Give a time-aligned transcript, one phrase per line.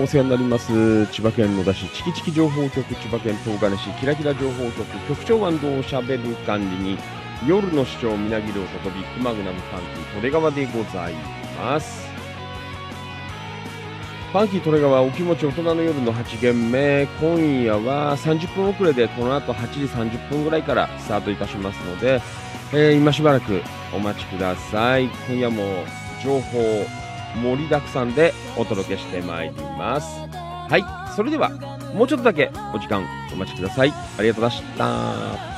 [0.00, 1.06] お世話になります。
[1.08, 6.96] 千葉県野田市チキチキ情報局千葉県東金市キラキラ情報局局長ワンドをしゃべる管理に
[7.44, 11.14] 夜の市長みなぎることビッグマグナムファンキートレガワでござい
[11.58, 12.06] ます。
[14.30, 17.08] ファンキートレガワお気持ち大人の夜の8限目。
[17.20, 22.22] 今夜は30分遅れでこの後8時30分ぐらいからスタートいたしますので、
[22.72, 25.08] えー今しばらくお待ちください。
[25.28, 25.64] 今夜も
[26.22, 26.86] 情報
[27.36, 30.06] 盛りだくさんでお届けしてまいります。
[30.30, 30.84] はい
[31.14, 31.50] それでは
[31.94, 33.92] もうちょっとだけお時間お待ちください。
[34.18, 35.57] ありがとうございました。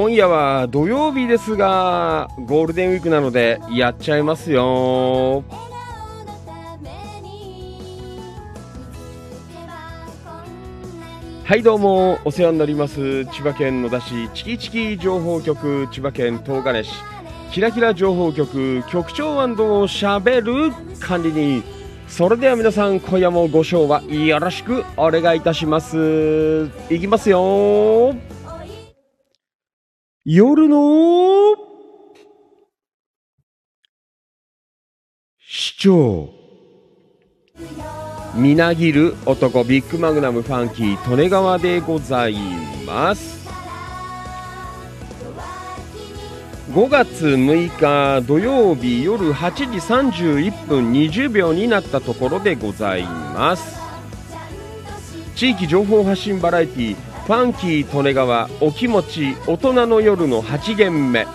[0.00, 5.42] 今夜は土曜日ですが、ゴールデンウィークなのでやっちゃいますよ。
[11.42, 13.24] はいどうもお世話になります。
[13.24, 16.92] 千葉県野田市チキチキ情報局千葉県東金市。
[17.50, 21.64] キラキラ情報局局長しゃべる管理人。
[22.06, 26.70] それでは皆さん今夜もご賞はよろしくお願いいたします。
[26.88, 28.14] いきますよ。
[30.24, 31.54] 夜の
[35.38, 36.30] 市長。
[38.34, 42.36] みなぎる男ビッグマグナムファンキー利根川でござい
[42.84, 43.48] ます。
[46.72, 53.78] 5月6日土曜日夜8時31分20秒になったところでございます。
[55.36, 61.26] 地域情報発信バラエティーファンキー利根川お気持ち大人の夜の8限目。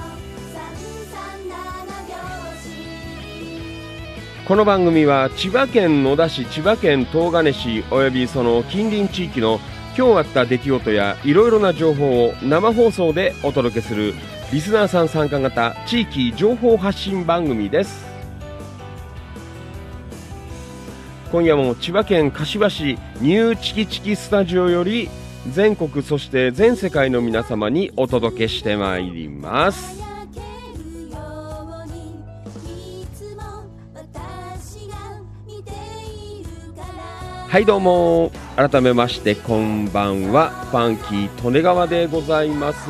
[4.47, 9.60] この番組は千葉県野田市千葉県東金市およびその近隣地域の
[9.95, 14.15] 今日あった出来事やいろいろな情報を生放送でお届けする
[14.51, 18.03] リスナーさん参加型地域情報発信番組です。
[21.32, 25.08] 今夜も千葉県柏市ニューチキチキスタジオより
[25.51, 30.01] 全国そして全世界の皆様にお届けしてまいります。
[37.49, 38.32] はいどうも。
[38.56, 40.49] 改めましてこんばんは。
[40.71, 42.89] ファンキー利根川でございます。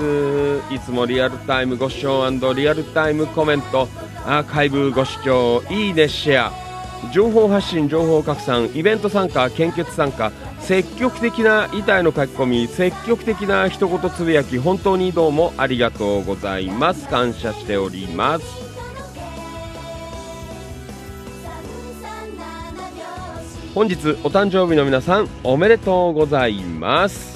[0.72, 3.90] いつもリアルタイムご視聴リアルタイムコメント。
[4.26, 6.64] アーカイブご視聴いいねシェア。
[7.12, 10.32] 情報発信情報拡散イベント参加献血参加
[10.64, 17.08] 積極的な遺体の書き込み積極的な一言つぶやき本当にどうもありがとうございます。
[17.10, 18.46] 感謝しております。
[23.76, 27.34] 本日お誕生日の皆さんおめでとうございます。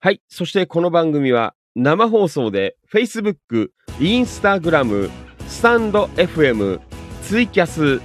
[0.00, 5.10] はいそしてこの番組は生放送で Facebook、Instagram、
[5.48, 6.80] スタンド FM、
[7.22, 8.00] ツイキャス、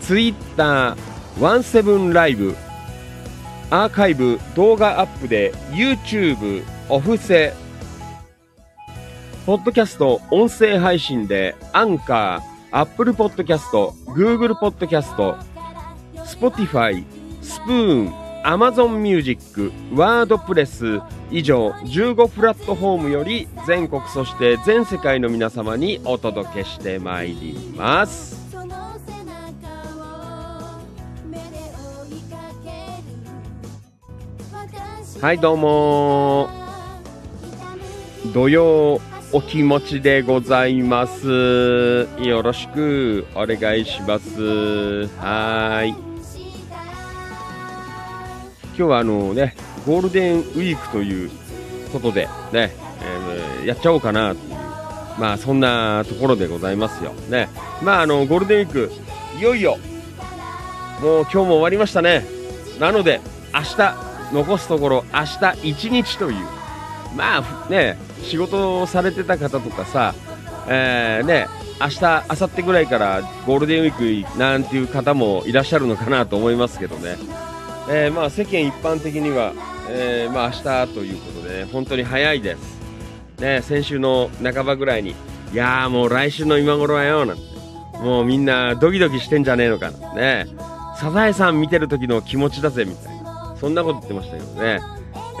[0.00, 0.96] Twitter、
[1.40, 2.56] ワンセブンライブ
[3.70, 7.52] アーカイブ動画アップで YouTube お布施
[9.46, 15.36] ポッドキャスト音声配信でアンカー、アップルポッドキャスト、Google ポッドキャスト、
[16.16, 17.04] Spotify、
[17.42, 28.44] スプーン、Amazon Music、ワードプレス以上15プラットフォームより全国そして全世界の皆様にお届けしてまいります。
[35.22, 36.50] はいどうも
[38.34, 39.00] 土曜
[39.32, 42.06] お気持ちでございます。
[42.20, 45.06] よろしくお願いします。
[45.16, 46.13] はい。
[48.76, 49.54] 今日はあのね
[49.86, 51.30] ゴールデンウィークという
[51.92, 54.50] ことでね、えーやっちゃおうかなという
[55.18, 57.12] まあそんなところでございますよ。
[57.30, 57.48] ね。
[57.82, 58.92] まああのゴールデンウィーク
[59.38, 59.78] いよいよ
[61.00, 62.26] もう今日も終わりましたね。
[62.78, 63.20] なので
[63.54, 63.94] 明日
[64.32, 65.36] 残すところ明日
[65.72, 66.46] 1日という
[67.16, 70.14] まあね仕事をされてた方とかさ、
[70.68, 71.46] えーね
[71.80, 77.16] 明日明後日ぐらいからゴールデンウィークなんていう方もいらっしゃるのかなと思いますけどね、
[77.88, 79.52] えーまあ世間一般的には
[79.90, 82.80] えーまあ明日ということで、ね、本当に早いです。
[83.38, 85.14] ね、先週の半ばぐらいに、い
[85.54, 87.42] やーもう来週の今頃はよ、なんて。
[88.00, 90.14] もうみんなドキドキしてんじゃねえのかな。
[90.14, 90.46] ね。
[90.96, 93.56] サザエさん見てる時の気持ちだぜ、みたいな。
[93.60, 94.80] そんなこと言ってましたけどね。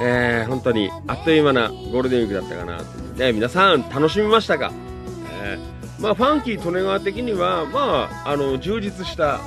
[0.02, 4.72] えー、本当にあっという間なゴールデンウィークだったかなというね、皆さん楽しみましたか、
[5.40, 9.40] えーまあ、ファンキー利根川的には、まあ、あの充実した、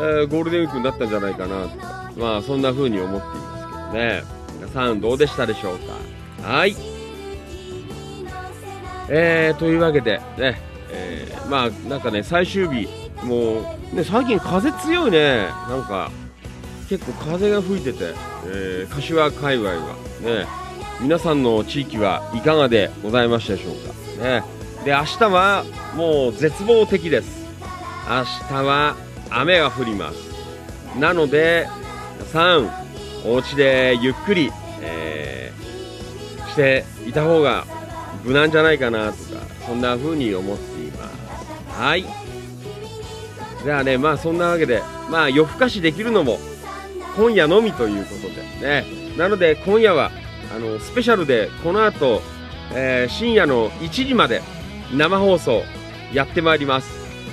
[0.00, 1.70] えーゴールデンウィークになったんじゃないかなと、
[2.16, 4.22] まあ、そんな風に思っていますけどね。
[4.58, 5.78] 皆さんどうでしたでしょう
[6.40, 6.48] か。
[6.48, 6.74] はい、
[9.08, 12.88] えー、というわけでね、えーまあなんかね最終日
[13.22, 15.46] もうね最近風強いね。
[15.68, 16.10] なんか
[16.88, 18.14] 結構風が吹いてて、
[18.46, 19.76] えー柏界隈は
[20.22, 20.46] ね
[21.00, 24.24] 皆さんの地域はいかがでございましたでしょうか。
[24.24, 24.42] ね。
[24.84, 27.46] で明日はもう絶望的です。
[28.08, 28.96] 明日は
[29.30, 30.16] 雨が降ります。
[30.98, 31.68] なので
[32.18, 32.70] 皆さん
[33.24, 34.50] お家でゆっくり、
[34.80, 35.66] えー
[36.50, 37.66] していた方が
[38.24, 41.78] 無難じゃないかなとかそんな風に思っています。
[41.78, 42.04] はい。
[43.62, 46.38] じゃあねまあそんなわけでまあ夜更かしできるのも
[47.14, 48.84] 今夜のみということでね。
[49.18, 50.10] なので今夜は
[50.54, 52.22] あのスペシャルでこの後、
[52.72, 54.40] えー深夜の1時まで
[54.94, 55.62] 生放送
[56.14, 56.88] やってまいります。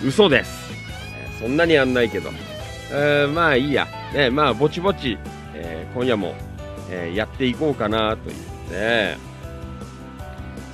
[0.05, 0.69] 嘘です、
[1.15, 2.29] えーそんなにやんないけど、
[2.91, 3.87] えーまあいいや。
[4.13, 5.17] ねまあぼちぼち、
[5.53, 6.33] えー今夜も、
[6.89, 9.17] えーやっていこうかなというね。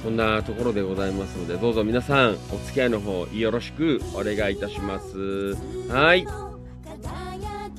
[0.04, 5.56] そんなところでございますのでどうぞ皆さんお付き合いの方よろしくお願いいたします。
[5.92, 6.26] はい。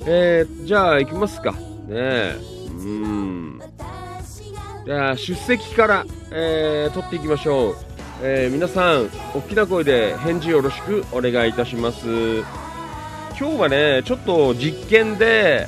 [0.07, 1.53] えー、じゃあ行きますか。
[1.53, 2.37] ねえ。
[2.68, 2.73] う
[3.09, 3.61] ん。
[4.85, 7.77] じゃあ出席から、えー取っていきましょう、
[8.23, 12.05] えー皆さん大きな声で返事よろしくお願いいたします。
[13.40, 15.66] 今日はねちょっと実験で、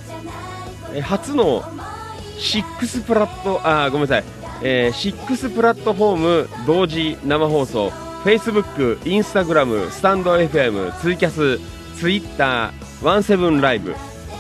[0.93, 4.25] えー初の6プラットあごめんなさい、
[4.63, 7.89] えー6プラットフォーム同時生放送。
[8.25, 11.59] Facebook、Instagram、スタンド FM、ツイキャス、
[11.99, 13.97] Twitter、ワンセブンライブ、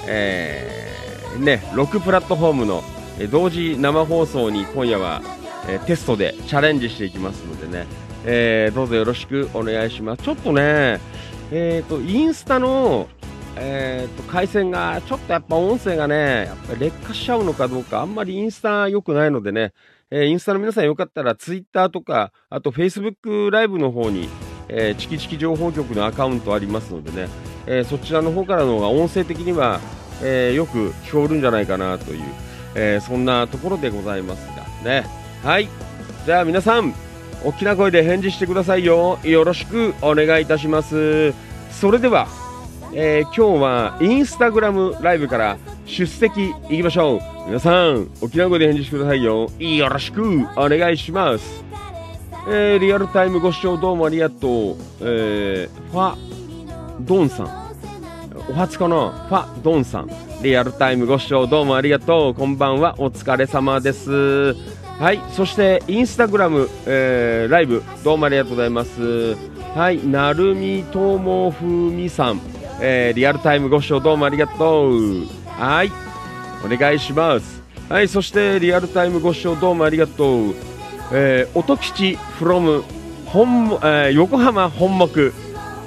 [0.06, 2.84] えーね、6プラットフォームの
[3.18, 5.22] えー同時生放送に今夜は、
[5.68, 7.86] えーテストでチャレンジしていきますのでね、
[8.26, 10.22] えーどうぞよろしくお願いします。
[10.22, 11.00] ちょっとね、
[11.50, 13.08] えー、とインスタの、
[13.56, 19.72] えー、と回線がちょっとやっぱ音声がね、やっぱ劣化しちゃうのかどうか、あんまりインスタ良くないのでね、
[20.10, 24.28] えーインスタの皆さんよかったらツイッターとか、あとフェイスブックライブの方に、
[24.68, 27.28] えーチキチキ情報局のアカウントありますのでね、
[27.66, 29.80] えーそちらの方からの方が音声的には、
[30.22, 32.22] えーよく聞こえるんじゃないかなという、
[32.74, 35.06] えそんなところでございますがね。
[35.42, 35.68] はい。
[36.24, 36.94] じゃあ皆さん、
[37.44, 39.18] 大きな声で返事してくださいよ。
[39.24, 41.34] よろしくお願いいたします。
[41.70, 42.28] それでは、
[42.94, 47.20] えー今日はインスタグラムライブから出席いきましょう。
[47.46, 49.50] 皆さん、大きな声で返事してくださいよ。
[49.58, 50.22] よろしく
[50.56, 51.64] お願いします。
[52.48, 54.76] えーリアルタイムご視聴どうもありがとう。
[55.00, 56.16] えーファ
[57.00, 57.62] ドンさん。
[58.50, 59.10] お初かな？
[59.28, 60.10] ファドンさん。
[60.42, 62.34] リアルタイムご視聴どうもありがとう。
[62.34, 62.96] こんばんは。
[62.98, 64.54] お疲れ様です。
[64.98, 65.20] はい。
[65.30, 69.36] そして、インスタグラム、えーライブ、どうもありがとうございます。
[69.74, 70.06] はい。
[70.06, 72.40] なるみともふみさん。
[72.84, 75.26] えーリアルタイムご視聴どうもありがとう。
[75.46, 75.92] はい。
[76.64, 77.62] お願いします。
[77.88, 78.08] はい。
[78.08, 80.54] そして、リアルタイムご視聴どうもありがとう。
[81.12, 82.82] えー、音吉 from
[83.26, 85.32] 本、えー横浜本木、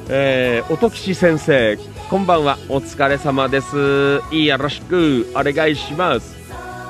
[0.07, 1.77] えー、音吉先生
[2.09, 6.35] こんばんはお疲れ様ですよろしくお願いします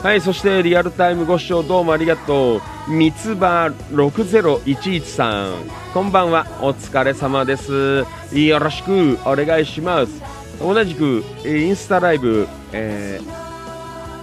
[0.03, 5.53] はいそしてリアルタイムご視聴どうもありがとう三つ葉6011さん
[5.93, 10.21] こんばんはお疲れ様ですよろしくお願いします
[10.59, 13.45] 同じくインスタライブ、えー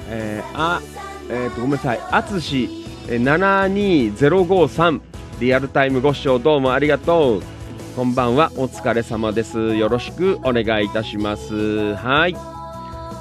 [0.09, 0.81] えーあ、
[1.29, 2.69] えーとごめんなさい、あつし
[3.09, 5.01] えー72053
[5.41, 7.43] リアルタイムご視聴どうもありがとう。
[7.97, 9.75] こんばんは、お疲れ様です。
[9.75, 11.95] よろしくお願いいたします。
[11.97, 12.37] はい。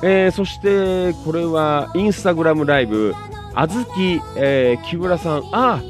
[0.03, 3.13] えーそして、これはインスタグラムライブ、
[3.53, 5.81] あずき、えー木村さん、あ、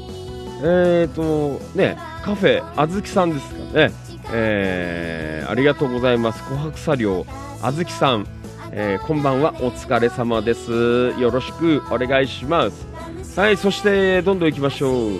[0.62, 3.90] えーと、ね、カフェ、あずきさんですかね。
[4.32, 6.42] えーありがとうございます。
[6.44, 7.26] 琥珀茶寮、
[7.62, 8.26] あずきさん、
[8.70, 10.72] えーこんばんは、お疲れ様です。
[11.20, 12.86] よろしくお願いします。
[13.38, 15.12] はい、そして、どんどん行きましょう。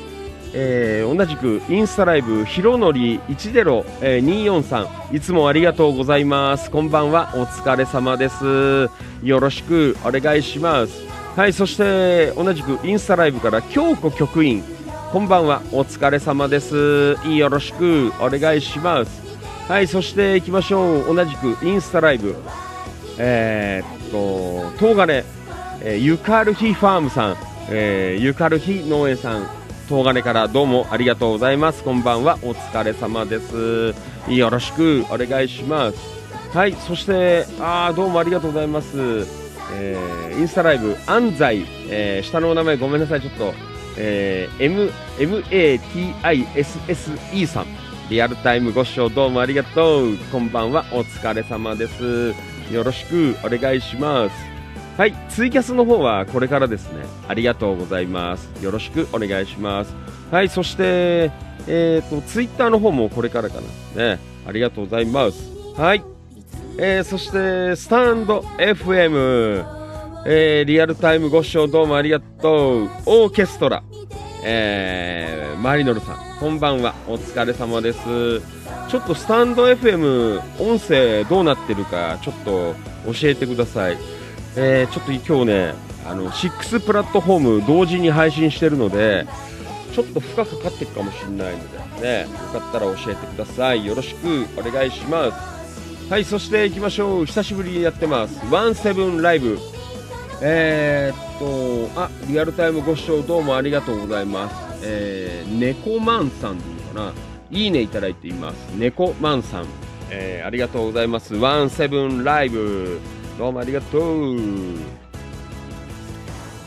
[0.55, 6.71] えー同じくインスタライブ、ひろのり10-243、いつもありがとうございます。
[6.71, 8.91] こんばんは、お疲れ様です。
[9.23, 11.12] よろしくお願いします。
[11.37, 14.63] はい、そして、同じくインスタライブから、京子局員、
[15.13, 17.17] こんばんは、お疲れ様です。
[17.27, 19.23] よろしくお願いします。
[19.67, 21.15] はい、そして行きましょう。
[21.15, 22.37] 同じくインスタライブ、
[23.17, 25.25] えーっと、東金、
[25.81, 27.37] えーゆかるひファームさん、
[27.71, 29.49] えーゆかるひ農園さん、
[29.89, 31.83] 東金からどうもありがとうございます。
[31.83, 33.95] こんばんは、お疲れ様です。
[34.29, 35.99] よろしくお願いします。
[36.53, 39.42] はい、そして、あどうもありがとうございます。
[39.75, 43.55] えーインスタライブ、安西、えー下のお名前ごめんなさい、ちょっと、
[43.97, 46.67] えー M、MATISSE
[47.47, 47.67] さん。
[48.11, 50.17] リアルタイムご視聴どうもありがとう。
[50.31, 52.35] こんばんは、お疲れ様です。
[52.73, 54.35] よろしくお願いします。
[54.99, 57.07] はい、ツイキャスの方はこれからですね。
[57.27, 58.51] ありがとうございます。
[58.63, 59.95] よろしくお願いします。
[60.31, 61.31] はい、そして、
[61.67, 63.61] えっ、と、ツイッターの方もこれからか
[63.97, 64.17] な。
[64.17, 65.51] ね、ありがとうございます。
[65.77, 66.12] はい。
[66.79, 69.65] えーそして、スタンド FM、
[70.27, 72.89] えーリアルタイムご視聴どうもありがとう。
[73.07, 73.83] オーケストラ、
[74.45, 76.95] えーマリノルさん、こんばんは。
[77.07, 77.99] お疲れ様です。
[78.89, 82.75] ちょっとスタンド FM 音声どうなってるか、ちょっと
[83.13, 83.99] 教えてください。
[84.57, 85.75] えーちょっと今日ね、
[86.07, 89.27] あの、6プラットフォーム同時に配信してるので、
[89.95, 92.29] ちょっと負荷かかってるかもしれないので、ね、よ
[92.61, 93.85] かったら教えてください。
[93.85, 95.52] よろしくお願いします。
[96.13, 97.25] はい、そして行きましょう。
[97.25, 98.39] 久しぶりにやってます。
[98.53, 99.59] ワンセブンライブ。
[100.43, 104.83] えー、っと、あ、リアルタイムご視聴どうもありがとうございます。
[104.85, 107.13] えー、猫マンさんでいいのかな。
[107.51, 108.57] いいねいただいています。
[108.77, 109.67] 猫マンさん。
[110.11, 111.35] えー、ありがとうございます。
[111.35, 113.01] ワンセブンライブ。
[113.39, 114.37] どうもありがとう。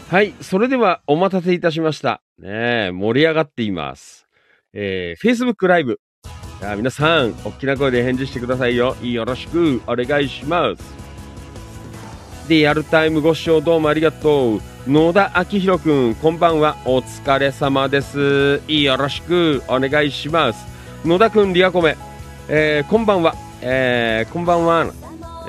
[0.09, 2.23] はい、それではお待たせいたしました。
[2.39, 4.25] ね盛り上がっています。
[4.73, 5.99] えー、Facebook ライブ。
[6.59, 8.95] じゃあ皆さん、大きな声で返事してくださいよ。
[9.01, 10.83] よろしくお願いします。
[12.47, 14.61] リアルタイムご視聴どうもありがとう。
[14.87, 16.77] 野田明宏くん、こんばんは。
[16.85, 18.61] お疲れ様です。
[18.67, 20.65] よろしくお願いします。
[21.05, 21.97] 野田くん、リアコメ。
[22.47, 23.35] えー、こんばんは。
[23.61, 24.93] えー、こんばんは。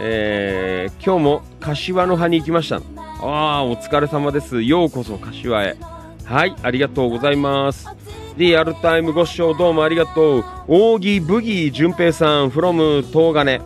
[0.00, 2.76] えー、今日も柏の葉に行きました。
[2.76, 4.62] ああ、お疲れ様です。
[4.62, 5.76] ようこそ柏へ。
[6.24, 7.95] はい、ありがとうございます。
[8.36, 10.44] リアルタイムご視聴どうもありがとう。
[10.68, 13.62] 扇ブギー淳平さん、from 東金。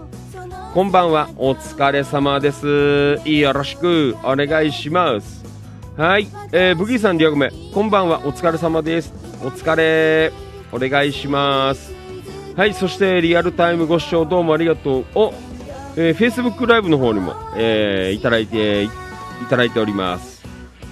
[0.72, 3.20] こんばんは、お疲れ様です。
[3.28, 5.44] よろしくお願いします。
[5.96, 9.12] はい、えー、ブギーさん、リアゴメ、こんばんは、お疲れ様です。
[9.42, 10.32] お疲れ、
[10.70, 11.92] お願いします。
[12.54, 15.04] はい、そしてリアルタイムご視聴どうもありがとう。
[15.16, 15.34] お、
[15.96, 18.88] えー、Facebook ライブの方にも、えー、いただいて、い
[19.48, 20.39] ただいております。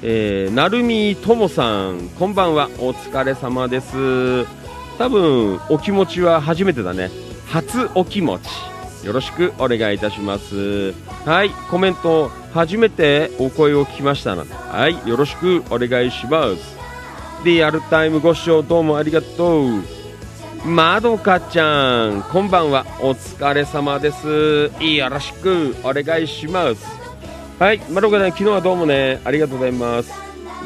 [0.02, 4.46] えー、なるみともさん、こんばんは、お疲れ様です。
[4.96, 7.10] 多分、お気持ちは初めてだね。
[7.46, 9.06] 初お気持ち。
[9.06, 10.92] よろしくお願いいたします。
[11.24, 14.44] はい、コメント、初めてお声を聞きましたな。
[14.44, 16.76] はい、よろしくお願いします。
[17.44, 19.82] リアルタイムご視聴どうもありがとう。
[20.64, 22.84] まどかちゃん、こんばんは。
[23.00, 24.70] お疲れ様です。
[24.80, 26.97] よろしくお願いします。
[27.58, 30.12] はい、まどかちゃん、昨日はどうもね、ありがとうございます。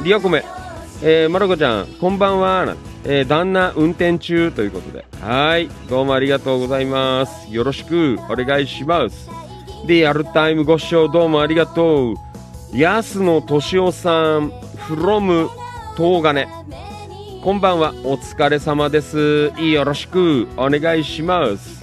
[0.04, 0.44] リアコメ、
[1.02, 2.76] えー、まどかちゃん、こんばんは。
[3.04, 5.06] えー、旦那運転中ということで。
[5.22, 7.50] はい、どうもありがとうございます。
[7.50, 9.30] よろしくお願いします。
[9.86, 12.14] リアルタイムご視聴どうもありがとう。
[12.76, 14.52] 安野敏夫さん、
[14.86, 15.48] from
[15.96, 16.46] 東金。
[17.42, 19.50] こんばんは、お疲れ様です。
[19.58, 21.82] よろしくお願いします。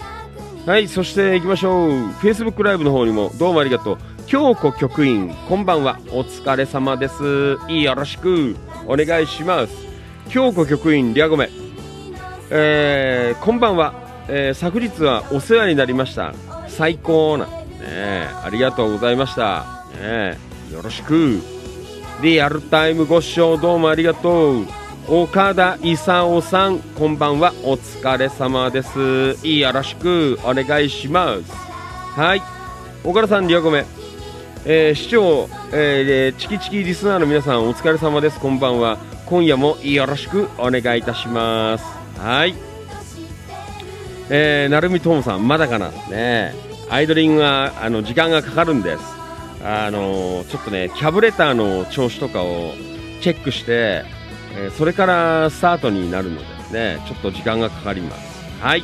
[0.67, 1.89] はい、そして行きましょう。
[2.21, 3.97] Facebook ライブの方にもどうもありがとう。
[4.29, 7.57] 京子局員、こんばんは、お疲れ様です。
[7.67, 8.55] よろしく
[8.85, 9.73] お願いします。
[10.29, 11.49] 京子局員、リアゴメ。
[12.51, 13.95] えー、こんばんは、
[14.27, 16.35] えー昨日はお世話になりました。
[16.67, 17.47] 最高な。
[17.47, 17.51] ね
[17.81, 19.61] え、ありがとうございました。
[19.93, 20.37] ね
[20.69, 21.39] え、よろしく。
[22.21, 24.65] リアルタイムご視聴どうもありがとう。
[25.07, 27.51] 岡田勲さん、こんばんは。
[27.63, 29.47] お疲れ様です。
[29.47, 31.51] よろしくお願いします。
[32.15, 32.43] はい。
[33.03, 33.98] 岡田さん、リアコメ。
[34.65, 38.39] えー視聴、えーチキチキリスナーの皆さん、お疲れ様です。
[38.39, 38.97] こんばんは。
[39.25, 41.85] 今夜もよろしくお願いいたします。
[42.19, 42.55] はい。
[44.29, 45.91] えー、なるみともさん、まだかな？
[46.09, 46.53] ね
[46.89, 49.03] アイドリングは、あの、時間がかかるんです。
[49.63, 52.73] あのちょっとね、キャブレターの調子とかを
[53.21, 54.03] チェックして、
[54.55, 56.39] えーそれからスタートになるの
[56.71, 58.61] でね、ちょっと時間がかかります。
[58.61, 58.83] はい。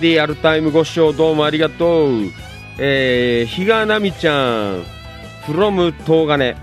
[0.00, 2.30] リアルタイムご視聴どうもありがとう。
[2.80, 4.84] えー、比嘉奈美ちゃん、
[5.46, 6.54] from 東金。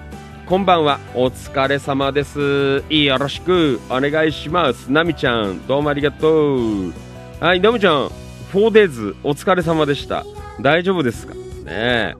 [0.45, 2.84] こんばんは、お疲れ様です。
[2.89, 4.88] よろしくお願いします。
[4.88, 6.93] 奈美ちゃん、どうもありがとう。
[7.41, 8.09] はい、奈美ちゃん、
[8.53, 10.24] 4days お疲れ様でした。
[10.61, 11.34] 大丈夫ですか？
[11.34, 12.16] ね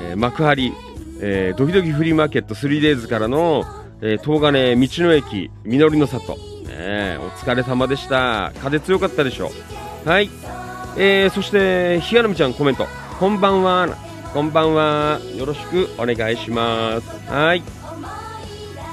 [0.00, 0.72] えー幕張、
[1.20, 3.64] えードキドキフリーマーケット 3days からの、
[4.02, 9.50] えー東金道の駅実りの里、ねえお疲れ様でした風強かったでしょ
[10.04, 10.28] はい、
[10.98, 12.86] えーそしてひやなみちゃんコメント
[13.22, 13.86] こんばんは
[14.34, 15.20] こんばんは。
[15.36, 17.08] よろしくお願いします。
[17.30, 17.62] はい。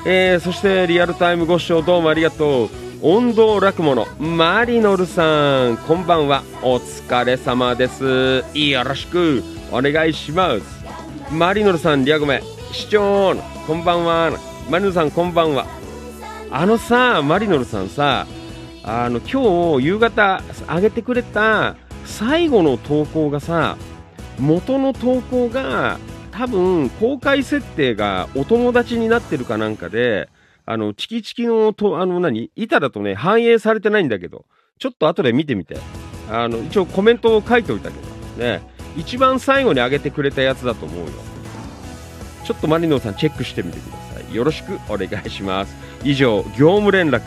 [0.05, 2.69] えー、そしてリアルタイムご視聴どうもありがとう。
[3.01, 6.43] 音頭落語のマリノルさん、こんばんは。
[6.61, 8.43] お疲れ様です。
[8.53, 11.33] よろしくお願いします。
[11.33, 13.33] マリノルさん、リアゴメ、市長、
[13.65, 14.31] こんばんは。
[14.69, 15.65] マリノルさん、こんばんは。
[16.51, 18.27] あのさ、マリノルさんさ、
[18.83, 21.75] あの今日夕方上げてくれた
[22.05, 23.75] 最後の投稿がさ、
[24.39, 25.99] 元の投稿が
[26.31, 30.29] 多分公開設定がお友達になってるかなんかで、
[30.65, 34.45] あの、チキチキのと、あの何、板だとね、反映されてないんだけど、
[34.77, 35.77] ちょっと後で見てみて。
[36.31, 37.95] あの、一応コメントを書いておいたけ
[38.37, 38.61] ど、ね、
[38.95, 41.11] 一番最後に上げてくれたやつだと思うよ。
[42.45, 44.35] ちょっとマリノさんチェックしてみてください。
[44.35, 45.75] よろしくお願いします。
[46.03, 47.21] 以上、業務連絡、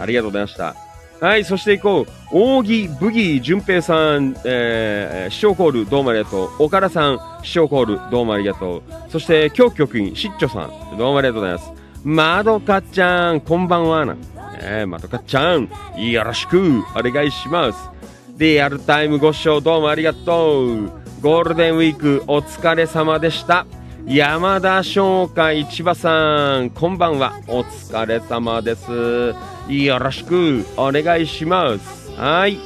[0.00, 0.85] ありがとうございました。
[1.20, 2.60] はい、そして行こう。
[2.60, 6.64] 扇ブギー淳平さん、えー、視聴コール、どうもありがとう。
[6.64, 8.82] 岡田さん、視聴コール、どうもありがとう。
[9.08, 11.72] そして、京局員、しっちょさん、どうもありがとうございます。
[12.04, 14.16] まどかちゃん、こんばんはな。
[14.60, 17.90] えー、まどかちゃん、よろしくお願いします。
[18.36, 20.90] リアルタイムご視聴どうもありがとう。
[21.22, 23.66] ゴールデンウィークお疲れ様でした。
[24.06, 27.40] 山田商会千葉さん、こんばんは。
[27.48, 29.55] お疲れ様です。
[29.68, 32.12] よろしくお願いします。
[32.12, 32.58] はい。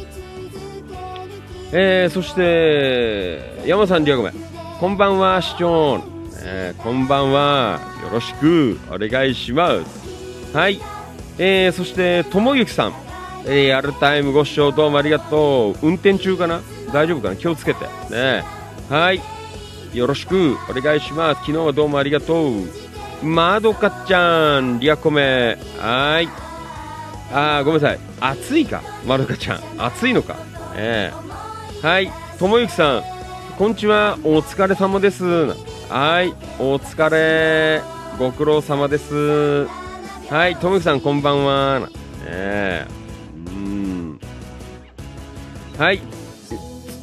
[1.72, 4.32] えー、そして、山さん、リアゴメ。
[4.78, 6.03] こんばんは、市長。
[6.42, 7.78] えーこんばんは。
[8.03, 10.57] よろしくお願いします。
[10.57, 10.80] はい。
[11.38, 12.94] えー、そして、ともゆきさん。
[13.46, 15.86] えー、アルタイムご視聴どうもありがとう。
[15.86, 16.61] 運転中かな？
[16.92, 17.36] 大丈夫かな？
[17.36, 17.84] 気をつけて。
[18.11, 18.44] ね。
[18.88, 19.20] はい。
[19.94, 21.40] よろしくお願いします。
[21.40, 23.24] 昨日はどうもありがとう。
[23.24, 25.57] まどかちゃん、リアコメ。
[25.78, 26.28] はい。
[27.33, 27.99] あー、ごめんなさい。
[28.20, 29.61] 暑いかまどかちゃん。
[29.78, 30.37] 暑いのか。
[30.76, 31.12] え
[31.83, 32.11] えはい。
[32.39, 33.03] ともゆきさん。
[33.57, 34.18] こんにちは。
[34.24, 35.24] お疲れ様です。
[35.89, 36.35] はい。
[36.59, 37.83] お疲れ。
[38.18, 39.66] ご苦労様です。
[40.28, 40.57] はい。
[40.57, 41.89] ともゆきさん、こんばんは。
[42.26, 44.20] ええうん。
[45.78, 46.01] はい。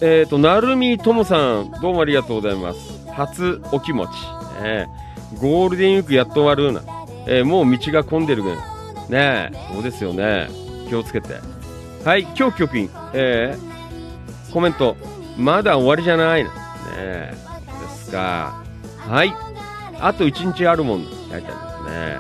[0.02, 2.80] えっ、と、なるみともさん、どうもありがとうございます。
[3.12, 4.10] 初お気持ち。
[4.62, 5.08] えー
[5.42, 6.82] ゴールデンウィークやっと終わるな。
[7.28, 8.56] えーもう道が混んでるね。
[9.10, 10.50] ねえ、そうですよね。
[10.90, 11.36] 気をつけて。
[12.04, 13.68] はい、今日局員、えー
[14.54, 14.96] コメント、
[15.38, 16.44] まだ終わりじゃない。
[16.44, 16.50] ね
[16.96, 18.64] え、ですか。
[18.98, 19.34] はい、
[20.00, 22.18] あと1日あるもん、書いてありますね。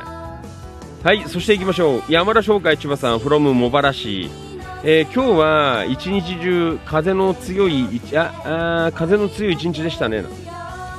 [1.04, 2.04] はい、そして行きましょう。
[2.10, 4.30] 山田商会千葉さん、from 茂原市。
[4.84, 10.24] えー今日は一日中風の強いああ風の強い一日でしたね、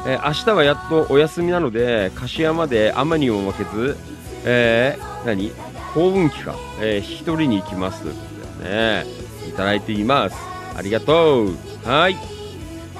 [0.07, 3.97] えー明日はやっとお休みなので柏山で雨にも負けず、
[4.45, 5.53] えー何？
[5.99, 8.21] 幸運期か、えー引き取りに行きますというこ
[8.59, 9.05] とでね
[9.49, 10.37] いただいています。
[10.77, 11.57] ありがとう。
[11.85, 12.17] はい。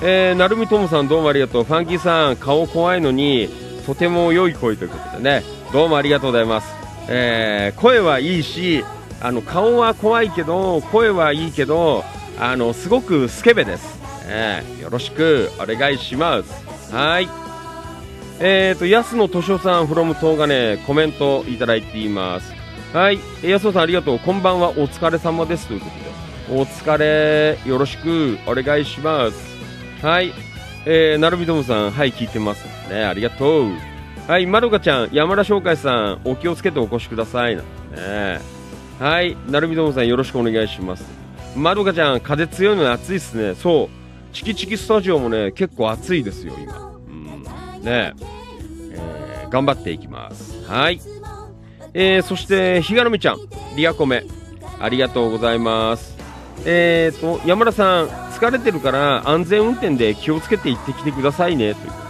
[0.03, 1.65] えー、なるみともさんどうもありがとう。
[1.65, 3.49] ファンキーさん顔怖いのに
[3.87, 6.75] とても良い声ということでねどうもありがとうございます、
[7.09, 8.85] えー声はいいし
[9.21, 12.05] あの顔は怖いけど声はいいけど
[12.39, 16.93] あのすごくスケベです、えーよろしくお願いします。
[16.93, 17.29] はい。
[18.41, 22.58] えーと安野敏夫さん from 東金コメントいただいています。
[22.93, 23.19] はい。
[23.43, 24.19] え安野さんありがとう。
[24.19, 24.71] こんばんは。
[24.71, 25.67] お疲れ様です。
[25.67, 25.87] というこ
[26.47, 26.61] とで。
[26.61, 27.59] お疲れ。
[27.67, 28.39] よろしく。
[28.47, 29.37] お願いします。
[30.03, 30.33] はい。
[30.87, 31.91] えー、なるみともさん。
[31.91, 33.05] はい聞いてますね。
[33.05, 33.73] ありがとう。
[34.27, 34.47] はい。
[34.47, 35.11] まどかちゃん。
[35.13, 36.21] 山田翔海さん。
[36.25, 37.57] お気をつけてお越しください。
[37.57, 37.63] な
[37.95, 38.41] ね。
[38.99, 41.05] はい、なるみどもさんよろしくお願いします。
[41.55, 43.55] まどかちゃん、風強いのに暑いっすね。
[43.55, 43.89] そう。
[44.35, 46.91] チキチキスタジオもね、結構暑いですよ、今。
[47.07, 47.43] うん。
[47.83, 48.15] ね。
[48.15, 49.19] えー
[49.51, 50.63] 頑張っていきます。
[50.67, 51.01] はい。
[51.95, 53.39] えー、そして、ひがのみちゃん、
[53.77, 54.25] リアコメ、
[54.81, 56.17] ありがとうございます。
[56.65, 62.09] えーと、山田さん、疲れてるから安全運転で気をつけて行ってきてくださいね、ということで。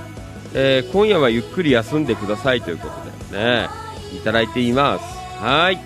[0.54, 3.68] えー今夜はゆっくり休んでくださいということでね、
[4.14, 5.04] いただいています。
[5.42, 5.78] はい。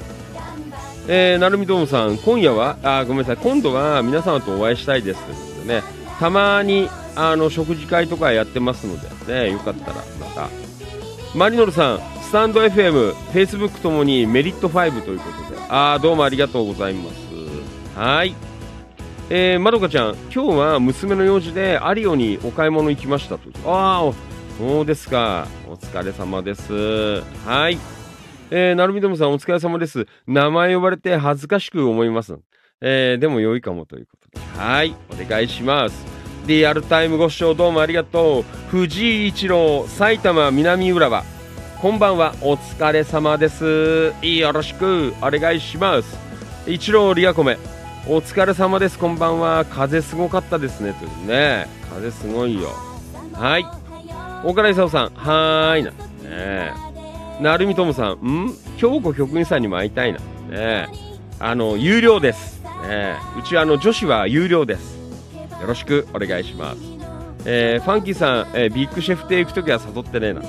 [1.09, 5.83] えー、なるみどもさん、今夜は、あ、ごめんなさい、今度は皆様とお会いしたいですということでね、
[6.21, 10.72] たまに、あの、食事会とかやってますので、ね、よかったら、また。
[11.35, 17.99] マリノルさん、スタンド FM、Facebook ともにメリット5ということで、あー、どうもありがとうございます。
[17.99, 18.35] はい。
[19.31, 23.49] えー、まどかちゃん、今日は娘の用事でアリオにお買い物行きましたと。
[23.65, 24.15] あー、
[24.59, 25.47] そうですか。
[25.67, 27.23] お疲れ様です。
[27.47, 27.79] はい。
[28.51, 30.07] えー、なるみどもさんお疲れ様です。
[30.27, 32.37] 名前呼ばれて恥ずかしく思います。
[32.83, 34.61] えー、でも良いかもということで。
[34.61, 36.22] はい、お願いします。
[36.47, 38.43] リアルタイムご視聴どうもありがとう。
[38.69, 41.23] 藤井一郎、埼玉南浦和。
[41.81, 44.13] こんばんは、お疲れ様です。
[44.23, 46.19] よろしくお願いします。
[46.67, 47.59] 一郎リアコメ、
[48.09, 48.99] お疲れ様です。
[48.99, 49.65] こんばんは。
[49.67, 50.95] 風すごかったですね。
[50.95, 51.69] というね。
[51.89, 52.71] 風すごいよ。
[53.35, 53.67] はい
[54.45, 55.91] 岡田勲さんはーいな
[56.29, 56.73] ね
[57.41, 58.55] なるみともさんん？
[58.77, 60.19] 京子局員さんにも会いたいな
[60.51, 60.89] ね
[61.39, 64.99] あの有料ですねうちあの女子は有料です
[65.63, 66.79] よろしくお願いします。
[67.47, 70.43] えーファンキーさん、えービッグシェフ亭行くときは誘ってねえな。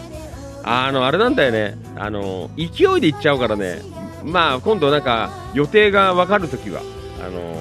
[0.63, 1.77] あのあれなんだよね。
[1.95, 2.63] あの勢
[2.97, 3.81] いで行っちゃうからね。
[4.23, 6.81] まあ今度なんか予定が分かるときは
[7.23, 7.55] あの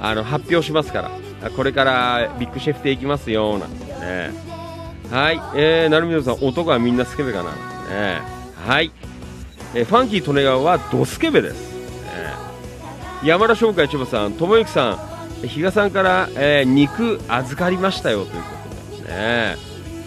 [0.00, 1.10] あの発表しますから。
[1.50, 3.66] これからビッグシェフ亭行きますよな。
[3.66, 4.30] んてね
[5.10, 5.40] はい。
[5.54, 7.50] えー、なるみどさん男はみんなスケベかな。
[7.52, 8.20] ね
[8.66, 8.90] はい、
[9.74, 12.32] えーファンキー利根川はドスケベです、ね
[13.22, 18.48] 山田商会千葉さん友之さん比嘉さんから、えー肉預かりましたよというこ
[19.00, 19.56] とでね。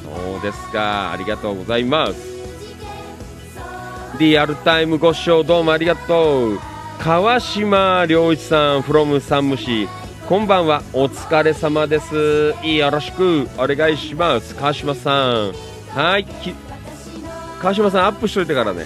[0.04, 1.12] そうですか。
[1.12, 2.30] ありがとうございます。
[4.20, 6.60] リアルタイムご視聴どうもありがとう。
[7.00, 9.88] 川島良一さん from 山武市。
[10.28, 10.84] こんばんは。
[10.94, 12.54] お疲れ様です。
[12.64, 13.48] よろしく。
[13.58, 14.56] お願いします。
[14.56, 15.54] 川島さん。
[15.90, 16.26] はい。
[16.26, 16.54] き
[17.62, 18.80] 川島さんアップしといてからね。
[18.80, 18.86] ね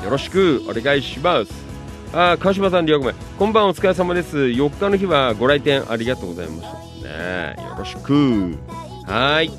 [0.00, 0.04] え。
[0.04, 0.62] よろしく。
[0.68, 1.67] お願いします。
[2.12, 4.38] あ川島さん、リアコメこんばんはお疲れ様です。
[4.38, 7.08] 4日の日はご来店ありがとうございました。
[7.08, 8.56] ねよろしく。
[9.06, 9.50] はい。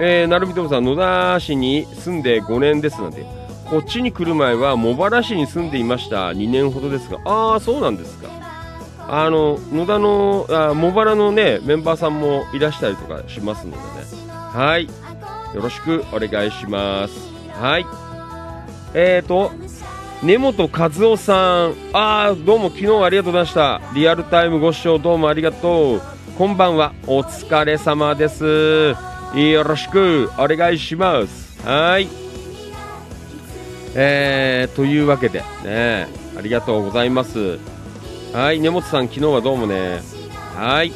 [0.00, 3.24] えー、なるみともさん野田市に住んで5年ですなんて
[3.70, 6.30] こっちに来る前は茂原市に住んでいました。
[6.30, 7.20] 2年ほどですが。
[7.24, 8.28] ああそうなんですか。
[9.06, 13.84] あの野田のあ茂原のねメンバーさんもいらしたりとかしますのでね。
[14.28, 14.86] はい。
[15.54, 17.14] よろしくお願いします。
[17.52, 17.86] はい。
[18.92, 19.52] えーと
[20.24, 21.74] 根本和夫さん。
[21.92, 23.82] あーどうも昨日ありがとうございました。
[23.94, 26.02] リアルタイムご視聴どうもありがとう。
[26.38, 26.94] こんばんは。
[27.06, 28.94] お疲れ様です。
[29.34, 30.30] よろしく。
[30.38, 31.62] お願いします。
[31.62, 32.08] はい。
[33.94, 36.08] えー、というわけでね
[36.38, 37.58] ありがとうございます。
[38.32, 38.60] はい。
[38.60, 40.00] 根本さん昨日はどうもね。
[40.54, 40.92] はい。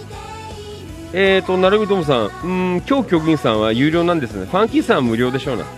[1.12, 4.47] えーと、なるみともさん、うん、今日局員さんは有料なんですね。
[4.47, 5.64] ファンキーさんは無料でしょうな。
[5.64, 5.68] ね。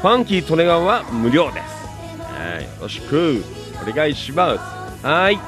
[0.00, 1.81] ファンキー利根川は無料です。
[2.42, 3.44] はい、よろしく
[3.80, 4.54] お願いしま
[5.00, 5.06] す。
[5.06, 5.38] はい。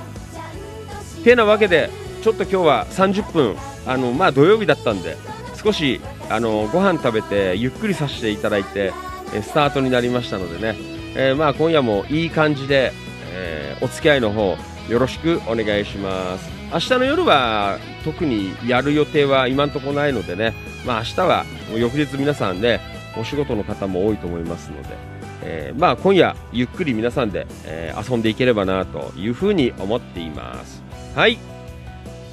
[1.24, 1.90] てなわけで、
[2.22, 5.16] ちょっと今日は30分、あの、まあ土曜日だったんで、
[5.62, 8.92] 少し、あの、ご飯食べて、ゆっくりさせていただいて、
[9.34, 10.78] えスタートになりましたのでね、
[11.16, 12.92] えーまあ今夜もいい感じで、
[13.32, 14.57] えーお付き合いの方、
[14.88, 16.49] よろしくお願いします。
[16.72, 20.55] 明日の夜は特にやる予定は今のところないのでね、
[20.86, 22.80] まあ明日はもう翌日皆さんね、
[23.16, 25.13] お仕事の方も多いと思いますので、
[25.45, 30.82] えーまあ今夜ゆっくり皆さんで、えー遊んでいければなというふうに思っています。
[31.14, 31.38] はい。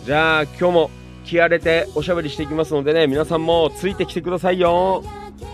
[0.06, 0.92] じゃあ今日も
[1.26, 5.04] 気荒れておしゃべりしていきますのでね、皆さんもついてきてくださいよ。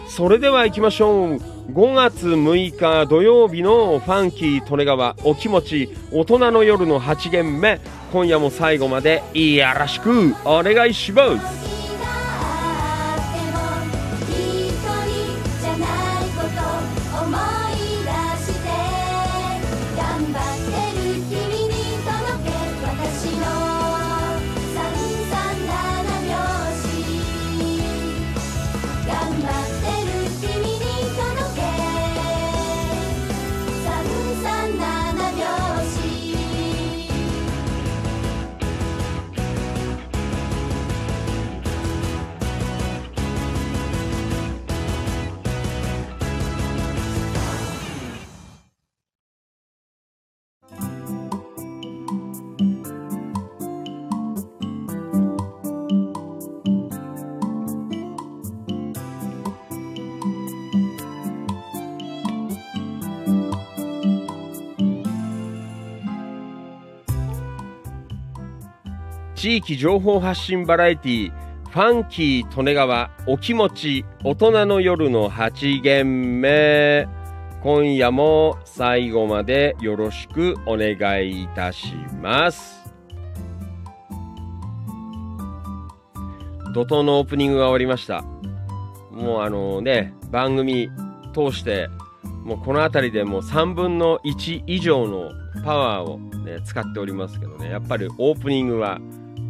[0.07, 1.37] それでは行きましょう。
[1.73, 7.79] 5月6日土曜日のファンキー利根川お気持ち大人の夜の8限目。
[8.13, 11.76] 今夜も最後までよろしくお願いします。
[69.37, 71.31] 「地域情報発信バラエティ
[71.69, 77.07] ファンキー利根川お気持ち大人の夜の8限目。
[77.61, 82.91] 今夜も最後までよろしくお願いいたします。
[86.73, 88.23] 怒涛のオープニングが終わりました。
[89.11, 90.89] もうあのね番組
[91.35, 91.89] 通して
[92.43, 95.29] もうこの辺りでもう3分の1以上の
[95.63, 97.69] パワーを、ね、使っておりますけどね。
[97.69, 98.99] やっぱりオープニングは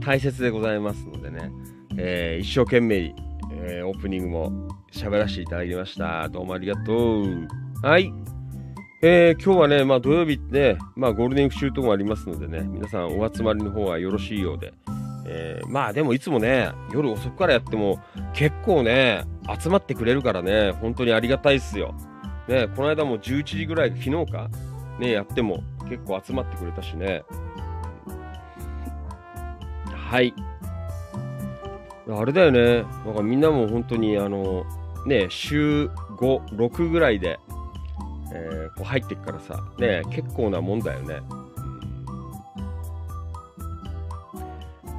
[0.08, 1.52] 大切でございますのでね、
[1.98, 3.14] えー一生懸命、
[3.52, 6.30] えーオープニングも喋らせていただきました。
[6.30, 7.48] どうもありがとう。
[7.84, 8.14] はい。
[9.02, 14.74] えー今日はね、まあ土曜日ってね、まあゴールデンウィーク中ともありますのでね、皆さんお集まりの方はよろしいようで、
[15.28, 18.00] えーまあでもいつもね、夜遅くからやっても
[18.34, 19.26] 結構ね、
[19.62, 21.94] 集まってくれるからね、本当にありがたいっすよ。
[22.48, 24.50] ね、この間も11時ぐらい、昨日か、
[25.02, 27.24] ね、やっても結構集まってくれたしね。
[30.08, 30.34] はい。
[32.10, 32.84] あれだよね。
[33.06, 34.66] なんかみんなも本当にあの、
[35.06, 35.88] ね、週
[36.18, 37.38] 5、6ぐらいで、
[38.34, 41.20] えーこう入ってくからさ、ね、結構なもんだよね。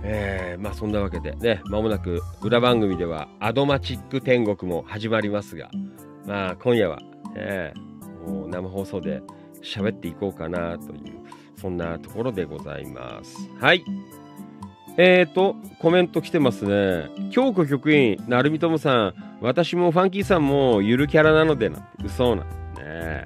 [0.05, 5.71] えーまあそんなわけでね、まもなく裏番組ではアドマチック天国も始まりますが、
[6.27, 6.99] まあ今夜は、
[7.35, 7.73] ね、
[8.27, 9.23] もう生放送で
[9.63, 11.19] 喋っていこうかなという、
[11.59, 13.49] そんなところでございます。
[13.59, 13.83] はい。
[15.01, 17.09] えーと、コメント来てますね。
[17.31, 21.89] 京子局員、なるみともさん、私もファンキーさんもゆるキャラなのでな。
[22.05, 22.43] 嘘な。
[22.43, 23.25] ね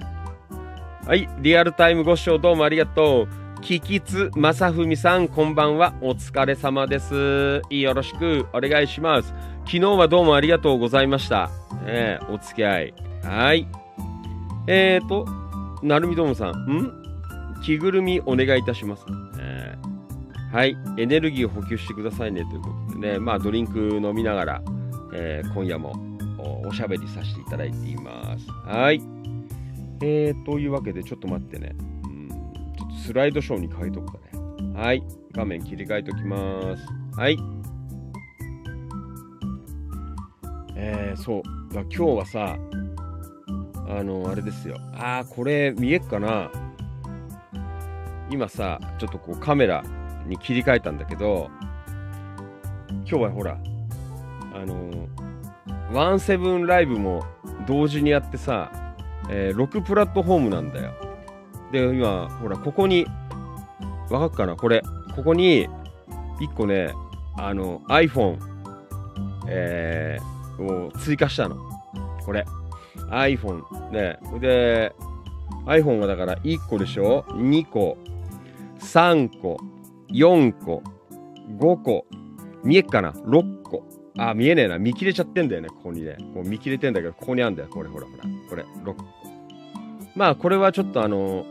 [1.07, 3.61] はい、リアルタイムご視聴どうもありがとう。
[3.63, 5.95] キキツまさふみさん、こんばんは。
[6.03, 7.63] お疲れ様です。
[7.71, 9.33] よろしくお願いします。
[9.65, 11.49] 昨日はどうもありがとうございました。
[11.87, 12.95] ねお付き合い。
[13.23, 13.67] はい。
[14.67, 15.27] えーと、
[15.83, 16.93] なるみともさん、ん？
[17.65, 19.07] 着ぐるみお願いいたします。
[20.53, 24.63] はい、エネルギーを補給してくださいねということでね、まあドリンク飲みながら、
[25.15, 25.95] えー今夜も
[26.65, 28.51] おしゃべりさせていただいています。
[28.67, 29.01] はい。
[30.03, 31.75] えー、というわけでちょっと待ってね。
[32.05, 34.73] うん、ちょっとスライドショーに変えとくかね。
[34.75, 35.03] はい。
[35.33, 36.87] 画面切り替えときます。
[37.19, 37.39] はい。
[40.77, 41.43] えー、そう。
[41.73, 42.57] 今日はさ、
[43.89, 44.77] あの、あれですよ。
[44.95, 46.51] あー、これ見えっかな
[48.31, 49.83] 今さ、ちょっとこうカメラ
[50.27, 51.51] に切り替えたんだけど、
[52.89, 53.59] 今日はほら、
[54.55, 55.09] あの
[55.93, 57.25] ワンセブンライブも
[57.67, 58.71] 同時にやってさ、
[59.29, 60.93] えー6プラットフォームなんだよ。
[61.71, 63.07] で、今、ほら、ここに、
[64.11, 64.57] わかっかな？
[64.57, 64.83] これ、
[65.17, 65.69] ここに、
[66.41, 66.93] 1個ね、
[67.39, 68.39] あの、iPhone、
[69.49, 71.57] えーを追加したの。
[72.25, 72.45] これ。
[73.11, 74.19] iPhone ね。
[74.39, 74.95] で、
[75.67, 77.97] iPhone はだから1個でしょ ?2 個、
[78.81, 79.59] 3個、
[80.13, 80.83] 4個、
[81.59, 82.07] 5個、
[82.65, 83.85] 見えっかな ?6 個。
[84.19, 84.79] あ、見えねえな。
[84.79, 86.17] 見切れちゃってんだよね、ここにね。
[86.35, 87.69] もう見切れてんだけど、ここにあんだよ。
[87.71, 88.25] これ、ほらほら。
[88.49, 89.05] これ、6個。
[90.15, 91.47] まあ、これはちょっとあの、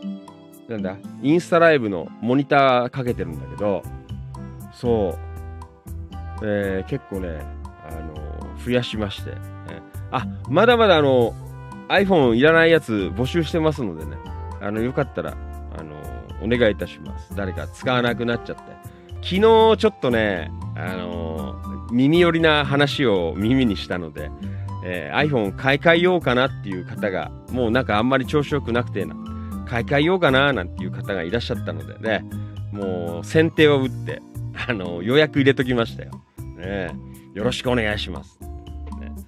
[0.68, 3.82] なんだ、インスタライブのモニターかけてるんだけど、
[4.74, 5.18] そ
[6.42, 7.40] う、えー結構ね、
[7.90, 8.16] あの、
[8.64, 9.32] 増やしまして。
[9.32, 9.82] えー
[10.12, 11.34] あ、まだまだあの、
[11.88, 14.18] iPhone いらないやつ募集してますのでね、
[14.62, 15.36] あの、よかったら、
[15.78, 15.96] あの、
[16.42, 17.36] お願いいたします。
[17.36, 18.64] 誰か使わなくなっちゃって。
[19.24, 21.56] 昨日ちょっとね、あの
[21.92, 24.32] 耳寄りな話を耳にしたので、
[24.84, 29.16] えー iPhone 買い替えようかなっていう方が、もうなんかあんまり調子よくなくてな、
[29.68, 32.26] 買い替えようかななんていう方がいらっしゃったのでね、
[32.72, 34.22] もう先手を打って、
[34.68, 36.12] あの予約入れときましたよ。
[36.58, 36.92] ね、
[37.34, 38.40] よろしくお願いします。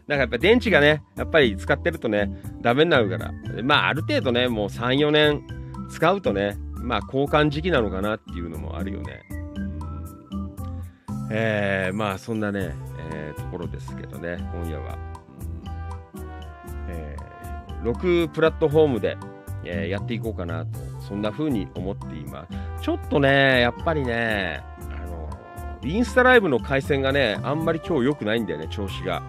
[0.07, 2.30] なんかやっぱ電池がね、やっぱり使ってるとね、
[2.61, 3.32] ダメになるから、
[3.64, 5.43] まあある程度ね、もう3、4年
[5.89, 9.22] 使うとね、まあ交換時期なのかなっていうのもあるよね。
[11.32, 12.76] えー、まあそんなね、
[13.12, 14.98] えーところですけどね、今夜は。
[16.90, 17.24] えー
[17.84, 19.18] 6プラットフォームで、
[19.66, 22.46] えーやっていこうかなと、そんな風に思っていま
[22.80, 22.84] す。
[22.84, 24.62] ちょっとね、やっぱりね、
[24.92, 25.30] あの、
[25.84, 29.24] インスタライブの回線がね、あんまり今日良くないんだよね、調子が。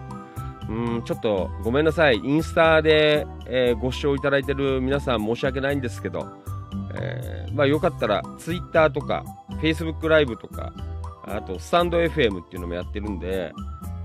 [0.69, 2.17] うん、ちょっとごめんなさい。
[2.17, 6.27] インスタで、えーご視聴いただいてる皆さん申し訳ないんですけど、
[6.99, 9.23] えーまあよかったら Twitter とか
[9.61, 10.73] Facebook ライブとか、
[11.23, 13.53] あとスタンド FM っていうのもやってるんで、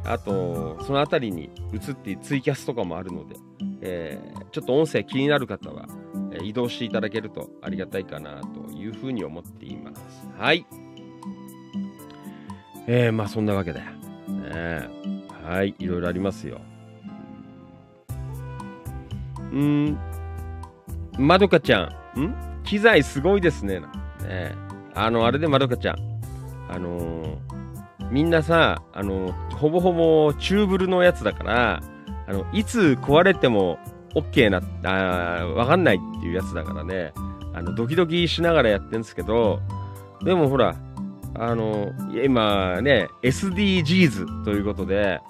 [0.04, 3.36] あとそのあたりに移ってツイキャスとかもあるので、
[3.82, 5.86] えーちょっと音声気になる方は、
[6.32, 10.28] えー移動していただけるとありがたいかなというふうに思っています。
[10.38, 10.64] はい。
[12.86, 13.90] えー、まあそんなわけだよ。
[14.28, 14.88] ね
[15.44, 16.60] はい、いろいろありますよ。
[19.52, 19.98] うん、
[21.18, 22.49] まどかちゃん、ん？
[22.70, 23.80] 機材すごいですね。
[23.80, 24.54] ね。
[24.94, 25.96] あの、あれでまどかちゃん、
[26.68, 27.36] あのー
[28.12, 31.82] みんなさ、あのほぼほぼチューブルのやつだから、
[32.28, 33.78] あの、いつ壊れても
[34.14, 37.12] OK な、あーわかんないっていうやつだからね、
[37.54, 39.60] あの、ドキドキしながらやってるんですけど、
[40.24, 40.76] でもほら、
[41.34, 41.92] あの、
[42.24, 45.20] 今ね、SDGs ということで、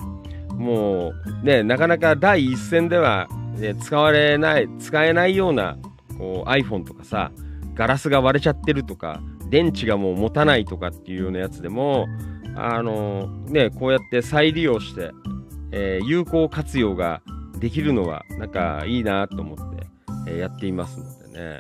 [0.59, 1.13] も
[1.43, 3.29] うね、なかなか第一線では、
[3.59, 5.79] ね、使われない、使えないような
[6.21, 7.33] こう iPhone とかさ、
[7.75, 12.07] ガラスが割れちゃってるとか、電池がもう持たないとかっていうようなやつでも、
[12.55, 15.13] あのね、こうやって再利用して、
[15.73, 17.23] えー有効活用が
[17.59, 19.87] できるのは、なんかいいなと思って、
[20.29, 21.59] えーやっていますのでね、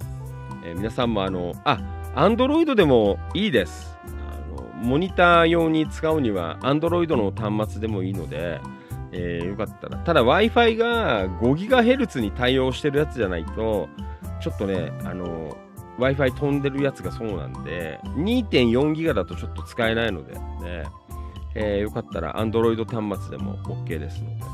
[0.64, 1.78] えー皆さんもあの、あ、
[2.14, 3.96] Android でもいいです。
[4.04, 8.60] あのモニター用に使うには Android の端末でもいいので、
[9.12, 9.96] えーよかったら。
[9.98, 13.88] ただ Wi-Fi が 5GHz に対応してるやつじゃないと、
[14.40, 15.56] ちょっとね、あの、
[15.98, 20.40] Wi-Fi 飛んでるやつがそうなんで、2.4ギガだとちょっと使えないので、ね、
[21.54, 24.44] えーよかったら Android 端末でも OK ですので、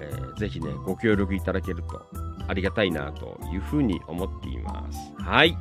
[0.00, 2.06] えーぜひね、ご協力いただけると
[2.46, 4.98] ありがたいなというふうに思っています。
[5.18, 5.56] はい。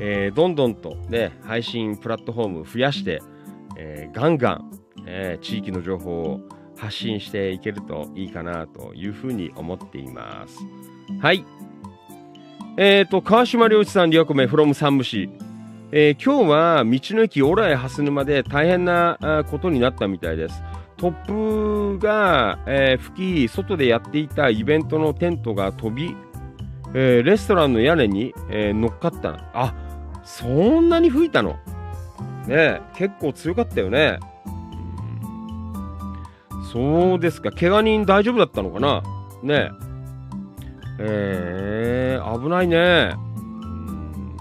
[0.00, 3.20] えーどんどんとね、配信プラットフォーム増やして、
[3.76, 4.70] えーガンガン、
[5.06, 6.40] えー地域の情報を
[6.76, 10.58] 発信していけるといいかなというふうに思っています。
[11.20, 11.44] はい。
[12.78, 15.28] えっ、と、川島良一さん、2億目、from 山武市。
[15.94, 19.18] えー今日は道の駅オラへ蓮沼で大変な
[19.50, 20.62] ことになったみたいです。
[20.96, 26.16] 突風が、えー吹き、外でやっていたイベントのテントが飛び、
[26.94, 29.38] えーレストランの屋根に、えー乗っかった。
[29.52, 29.74] あ、
[30.24, 30.46] そ
[30.80, 31.58] んなに吹いたの？
[32.46, 34.18] ね結構強かったよね。
[36.72, 37.50] そうですか。
[37.50, 39.02] 怪我人大丈夫だったのかな？
[39.42, 39.91] ねえ。
[41.04, 43.14] えー、危ないね。
[43.16, 44.36] うん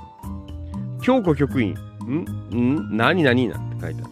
[1.01, 1.75] 京子局員。
[2.05, 2.25] ん？
[2.55, 2.95] ん？
[2.95, 3.23] 何？
[3.23, 3.47] 何？
[3.47, 4.11] なんて書いてある。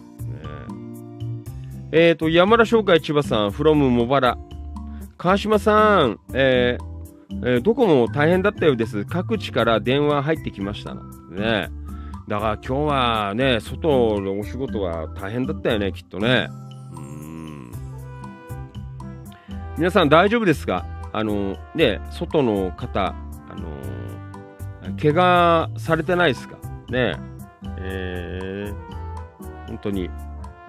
[1.92, 4.36] えーと、山田商会千葉さん、from 茂原。
[5.16, 6.84] 川島さん、えー
[7.44, 9.04] えーどこも大変だったようです。
[9.04, 10.94] 各地から電話入ってきました。
[10.94, 11.70] ね
[12.26, 16.48] だから今日はね、外のお仕事は大変だったよね、きっとね。
[16.92, 17.70] うん
[19.78, 20.84] 皆さん大丈夫ですか？
[21.12, 23.14] あの、ね、外の方、あ
[23.56, 26.56] の、怪我されてないですか？
[26.88, 27.16] ね
[27.78, 28.74] えー
[29.68, 30.10] 本当に、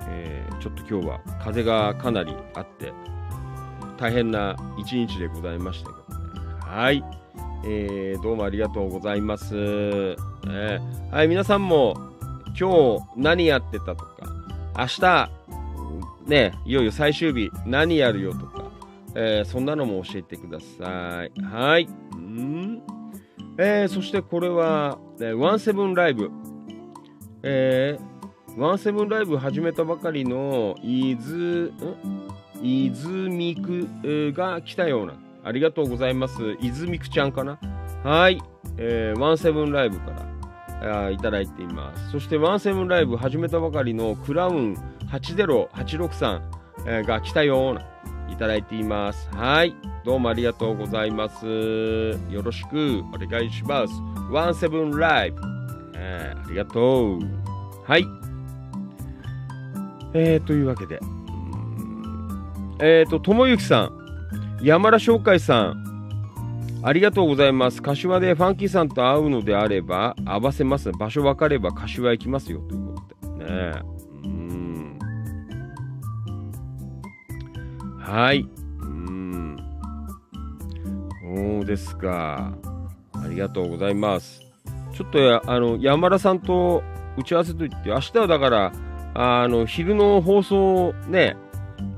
[0.08, 2.94] えーちょっと今日は風がかなりあって、
[3.98, 6.26] 大変な一日でございましたけどね。
[6.60, 7.04] はい。
[7.66, 9.56] えーどうもありがとうございます。
[9.56, 11.96] えーはい、皆さんも
[12.60, 14.08] 今日何やってたとか、
[14.78, 15.30] 明日、
[16.28, 18.61] ね、いよいよ最終日何やるよとか、
[19.16, 21.32] えーそんなのも教えてください。
[21.42, 21.86] はい。
[22.16, 22.82] ん
[23.58, 24.98] えーそしてこれは、
[25.38, 26.30] ワンセブンライブ。
[27.44, 31.36] えー、ワンセブンライブ始めたばかりの伊豆、
[31.66, 31.72] ん？
[32.62, 35.14] 泉区えーが来たような。
[35.44, 36.36] ありがとうございます。
[36.62, 37.60] 泉区ちゃんかな？
[38.04, 38.42] はい。
[38.78, 40.12] えー、ワンセブンライブか
[40.82, 42.12] らあいただいています。
[42.12, 44.76] そしてワンセブンライブ始めたばかりのクラウン
[45.12, 46.42] 80863、
[46.86, 47.82] えーが来たような。
[48.42, 49.30] ただいています。
[49.36, 49.76] はい。
[50.04, 51.46] どうもありがとうございます。
[51.46, 53.94] よろしくお願いします。
[54.32, 55.40] ワンセブンライブ。
[55.96, 57.20] えありがとう。
[57.86, 58.06] はい。
[60.16, 61.00] えー、というわけで。
[62.80, 67.80] えーと、ともゆきさん、山田商会さん、ありがとうございます。
[67.80, 70.92] 柏でファンキーさんと会うのであれば、合わせます。
[70.92, 72.60] 場所分かれば柏行きますよ。
[72.62, 73.02] というこ
[73.38, 73.46] とで。
[73.46, 74.01] ね
[78.12, 78.46] はい。
[78.82, 79.58] うん。
[81.22, 82.54] そうですか。
[83.14, 84.42] ありがとうございます。
[84.94, 86.84] ちょっとあの山田さんと
[87.18, 88.74] 打ち合わせといって、明日はだから、
[89.14, 91.38] あの昼の放送ね、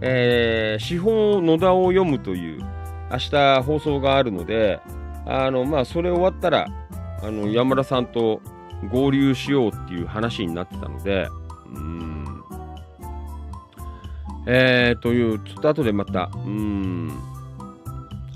[0.01, 2.61] えー、資本野田を読むという
[3.11, 4.82] 明日放送があるので、
[5.26, 6.68] あのまあ、それ終わったら
[7.24, 8.39] あの山田さんと
[8.91, 11.28] 合流しようっていう話になってたので、
[11.74, 12.12] うん。
[14.45, 17.11] えー、という、ちょっと後でまた、うん。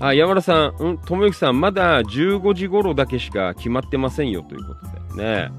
[0.00, 5.50] あ、山田さん、うん、ともゆきさん、まだ15時頃だけしか決まってませんよということでね。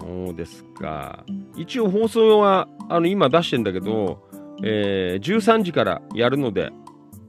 [0.00, 1.24] そうですか。
[1.56, 4.28] 一応放送はあの今出してんだけど、
[4.62, 6.70] えー13時からやるので、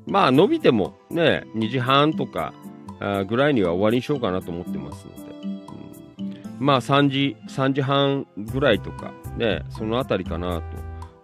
[0.07, 2.53] まあ伸びてもね、2時半とか
[2.99, 10.63] あぐらいには終わりにしようかなと思ってますので、うんまあ3時、3時半ぐらいとかね、そのあたりかなと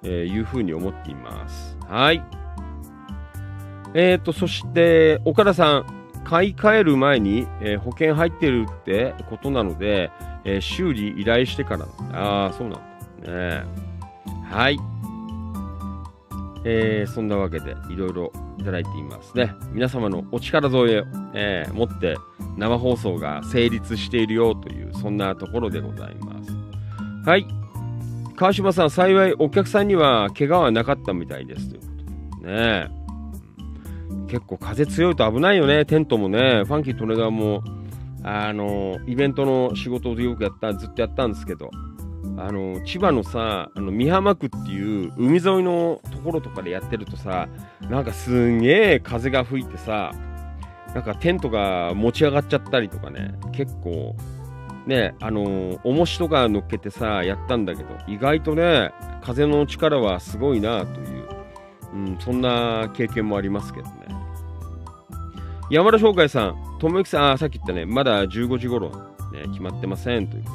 [0.10, 1.78] えいうふうに思っています。
[1.88, 2.24] はい。
[3.94, 5.86] えーと、そして、岡田さん、
[6.24, 10.12] 買い替える前に、えー保険入ってるってことなので、
[10.44, 11.86] えー修理依頼してから。
[12.14, 12.80] ああ、そうなん
[13.24, 13.64] だね。
[14.50, 14.78] はい。
[16.66, 19.54] えーそんなわけで、いろいろいただいていますね。
[19.72, 21.04] 皆様のお力添えを、
[21.34, 22.18] えー持って、
[22.58, 26.52] 生放送が成立しているよという、そんなところでございます。
[27.30, 27.46] はい。
[28.38, 31.70] 川島さん、幸いお客さんには怪我はなかったみたいです。
[31.70, 31.88] というこ
[32.40, 32.88] とでね。
[34.28, 36.64] 結構風強いと危ないよね、テントもね。
[36.66, 37.64] ファンキー・トレガーも、
[38.24, 41.72] あの、イベントの仕事でよくやった、ずっとやったんですけど、
[42.38, 47.48] あの、千葉のさ、あの、美浜区っていう海沿いのところとかでやってるとさ、
[47.90, 50.12] なんかすんげえ風が吹いてさ、
[50.94, 54.16] なんかテントが持ち上がっちゃったりとかね、結構、
[54.88, 61.28] ね、あの重しとか乗っけてさ、やったんだけど、意外とね、風の力はすごいなという、
[61.94, 63.94] うん、そんな経験もありますけどね。
[65.70, 68.90] 山田翔海さん、友之さん、あさっき言ったね、まだ15時頃、
[69.34, 70.52] ね、決まってませんというこ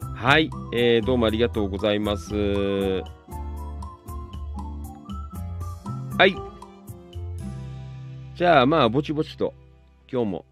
[0.00, 0.14] とで。
[0.14, 2.34] はい、えーどうもありがとうございます。
[6.16, 6.36] はい。
[8.36, 9.52] じゃあまあ、ぼちぼちと
[10.10, 10.44] 今日も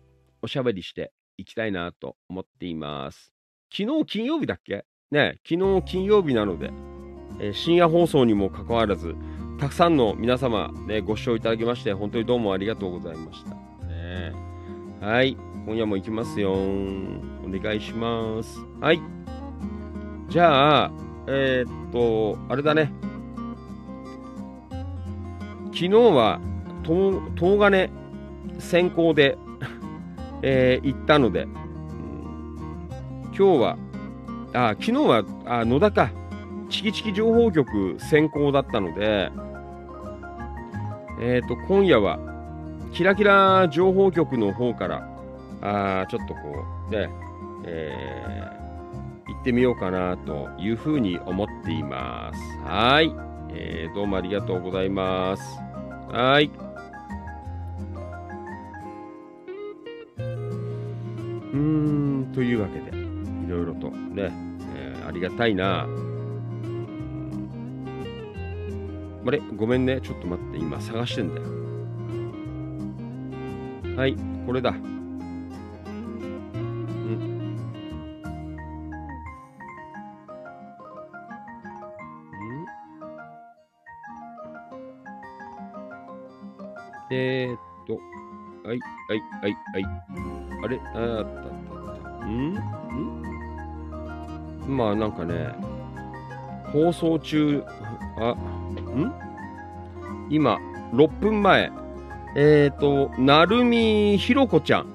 [0.43, 3.33] おしゃべりしていきたいなと思っています。
[3.73, 4.85] 昨日金曜日だっけ？
[5.11, 6.71] ね、昨日金曜日なので、
[7.41, 9.15] えー深夜放送にもかかわらず、
[9.59, 13.51] たくさんの皆様、ね、ご視聴いただきまして、本当にどうもありがとうございました。
[13.87, 14.33] ね、
[15.01, 16.53] はい、今夜も行きますよ。
[16.53, 18.59] お願いします。
[18.81, 19.01] はい。
[20.29, 20.93] じゃあ、
[21.29, 22.93] えーっと、あれだね。
[25.73, 26.41] 昨日は、
[26.83, 27.91] と東金
[28.59, 29.37] 先行で、
[30.47, 31.49] えー行ったので、
[33.29, 33.79] 今日は、
[34.53, 36.11] あ、昨日は、あ野田か、
[36.69, 39.31] チキチキ情報局先行だったので、
[41.23, 42.19] えっ、と、今夜は、
[42.93, 45.09] キラキラ情報局の方から、
[45.63, 46.41] あちょっとこ
[46.91, 47.09] う、ね、
[47.65, 48.65] えー
[49.27, 52.59] 行ってみようかなというふうに思っています。
[52.69, 53.11] はい、
[53.49, 55.43] えーどうもありがとうございます。
[56.11, 56.51] はい。
[61.57, 64.33] ーん、というわけで、いろいろとね、
[64.77, 65.87] えーありがたいな。
[69.27, 70.01] あれごめんね。
[70.03, 70.59] ちょっと待って。
[70.59, 71.47] 今探してんだよ。
[73.97, 74.71] はい、これだ。
[74.71, 74.85] んん
[87.11, 87.99] えー、っと、
[88.67, 89.85] はい、はい、はい、はい。
[90.65, 91.51] あれああったあった
[91.83, 92.27] あった。
[92.27, 92.55] ん？
[92.55, 92.59] ん？
[94.67, 95.55] まあなんかね、
[96.73, 97.63] 放送中、
[98.19, 99.13] あ、ん？
[100.31, 100.59] 今、
[100.95, 101.71] 6分前、
[102.37, 104.87] えっ、ー、と、なるみひろこちゃん。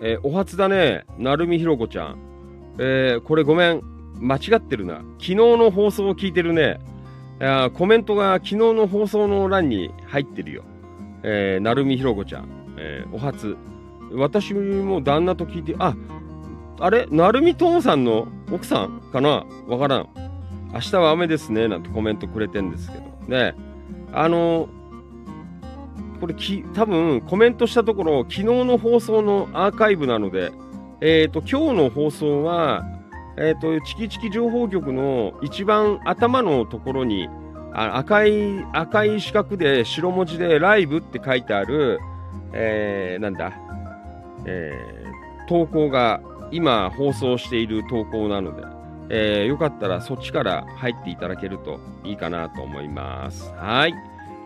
[0.00, 2.18] えーお初だね、なるみひろこちゃん。
[2.78, 3.82] えーこれごめん、
[4.20, 4.98] 間違ってるな。
[5.18, 6.78] 昨日の放送を聞いてるね。
[7.74, 10.62] コメントが昨日の放送の欄に入ってるよ。
[11.24, 12.57] えー、なるみひろこちゃん。
[12.78, 13.56] えーお初。
[14.12, 15.94] 私も旦那と聞いて、あ、
[16.80, 17.06] あれ？
[17.10, 19.44] なるみともさんの奥さんかな？
[19.66, 20.08] わからん。
[20.72, 21.68] 明日は雨ですね。
[21.68, 23.04] なんてコメントくれてんですけど。
[23.26, 23.54] ね。
[24.12, 24.68] あの
[26.20, 30.50] これき、多分コメントしたところ、昨日の放送のアーカイブなので、
[31.00, 32.84] えっ、と、今日の放送は、
[33.36, 37.28] えっ、と、チキチキ情報局の一番頭のところに、
[37.72, 42.00] あ赤い、赤い四角で白文字でライブって書いてある、
[42.52, 43.52] えー、なんだ、
[44.46, 45.08] えー
[45.48, 46.20] 投稿が
[46.50, 48.62] 今放送している投稿なので、
[49.08, 53.50] えーよかったらそっちから入っていただけるといいかなと思います。
[53.54, 53.94] はい。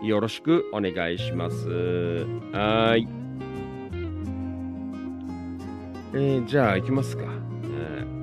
[0.07, 1.67] よろしくお願いします。
[2.53, 3.07] はい。
[6.13, 7.23] えーじゃあ行きますか。
[7.23, 8.13] えー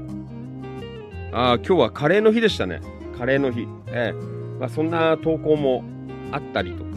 [1.32, 2.80] ああ、今日はカレーの日でしたね。
[3.18, 3.66] カレーの日。
[3.88, 5.84] えーまあ、そんな投稿も
[6.32, 6.89] あったりとか、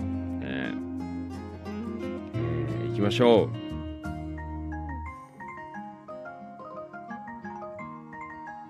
[3.04, 3.50] ましょう。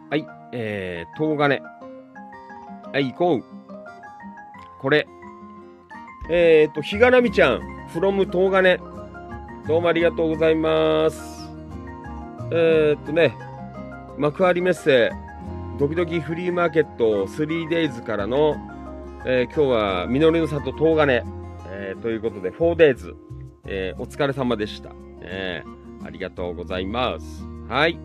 [0.09, 1.61] はい、えー、東金。
[2.91, 3.43] はい、行こう。
[4.81, 5.07] これ。
[6.29, 7.59] えーと、ひがらみちゃん、
[7.93, 8.77] from 東金。
[9.67, 11.49] どうもありがとうございます。
[12.51, 13.35] えーとね、
[14.17, 15.11] 幕張メッセ、
[15.79, 18.55] ドキドキフリーマーケット 3days からの、
[19.25, 21.23] えー今日は実りの里東金、
[21.67, 23.15] えーということで 4days、
[23.65, 24.91] えーお疲れ様でした、
[25.21, 27.45] えーありがとうございます。
[27.69, 27.97] はい。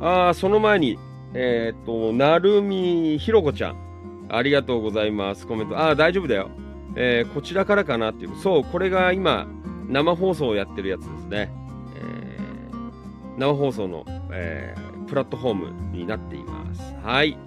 [0.00, 0.98] あーその前に、
[1.34, 4.26] えっ、と、なるみひろこちゃん。
[4.28, 5.46] ありがとうございます。
[5.46, 5.78] コメント。
[5.78, 6.50] ああ、大丈夫だよ。
[6.96, 8.36] えーこちらからかなっていう。
[8.36, 9.46] そう、これが今、
[9.86, 11.52] 生放送をやってるやつですね。
[11.94, 16.82] えー生放送の、えープラットフォームになっています。
[17.04, 17.38] はい。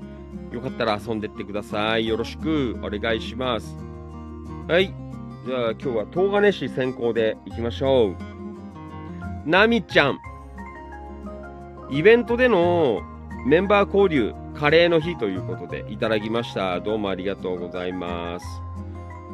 [0.51, 2.07] よかったら遊んでってください。
[2.07, 3.75] よろしくお願いします。
[4.69, 4.93] はい。
[5.43, 9.49] じゃあ今日は東金市先行でいきましょう。
[9.49, 10.19] なみちゃん。
[11.89, 13.01] イベントでの
[13.47, 16.79] メンバー交流、カレーの日ということでいただきました。
[16.79, 18.45] どうもありがとうございます。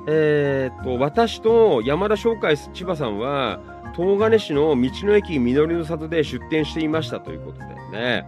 [0.07, 3.59] えーっと、私と山田商会千葉さんは、
[3.93, 8.25] 東金市の道の駅みのりの里で出店していましたということでね。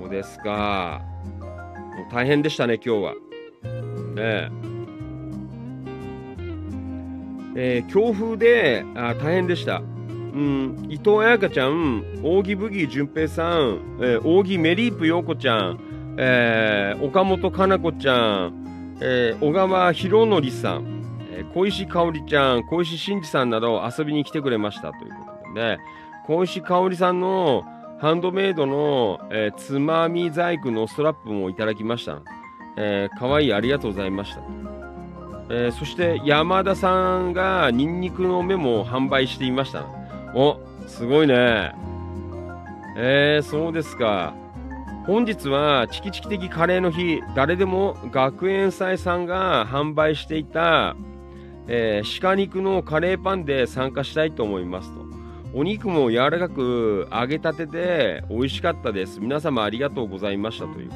[0.00, 1.00] そうですか？
[1.40, 1.46] も
[2.10, 3.12] う大変でしたね、今日は。
[3.12, 3.20] ね
[4.16, 4.77] え。
[7.60, 9.78] えー強風であ大変でした。
[9.80, 15.80] うん、伊藤彩香ちゃん、扇ブギー淳平さん、えー、扇メリープ陽子ちゃん、
[16.16, 20.84] えー岡本かな子ちゃん、えー小川博則さん、
[21.32, 25.78] えー小石香織ちゃん、小石真二さんなど遊びに来てくれましたということでね、
[26.26, 27.64] 小石香織さんの
[28.00, 32.22] ハンドメイドの、えーつまみ細工のストラップもいただきました。
[32.76, 34.77] えー、かわいい、ありがとうございました。
[35.50, 39.86] えーそして山田さんがニンニクの芽も販売していました。
[40.34, 41.74] お、すごいね。
[42.96, 44.34] えー、そうですか。
[45.06, 50.96] 本日はチキチキ的カレーの日、誰でも学園祭さんが販売していた、
[51.66, 55.06] えー鹿肉のカレーパンで参加したいと思いますと。
[55.54, 59.18] お肉も柔らかく揚げたてで美味しかったです。
[59.18, 60.94] 皆様ありがとうございましたというこ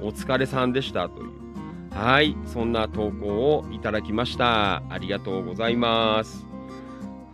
[0.00, 0.06] と。
[0.06, 1.45] お疲れさんでしたという。
[1.96, 4.82] はい、そんな投稿をいただきました。
[4.90, 6.46] ありがとうございます。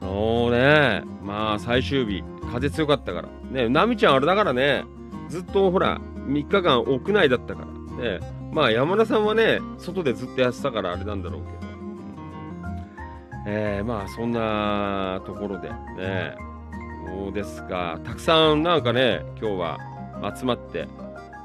[0.00, 3.28] そうね、まあ最終日、風強かったから。
[3.50, 4.84] ね、ナミちゃんあれだからね、
[5.28, 7.62] ずっとほら、3日間屋内だったか
[7.98, 8.18] ら。
[8.18, 8.20] ね、
[8.52, 11.72] まあ山田さんはね、外でずっとやってたからあれなんだろうけど。
[13.48, 16.36] えー、まあそんなところでね、
[17.04, 17.98] そうですか。
[18.04, 19.78] たくさんなんかね、今日は
[20.36, 20.86] 集まって、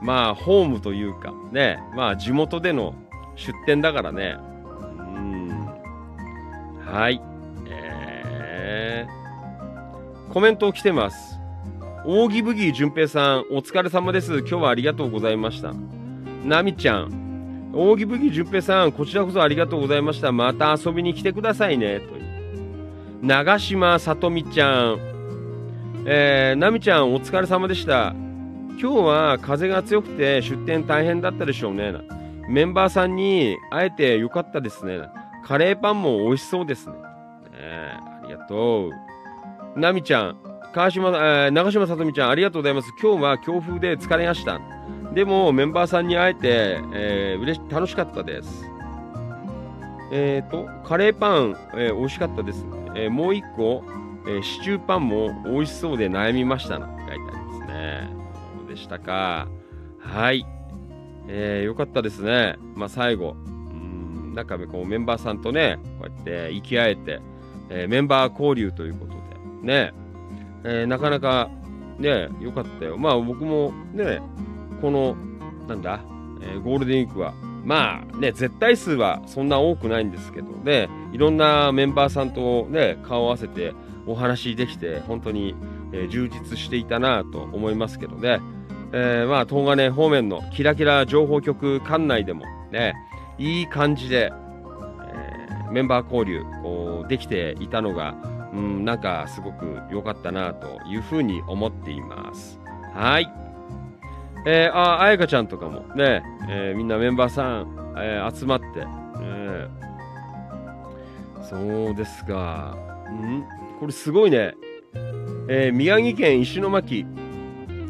[0.03, 2.93] まあホームというか、ね、まあ地元での
[3.37, 4.35] 出店だからね。
[4.37, 5.67] うん。
[6.85, 7.21] はい。
[7.69, 11.39] えー、コメント来てます。
[12.05, 14.39] 大木ブギー淳平さん、お疲れ様です。
[14.39, 15.73] 今日はありがとうございました。
[16.43, 20.31] なみちゃん、大木ブギー淳平さん、こちらこそありがとうございました。
[20.31, 21.99] また遊びに来てくださいね。
[21.99, 22.17] と。
[23.21, 24.99] 長島さとみちゃん、
[26.05, 28.15] えー、なみちゃん、お疲れ様でした。
[28.79, 31.93] 今日は風が強くて出店大変だったでしょうね。
[32.47, 34.99] メンバーさんに会えてよかったですね。
[35.45, 36.93] カレーパンも美味しそうですね。
[36.93, 36.99] ね
[38.21, 38.89] ありがと
[39.75, 39.79] う。
[39.79, 40.37] なみちゃん、
[40.73, 42.91] 川島、えー長島さとみちゃん、ありがとうございます。
[43.01, 44.59] 今日は強風で疲れました。
[45.13, 48.65] でも、メンバーさんに会えて、えー、嬉し楽しかったです。
[50.11, 52.65] えっ、と、カレーパン、えー美味しかったです。
[52.95, 53.83] えーもう一個、
[54.27, 56.87] えーシチューパンも美味しそうで悩みましたな。
[56.87, 58.09] 書いてありますね。
[58.59, 59.47] そうでしたか？
[59.99, 60.45] はい。
[61.27, 62.57] えー、よかったですね。
[62.75, 63.35] まあ、最後。
[63.45, 67.21] うん、なんかこうメンバーさんとね、こうやって生き合えて、
[67.69, 69.17] えーメンバー交流ということで、
[69.61, 69.93] ね、
[70.63, 71.49] えーなかなか
[71.99, 72.97] ね、よかったよ。
[72.97, 74.21] まあ僕もね、
[74.81, 75.15] この、
[75.67, 76.01] なんだ、
[76.41, 77.33] えーゴールデンウィークは、
[77.65, 83.73] まあね、絶対数はそんな多くないんですけどね、いろんなメンバーさんとね、顔を合わせて
[84.05, 85.55] お話できて、本当に、
[85.91, 88.39] えー充実していたなと思いますけどね。
[88.93, 92.93] えーまあ、東金方面のキラキラ情報局管内でもね、
[93.37, 98.15] いい感じで、えーメンバー交流こうできていたのが、
[98.53, 102.59] うん、なんかすごく良かったなというふうに思っています。
[102.93, 103.29] はい。
[104.45, 108.65] えーあ、あやかちゃんとかもね、えーみんなメンバーさん、えー集まって、
[109.21, 112.77] えーそうですか。
[113.11, 113.43] ん
[113.79, 114.55] これすごいね。
[115.49, 117.05] えー宮城県石巻、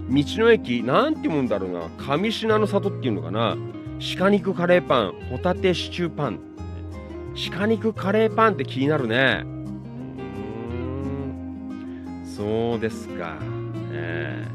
[0.10, 1.89] 道の駅、なんて読むんだろうな。
[1.97, 3.58] 上品の里っていうのかな。
[4.18, 6.39] 鹿肉カレーパン、ホタテシチューパン。
[7.51, 9.43] 鹿肉カレーパンって気になるね。
[9.43, 9.51] うー
[12.22, 13.38] んそうですか。
[13.91, 14.47] え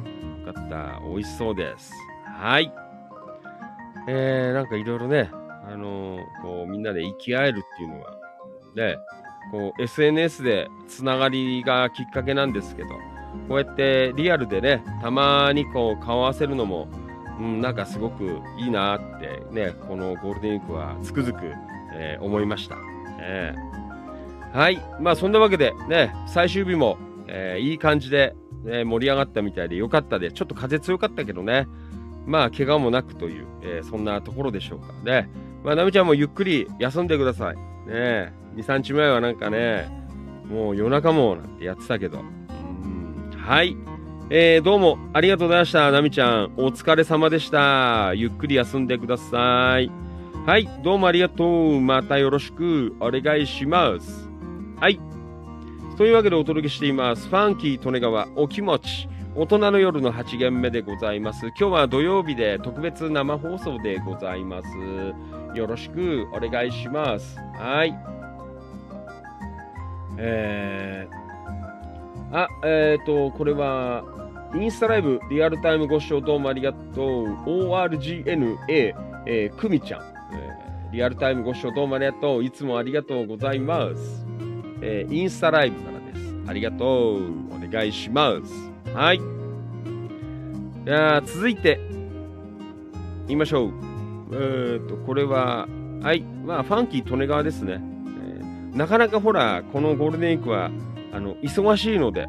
[0.45, 1.01] ー、よかった。
[1.07, 1.93] 美味しそうです。
[2.25, 2.73] はい。
[4.09, 8.17] えー、なんかいろいろね、あのーこう、みんなで生き合えるっていうのは、
[8.75, 8.97] ね、
[9.51, 12.89] こう、SNS でつながりがきっかけなんですけど、
[13.49, 16.89] こうやってリアルでね、たまにこう顔合わせるのも、
[17.39, 21.53] うん、なんかすごくいいなってね、このゴールデンウィークはつくづく、
[21.95, 22.77] えー思いました。
[23.21, 24.83] えーはい。
[25.01, 31.67] まあそんなわけでね、最終日も、えーいい感じで、ね、盛り上がったみたいでよかったで、ちょっと風強かったけどね、
[32.27, 35.29] まあ怪我もなくという、えーそんなところでしょうかね。
[35.65, 37.57] まあナミちゃんもゆっくり休んでください。
[37.89, 39.89] ね2、3日前はなんかね、
[40.51, 42.23] もう夜中もなんてやってたけど、
[43.43, 43.77] はい。
[44.31, 45.91] えーどうもありがとうございました。
[45.91, 48.15] ナミちゃん、お疲れ様でした。
[48.15, 49.91] ゆっくり休んでください。
[50.47, 51.81] はい、どうもありがとう。
[51.81, 54.29] またよろしくお願いします。
[54.79, 55.01] はい。
[55.99, 57.27] というわけでお届けしています。
[57.27, 59.09] ファンキー利根川お気持ち。
[59.35, 61.49] 大人の夜の8限目でございます。
[61.49, 64.69] 今日は土曜日で特別生放送でございます。
[65.59, 67.37] よろしくお願いします。
[67.59, 67.93] はい。
[70.17, 71.22] えー、
[72.33, 74.05] あ、えっ、と、これは、
[74.55, 77.27] インスタライブリアルタイムご視聴どうもありがとう。
[77.45, 78.57] ORGNA、
[79.27, 80.03] えー、くみちゃん、
[80.35, 80.63] えー
[80.93, 82.45] リアルタイムご視聴どうもありがとう。
[82.45, 84.27] いつもありがとうございます。
[84.83, 86.35] えーインスタライブからです。
[86.47, 87.55] ありがとう。
[87.55, 88.71] お願いします。
[88.95, 89.21] はい。
[90.85, 91.81] じゃあ、続いて、
[93.27, 93.73] 言いましょう。
[94.33, 95.67] えっ、と、これは、
[96.03, 96.23] はい。
[96.23, 97.75] まあ、ファンキー利根川ですね。
[97.75, 100.71] えーなかなかほら、このゴールデンウィークは、
[101.13, 102.27] あの、忙しいので、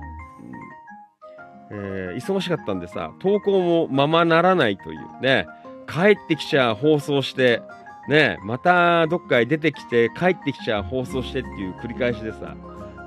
[1.72, 5.48] うんえー忙しかったんでさ、投稿もままならないというね、
[5.88, 7.62] 帰ってきちゃ放送して、
[8.08, 12.56] ねまたどっかへ出てきて帰ってきちゃ放送してっていう繰り返しでさ、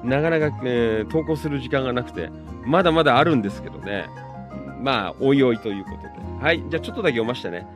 [0.02, 2.30] なかなか、えー投稿する時間がなくて、
[2.64, 4.06] まだまだあるんですけどね。
[4.82, 6.08] まあ、おいおいということで。
[6.40, 7.66] はい、じゃあちょっとだけ読ましてね。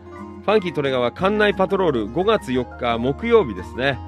[0.44, 3.98] ファンキートレガーは館内パトロール5月4日木曜日ですね。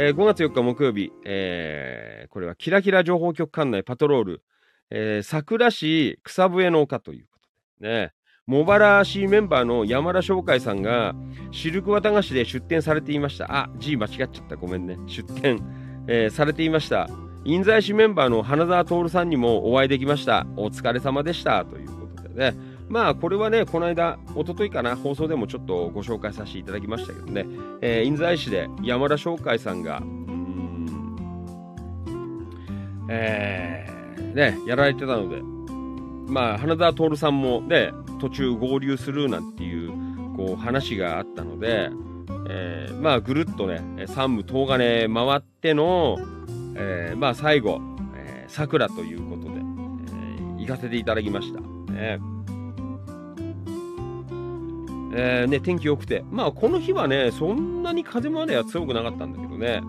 [0.00, 4.42] えー5月4日木曜日、えーこれはキラキラ情報局館内パトロール、
[4.90, 7.48] えー桜市草笛の丘ということ
[7.82, 8.12] でね。
[8.46, 11.16] 茂原市メンバーの山田商会さんが
[11.50, 13.46] シルク綿菓子で出店されていました。
[13.50, 14.54] あ、G 間違っちゃった。
[14.54, 14.96] ごめんね。
[15.08, 15.60] 出店、
[16.06, 17.08] えーされていました。
[17.44, 20.46] 印西市メンバーの花澤徹さんにもお会いできました。
[20.56, 21.64] お疲れ様でした。
[21.64, 22.56] ということでね。
[22.88, 27.46] まあ、これはね、この間、一昨日かな、放送でもちょっとご紹介させていただきましたけどね、
[27.80, 31.16] えー印西市で山田商会さんが、うーん、
[33.10, 35.42] えーね、やられてたので、
[36.32, 39.90] まあ、花澤徹さんもね、途中合流するなんていう、
[40.36, 41.90] こう、話があったので、
[42.50, 46.16] えーまあ、ぐるっとね、三武東金回っての、
[46.74, 47.80] えーまあ、最後、
[48.16, 49.68] えー、桜ということで、えー
[50.58, 51.60] 行かせていただきました。
[51.92, 52.18] ね
[55.12, 59.82] えーね、天気良くて、まあ、この日はね、そんなに風までは強くなかったんだけどね、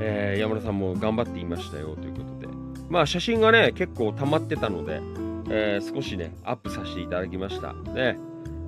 [0.00, 2.48] えー山田さんも頑張っていましたよということで、
[2.88, 5.00] まあ、写真がね、結構溜まってたので、
[5.50, 7.72] えー少しね、アップさせていただきました。
[7.72, 8.18] ね。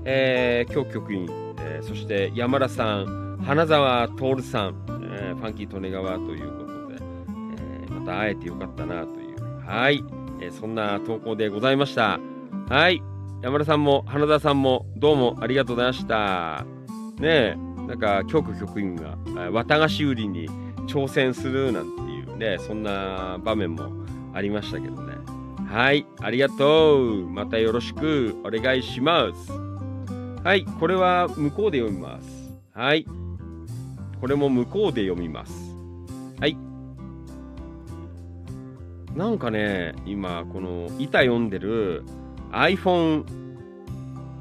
[0.05, 1.28] えー、今日局員、
[1.61, 4.74] えそして山田さん、花澤徹さん、
[5.12, 10.03] えファンキー利根川ということで、えまた会えてよかったなという、はい、
[10.40, 12.20] えそんな投稿でございました。
[12.69, 13.03] はい、
[13.40, 16.66] 山田さんも花澤さんもどうもありがとうございました。
[17.20, 17.56] ねえ、
[17.86, 19.16] なんか京都局員が
[19.52, 20.48] 綿菓子売りに
[20.89, 23.93] 挑戦するなんていうね、そんな場面も
[24.35, 25.15] ありましたけどね。
[25.69, 27.28] はい、ありがとう。
[27.28, 29.52] またよろしくお願いします。
[30.43, 32.59] はい、これは向こうで読みます。
[32.74, 33.06] はい。
[34.20, 35.77] これも向こうで読みます。
[36.40, 36.56] はい。
[39.15, 42.02] なんかね、今、この板読んでる
[42.52, 43.24] iPhone、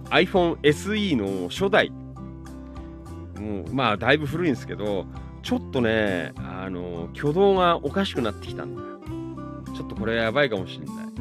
[0.10, 1.90] iPhone SE の初代。
[3.40, 5.06] もう、まあ、だいぶ古いんですけど、
[5.44, 8.88] ちょっとね、あの、挙動がおかしくなってきたんだよ。
[9.76, 10.96] ちょっとこれやばいかもしれない。
[10.96, 11.12] ね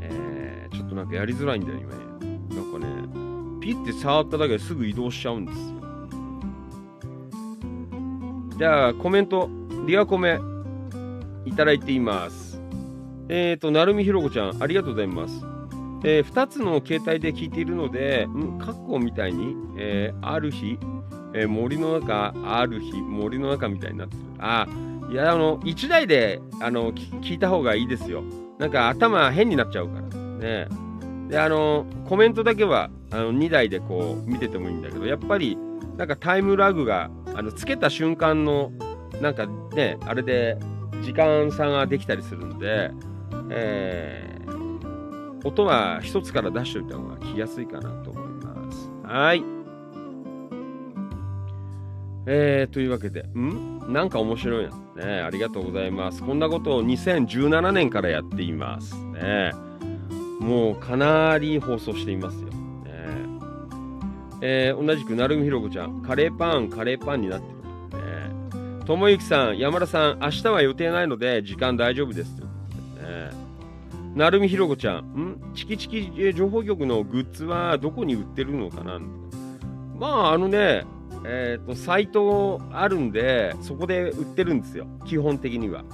[0.00, 2.38] えーちょっとなんかやりづらいんだよ、今ね。
[2.54, 2.86] なんかね、
[3.60, 5.82] ピッて触っただけですぐ移動しちゃうんですよ。
[8.58, 9.50] じゃあ、コメント、
[9.86, 10.38] リアコメ、
[11.44, 12.41] いただいています。
[13.28, 15.44] えっ、ー、と、なるみひろこちゃん、ありがとうございます。
[16.04, 20.78] えー、2つの携帯で聞いているので、んカッコみたいに、えーある日、
[21.34, 24.22] えー森の中、ある日、森の中みたいになってる。
[24.38, 24.66] あ、
[25.10, 28.22] いや、あの、1台で、あの、聞いた方がいいですよ。
[28.58, 30.02] なんか頭変になっちゃうから。
[30.38, 30.68] ね。
[31.28, 35.56] で、あの、コメントだけは、あの、2台でこう、見ててもいいんだけど、やっぱり、
[35.96, 38.72] なんかタイムラグが、あの、つけた瞬間の、
[39.20, 40.58] なんかね、あれで、
[41.02, 42.90] 時間差ができたりするんで、
[43.50, 44.62] えー
[45.44, 48.88] 音は一つから出しておいた方が聞きやすいかなと思います。
[49.02, 49.42] はい。
[52.26, 53.92] えー、というわけで、ん？
[53.92, 55.04] なんか面白いな。
[55.04, 56.22] ねありがとうございます。
[56.22, 58.94] こんなことを2017年からやっています。
[58.94, 59.50] ね
[60.38, 62.50] もうかなり放送していますよ。
[62.50, 62.52] ね
[64.42, 67.52] えー同じく、なるみひろこちゃん、カレーパン、カレーパンになってる。
[68.84, 72.51] ともゆきさん、山田さん、明日は予定ないので、時間大丈夫です。
[73.02, 73.52] とでね
[74.14, 75.52] なるみひろこちゃん、ん？
[75.54, 79.00] チキチキ情報局のグッズはどこに売ってるのかな？
[79.98, 80.84] まあ、あのね、
[81.24, 84.86] えっ、と、サイトあるんで、そこで売ってるんですよ。
[85.06, 85.84] 基本的には。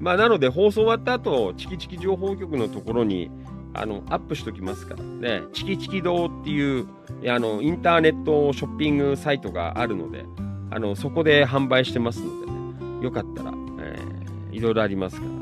[0.00, 3.30] まあ、なので、放送終わった後、チキチキ情報局のところに、
[3.74, 5.42] あの、アップしときますからね。
[5.52, 6.86] チキチキ堂っていう、
[7.28, 10.24] あの、インターネットショッピングサイトがあるので、
[10.70, 13.04] あの、そこで販売してますのでね。
[13.04, 14.18] よかったら、えー
[14.50, 15.37] いろいろありますから。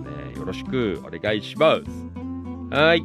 [0.46, 1.82] よろしくお願いします。
[2.70, 3.02] はい。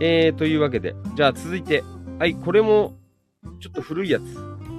[0.00, 1.84] えー、というわけで、じゃあ続いて、
[2.18, 2.94] はい、これも、
[3.60, 4.22] ちょっと古いやつ。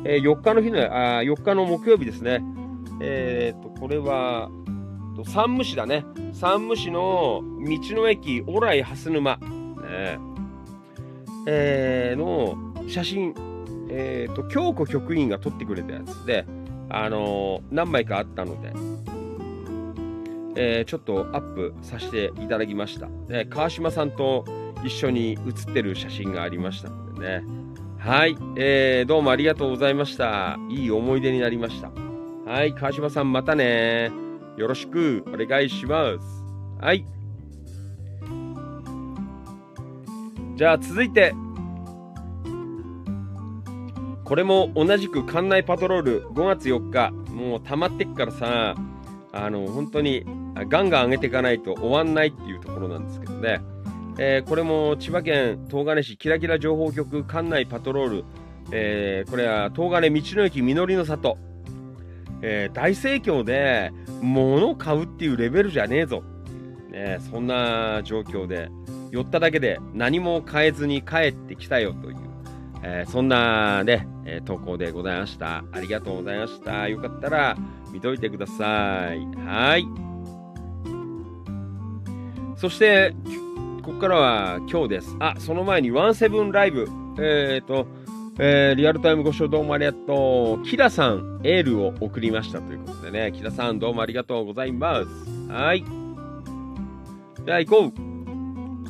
[0.06, 2.44] えー4日の日の、あ4日の木曜日ですね。
[3.00, 4.50] えー、と、これは、
[5.16, 6.04] と山武市だね。
[6.34, 10.18] 山武市の道の駅、オライ蓮沼、ね
[11.46, 13.36] えーの写真、
[13.92, 16.48] えー、と、京子局員が撮ってくれたやつで、
[16.90, 18.74] あのー何枚かあったので、
[20.60, 23.08] えーちょっとアップさせていただきました。
[23.28, 24.44] で川島さんと
[24.84, 27.44] 一緒に写ってる写真がありましたのでね。
[28.00, 30.58] はい、えーどうもありがとうございました。
[30.70, 31.92] いい思い出になりました。
[32.50, 34.12] はい、川島さんまたね。
[34.58, 36.44] よろしくお願いします。
[36.82, 37.06] はい。
[40.56, 41.36] じゃあ続いて、
[44.24, 48.76] これも同じく館内パトロール5月4日、もう溜まってっからさ、
[49.32, 50.26] あの、本当に
[50.70, 53.62] ガンガン上げていかないと終わんないっていうところなんですけどね。
[54.20, 58.26] えーこれも千葉県東金市キラキラ情報局館内パトロール、
[58.72, 61.38] えーこれは東金道の駅実りの里、
[62.42, 63.92] えー大盛況で
[64.22, 66.24] 物を買うっていうレベルじゃねえぞ、
[66.90, 68.70] ね、そんな状況で
[69.12, 72.18] 寄っただけで何も買えずに帰ってきたよという、
[72.82, 74.08] えそんなね、
[74.46, 75.64] 投稿でございました。
[75.72, 76.90] ありがとうございました。
[76.90, 77.56] よかったら
[77.98, 79.88] 見といてくださいはい
[82.56, 83.16] そして
[83.84, 85.16] ここからは今日です。
[85.20, 86.90] あ、その前にワンセブンライブ。
[87.20, 87.88] えっ、と、
[88.38, 90.64] えーリアルタイムご視聴どうもありがとう。
[90.66, 93.32] キラさん、エールを送りましたということでね。
[93.32, 95.50] キラさん、どうもありがとうございます。
[95.50, 95.86] はい。
[97.46, 97.94] じゃあ行こう。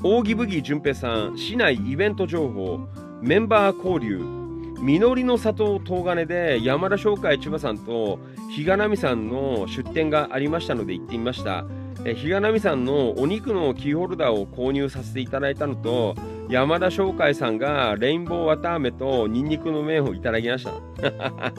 [0.01, 2.79] 大木ブギ淳平さん、市内イベント情報、
[3.21, 4.36] メンバー交流、
[4.79, 11.65] 実りの里東金で山田商会千葉さんと比嘉奈美さんの出店がありましたので行ってみました。
[12.05, 16.15] え比嘉奈美さんのお肉のキーホルダーを購入させていただいたのと
[16.47, 20.71] 山田商会さんがレインボーわたあめとニンニクの麺をいただきました。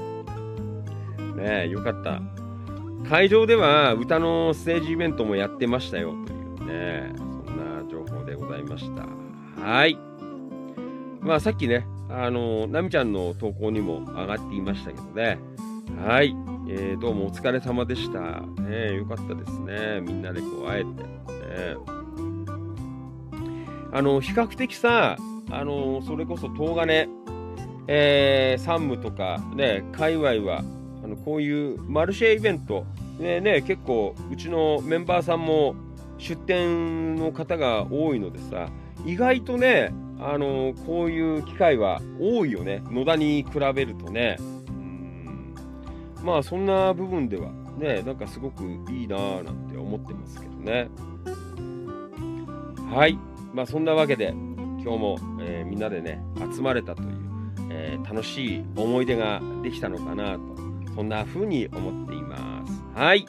[1.37, 2.21] ねえよかった。
[3.09, 6.15] 会場では歌のステージイベントもやってましたよ。
[6.27, 9.07] というねそんな情報でございました。
[9.61, 9.99] はい。
[11.21, 15.39] まあさっきねあの奈美ちゃんの投稿にも上がっていましたけどね
[16.03, 16.35] はい
[16.71, 18.43] えーどうもお疲れ様でした。
[18.61, 20.03] ね、よかったですね。
[20.03, 21.03] みんなでこう会えて。
[21.03, 21.77] ね、
[23.91, 25.17] あの、比較的さ、
[25.51, 27.09] あの、それこそ東金、
[27.87, 30.63] えー、山武とか、ね、界隈は、
[31.03, 32.85] あのこういうマルシェイベント、
[33.19, 35.75] ね、ね、結構、うちのメンバーさんも
[36.19, 38.69] 出店の方が多いのでさ、
[39.09, 39.91] 意外とね、
[40.21, 42.83] あのこういう機会は多いよね。
[42.91, 44.37] 野田に比べるとね。
[44.39, 45.55] うん。
[46.23, 50.91] まあそんな部分ではねなんかすごくいいなぁなんて思ってますけどね。
[52.93, 53.19] はい。
[53.55, 54.35] まあそんなわけで
[54.85, 56.23] 今日も、えーみんなでね
[56.55, 57.09] 集まれたという、
[57.71, 60.41] えー楽しい思い出ができたのかなと
[60.95, 62.73] そんな風に思っています。
[62.95, 63.25] はい、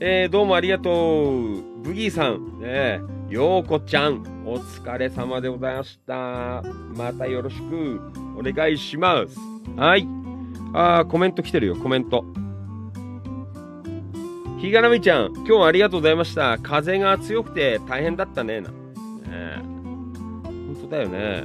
[0.00, 1.82] えーどうもありがとう。
[1.82, 2.60] ブギーさん。
[2.60, 4.35] ねようこちゃん。
[4.46, 6.62] お疲れ様でございました
[6.94, 8.00] またよろしく
[8.38, 9.36] お願いします
[9.76, 10.06] はい
[10.72, 12.22] あー、コメント来てるよ、コメント。
[14.58, 16.58] ひがなみちゃん、今日はありがとうございました。
[16.58, 18.60] 風が強くて大変だったね。
[18.60, 18.68] な。
[18.68, 18.74] ね
[20.42, 21.44] 本当だよね。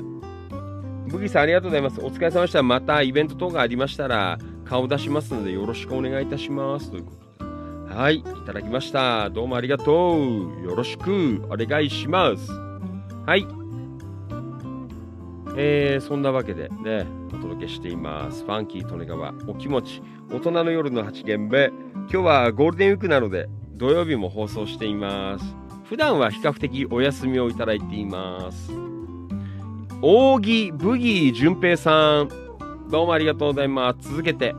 [1.07, 2.02] ブギさんありがとうございます。
[2.02, 2.61] お疲れ様でした。
[2.61, 6.91] またイベント等がありましたら顔出しますのでよろしくお願いいたします。
[6.91, 7.95] ということで。
[7.95, 9.30] はい、いただきました。
[9.30, 10.64] どうもありがとう。
[10.65, 12.70] よろしくお願いします。
[13.26, 13.48] はい。
[15.56, 18.43] えー、そんなわけでね、お届けしています。
[18.43, 21.68] ファンキー利根川、お気持ち、大人の夜の8限目。
[21.68, 25.56] 今日はゴールデンウィークなので、土曜日も放送しています。
[25.84, 28.72] 普段は比較的お休みをいただいています。
[30.02, 32.30] 扇ブギー淳平さん、
[32.89, 34.10] どうもありがとうございます。
[34.10, 34.56] 続けて。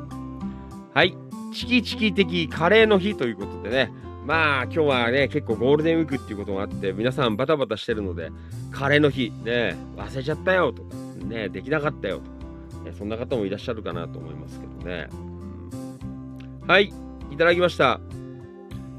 [0.94, 1.16] はい。
[1.52, 3.92] チキチキ的カレーの日ということでね。
[4.26, 8.30] まあ今日はね、結構ゴールデンウィークっていうことがあって、皆さんバタバタしてるので、
[8.70, 15.08] カレーの日、ね、忘れちゃったよとか、ね、できなかったよとか、ね、そんな方もいらっしゃるかなと思いますけどね。
[15.12, 15.32] うん
[16.68, 16.92] はい、
[17.32, 18.00] いただきました。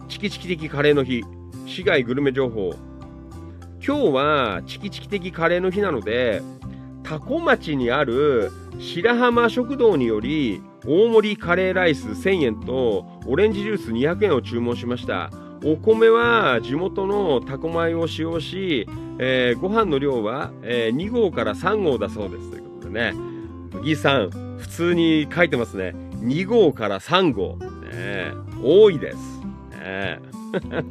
[0.09, 1.23] チキチキ的カレーの日、
[1.65, 2.75] 市街グルメ情報。
[3.85, 6.41] 今日はチキチキ的カレーの日なので、
[7.03, 15.29] 多古町にある白浜食堂により、大盛りカレーライス1000円とオレンジジュース200円を注文しました。
[15.65, 18.85] お米は地元のタコ米を使用し、
[19.17, 23.13] えーご飯の量は、えー2合から3合だそうですということでね、
[23.83, 25.95] ギーさん、普通に書いてますね。
[26.19, 27.57] 2合から3合。
[27.93, 29.17] ね、多いです。
[29.71, 30.19] ね、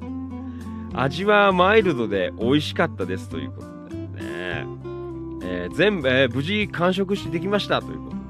[0.94, 4.66] 味はマイルドで美味しかったですということでね、
[5.42, 8.21] えー全部、えー無事完食してできましたということで。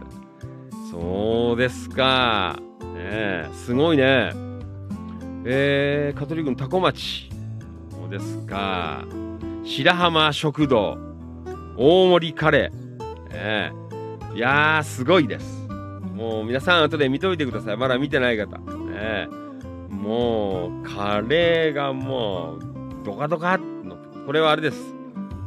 [0.93, 2.61] そうですか。
[2.95, 4.31] ね、すごいね。
[5.47, 7.31] えー、香取郡多古町。
[7.91, 9.03] そうですか。
[9.65, 10.99] 白浜食堂。
[11.79, 13.27] 大盛りカレー。
[13.31, 13.73] え
[14.35, 15.67] えいやー、すごいです。
[16.15, 17.77] もう皆さん後で見といてください。
[17.79, 18.59] まだ見てない方。
[18.59, 19.29] ね、
[19.89, 23.97] もう、カレーがもう、ドカドカの。
[24.27, 24.95] これはあれです。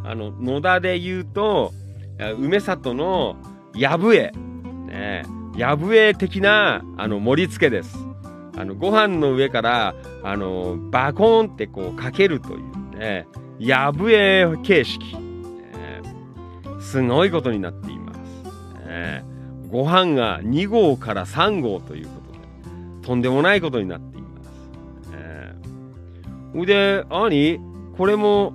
[0.03, 1.71] あの、野田で言うと、
[2.39, 3.35] 梅里の
[3.75, 4.31] やぶえ。
[4.87, 5.23] ね、
[5.57, 7.97] やぶえ的な、あの、盛り付けです。
[8.57, 13.27] あの、ご飯の上から、あの、バコーンってこうかけるというね、
[13.59, 15.15] やぶえ形式。
[15.15, 16.01] ね
[16.79, 18.87] すごいことになっています。
[18.87, 19.23] ね
[19.69, 22.31] ご飯が2合から3合ということ
[23.01, 24.49] で、とんでもないことになっています。
[25.13, 27.59] えー、で、何
[27.97, 28.53] これも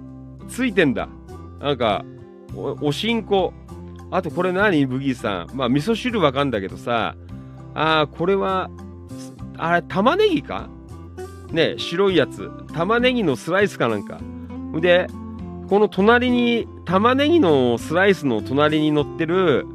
[0.49, 1.09] ついてんだ。
[1.61, 2.05] なんか、
[2.55, 3.53] おおしんこ。
[4.11, 5.57] あとこれ何ブギーさん。
[5.57, 7.15] まあ味噌汁わかんだけどさ、
[7.75, 8.71] あー、これは、
[9.57, 10.69] あれ、玉ねぎか？
[11.53, 12.51] ね、白いやつ。
[12.75, 14.21] 玉ねぎのスライスかなんか。
[14.81, 15.07] で、
[15.69, 19.67] この隣に、玉ねぎのスライスの隣に乗ってる、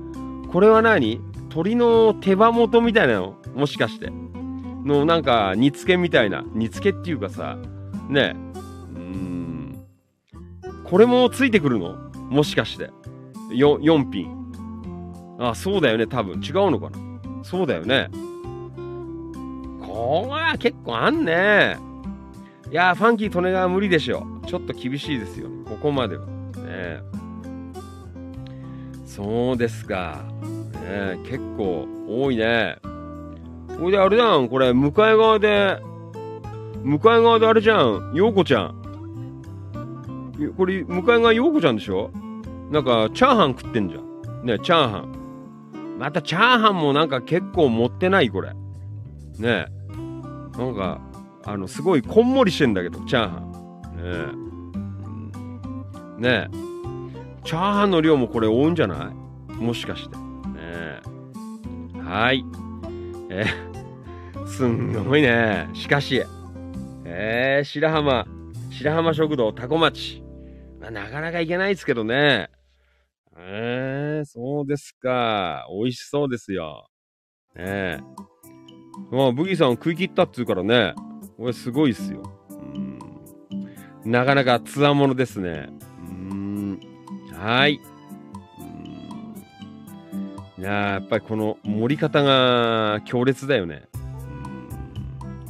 [0.51, 1.21] これは何？
[1.49, 3.35] 鶏の手羽元みたいなの？
[3.55, 4.11] もしかして。
[4.85, 6.43] の、なんか、煮付けみたいな。
[6.53, 7.57] 煮付けっていうかさ、
[8.09, 8.35] ね
[8.93, 9.85] うん。
[10.83, 11.95] これもついてくるの？
[12.29, 12.89] もしかして。
[13.51, 14.30] よ、4品。
[15.39, 16.41] あ、そうだよね、多分。
[16.41, 16.97] 違うのかな？
[17.43, 18.09] そうだよね。
[19.81, 21.77] これ結構あんね。
[22.72, 24.26] いや、ファンキー利根川無理でしょ。
[24.47, 25.49] ちょっと厳しいですよ。
[25.49, 26.26] ねここまでは。
[26.26, 27.01] ね
[29.05, 30.23] そうですか。
[30.81, 32.77] ね結構多いね。
[33.80, 34.47] ほいで、あれじゃん。
[34.49, 35.80] これ、向かい側で、
[36.84, 38.13] 向かい側であれじゃん。
[38.15, 38.76] ようこちゃん。
[40.57, 42.11] これ、向かい側ようこちゃんでしょ？
[42.71, 44.45] なんか、チャーハン食ってんじゃん。
[44.45, 45.97] ねチャーハン。
[45.99, 48.53] また、チャーハンもなんか結構持ってないこれ。
[49.39, 49.67] ね
[50.57, 50.99] なんか、
[51.45, 53.51] あの、すごいこんもりしてんだけど、チャーハン。
[56.17, 56.21] ねえ。
[56.21, 56.49] ね。
[57.43, 59.11] チャーハンの量もこれ多いんじゃな
[59.49, 59.53] い？
[59.53, 60.17] もしかして。
[60.17, 60.21] ね
[60.57, 61.01] え。
[62.03, 62.43] はい。
[63.29, 63.45] え
[64.47, 65.69] すんごいね。
[65.73, 66.23] しかし、
[67.03, 68.25] えー、白浜、
[68.71, 70.23] 白浜食堂、タコ町。
[70.81, 72.49] まあ、なかなか行けないですけどね。
[73.37, 75.67] えー、そうですか。
[75.69, 76.87] 美味しそうですよ。
[77.55, 77.99] ねえ。
[79.11, 80.93] まあ、ブギーさん食い切ったっつうからね。
[81.37, 82.23] これすごいっすよ。
[82.49, 82.99] うん。
[84.05, 85.69] なかなかつわものですね。
[85.99, 86.79] うん。
[87.33, 87.81] はい。
[90.57, 93.89] いややっぱりこの盛り方が強烈だよね。
[93.93, 93.97] う
[95.27, 95.49] ん。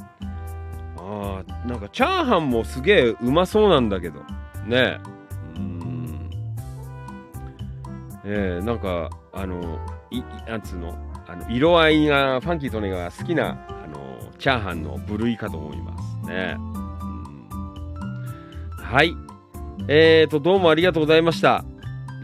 [0.98, 4.22] ああ、なんかチャーハンもすげえうまそうなんだけど。
[4.66, 5.15] ねう
[8.26, 9.80] えー、なんか、あの、
[10.10, 10.98] い、いなんつうの、
[11.28, 16.56] あの、色合いが、ファンキーとねが好きな、あの、チャーハンの部類かと思いますね。
[16.58, 16.86] うん
[18.86, 19.18] はい。
[19.88, 21.66] えーと、どうもありがとうございました。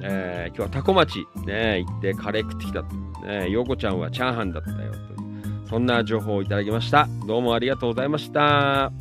[0.04, 2.96] えー今日はタコ町、ね、行ってカレー食ってきたと。
[3.26, 7.08] ね、ヨコちゃんはチャーハンだったよという、そんな情報をいただきました。
[7.26, 8.42] どうもありがとうございました。
[8.42, 8.92] は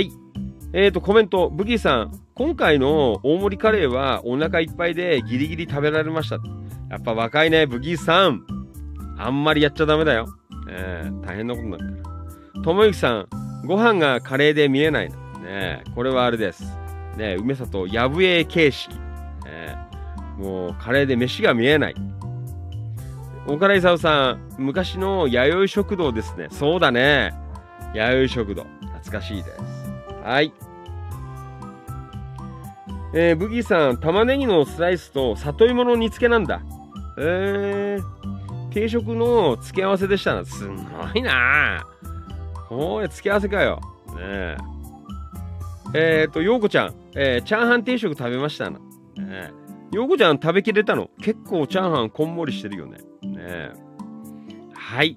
[0.00, 0.10] い。
[0.74, 6.40] えーと、コメント、ブギーさん、今回の大盛りカレーはお腹いっぱいでギリギリ食べられました。
[6.90, 8.44] やっぱ若いね、ブギーさん。
[9.16, 10.26] あんまりやっちゃダメだよ。
[10.68, 12.10] えー大変なことになるか
[12.56, 12.62] ら。
[12.62, 13.28] ともゆきさん、
[13.66, 15.10] ご飯がカレーで見えない。
[15.44, 16.64] ねこれはあれです。
[17.16, 18.94] ね梅里やぶえ形式。
[19.44, 19.76] ね
[20.36, 21.94] もうカレーで飯が見えない。
[23.46, 26.48] 岡田勲さん、昔の弥生食堂ですね。
[26.50, 27.32] そうだね。
[27.94, 28.64] 弥生食堂。
[28.80, 29.60] 懐かしいです。
[30.24, 30.52] はい。
[33.16, 36.62] えー、ブギーさん、玉ねぎのスライスと里芋の煮付けなんだ。
[37.16, 40.44] えー、定食の付け合わせでしたな。
[40.44, 40.74] すご
[41.14, 41.86] いな
[42.68, 43.80] これ付け合わせかよ。
[44.16, 44.56] ね
[45.94, 46.22] え。
[46.22, 48.80] えっ、と、ようこちゃん、えーチャーハン定食食べましたな。
[48.80, 48.82] ね
[49.92, 51.08] えようこちゃん食べきれたの？
[51.22, 52.98] 結構チャーハンこんもりしてるよね。
[53.22, 53.72] ねえ
[54.74, 55.16] はい。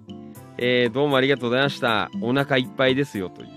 [0.59, 2.11] えーどうもありがとうございました。
[2.21, 3.47] お腹いっぱいですよという、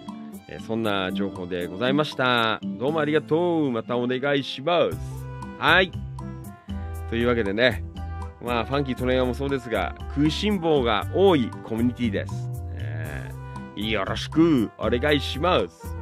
[0.52, 2.59] えそんな情報でございました。
[2.64, 3.70] どうもありがとう。
[3.70, 4.98] またお願いします。
[5.59, 5.93] はい。
[7.09, 7.85] というわけでね、
[8.43, 12.51] まあ、ファンキートレイヤーもそうですが、食いしん坊が多いコミュニティです。
[12.74, 15.97] えーよろしくお願いします。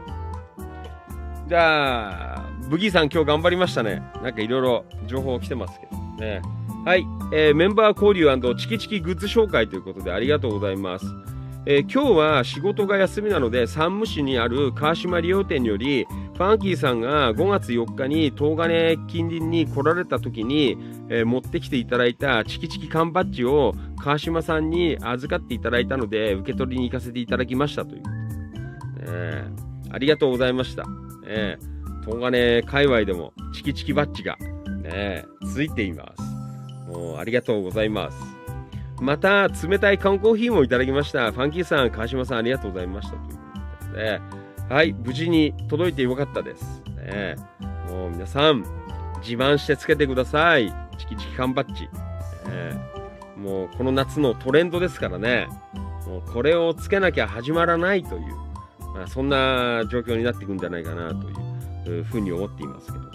[1.47, 4.03] じゃあ、ブギーさん今日頑張りましたね。
[4.23, 6.41] なんかいろいろ情報来てますけどね。
[6.87, 7.05] はい、
[7.35, 11.28] えーメンバー交流チキチキグッズ紹介ということでありがとうございます。
[11.71, 20.79] えー今日は仕事が休みなので山武市にある川島理容店によりファンキーさんが5月4日に東金近隣に来られた時に、
[21.11, 28.03] えー持ってきていただいたチキチキ缶バッジを川島さんに預かっていただいたので受け取りに行かせていただきましたという、
[29.01, 30.87] えーありがとうございました。
[31.27, 34.39] えー東金界隈でもチキチキバッジが、
[34.83, 36.23] ね、ついています。
[36.91, 38.38] もうありがとうございます。
[39.01, 41.33] また、冷たい缶コーヒーもいただきました。
[41.33, 43.17] ファンキーさん、川島さん、ありがとうございました。
[43.17, 44.21] ということで。
[44.69, 46.83] はい、無事に届いてよかったです。
[46.97, 47.37] ね、
[47.89, 48.65] もう皆さん、
[49.21, 50.73] 自慢してつけてください。
[50.99, 51.85] チキチキ缶バッジ。
[51.85, 51.89] ね
[53.37, 55.47] もうこの夏のトレンドですからね。
[56.07, 58.35] もうこれをつけなきゃ始まらないという、
[58.95, 61.49] まあ、そんな状況になっていくんじゃないかなという
[61.89, 63.11] うふうに思っていますけどね。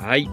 [0.00, 0.28] はい。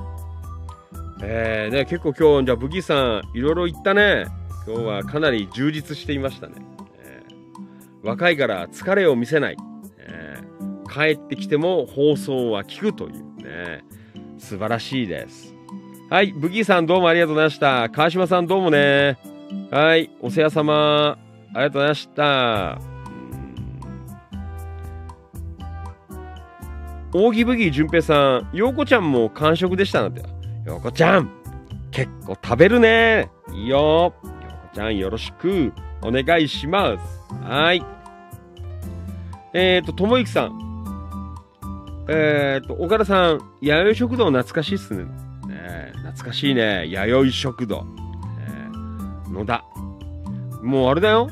[1.23, 4.25] えー、ね、結構今日、じゃあ、ブギーさん、いろいろ言ったね。
[4.71, 6.53] 今日はかなり充実していましたね。
[7.03, 9.57] えー若いから疲れを見せない。
[9.97, 10.51] えー
[10.89, 13.83] 帰ってきても放送は聞くというね。
[14.37, 15.53] 素晴らしいです。
[16.09, 17.89] はい、ブギーさんどうもありがとうございました。
[17.89, 19.17] 川島さんどうもね。
[19.71, 21.17] はい、お世話様。
[21.17, 21.17] あ
[21.49, 22.79] りがとうございました。
[27.13, 30.23] うん扇ブギー淳平さん、陽子ちゃんも完食でしたなんて。
[30.65, 31.29] 陽子ちゃん、
[31.91, 33.29] 結構食べるね。
[33.53, 34.13] いいよ。
[34.71, 37.33] 陽子ちゃんよろしくお願いします。
[37.43, 37.83] はい。
[39.53, 41.35] えっ、ー、と、ともゆきさん。
[42.09, 45.03] えっ、ー、と、岡田さん、弥生食堂懐かしいっすね。
[45.47, 46.87] ね懐かしいね。
[46.89, 47.85] 弥生食堂。
[48.39, 49.63] えー野田。
[50.61, 51.29] もうあれだよ。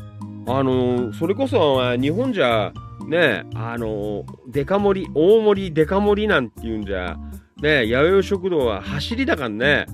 [0.48, 2.74] あのそれこそ、日本じゃ、
[3.08, 7.18] ねあのデカ盛り、大盛り、デカ盛りなんていうんじゃ、
[7.62, 9.86] ね弥生食堂は走りだからね。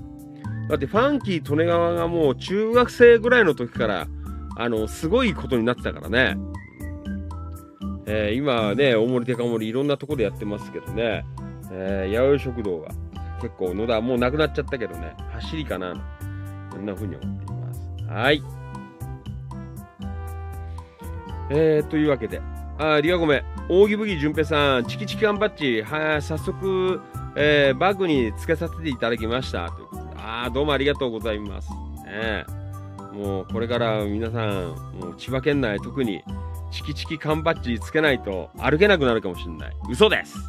[0.69, 4.07] だってファンキー利根川がもう中学生ぐらいの時から、
[4.57, 6.37] あのすごいことになってたからね。
[8.07, 11.25] えー今はね、大盛りデカ盛りいろんなとこでやってますけどね、
[11.71, 12.89] えー、弥生食堂が
[13.41, 15.93] 結構野田もうなくなっちゃったけどね、走りかな、
[16.71, 17.81] こんな風に思っています。
[18.07, 18.43] はい。
[21.49, 22.41] えー、というわけで、
[22.77, 27.01] あリアゴメ、扇麦淳平さん、チキチキ缶バッジ、は、早速、
[27.35, 29.69] えーバッグにつけさせていただきました。
[29.69, 31.69] ということであどうもありがとうございます。
[32.05, 32.45] ね
[33.13, 36.21] もうこれから皆さん、もう千葉県内特に
[36.71, 39.71] チキチキ缶バッジつけないと歩けなくなるかもしれない。
[39.89, 40.43] 嘘です、ね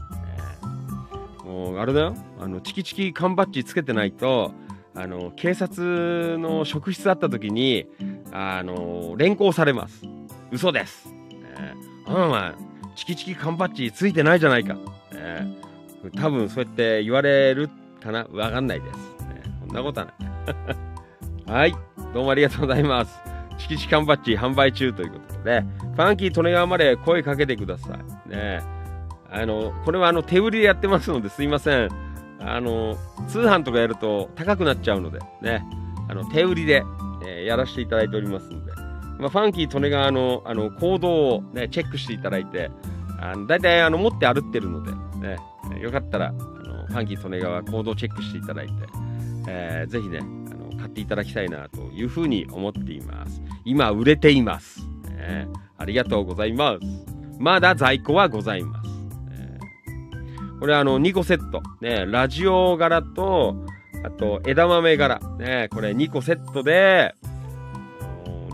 [1.45, 2.15] もうあれだよ。
[2.41, 4.53] あの、チキチキ缶バッジつけてないと、
[4.97, 7.87] あの、警察の職質あった時に、
[8.33, 10.03] あの、連行されます。
[10.51, 11.07] 嘘です。
[11.07, 11.15] ね
[11.59, 11.75] え
[12.07, 12.53] あのお前、
[12.97, 14.75] チキチキ缶バッジついてないじゃないか。
[14.75, 14.81] ね
[15.13, 15.47] え
[16.17, 17.71] 多分そうやって言われる
[18.01, 18.99] かなわかんないです。
[19.67, 21.51] そんなことはない。
[21.51, 21.75] はい。
[22.15, 23.21] どうもありがとうございます。
[23.59, 27.95] チキチキ缶バッジ販売中ということで、ファンキー利根川まで声かけてくださ
[28.27, 28.31] い。
[28.31, 28.63] ね
[29.31, 31.89] あの、これはあの手売りでやってますのですいません。
[32.41, 32.97] あの、
[33.29, 35.65] 通販とかやると高くなっちゃうので、ね、
[36.09, 36.85] あの、手売りで、
[37.27, 38.73] えーやらせていただいておりますので、
[39.19, 42.71] まあ、ファンキー利根川のあの行動を、ね、チェックしていただいて、
[43.21, 45.39] あの大体あの持って歩ってるので、ね、
[45.81, 48.73] よかったら、あのファンキー利根川行動チェックしていただいて、
[49.47, 53.43] えーぜひね、あの買っていただきたいなというふうに思っています。
[53.65, 54.81] 今売れています。
[55.09, 55.49] ね
[55.79, 56.87] ありがとうございます。
[57.39, 58.91] まだ在庫はございます。
[59.31, 63.57] えーこれあの2個セット、ね、ラジオ柄と、
[64.05, 67.15] あと枝豆柄、ね、これ2個セットで、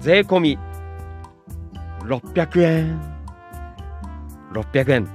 [0.00, 0.58] 税込み
[2.04, 3.00] 600円。
[4.52, 5.08] 600円、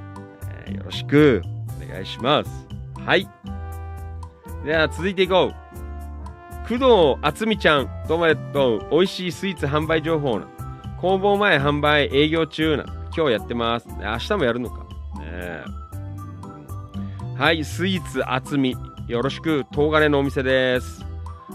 [0.66, 1.42] えーよろしく
[1.86, 2.68] お願いします。
[3.06, 3.28] はい。
[4.66, 5.67] では続いていこう。
[6.68, 8.88] 工藤敦美ちゃん、どうもありがとう。
[8.92, 10.50] 美味しいスイーツ販売情報な。
[11.00, 12.84] 工房前販売営業中な。
[13.16, 13.88] 今日やってます。
[13.88, 14.86] 明日もやるのか。
[15.22, 15.64] ね
[17.38, 18.76] はい、スイーツ厚み。
[19.08, 21.06] よろしく、東金のお店です。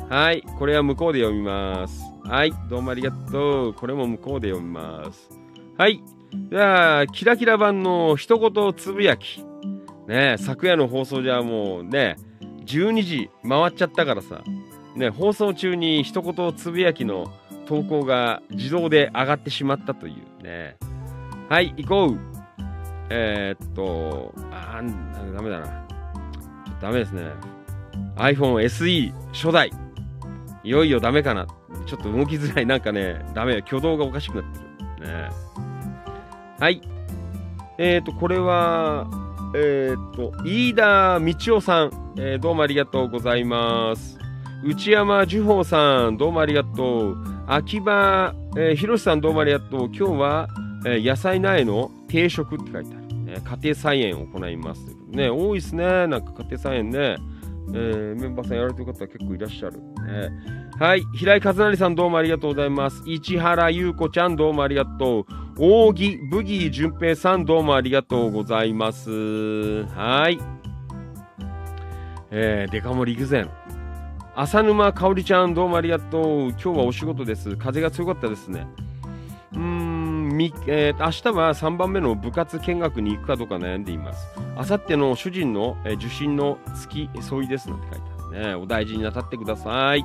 [0.08, 2.02] はい、これは向こうで読みます。
[2.24, 3.74] はい、どうもありがとう。
[3.74, 5.28] これも向こうで読みます。
[5.76, 6.02] はい、
[6.48, 9.44] では、キラキラ版の一言つぶやき。
[10.08, 12.16] ね昨夜の放送じゃもうね、
[12.64, 14.42] 12時回っちゃったからさ、
[14.96, 17.32] ね、放送中に一言つぶやきの
[17.66, 20.76] 投稿が自動で上がってしまったというね。
[21.48, 22.18] はい、行こう。
[23.10, 25.86] えー、っと、あーダメだな。
[26.80, 27.24] ダメですね。
[28.16, 29.70] iPhone SE 初代。
[30.64, 31.46] いよいよダメかな。
[31.86, 32.66] ちょっと動きづらい。
[32.66, 33.58] なんかね、ダメ。
[33.58, 34.60] 挙動がおかしくなって
[35.00, 35.08] る。
[35.08, 35.28] ね。
[36.58, 36.80] はい。
[37.78, 39.06] えー、っと、これは、
[39.54, 44.21] えー、っと、飯田道夫さん、えーどうもありがとうございます。
[44.64, 47.16] 内山樹宝さん、どうもありがとう。
[47.48, 49.86] 秋葉、えー、ひろしさん、どうもありがとう。
[49.86, 50.48] 今日は、
[50.86, 53.24] えー野菜苗の定食って書いてある。
[53.24, 54.80] ね、家庭菜園を行います。
[55.08, 56.06] ね、多いですね。
[56.06, 57.16] なんか家庭菜園ね。
[57.74, 59.78] えーメンバーさんやられてる方結構いらっしゃる。
[59.78, 60.30] ね、
[60.78, 61.02] はい。
[61.16, 63.02] 平井和成さん、どうもありがとうございます。
[63.06, 65.24] 市原優子ちゃん、どうもありがとう。
[65.58, 69.84] 扇ブギー淳平さん、どうもありがとうございます。
[69.86, 70.38] はい。
[72.30, 73.44] えー、デカ盛り行くぜ。
[74.34, 76.48] 浅沼かおりちゃん、どうもありがとう。
[76.50, 77.54] 今日はお仕事です。
[77.56, 78.66] 風が強かったですね。
[79.52, 84.26] うーん、みえー明日は3番目の部活見学に行くかどうか悩んでいます。
[84.56, 88.54] あさっての主人の、えー受診の付き添いですなんて書いてあるね。
[88.54, 90.04] お大事になさってください。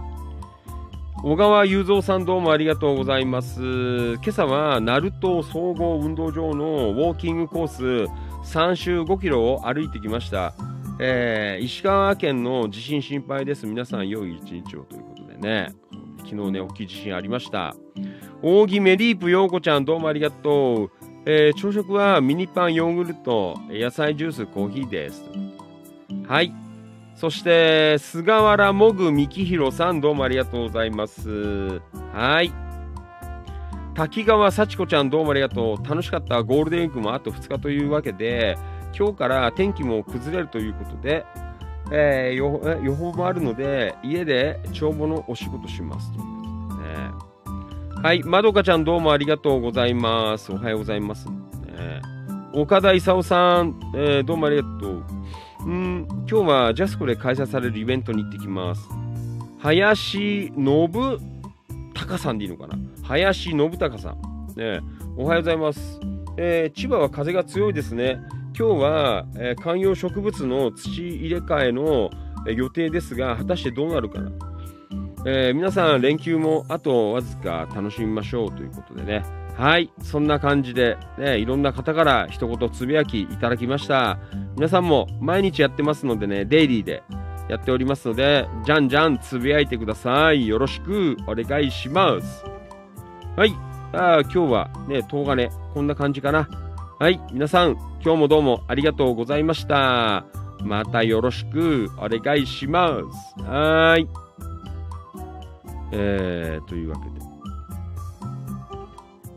[1.24, 4.16] 小川雄三さんどうもありがとうございます。
[4.16, 10.54] 今朝は鳴門総合運動場のウォーキングコース3周5キロを歩いてきました。
[11.00, 13.66] えー石川県の地震心配です。
[13.66, 15.74] 皆さん良い一日をということでね。
[16.20, 17.76] 昨日ね、大きい地震ありました。
[18.42, 20.92] 扇メリープ陽子ちゃん、どうもありがとう。
[21.26, 25.24] えー朝食はミニパン、ヨーグルト、野菜ジュース、コーヒーです。
[26.28, 26.54] はい。
[27.16, 31.82] そして、菅原もぐみきひろさん、どうもありがとうございます。
[32.14, 32.52] はい。
[33.96, 35.88] 滝川幸子ちゃん、どうもありがとう。
[35.88, 38.56] 楽しかったゴールデンウィークもあと2日というわけで、
[38.98, 41.26] 今日から天気も崩れるということで、
[41.92, 46.20] えー予報予報もあるので、家で帳簿のお仕事しますと。
[48.02, 50.52] はい、まどかちゃんどうもありがとうございます。
[50.52, 51.28] おはようございます。
[51.28, 51.34] ね、
[52.54, 55.04] 岡田勲さん、えーどうもありがとう。
[55.66, 58.90] うん、今日はジャスコで開催されるイベントに行ってきます。
[59.60, 60.92] 林信
[61.94, 62.78] 孝さんでいいのかな？
[63.04, 64.54] 林信孝さん。
[64.56, 64.80] ね、
[65.18, 66.00] おはようございます。
[66.38, 68.20] えー千葉は風が強いですね。
[68.58, 72.10] 今日は、えー観葉植物の土入れ替えの
[72.48, 74.32] え予定ですが、果たしてどうなるかな。
[75.28, 79.24] えー皆さん、連休もあとわずか楽しみましょうということでね。
[79.56, 84.18] はい、そんな感じで、ね、いろんな方から一言つぶやきいただきました。
[84.56, 87.04] 皆さんも毎日やってますのでね、デイリーで
[87.50, 90.48] やっておりますので、じゃんじゃんつぶやいてください。
[90.48, 92.44] よろしくお願いします。
[93.36, 93.54] はい、
[93.94, 96.67] あ今日はね、東金、こんな感じかな。
[97.00, 100.26] はい、皆さん、今日もどうもありがとうございました。
[100.64, 103.02] またよろしくお願いしま
[103.38, 103.44] す。
[103.44, 104.08] はい。
[105.92, 107.22] えー、というわけで、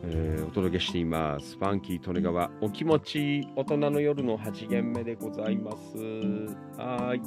[0.04, 1.58] えーお届けしています。
[1.58, 5.76] ファンキー利根川、お気持ち大人の夜の8限目でございます。
[6.78, 7.20] はい。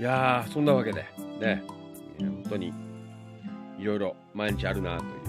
[0.00, 1.04] いやー、そんなわけで、
[1.38, 1.62] ね、
[2.18, 2.72] 本当に
[3.78, 5.23] いろいろ毎日あるなという、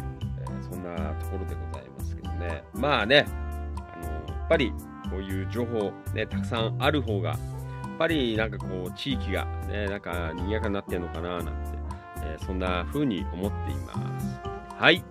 [0.70, 2.64] そんなところでございますけどね。
[2.74, 3.26] まあね、
[3.78, 4.72] あのやっぱり
[5.10, 11.52] こういう情報、ね、たくさんある方が、やっぱりなんかこう地域がね、なんか賑やかになってんのかななんて、
[12.24, 14.40] えーそんな風に思っています。
[14.78, 15.04] はい。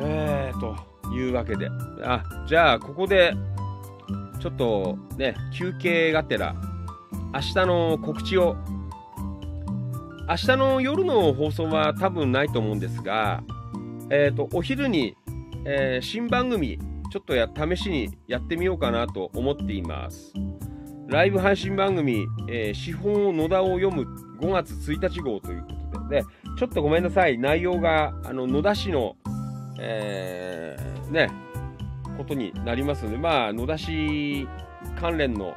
[0.00, 0.76] えーと
[1.12, 1.68] いうわけで、
[2.02, 3.34] あ、じゃあここで、
[4.40, 6.54] ちょっとね、休憩がてら、
[7.34, 8.56] 明日の告知を
[10.32, 13.44] 明日の夜の放送は多分ないと思うんですが、
[14.08, 15.14] えー、とお昼に、
[15.66, 16.78] えー新番組
[17.10, 20.32] ちょっとや試しにやってみようかなと思っています。
[21.06, 24.06] ライブ配信番組「えー資本野田を読む」
[24.40, 26.22] 5月1日号ということで。
[26.22, 26.24] で
[26.58, 27.36] ちょっとごめんなさい。
[27.36, 29.16] 内容があの野田市の、
[29.78, 31.28] えーね
[32.16, 34.48] ことになりますのでまあ野田市
[34.98, 35.54] 関連の、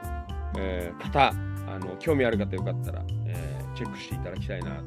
[0.57, 4.83] えー方あの興味ある方よかったら、えーチェックしていただきたいなという、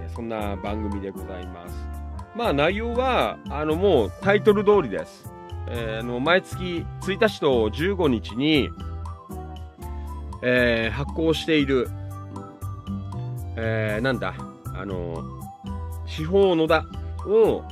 [0.00, 1.74] えーそんな番組でございます。
[2.36, 5.32] まあ内容はあのもうタイトル通りです。
[5.68, 8.68] えーあの毎月1日と15日に、
[10.42, 11.88] えー発行している、
[13.56, 14.34] えーなんだ
[14.74, 15.22] あの
[16.06, 16.84] 司法野田
[17.26, 17.62] を、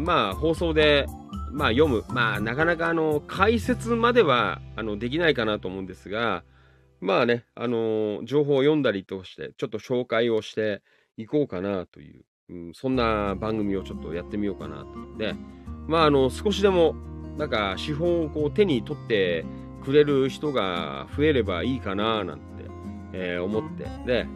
[0.00, 1.06] まあ放送で
[1.50, 6.42] まあ読むまあなかなかあの解説まではあのできないかなと思うんですが
[7.02, 10.82] まあね、あのー情報を読んだりとして、ちょっと紹介をして
[11.16, 15.18] いこうかなという、うん、そんな番組をちょっとやってみようかなと。
[15.18, 15.34] で、
[15.88, 16.94] まあ、あの、少しでも、
[17.36, 19.44] なんか、資本をこう手に取って
[19.84, 22.44] くれる人が増えればいいかな、なんて、
[23.12, 24.26] えー思って、で、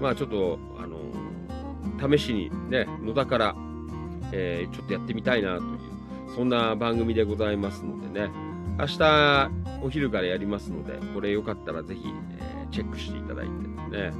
[0.00, 3.56] まあ、ちょっと、あのー試しにね、野田から、
[4.32, 5.78] えーちょっとやってみたいなという、
[6.34, 8.30] そんな番組でございますのでね、
[8.78, 9.50] 明日
[9.82, 12.02] お昼からやりますので、これよかったらぜひ、
[12.38, 13.52] えーチェックしていただいて
[13.96, 14.12] ね。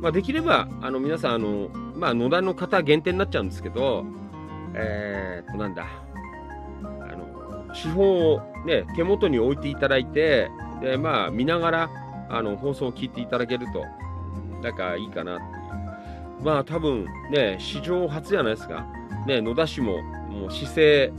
[0.00, 4.04] まあ、できれば、あの、皆さん、あの、まあ、野田の方限定になっちゃうんですけど、
[4.74, 5.84] えーっと、なんだ、
[6.82, 10.48] あの、手法をね、手元に置いていただいて、
[10.80, 11.90] で、まあ、見ながら、
[12.28, 13.84] あの、放送を聞いていただけると、
[14.62, 16.44] なんかいいかなっていう。
[16.44, 18.86] まあ、多分、ね、史上初じゃないですか。
[19.26, 20.00] ね、野田市も、
[20.30, 21.12] もう市政、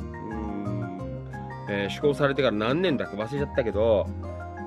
[1.69, 4.07] えー施行されてから何年だか忘れちゃったけど、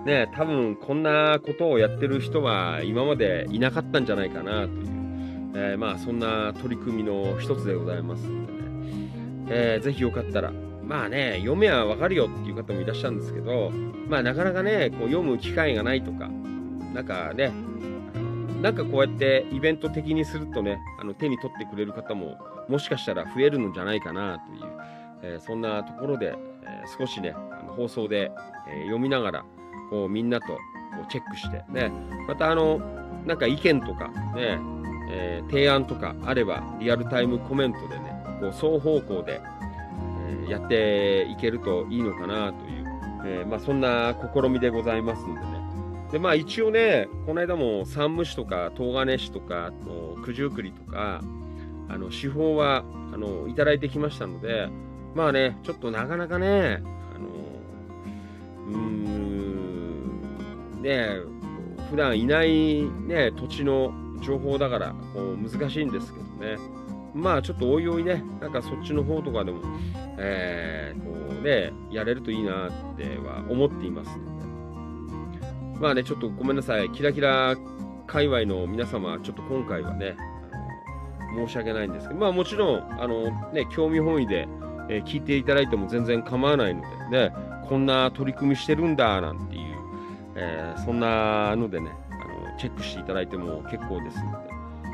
[0.06, 4.86] ね、多分こんなことをやってる人は今までいなかったんじゃないかなという、
[5.54, 8.52] えーまあそんな取り組みの一つでございますので。
[8.52, 8.58] ね、
[9.48, 10.52] えーぜひよかったら、
[10.84, 13.70] まあね、読めばわかるよっていう方もいらっしゃるんですけど、
[14.08, 16.28] まあなかなかね、こう読む機会がないとか、
[16.94, 17.52] なんかね、
[18.62, 22.38] なんかこうやってイベント的にするとね、あの手に取ってくれる方も
[22.68, 24.72] もしかしたら増えるのじゃないかなという、
[25.22, 26.34] えーそんなところで、
[26.72, 28.32] えー少しね、あの放送で、
[28.68, 29.44] えー読みながら、
[29.90, 30.58] こうみんなとこ
[31.06, 31.92] うチェックして、ね、
[32.26, 32.78] またあの、
[33.26, 34.58] なんか意見とか、ね、
[35.10, 39.40] えー提案とかあれば、リアルタイムコメントでね、こう双方向で、
[40.28, 42.84] えーやっていけるといいのかなという、
[43.24, 45.46] えーまあ、そんな試みでございますんでね、
[46.12, 51.20] で、まあ一応ね、この間も山武市とか東金市とか、あと九十九里とか、
[51.88, 54.68] あの、手法は、あの、いただいてきましたので、
[55.14, 56.82] まあね、ちょっとなかなかね、
[57.14, 57.28] あの、
[58.68, 61.20] うーん、ね、
[61.90, 66.56] 普段いないね、土地の情報だから、こう難しいんですけどね。
[67.14, 69.60] まあちょっとおいおいね、なんかそっちの方とかでも、
[70.18, 74.24] えー、こうね、やれるといいなっては思っていますの
[75.74, 75.78] で。
[75.78, 76.90] まあね、ちょっとごめんなさい。
[76.92, 77.54] キラキラ
[78.06, 80.16] 界隈の皆様、ちょっと今回はね、
[81.34, 84.48] 申し訳ないんですけど、まあもちろん、あのね、興味本位で、
[84.92, 87.34] えー聞いていただいても全然構わないので、ね、
[87.68, 89.62] こんな取り組みしてるんだ、なんていう、
[90.36, 94.32] えーそんなのでね、あのチェックしていただいても結構ですの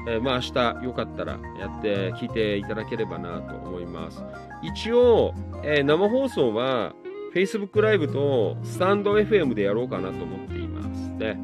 [0.07, 0.41] で、えーまあ明
[0.81, 4.23] 日よかったらやって聞いていただければなと思います。
[4.63, 6.95] 一応、え生放送は
[7.35, 11.39] Facebook ライブとスタンド FM でやろうかなと思っていますね。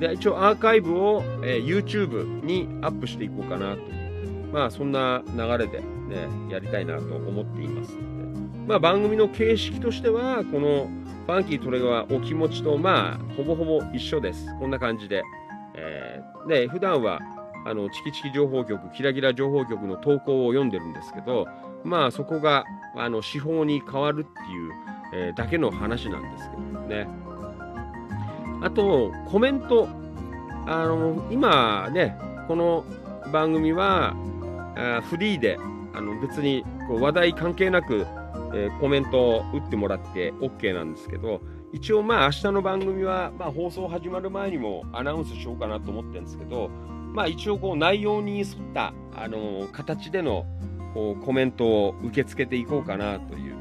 [0.00, 3.80] で、一応アーカイブを、え YouTube にアップしていこうかなと、
[4.52, 10.88] まあそんな流れでね、やりたいなと思っていますので、まあ番組の形式としては、この
[11.26, 14.46] ファンキートレガーお気持ちとまあほぼほぼ一緒です。
[14.58, 15.22] こんな感じで。
[15.74, 17.20] えーで、普段は
[17.64, 21.48] あのチキチキ情報局、キラキラ情報局の投稿を読んでるんですけど、
[21.82, 22.64] まあそこが
[22.94, 24.72] あの手法に変わるっていう、
[25.14, 27.08] えーだけの話なんですけどね。
[28.62, 29.88] あと、コメント。
[30.68, 32.16] あの、今ね、
[32.48, 32.84] この
[33.32, 34.14] 番組は、
[34.76, 35.58] あフリーで、
[35.94, 38.06] あの別にこう話題関係なく、
[38.54, 41.40] えーコメントを打ってもらって OK なんですけど、
[41.72, 46.68] 一応まあ明日の番組は、まあ、放送始まる前にもアナウンスしようかなと思ってるんですけど、
[47.12, 50.46] まあ一応こう内容に沿った、あのー形での
[50.94, 53.56] こうコメントを受け付けていこうかなという、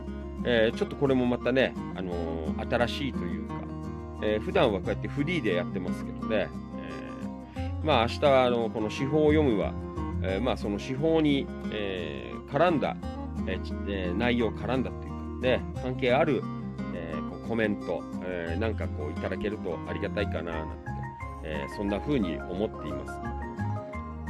[0.45, 3.55] えーちょっとこれもまたね、あのー新しいというか、
[4.23, 6.49] えー普段はこうやってフリーでやってますけどね、
[7.55, 9.73] えーまあ明日はあのこの手法を読むは、
[10.27, 12.95] えーまあその手法に、えー絡んだ、
[13.47, 16.41] えー内容絡んだっていうか、ね、関係ある、
[16.93, 20.75] えこうコメント、えなんかこういただけるとありがたいかななんて、
[21.43, 23.13] えそんな風に思っています、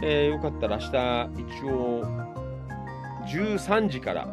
[0.01, 2.03] えーよかったら明日一応
[3.27, 4.27] 13時から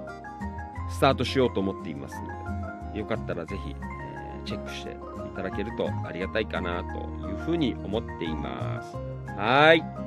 [0.90, 4.94] スタートしようと思っていますので、よかったらぜひ、えチェックしてい
[5.36, 8.96] ただけるとありがたいかなというふうに思っています。
[9.36, 10.01] はい。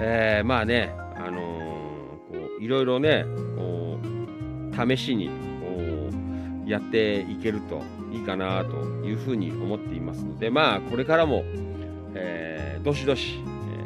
[0.00, 1.56] えーまあね、あのー
[2.28, 3.24] こういろいろね、
[3.56, 5.32] こう試しにこ
[6.66, 7.82] うやっていけると
[8.12, 11.42] いいかなというふうに思っていますので、まあこれからも、
[12.14, 13.40] えーどしどし、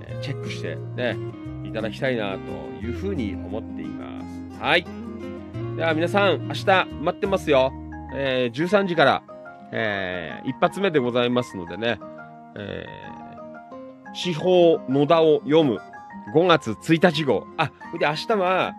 [0.08, 1.16] えーチェックしてね、
[1.64, 4.20] いただきたいなというふうに思っていま
[4.58, 4.62] す。
[4.62, 4.84] はい。
[5.76, 7.72] では皆さん、明日待ってますよ。
[8.14, 9.22] えー13時から、
[9.72, 11.98] えー一発目でございますのでね、
[12.56, 15.78] えー、司法野田を読む
[16.34, 17.46] 5月1日号。
[17.56, 18.74] あ、で明日は、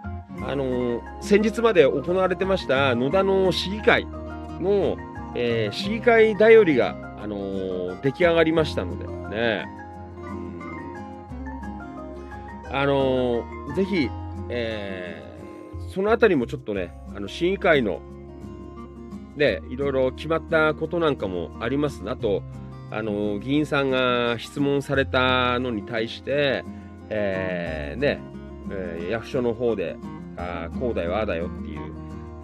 [0.48, 4.98] あのー先日まで行われてました野田の市議会の、
[5.36, 9.66] えー市議会だよりが、あのー出来上がりましたのでね、
[12.72, 14.10] あのーぜひ、
[14.50, 15.32] えー
[15.90, 18.00] そのあたりもちょっとね、あの市議会の
[19.36, 22.02] で、いろいろ決まったことなんかもあります。
[22.08, 22.44] あと、
[22.92, 26.64] あの、議員さんが質問されたのに対して、
[27.14, 28.20] えーね、
[28.72, 29.98] えー役所の方で、
[30.38, 31.94] あこうだよ、ああだよっていう、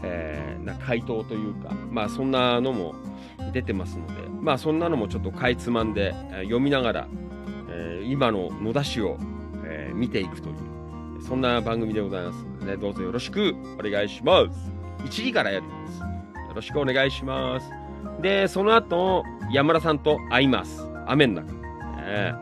[0.04, 2.94] えーな回答というか、まあそんなのも
[3.54, 7.08] 出てますので、まあそんなのもちょっとかいつまんで、えー読みながら、
[7.70, 9.18] えー今の野田市を、
[9.64, 14.72] えー見ていくという、そんな番組でございますのでね、どうぞよろしくお願いします。
[15.06, 16.00] 1時からやります。
[16.02, 16.06] よ
[16.54, 17.70] ろしくお願いします。
[18.22, 20.86] で、その後、山田さんと会います。
[21.06, 21.54] 雨の中。
[21.54, 22.34] ね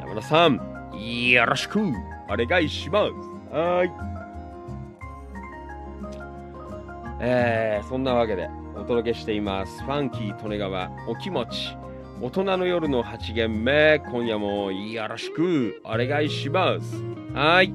[0.00, 3.54] 山田さん、よろしくお願いします。
[3.54, 3.90] はい。
[7.20, 9.82] えー、そんなわけでお届けしています。
[9.82, 11.76] ファンキー利根川お気持ち。
[12.20, 17.02] 大人の夜の8限目、今夜もよろしくお願いします。
[17.34, 17.74] はい。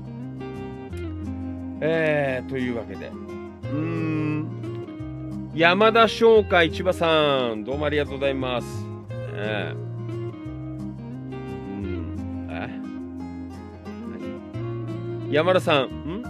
[1.81, 8.85] えー、というわけで、うーん、山田商会千葉さん、どうもありがとうございます。
[9.41, 9.88] えう
[15.31, 16.23] 山田さん、ん。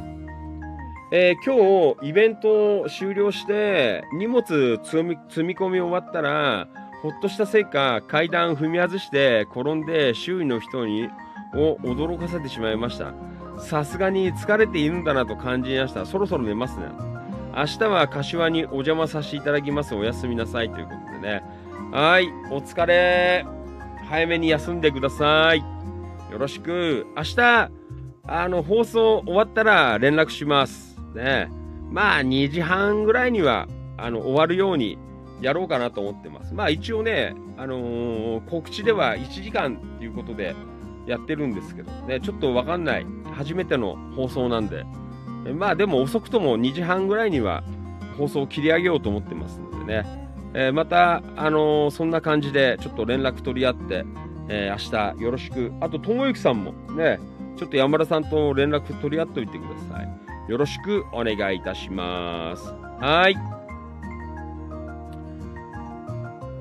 [1.11, 6.67] えー今日イベント終了して荷物積み積み込み終わったら
[7.01, 11.07] ほっとしたせいか階段踏み外して転んで周囲の人に
[11.55, 13.13] を驚かせてしまいました。
[13.57, 16.05] さすがに疲れているんだなと感じました。
[16.05, 16.87] そろそろ寝ますね。
[17.55, 19.95] 明日は柏にお邪魔させていただきます。
[19.95, 20.69] おやすみなさい。
[20.69, 21.43] ということでね。
[21.91, 23.45] はい、お疲れ。
[24.09, 25.59] 早めに休んでください。
[26.31, 27.07] よろしく。
[27.15, 27.71] 明日、
[28.31, 30.97] あの、放送終わったら連絡します。
[31.15, 31.49] ね。
[31.91, 34.97] まあ、2時半ぐらいには、あの、終わるように
[35.41, 36.53] やろうかなと思ってます。
[36.53, 40.55] まあ、一応ね、あのー告知では1時間っていうことで
[41.05, 43.05] やってるんですけど、ね、ちょっとわかんない。
[43.33, 44.85] 初めての放送なんで。
[45.53, 47.63] まあ、でも遅くとも2時半ぐらいには
[48.17, 50.29] 放送を切り上げようと思ってますのでね。
[50.53, 54.05] えーまた、あのーそんな感じでちょっと連絡取り合って、
[54.49, 55.71] えー明日よろしく。
[55.81, 57.19] あと、ともゆきさんもね、
[57.59, 60.49] ちょっと山田さんと連絡取り合っておいてください。
[60.49, 62.63] よろしくお願いいたします。
[63.03, 63.35] はい。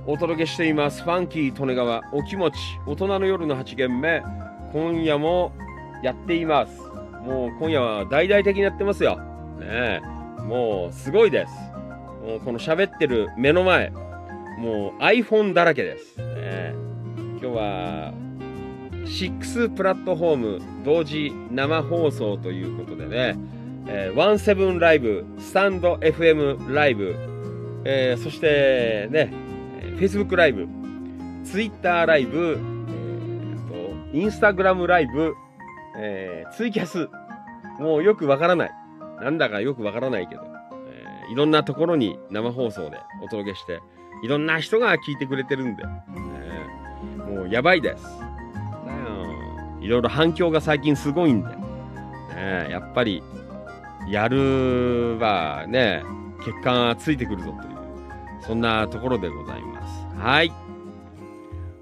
[0.06, 1.04] お届けしています。
[1.04, 4.24] ファンキー利根川お気持ち大人の夜の8限目。
[4.72, 5.52] 今夜も
[6.02, 6.80] やっています。
[7.24, 9.18] もう今夜は大々的にやってますよ。
[9.60, 10.42] ねえ。
[10.42, 11.52] もうすごいです。
[12.26, 13.90] もうこの喋ってる目の前、
[14.58, 16.18] もう iPhone だらけです。
[16.18, 16.74] ねえ
[17.40, 18.12] 今日は
[19.08, 23.38] 6プラットフォーム同時生放送ということでね、
[23.86, 27.16] えー、17ライブ、スタンド FM ライブ、
[27.84, 29.32] えーそしてね、
[29.98, 30.68] Facebook ライブ、
[31.44, 35.34] Twitter ライブ、えーと、インスタグラムライブ、
[35.98, 37.08] えーツイキャス、
[37.80, 38.70] もうよくわからない。
[39.22, 40.42] なんだかよくわからないけど、
[40.92, 43.80] えーいろんなところに生放送でお届けして、
[44.22, 45.90] いろんな人が聞いてくれてるんで、ね
[47.16, 48.27] もうやばいです。
[49.80, 53.22] いろいろ反響が最近すごいんで、ねやっぱり、
[54.08, 56.02] やるはね、
[56.44, 57.76] 血管がついてくるぞという、
[58.40, 60.06] そんなところでございます。
[60.16, 60.52] はい。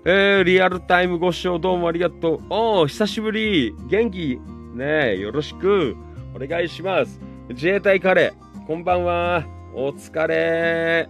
[0.04, 2.40] えー、リアルタイムご視聴どうもありがとう。
[2.48, 3.74] おー、久しぶり。
[3.88, 4.40] 元気？
[4.74, 5.96] ね、よろしく。
[6.34, 7.18] お願いします。
[7.48, 9.44] 自衛隊カレー、こんばんは。
[9.74, 11.08] お疲れ。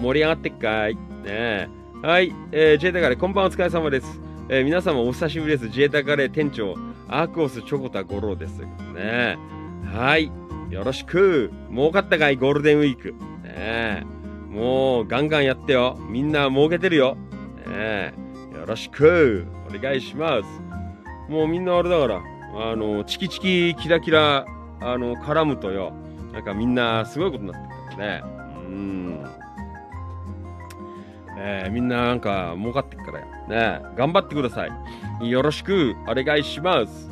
[0.00, 1.68] 盛り上がってっかいね。
[2.02, 4.20] はい、えー、自衛隊カレー、こんばんはお疲れ様です。
[4.48, 5.64] えー皆様お久しぶりです。
[5.64, 6.76] 自衛隊カレー店長、
[7.08, 8.60] アークオスチョコタ五郎です。
[8.94, 9.36] ね
[9.92, 10.30] はい、
[10.70, 11.50] よろしく。
[11.68, 13.12] 儲かったかいゴールデンウィーク。
[13.42, 14.06] ね
[14.48, 15.98] もうガンガンやってよ。
[16.08, 17.16] みんな儲けてるよ。
[17.66, 18.14] ね
[18.54, 19.46] よろしく。
[19.68, 21.32] お願いします。
[21.32, 22.22] もうみんなあれだから、
[22.70, 24.46] あの、チキチキキラキラ、
[24.80, 25.92] あの、絡むとよ。
[26.32, 28.22] なんかみんなすごいことになってるからね。
[28.68, 29.26] うん。
[31.36, 33.26] えーみんななんか儲かってっからよ。
[33.48, 35.30] ね頑張ってください。
[35.30, 37.10] よろしくお願いします。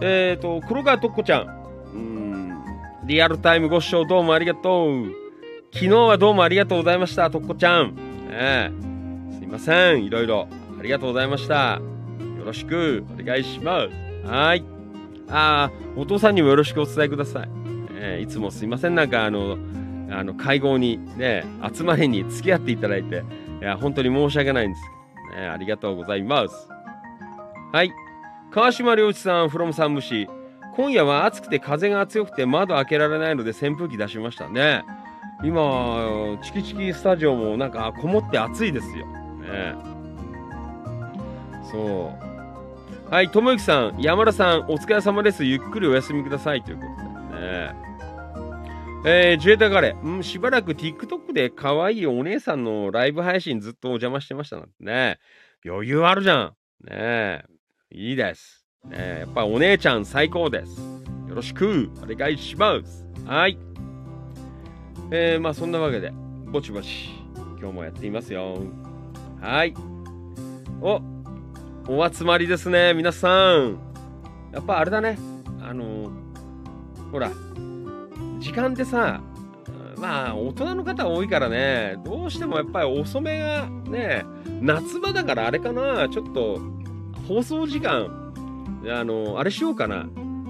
[0.00, 1.46] えっ、ー、と、黒川とっこちゃん。
[1.94, 2.64] うん。
[3.04, 5.24] リアルタイムご視聴どうもありがとう。
[5.72, 7.94] 昨日はどうもありがとうございました、とっこちゃん。
[8.28, 8.70] ね
[9.38, 10.04] すいません。
[10.04, 11.80] いろいろありがとうございました。
[12.38, 14.28] よろしくお願いします。
[14.28, 14.64] はい。
[15.28, 17.48] ああ、お父さんにもよろしくお伝えください。
[17.96, 18.94] えいつもすいません。
[18.94, 19.56] なんかあの、
[20.10, 23.24] あの会合にね、集まりに付き合っていただいて、
[23.60, 24.82] いや、本当に申し訳ないんです
[25.34, 26.68] ね、ありがとうございます。
[27.72, 27.92] はい。
[28.50, 30.28] 川島良一さん、from さん虫。
[30.76, 34.84] 今夜は暑くて風が強くて窓開けられないので扇風機出しましたね。
[35.42, 39.06] 今、チキチキスタジオもなんかこもって暑いですよ。
[39.06, 39.74] ね。
[41.70, 42.12] そ
[43.10, 43.12] う。
[43.12, 45.44] はい、ともゆきさん、山田さん、お疲れ様です。
[45.44, 46.84] ゆっくりお休みくださいというこ
[47.30, 47.93] とでね。
[49.06, 55.18] えー、自衛隊カレー、うん、しばらく TikTok で可愛いお姉さんのライブ配信ずっとお邪魔してましたなんてね。
[55.66, 56.46] 余裕あるじゃん。
[56.84, 57.44] ねえ。
[57.90, 58.64] いいです。
[58.84, 60.80] ねえ、やっぱお姉ちゃん最高です。
[61.28, 63.06] よろしくお願いします。
[63.26, 63.58] はい。
[65.10, 66.10] えー、まあそんなわけで、
[66.46, 67.10] ぼちぼち、
[67.60, 68.56] 今日もやっていますよ。
[69.38, 69.74] はい。
[70.80, 71.02] お、
[71.88, 73.78] お集まりですね、皆さん。
[74.50, 75.18] やっぱあれだね。
[75.60, 76.10] あの
[77.12, 77.30] ほら、
[78.44, 79.22] 時間ってさ、
[79.96, 84.22] まあ、大人の方多いからね、どうしてもやっぱり遅めがね、
[84.60, 86.60] 夏場だからあれかな、ちょっと、
[87.26, 88.32] 放送時間、
[88.86, 90.06] あの、あれしようかな。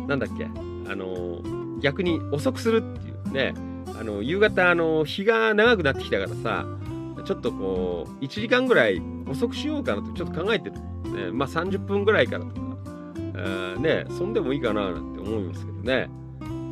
[0.08, 1.38] なんだっけ、あの、
[1.80, 3.54] 逆に遅くするっていうね、
[3.96, 6.66] あの、夕方、あの、日が長くなってきたからさ、
[7.24, 9.00] ちょっとこう、1時間ぐらい
[9.30, 10.72] 遅くしようかなとちょっと考えてる。
[10.72, 12.60] ね、まあ30分ぐらいからとか、
[13.36, 16.23] あーね、そんでもいいかななんて思いますけどね。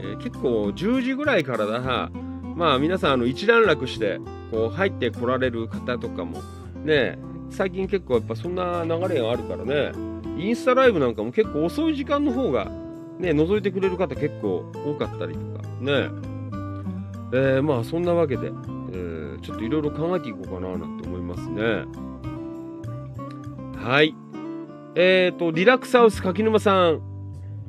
[0.03, 2.11] え結構10時ぐらいからだ、
[2.57, 4.21] まあ皆さんあの一段落して
[4.51, 6.43] こう入ってこられる方とかも
[6.85, 7.19] ね、
[7.51, 9.93] 最近結構やっぱそんな流れがあるからね、
[10.39, 12.65] インスタライブなんかも結構遅い時間の方が
[13.19, 16.11] ね、覗いてくれる方結構多かったりとかね。
[17.35, 21.85] えーまあそんなわけで、えーちょっといろいろ考えていこうかななんて思いますね。
[23.77, 24.15] はい。
[24.95, 27.03] えっ、と、リラックスハウス柿沼さん、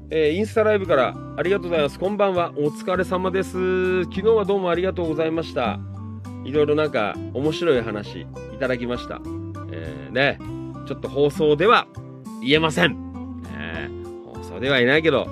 [0.09, 1.99] えーインスタライブからありがとうございます。
[1.99, 2.51] こんばんは。
[2.55, 4.03] お疲れ様です。
[4.03, 5.79] 昨日はどうもありがとうございました。
[6.43, 8.27] いろいろなんか面白い話い
[8.59, 9.21] ただきました。
[9.71, 10.37] えー、ね、
[10.87, 11.87] ちょっと放送では
[12.41, 13.43] 言えません。
[13.55, 15.27] えー、放送では言えないけど、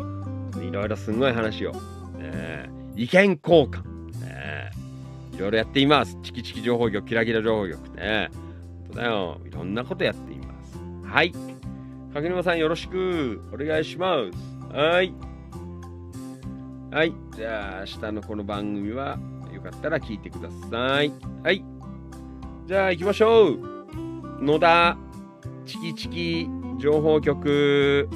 [0.62, 1.74] いろいろすごい話を、
[2.20, 3.84] えー、意見交換、
[4.26, 6.18] えー、いろいろやっています。
[6.24, 8.30] チキチキ情報局、キラキラ情報局ね。
[8.34, 9.42] 本当だよ。
[9.46, 10.80] いろんなことやっています。
[11.06, 11.34] はい。
[12.14, 14.61] 柿沼さんよろしくお願いします。
[14.74, 15.14] はい。
[16.92, 17.14] はい。
[17.36, 19.20] じゃあ、明日のこの番組は、
[19.54, 21.12] よかったら聞いてください。
[21.44, 21.62] はい。
[22.68, 23.60] じゃあ、行きましょう。
[24.42, 24.98] 野田、
[25.66, 26.50] チキチキ
[26.80, 28.08] 情報局。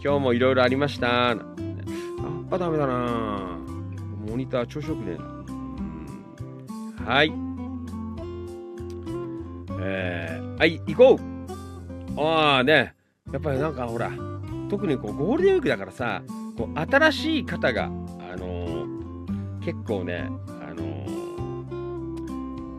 [0.00, 1.32] 今日もいろいろありました。
[1.32, 1.36] あ、
[2.52, 3.58] あ、ダメだな。
[4.28, 7.12] モニター調子よくねえな。
[7.12, 7.32] はい。
[9.80, 11.20] えー、はい、行こ
[12.16, 12.94] うああね、
[13.32, 14.10] やっぱりなんかほら、
[14.68, 16.22] 特にこうゴールデンウィークだからさ、
[16.56, 17.88] こう新しい方が、あ
[18.36, 18.86] のー
[19.64, 21.06] 結構ね、あのー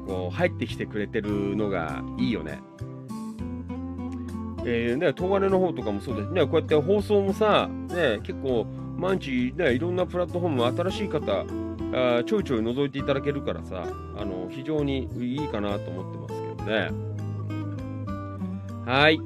[0.07, 2.61] こう入ってきてくれてるのがいいよね。
[4.65, 8.65] えー、ね、東金の方とかもそうですね、こうやって放送もさ、ね、結構
[8.97, 11.45] 毎日ね、いろんなプラットフォーム、新しい方、
[11.93, 13.83] あちょいちょい覗いていただけるからさ、
[14.17, 16.91] あの非常にいいかなと思ってますけどね。
[18.85, 19.21] はい。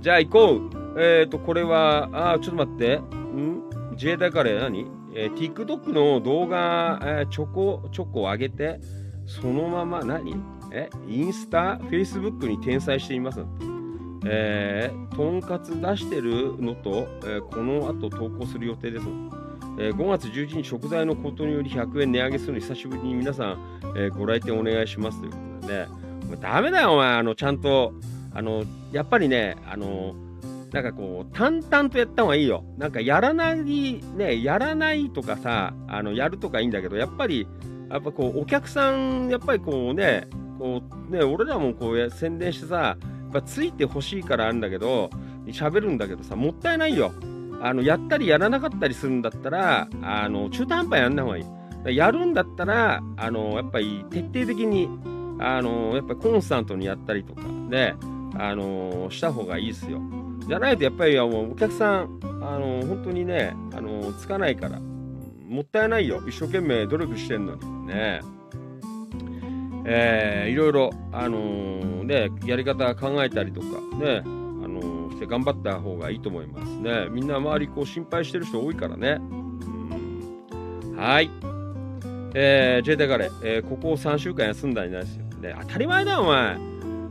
[0.00, 0.79] じゃあ行こう。
[0.96, 2.96] えっ、と、これは、あ、ちょっと待って。
[2.96, 3.62] ん？
[3.92, 4.86] 自衛隊から何？
[5.14, 8.80] えー ?TikTok の動画、えーチョコ、チョコ上げて、
[9.26, 10.36] そのまま何？
[10.72, 10.88] え？
[11.08, 13.40] インスタ、Facebook に転載しています。
[14.26, 19.06] えー、とんかつ出してるのと、えーこの後投稿する予定です。
[19.78, 25.88] えー5月11日食材のことにより100円値上げするの久しぶりに皆さん、えーご来店お願いしますということでね。
[26.24, 27.16] お前ダメだよ、お前。
[27.16, 27.92] あの、ちゃんと、
[28.34, 30.14] あの、やっぱりね、あの、
[30.72, 32.64] なんかこう、淡々とやった方がいいよ。
[32.78, 33.64] なんかやらない、
[34.16, 37.48] ね、やらないとかさ、あの、やるとかいいんだけど、やっぱり、
[37.90, 40.28] やっぱこう、お客さん、やっぱりこうね、
[40.58, 42.96] こう、ね、俺らもこう、宣伝してさ、や
[43.28, 45.10] っぱついてほしいからあるんだけど、
[45.46, 47.12] 喋るんだけどさ、もったいないよ。
[47.62, 51.96] あの、やったりやらなかったりするんだったら、あの、中途半端やんない方がいい。
[51.96, 54.88] やるんだったら、あの、やっぱり徹底的に、
[55.40, 57.94] あの、やっぱりコンスタントにやったりとか、ね、
[58.34, 60.00] あの、した方がいいですよ。
[60.46, 66.22] じゃないとやっぱりもうお客さん、あの本当にね、あのつかないから、もったいないよ。
[66.28, 67.86] 一生懸命努力してんのに。
[67.86, 68.20] ね。
[69.84, 73.66] えーいろいろ、あのね、やり方考えたりとか、
[73.96, 77.08] ね、あのして頑張った方がいいと思いますね。
[77.10, 79.18] みんな周りこう心配してる人多いからね。
[80.96, 81.30] はい。
[82.34, 85.24] えー、ジェイタガレー、えーここ3週間休んだんじゃないですよ。
[85.40, 86.56] ね、当たり前だよ、お前。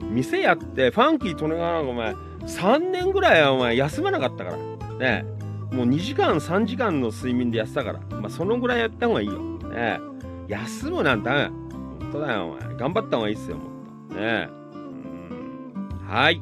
[0.09, 4.57] 店やって、ファンキー・トネガなんかお前、3年ぐらいはお前休まなかったから。
[4.97, 5.25] ね。
[5.71, 7.99] もう2時間、3時間の睡眠でやってたから。
[8.17, 9.39] まあ、そのぐらいやった方がいいよ。
[9.69, 9.99] ね。
[10.47, 12.75] 休むなんて、本当だよ、お前。
[12.75, 14.15] 頑張った方がいいっすよ、もっと。
[14.15, 14.49] ね。
[14.73, 16.41] うんはい。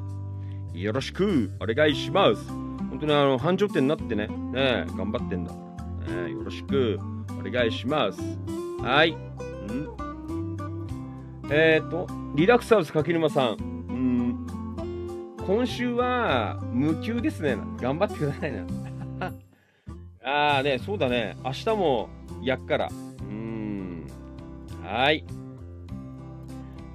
[0.73, 2.47] よろしくお願いします。
[2.89, 5.53] 本当にあの、繁盛店になってね、ね、頑張ってんだ。
[5.53, 6.97] ね、よろしく
[7.37, 8.21] お願いします。
[8.81, 9.11] はい。
[9.11, 10.06] ん
[11.49, 13.57] えっ、ー、と、リラクサウス柿沼さん。
[13.89, 14.47] うん
[15.45, 17.57] 今週は無給ですね。
[17.79, 18.65] 頑張ってくださいな。
[20.25, 21.37] ああね、そうだね。
[21.45, 22.09] 明日も
[22.41, 22.87] やっから。
[22.87, 24.07] うーん。
[24.83, 25.23] はい。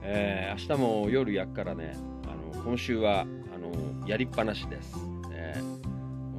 [0.02, 1.96] えー、明日も夜やっからね。
[2.26, 4.96] あの、今週は、あの、やりっぱなしです。
[5.30, 5.54] ね、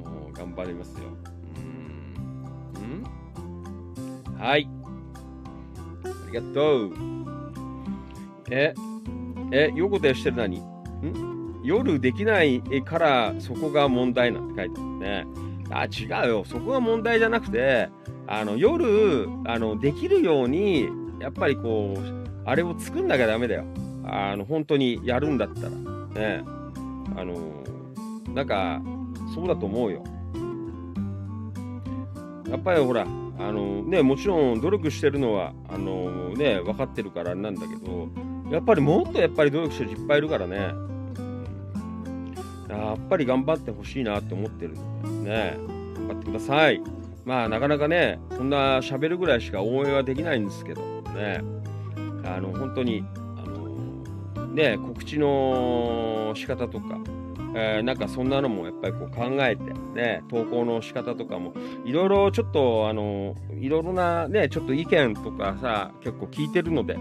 [0.04, 1.08] もう頑張りますよ。
[2.76, 4.36] うーん。
[4.36, 4.68] んはい。
[6.04, 7.33] ありがとう。
[8.50, 8.74] え、
[9.50, 11.60] え、横手してる何ん？
[11.62, 15.26] 夜できないからそこが問題なんて書いてあるね。
[15.70, 16.44] あ、違うよ。
[16.44, 17.88] そこが問題じゃなくて、
[18.26, 20.88] あの、夜、あの、できるように、
[21.20, 22.00] やっぱりこう、
[22.44, 23.64] あれを作んなきゃダメだよ。
[24.04, 25.70] あの、本当にやるんだったら。
[25.70, 26.44] ね。
[27.16, 27.34] あの、
[28.34, 28.82] なんか、
[29.34, 30.04] そうだと思うよ。
[32.48, 33.06] やっぱりほら、あ
[33.50, 38.08] のね、もちろん努力してるのは、あのね、分かってるからなんだけど、
[38.50, 40.74] やっぱりもっとやっぱり努力してる人いっぱいいるからね。
[42.68, 45.56] やっぱり頑張ってほしいなって思ってるんでね。
[45.96, 46.82] 頑張ってください。
[47.24, 50.82] まあなかなかね、こんな喋るぐらいしか応援はできないんですけど、
[51.14, 51.42] ね。
[52.24, 53.04] あの、本当に、
[53.36, 56.98] あの、ね、告知の仕方とか、
[57.56, 59.62] えーなんかそんなのもやっぱりこう考えて、
[59.94, 61.54] ね、投稿の仕方とかも、
[61.84, 66.98] いろいろちょっと、あの、いろいろなね、ちょっと意見とかさ、結構聞いてるので、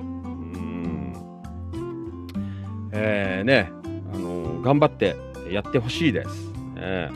[2.93, 3.71] えーね、
[4.13, 5.15] あの、頑張って
[5.49, 6.51] やってほしいです。
[6.75, 7.09] ね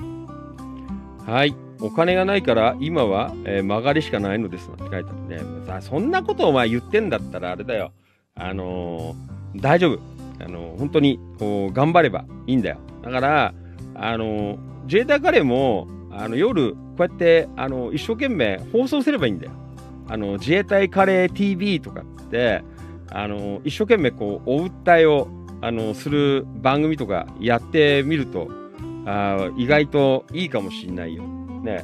[1.26, 1.56] はい。
[1.80, 5.66] お金がないから今は、えー曲がりしかないのですなんて書いてあるね。
[5.68, 7.92] さそんなことをお前言ってんだったらあれだよ。
[8.36, 10.00] あのー大丈夫。
[10.40, 12.78] あのー本当にこう頑張ればいいんだよ。
[13.04, 13.54] だから、
[13.96, 19.52] あの自衛隊カレーもあの夜こうやってあの一生懸命放送すればいいんだよ。
[20.10, 22.64] あの自衛隊カレー TV とかって
[23.12, 25.28] あの一生懸命こうお訴えを
[25.62, 28.50] あのする番組とかやってみると
[29.06, 31.24] あ意外といいかもしんないよ。
[31.24, 31.84] ね。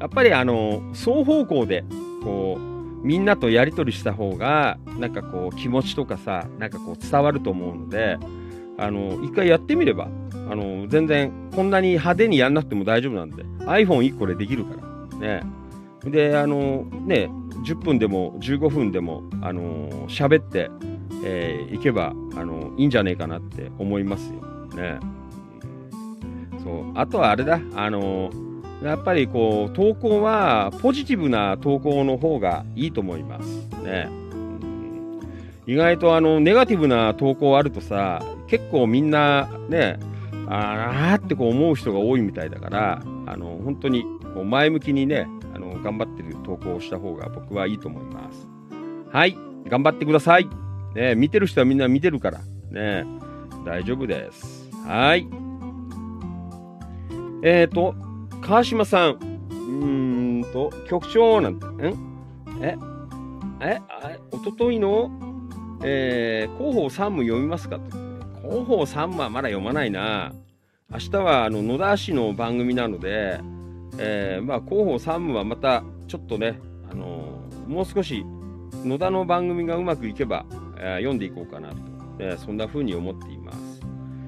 [0.00, 1.84] やっぱりあの双方向で
[2.22, 8.18] こうみんなとやり取りした方がなんかこう気持ちとかさなんかこう伝わると思うので
[8.78, 14.76] あの一回やってみればあの全然こんなに派手にやんなくても大丈夫なんで iPhone1 個でできるか
[15.12, 15.42] らね
[16.04, 17.30] であのね
[17.64, 20.70] 10分でも15分でもあの喋って、
[21.24, 24.40] えーいけばあのいいんじゃねえかなって思いますよ。
[24.74, 24.98] ね。
[26.62, 26.92] そう。
[26.94, 27.60] あとはあれだ。
[27.74, 28.30] あの
[28.82, 33.68] やっぱりこう投稿はポジティブな投稿の方がいいと思います。
[33.84, 34.08] ね。
[34.10, 35.20] うん。
[35.66, 39.98] 意外とあのネガティブな投稿あるとさ結構みんなね
[40.48, 48.48] あーってこう思う人が多いみたいだからあの本当にこう前向きにねあの頑張ってる投稿をした方が僕はいいと思います。
[49.12, 49.36] はい。
[49.68, 50.48] 頑張ってください、
[50.94, 52.40] ね、見てる人はみんな見てるから。
[52.70, 53.04] ね
[53.64, 54.70] 大丈夫です。
[54.86, 55.26] はい。
[57.42, 57.94] えーと
[58.40, 59.18] 川島さん。
[59.50, 59.54] う
[60.42, 61.94] んと局長なんてん？
[62.62, 62.76] え？
[63.60, 63.78] え？
[63.88, 65.10] あおとといの
[65.82, 67.82] えー広報3部読みますかと。
[68.42, 70.32] 広報3部はまだ読まないな。
[70.90, 73.40] 明日はあの野田氏の番組なので、
[73.98, 76.58] えーまあ、広報3部はまたちょっとね、
[76.90, 78.24] あのーもう少し
[78.84, 80.44] 野田の番組がうまくいけば、
[80.80, 81.76] 読んでいこうかなと、
[82.18, 83.80] えそんな風に思っています。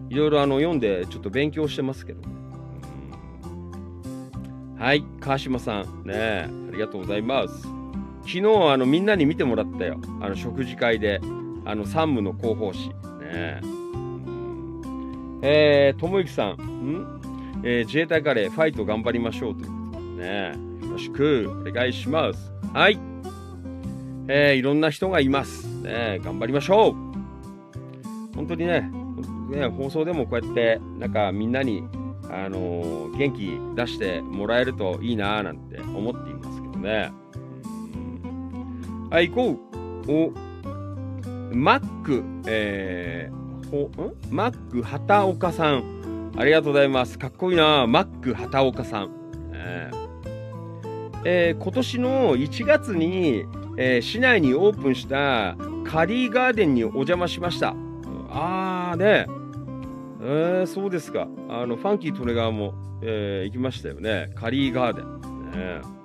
[0.08, 2.20] いろいろあの読んでちょっと勉強してますけど、
[3.44, 4.76] うん。
[4.78, 6.04] はい川島さん。
[6.04, 7.62] ねありがとうございます。
[8.22, 9.98] 昨日あのみんなに見てもらったよ。
[10.20, 11.20] あの食事会で。
[11.64, 12.88] あの山武の広報誌。
[12.88, 13.60] ね
[15.42, 15.92] え。
[15.96, 16.56] ー、ともゆきさん。
[16.56, 17.20] ん、
[17.62, 20.22] えー自衛隊カレーファイト頑張りましょうということで。
[20.22, 22.52] ねよろしくお願いします。
[22.72, 23.11] はい。
[24.28, 26.94] えー、いろんな人がいますね頑張りましょう
[28.34, 28.90] 本当にね
[29.50, 31.82] ね放送でもこうやってなんかみんなに
[32.30, 37.12] あのー元気出してもらえるといいなーなんて思っていますけどね
[39.10, 39.58] はい行
[40.06, 44.14] こうマック、えー、ほん？
[44.30, 46.32] マック畑岡さん。
[46.36, 47.18] ありがとうございます。
[47.18, 47.86] かっこいいな。
[47.86, 49.10] マック畑岡さん。
[49.52, 50.08] えー
[51.26, 53.44] えー今年の1月に、
[53.76, 57.74] えー市内にオープンしたカリーガーデンにお邪魔しました。
[58.28, 59.26] あーね。
[60.20, 61.26] えー、そうですか。
[61.48, 64.30] あの、ファンキートレガーも、えー行きましたよね。
[64.34, 65.20] カリーガーデン。
[65.50, 66.02] ね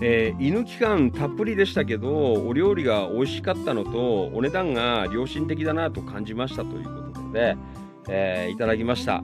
[0.00, 7.56] えー犬期間たっぷりでしたけどお料理が美味しかったのとお値段が良心的だなと感じましたということで、
[8.08, 9.22] えーいただきました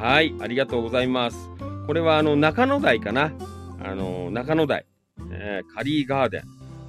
[0.00, 1.50] はいありがとうございます
[1.86, 3.32] これはあの中野台かな
[3.82, 4.86] あの中野台、
[5.30, 6.42] えーカリーガーデン。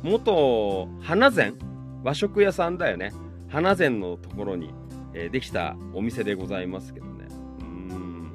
[0.03, 1.55] 元花膳？
[2.03, 3.11] 和食屋さんだよね。
[3.49, 4.73] 花膳のところに、
[5.13, 7.27] えーできたお店でございますけどね。
[7.59, 8.31] うん、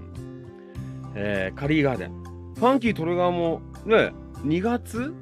[1.15, 2.25] えーカリーガーデン。
[2.55, 4.13] ファンキートレガーもね
[4.45, 5.15] 2月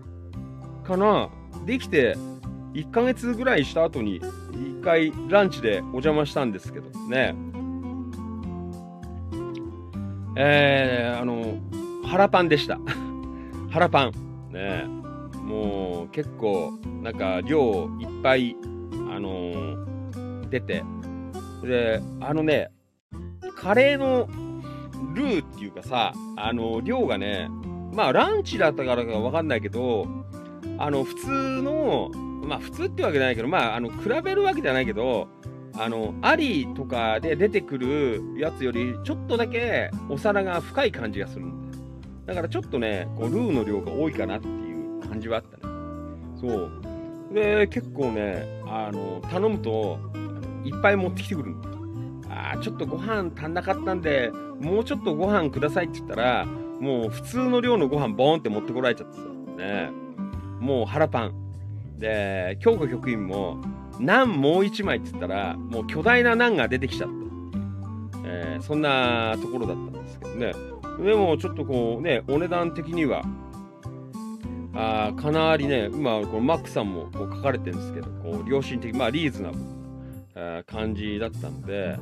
[0.84, 1.30] かな？
[1.64, 2.16] できて
[2.74, 7.34] 1ヶ月ぐらいした後に1回ランチでお邪魔したんですけどね。
[10.34, 11.58] えー、あの
[12.06, 12.78] 腹パンでした。
[13.70, 14.12] 腹パン。
[14.52, 14.84] ね。
[15.42, 16.72] もう結構
[17.02, 18.56] なんか量いっぱい
[19.10, 20.84] あのー出て。
[21.62, 22.70] であのね
[23.56, 24.28] カレーの
[25.14, 27.48] ルーっていうかさあの量がね
[27.92, 30.06] まあランチだったからかわかんないけど
[30.78, 31.28] あの普通
[31.62, 32.10] の
[32.44, 35.28] まあ普通ってわけじゃないけどまああの比べるわけじゃないけど
[35.78, 41.61] あのアリとかで出てくるやつよりちょっとだけお皿が深い感じがするん
[42.26, 45.72] だからちょっとねこうルーの量が多いかなっていう感じはあったね。
[46.40, 46.70] そう。
[47.32, 49.98] で結構ねあの頼むと
[50.64, 51.74] いっぱい持ってきてくるんだよ
[52.30, 54.30] あちょっとご飯足んなかったんで
[54.60, 59.22] もうちょっとご飯くださいって言ったらもう普通の量のご飯ボーンって持ってこられちゃってさ
[59.56, 59.90] ね。
[60.60, 61.34] もう腹パン。
[61.98, 63.62] で京子局員も
[64.00, 67.14] ナンもう一枚って言ったらもう巨大なナンが出てきちゃった、
[68.24, 70.71] えーそんなところだったんですけどね。
[70.98, 73.22] でもちょっとこうねお値段的には
[74.74, 79.64] あかなりね今このマックさんもこう書かれてるんですけどこう良心的まあリーズナブル
[80.56, 81.96] な、感じだったので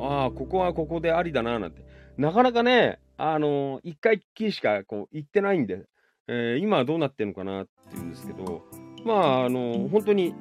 [0.00, 1.82] ああここはここでありだななんて。
[2.18, 5.84] なかなかねあの、一回きりしかこう行ってないんで、
[6.26, 8.64] えー今はどうなってるのかなっていうんですけど、
[9.04, 10.34] まあ、あの、本当に、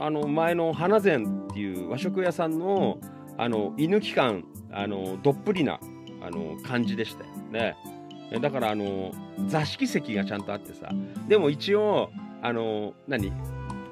[0.00, 2.98] あの、前の花膳っていう和食屋さんの、
[3.36, 5.78] あの、犬期間、あの、どっぷりな、
[6.22, 7.76] あの、感じでしたよね。
[8.30, 9.12] えだから、あの、
[9.46, 10.90] 座敷席がちゃんとあってさ、
[11.28, 12.10] でも一応、
[12.42, 13.32] あの、何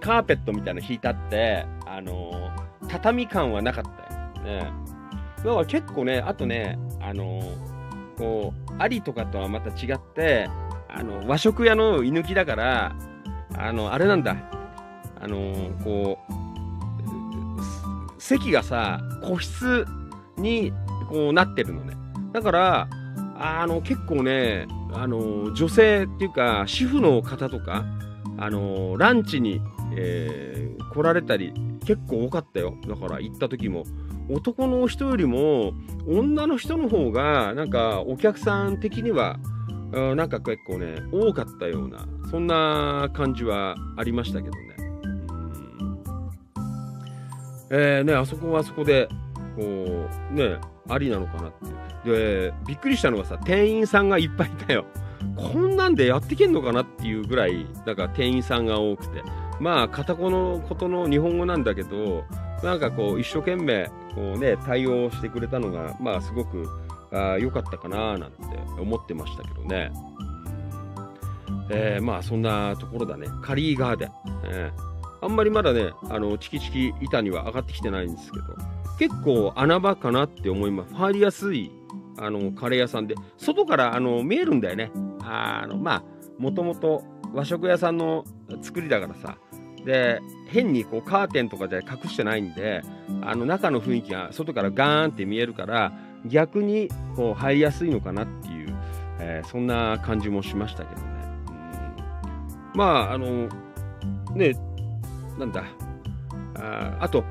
[0.01, 2.51] カーペットみたいなの引いてあって、あの、
[2.89, 4.45] 畳感はなかったよ。
[4.45, 4.73] ね。
[5.39, 7.43] だから結構ね、あとね、あの、
[8.19, 10.49] こう、ありとかとはまた違って、
[10.89, 12.97] あの、和食屋の居抜きだから、
[13.57, 14.37] あの、あれなんだ。
[15.19, 19.87] あの、こう、す席がさ、個室
[20.37, 20.73] に
[21.09, 22.06] こうなってるのね。
[22.37, 22.89] だから、
[23.39, 27.87] あの、結構ね、あの、女性っていうか、主婦の方とか、
[28.37, 29.63] あの、ランチに、
[29.97, 31.53] えー来られたり、
[31.85, 32.75] 結構多かったよ。
[32.89, 33.85] だから行った時も。
[34.31, 35.73] 男の人よりも、
[36.07, 39.39] 女の人の方が、なんか、お客さん的には、
[39.93, 44.77] なんか結構ね、多かったような、そんな感じはありましたけどね。
[44.79, 44.83] う
[45.83, 45.99] ん
[47.71, 49.09] えーね、あそこはあそこで、
[49.57, 50.59] こう、ね、
[50.89, 51.53] ありなのかなっ
[52.05, 52.11] て。
[52.11, 54.85] で、びっくりしたのがさ、店員さんがいっぱいいたよ。
[55.37, 59.23] こんなんでやってけんのかなっていうぐらい、だから店員さんが多くて。
[59.59, 62.25] まあ、片言のことの日本語なんだけど、
[62.63, 66.69] なんかこう、一生懸命、こうね、対応してくれたのが、まあ、すごく、
[67.13, 68.37] あー良かったかななんて
[68.79, 69.91] 思ってましたけどね。
[71.71, 73.27] えーまあ、そんなところだね。
[73.43, 74.13] カリーガーデン。
[74.45, 78.45] えーあんまりまだね、あの、チキチキ板には上がってきてないんですけど、
[78.99, 80.95] 結構穴場かなって思います。
[80.95, 81.71] 入りやすい、
[82.19, 84.91] あの、カレー屋さんで、外から、あの、見えるんだよね。
[85.23, 86.03] あの、まあ、
[86.39, 87.03] もともと
[87.33, 88.25] 和食屋さんの
[88.63, 89.37] 作りだからさ、
[89.85, 92.83] で、変にこうカーテンとかで隠してないんで、
[93.23, 95.93] あの中の雰囲気が外からガーンって見えるから、
[96.27, 98.77] 逆にこう入りやすいのかなっていう、
[99.21, 101.07] えーそんな感じもしましたけどね。
[102.75, 103.49] まあ、あの、
[104.35, 104.53] ね、
[105.39, 105.65] なんだ、
[106.57, 107.25] ああと、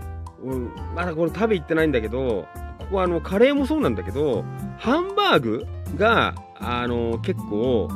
[0.46, 2.48] うんまだこれ食べ行ってないんだけど、
[2.80, 4.44] ここはあのカレーもそうなんだけど、
[4.78, 5.66] ハンバーグ
[5.98, 7.90] が、あの結構、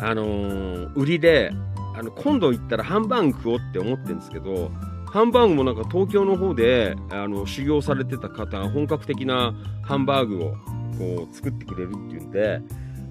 [0.00, 1.50] あの売りで、
[1.94, 4.70] あの今度行ったらハンバーグ食おうって思ってるんですけど、
[5.06, 10.56] ハンバーグもなんか東京の方であの修行されてた方本格的なハンバーグを
[10.98, 12.62] こう作ってくれるっていうんで、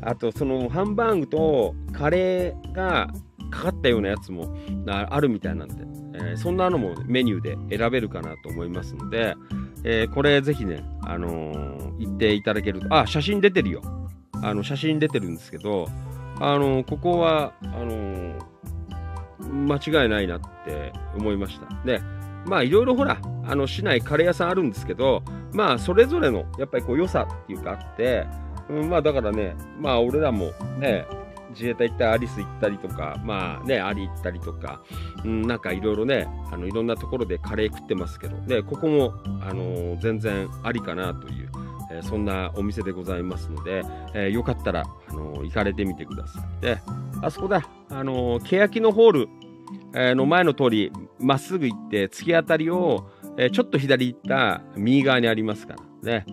[0.01, 3.09] あとそのハンバーグとカレーが
[3.51, 4.55] かかったようなやつも
[4.87, 5.75] ああるみたいなんで、
[6.13, 9.35] えーそんなのもメニューで選べるかなと思いますので、
[9.83, 13.81] えーこれぜひね、あのー行っていただけると、あ、写真出てるよ。
[14.43, 15.87] あの、写真出てるんですけど、
[16.39, 18.33] あのここは、あの
[19.39, 21.67] 間違いないなって思いました。
[21.85, 22.01] で、
[22.45, 25.23] まあいろいろほら、あの市内カレー屋さんあるんですけど、
[25.53, 28.25] まあそれぞれのやっぱりこう良さっていうかあって、
[28.69, 31.05] うん、まあだからね、まあ俺らもね、
[31.51, 34.81] 自衛隊行ったアリス行ったりとか、まあね、アリ行ったりとか、
[35.23, 41.49] うん、なんかいろいろね、あのいろんなところでカレー食ってますけど、で、ここも、あの全然ありかなという、
[41.91, 43.83] えーそんなお店でございますので、
[44.13, 46.61] えーよかったら、あの行かれてみてください。
[46.61, 46.79] で、
[47.21, 49.29] あそこだ、あのー、欅のホール、
[49.93, 56.25] えの前の通り、まっすぐ行って、突き当たりを、えちょっと左行った右側にありますからね、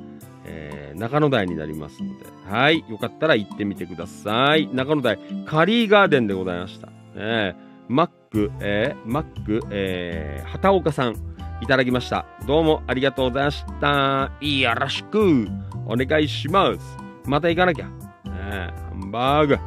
[0.48, 4.68] えー中野台になりますので、はい、よかったら行ってみてください。
[4.72, 6.88] 中野台、カリーガーデンでございました。
[7.14, 11.14] えーマック、えーマック、えー畑岡さん、
[11.60, 12.26] いただきました。
[12.46, 14.32] どうもありがとうございました。
[14.40, 15.46] よろしく
[15.86, 16.96] お願いします。
[17.26, 17.86] また行かなきゃ。
[17.86, 17.92] ね
[18.24, 19.54] えハンバーグ。
[19.54, 19.60] ね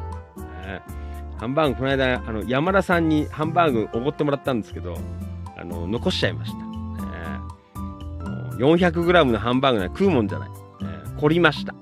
[0.66, 0.80] え
[1.38, 4.96] ハンバーグ、この間、あの、山田さんにハンバーグおごってもらったんですけど、
[5.56, 6.58] あの、残しちゃいました。
[6.58, 6.60] え
[8.60, 10.50] もう 400g のハンバーグなんか食うもんじゃない。
[11.22, 11.72] 凝りました。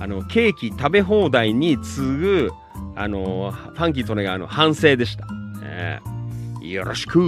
[0.00, 2.50] あの、ケーキ食べ放題に次ぐ、
[2.96, 5.26] あの、ファンキートネガーの反省でした。
[5.60, 6.00] ね
[6.62, 7.20] えよろしく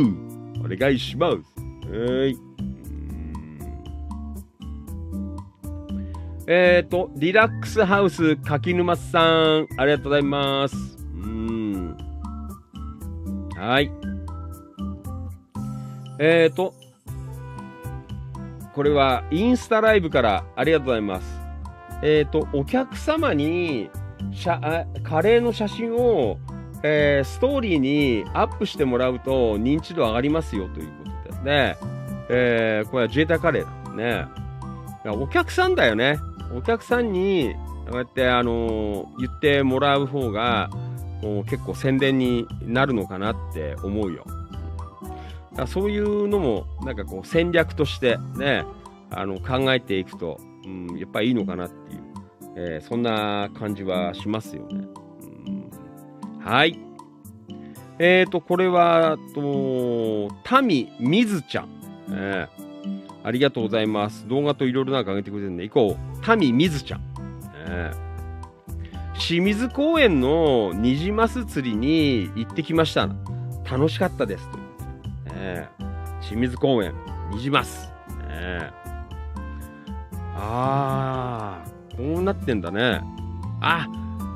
[0.64, 1.36] お願いします。
[1.36, 2.36] はい。
[6.46, 10.76] えっ、ー、と、リラックスハウス柿沼さん、ありがとうございます。
[11.14, 11.96] うん。
[13.54, 13.90] はい。
[16.18, 16.74] えっ、ー、と、
[18.74, 21.40] これはインスタライブからありがとうございます。
[22.02, 23.90] えっ、ー、と、お客様に
[24.46, 26.38] あカレーの写真を、
[26.82, 31.76] えーストーリーにアップしてもらうと認知度上がりますよということでね。
[32.28, 34.26] えーこれは自衛隊カレーだね。
[35.04, 36.18] お客さんだよね。
[36.54, 37.54] お客さんに、
[37.86, 40.70] こうやって、あのー言ってもらう方が、
[41.22, 44.24] もう結構宣伝になるのかなって思うよ。
[45.60, 48.64] だそういうのも、なんかこう戦略としてね、
[49.10, 52.02] あの考えていくとうん、やっぱりいいのかなっていう、
[52.56, 54.86] えーそんな感じはしますよね。
[55.46, 55.70] うん、
[56.40, 56.78] はい。
[57.98, 61.68] えーと、これは、と、タミみずちゃん。
[62.10, 62.70] えー
[63.22, 64.26] ありがとうございます。
[64.28, 66.24] 動画といろいろなんか上げてくれてるんで、行こう。
[66.24, 67.00] タミみずちゃん。
[67.66, 68.10] えー
[69.18, 73.10] 清水公園のニジマス釣りに行ってきました。
[73.70, 74.48] 楽しかったです。
[74.50, 74.58] と
[75.42, 75.90] えー
[76.20, 76.94] 清水公園、
[77.32, 77.90] ニジマス。
[78.28, 78.80] えー
[80.36, 83.00] あー、こうなってんだね。
[83.60, 83.88] あ、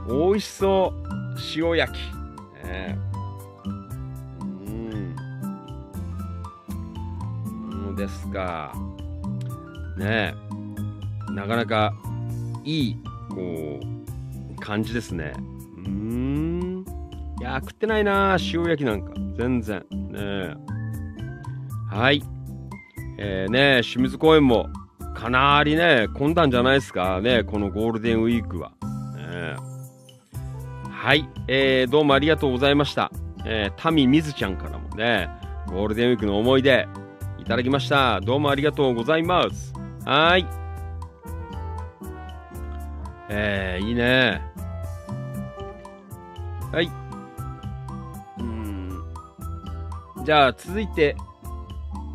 [0.09, 1.05] 美味しそう。
[1.57, 1.99] 塩焼き。
[2.65, 3.71] えー
[4.67, 5.17] うん。
[7.87, 8.73] そうですか。
[9.99, 10.35] ね
[11.29, 11.33] え。
[11.33, 11.95] なかなか
[12.65, 12.97] いい、
[13.31, 15.33] こう、感じですね。
[15.87, 16.85] うん。
[17.41, 19.13] いや、食ってないなー、塩焼きなんか。
[19.37, 19.85] 全然。
[19.91, 20.55] ねえ。
[21.95, 22.25] はい。
[23.19, 24.69] えー、ね清水公園も
[25.15, 28.73] かなりね、混んだんじゃないですかね、このゴールデンウィークは。
[29.17, 29.55] ね
[30.91, 33.13] はい、えー、どうもありがとうございました。
[33.47, 35.31] えー、タミみずちゃんからもね、
[35.69, 36.89] ゴールデンウィークの思い出
[37.39, 38.21] いただきました。
[38.21, 39.73] どうもありがとうございます。
[40.05, 40.45] はい。
[43.29, 44.43] えー、いいね。
[46.73, 46.91] はい。
[48.41, 49.05] うん。
[50.25, 51.15] じゃあ、続いて、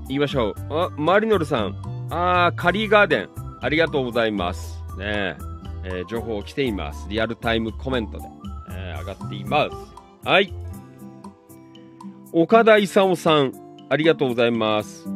[0.10, 0.73] 言いましょう。
[0.73, 2.07] あ、マリノルさん。
[2.10, 3.30] あー、カリーガーデン。
[3.61, 4.84] ありがとうございます。
[4.98, 5.38] ね
[5.86, 7.07] えー情報来ています。
[7.10, 8.26] リアルタイムコメントで、
[8.72, 10.27] えー上がっています。
[10.27, 10.53] はい。
[12.34, 13.53] 岡田勲さん。
[13.90, 15.07] ありがとうございます。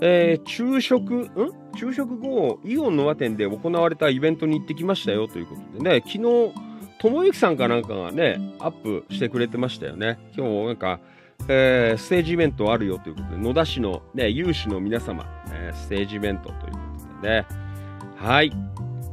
[0.00, 1.30] えー昼食、ん？
[1.74, 6.52] 昼食後、イオンの和店で行われたイベントに行ってきましたよということでね、昨日、
[7.00, 10.18] ともゆきさんかなんかがね、アップしてくれてましたよね。
[10.36, 10.98] 今日なんか、
[11.46, 16.78] えーステージイベントあるよということで、野田市の、ね、有志の皆様、えーステージイベントというこ
[17.20, 17.46] とでね、
[18.16, 18.52] はい、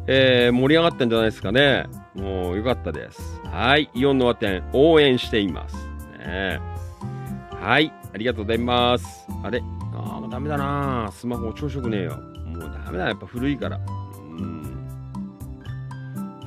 [0.07, 1.85] えー盛り上がったんじゃないですかね。
[2.15, 3.41] もうよかったです。
[3.45, 5.75] はい、イオンの和店、応援しています。
[6.19, 6.59] ね、
[7.51, 9.27] はい、ありがとうございます。
[9.43, 9.61] あれ？
[9.93, 12.17] あーもうダメだなスマホ朝食ねえよ。
[12.17, 13.77] もうダメだ、やっぱ古いから。
[13.77, 13.81] う
[14.41, 14.75] ん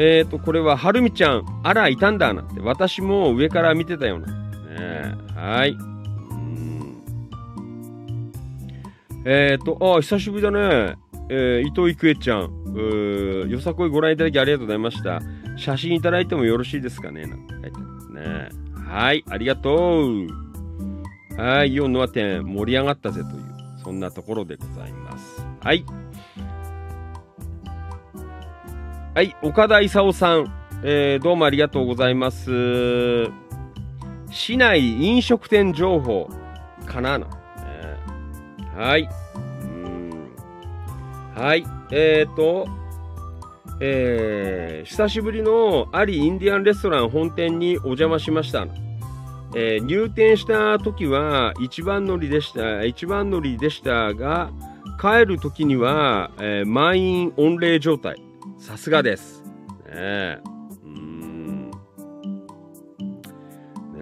[0.00, 4.37] えーと、これは、はるみちゃん、あら、いたんだなんて、私も上から見てたような。
[4.78, 5.70] ねはい。
[5.70, 5.98] うん
[9.24, 10.96] えーと、あ、久しぶりだね。
[11.30, 15.20] えー伊藤郁恵ちゃん、うーよさこいご覧いただきありがとうございました。
[15.56, 18.48] 写真いただいてもよろしいですかねなんて書いてありますね。
[18.88, 20.26] はい、ありがとう。
[21.36, 23.42] はい、イオンの和店盛り上がったぜという、
[23.84, 25.44] そんなところでございます。
[25.60, 25.84] はい。
[29.14, 30.52] はい、岡田勲さん、
[30.84, 33.28] えーどうもありがとうございます。
[34.30, 36.28] 市内飲食店情報
[36.86, 37.26] かなの、
[37.58, 39.08] えーはい。
[41.34, 41.64] はい。
[41.90, 42.68] えっ、ー、と、
[43.80, 48.66] えー久しぶりのアリインディアンレストラン本店にお邪魔しました。
[49.54, 54.50] えー入店した時は一番乗りでした、一番乗りでしたが、
[55.00, 58.22] 帰る時には、えー満員御礼状態。
[58.58, 59.42] さすがです。
[59.42, 59.50] ね
[59.90, 60.38] え。
[60.44, 60.57] ー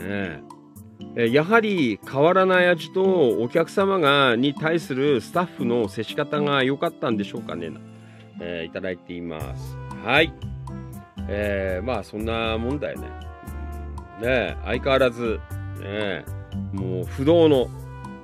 [0.06, 0.40] え。
[1.16, 3.02] えやはり変わらない味と
[3.38, 7.70] お客様がに対するスタッフの接し方が良かったんでしょうかね、
[8.40, 9.76] えーいただいています。
[10.04, 10.32] はい。
[11.28, 13.08] えーまあそんなもんだよね。
[14.20, 15.40] うんね相変わらず、
[15.80, 16.24] ねえ
[16.72, 17.68] もう不動の、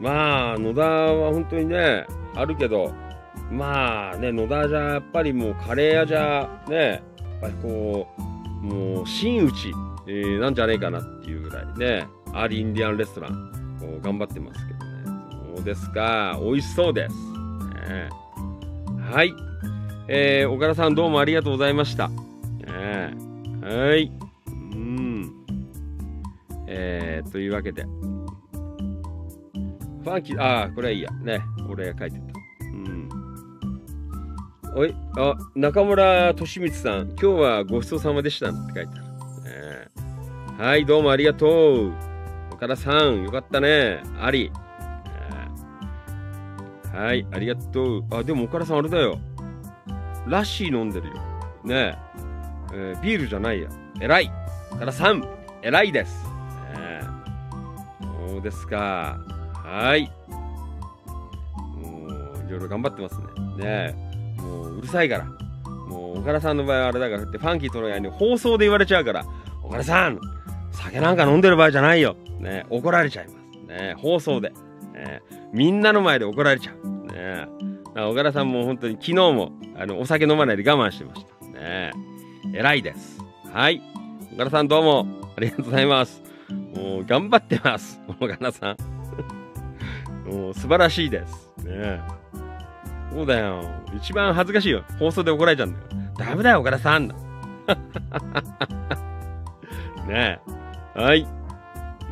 [0.00, 2.92] まあ野田は本当にね、あるけど、
[3.50, 14.92] まあね、野田じゃやっぱりもうカレー屋じゃね、やっぱりこう、もう真打ち、ーなんじゃねえかなっていうぐらいね、アーリーインディアンレストラン、こう頑張ってますけどね。
[15.56, 17.16] そうですか、美味しそうです。
[17.88, 18.08] ね
[19.10, 19.34] はい。
[20.08, 22.08] えー、岡田さんどうもありがとうございました。
[22.08, 23.14] ね
[23.62, 24.10] はい。
[24.48, 25.32] うん。
[26.66, 27.84] えー、というわけで。
[27.84, 31.10] ファンキー、ああ、これはいいや。
[31.12, 32.24] ね、俺が書いてた。
[32.60, 33.08] うん。
[34.74, 39.01] おい、あ、中村俊光さん、今日はごちそうさまでしたって書いてある。
[40.58, 41.92] はい、どうもありがとう。
[42.52, 44.02] 岡田さん、よかったね。
[44.20, 44.52] あり。
[46.92, 48.04] はい、ありがとう。
[48.10, 49.18] あ、でも岡田さんあれだよ。
[50.26, 51.14] ラッシー飲んでるよ。
[51.64, 51.98] ねえ。
[52.74, 53.68] えービールじゃないや。
[54.00, 54.30] 偉い。
[54.70, 55.26] 岡田さん、
[55.62, 56.22] 偉いです。
[56.24, 56.30] ね
[56.78, 57.00] え
[58.28, 59.18] そうですか。
[59.54, 60.12] はい。
[61.76, 63.24] もう、いろいろ頑張ってますね。
[63.64, 63.96] ね
[64.38, 64.40] え。
[64.42, 65.24] もう、うるさいから。
[65.88, 69.24] もう、岡田さんの場合はあれだからって、ファンキーとのやに放送で言われちゃうから、
[69.62, 70.20] 岡田さん、
[70.72, 72.16] 酒なんか飲んでる場合じゃないよ。
[72.40, 73.66] ね怒られちゃいます。
[73.68, 74.52] ね放送で。
[74.92, 75.22] ね
[75.52, 77.12] みんなの前で怒られちゃう。
[77.12, 77.46] ね
[77.94, 81.46] 小柄さんも本当に昨日もあのお酒飲まないで我慢してました。
[81.46, 81.92] ね
[82.52, 83.18] 偉いです。
[83.52, 83.82] はい。
[84.32, 86.22] 小柄さんどうもありがとうございます。
[86.74, 88.00] もう頑張ってます。
[88.18, 88.76] 小柄さん。
[90.30, 91.52] もう素晴らしいです。
[91.64, 92.00] ね
[93.12, 93.62] そうだよ。
[93.94, 94.84] 一番恥ずかしいよ。
[94.98, 95.84] 放送で怒られちゃうんだよ。
[96.16, 97.08] ダメだよ、岡田さん。
[100.08, 100.61] ねえ。
[100.94, 101.26] はい。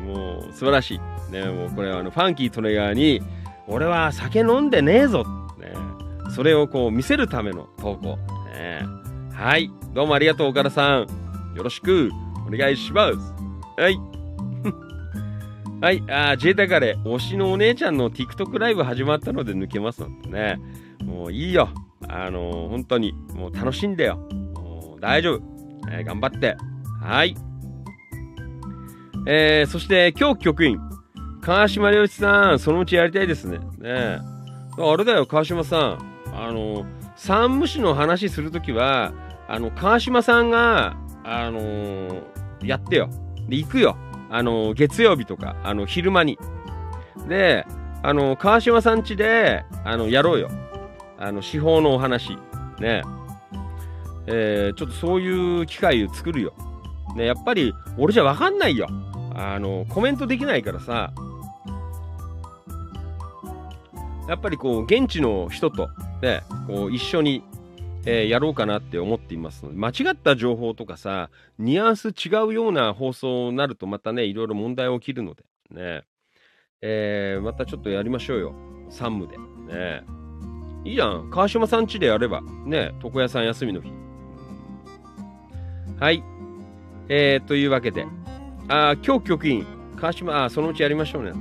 [0.05, 1.31] もう、素晴らしい。
[1.31, 3.21] ね、もうこれはあの、ファンキートレガーに、
[3.67, 5.23] 俺は酒飲んでねえぞ。
[5.59, 5.73] ね。
[6.35, 8.17] それをこう見せるための投稿。
[8.53, 8.81] ね。
[9.33, 9.71] はい。
[9.93, 11.07] どうもありがとう、岡田さん。
[11.55, 12.09] よろしく
[12.47, 13.17] お願いします。
[13.81, 13.97] はい。
[15.81, 16.03] はい。
[16.09, 20.59] あー自衛隊カレー、推しのお姉ちゃんの TikTok ライブ始まったので抜けますなんてね。
[21.03, 21.69] もういいよ。
[22.07, 24.17] あのー本当に、もう楽しんでよ。
[24.53, 25.41] もう大丈夫。
[25.91, 26.57] えー頑張って。
[27.01, 27.35] はい。
[29.25, 30.79] えー、そして、今日局員、
[31.41, 33.59] 川島良一さん、そのうちやりたいですね。
[33.59, 34.19] ねえ
[34.77, 36.11] あれだよ、川島さん。
[36.33, 36.85] あの、
[37.15, 39.13] 山武市の話するときは、
[39.47, 42.21] あの、川島さんが、あのー
[42.63, 43.09] やってよ。
[43.49, 43.97] で、行くよ。
[44.29, 46.37] あの、月曜日とか、あの、昼間に。
[47.27, 47.65] で、
[48.03, 50.49] あの、川島さん家で、あの、やろうよ。
[51.17, 52.37] あの、司法のお話。
[52.79, 53.01] ね。
[54.27, 56.53] えーちょっとそういう機会を作るよ。
[57.15, 58.87] ね、やっぱり、俺じゃわかんないよ。
[59.35, 61.13] あの、コメントできないからさ。
[64.27, 65.89] やっぱりこう、現地の人と、
[66.21, 67.43] ね、こう、一緒に、
[68.05, 71.29] えーやろうかなって思っていますので、間違った情報とかさ、
[71.59, 76.03] ニュアンス違うような放送になるとまたね、いろいろ問題起きるので、ね。
[76.81, 78.55] えーまたちょっとやりましょうよ。
[78.89, 79.37] 山武で。
[79.37, 80.03] ね。
[80.83, 81.29] いいじゃん。
[81.29, 82.41] 川島さん家でやれば。
[82.65, 82.91] ね。
[83.03, 83.91] 床屋さん休みの日。
[85.99, 86.23] はい。
[87.07, 88.07] えー、というわけで。
[88.73, 89.65] あ今日局員。
[89.97, 91.33] 川島、あそのうちやりましょうね。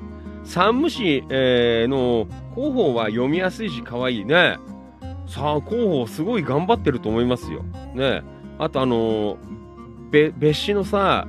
[0.45, 2.27] 山武市、えーの
[2.57, 4.59] 広報は読みやすいし、可愛いね。
[5.29, 7.63] さあ、広報すごい頑張ってると思いますよ。
[7.95, 8.23] ね。
[8.59, 9.37] あとあのー
[10.11, 11.29] べ別紙のさ、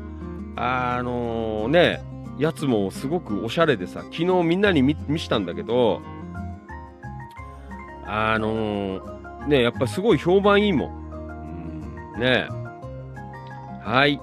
[0.56, 2.02] あのね、
[2.40, 6.02] やつもすごくおしゃれでさ、昨日みんなに見見したんだけど、
[8.08, 12.14] あのーね、やっぱすごい評判いいもん。
[12.16, 12.48] うん、ね
[13.84, 14.20] はい。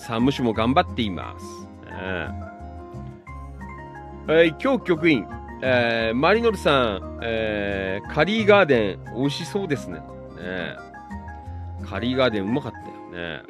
[0.00, 1.44] サムシも頑張っています。
[1.84, 2.30] ね
[4.26, 5.26] はい、今日局員、
[5.62, 9.98] えーマリノルさん、えーカリーガーデン、美味しそうですね。
[9.98, 10.74] ね
[11.84, 13.42] カリーガーデンうまかったよね。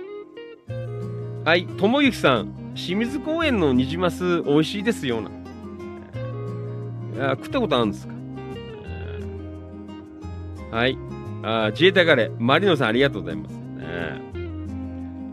[1.44, 5.30] はい、ともゆきさん、清水公園のニジマス美味しいですよな。
[5.30, 5.32] い
[7.18, 8.14] や食ったことあるんですか、
[10.72, 10.98] はい。
[11.42, 13.52] あ自衛隊カレー、マリノさんありがとうございます。
[13.52, 14.20] ね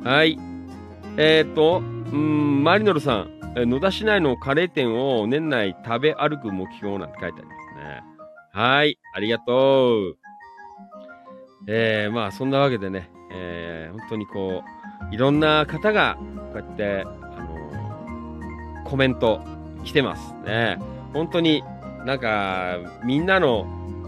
[0.04, 0.47] はい。
[1.18, 8.04] えっ、と、うん、マリノルさん、野田市内のカレー店を年内食べ歩く目標なんて書いてありますね。
[8.54, 10.18] はい、ありがとう。
[11.68, 14.64] えー、まあそんなわけでね、えー、本当にこ
[15.12, 19.42] う、いろんな方がこうやって、あのーコメント
[19.84, 20.78] 来てますね。
[21.14, 21.64] 本当に
[22.06, 23.66] なんか、みんなの、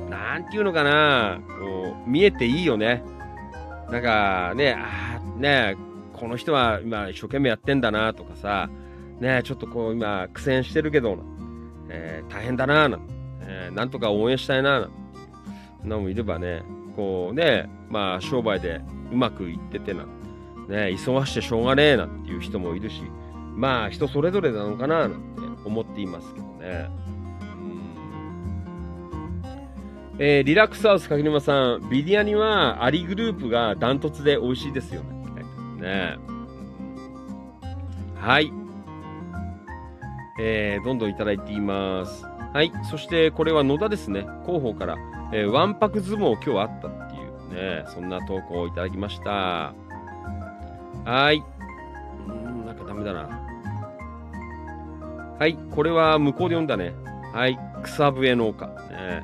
[0.09, 3.03] なんていうのかな、こう、見えていいよね。
[3.91, 5.75] なんかね、あーね、
[6.19, 8.69] この人は今一生懸命やってんだなとかさ、
[9.19, 11.17] ね、ちょっとこう今苦戦してるけど、
[11.89, 13.07] えー大変だななん、
[13.41, 14.97] えーなんとか応援したいななんて
[15.83, 16.63] いうのもいればね、
[16.95, 18.81] こうね、まあ商売で
[19.11, 23.01] うまくいっててな、ね、忙してしょうがねえなんていう人もいるし、
[23.55, 26.89] まあ人それぞれなのかななんて思っていますけどね。
[30.21, 35.18] えーリラックスハウス柿沼さん、ビディアにはアリグループがダントツで美味しいですよね。
[35.79, 36.17] ね。
[38.15, 38.51] はい。
[40.41, 42.25] えーどんどんいただいています。
[42.53, 42.71] はい。
[42.89, 44.21] そして、これは野田ですね。
[44.45, 44.97] 広報から、
[45.31, 49.73] えー、わんぱく相撲今日あったっていうね、そんな投稿をいただきました。
[51.05, 51.43] はい。
[52.27, 53.29] うん、なんかダメだな。
[55.39, 55.57] はい。
[55.71, 56.93] これは向こうで読んだね。
[57.33, 57.59] はい。
[57.83, 58.67] 草笛農家。
[58.67, 59.23] ね、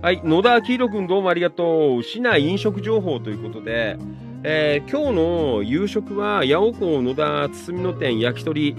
[0.00, 0.20] はい。
[0.24, 2.02] 野田明宏君どうもありがとう。
[2.02, 3.98] 市内飲食情報ということで、
[4.44, 8.76] えー今日の夕食は、八尾港野田包みの店焼き鳥、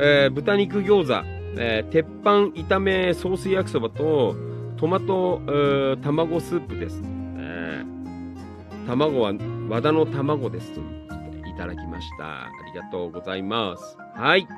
[0.00, 1.24] えー豚肉餃子、
[1.56, 4.34] えー鉄板炒めソース焼きそばと、
[4.76, 7.00] トマト、えー卵スープです。
[7.38, 9.32] えー卵は
[9.68, 12.46] 和田の卵ですということでいただきました。
[12.46, 13.96] ありがとうございます。
[14.16, 14.48] はい。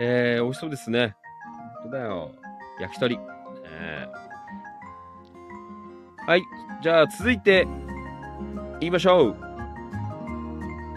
[0.00, 1.16] えー、美味しそうですね。
[1.82, 2.30] 本当だよ。
[2.80, 3.18] 焼き鳥。
[3.64, 4.26] えー
[6.28, 6.42] はい。
[6.82, 7.66] じゃあ続いて、
[8.80, 9.45] 言いましょう。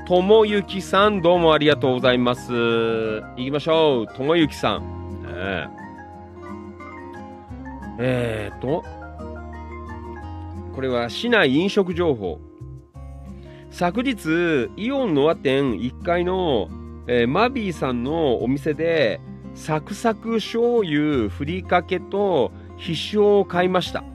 [0.09, 2.51] ともゆきさん、どうもありがとうございます。
[2.51, 4.17] 行きましょう。
[4.17, 5.23] ともゆきさん。
[5.27, 5.69] えー
[7.99, 8.83] えーと、
[10.73, 12.39] これは市内飲食情報。
[13.69, 16.69] 昨日、イオンノア店1階の、
[17.05, 19.21] えーマビーさんのお店で、
[19.53, 24.01] サクサク醤油ふりかけと必勝を買いました。
[24.01, 24.07] ね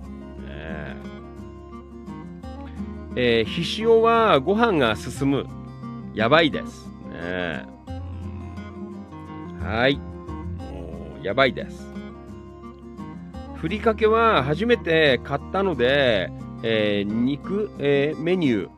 [3.15, 5.64] ええー、必勝はご飯が進む。
[6.15, 6.87] やばいです。
[7.11, 7.65] ね
[9.61, 9.97] はい。
[9.97, 11.87] もうやばいです。
[13.57, 16.31] ふりかけは初めて買ったので、
[16.63, 18.69] えー肉、えーメニュ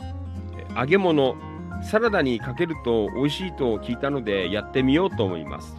[0.70, 1.36] ー、揚げ物、
[1.82, 5.76] サラダにかけると美味しいと聞いたのでやってみようと思います。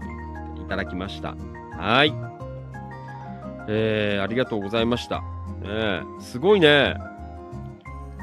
[0.58, 1.36] いただきました。
[1.78, 2.14] はい。
[3.70, 5.20] えーありがとうございました。
[5.20, 5.24] ね
[5.68, 6.96] えすごいね。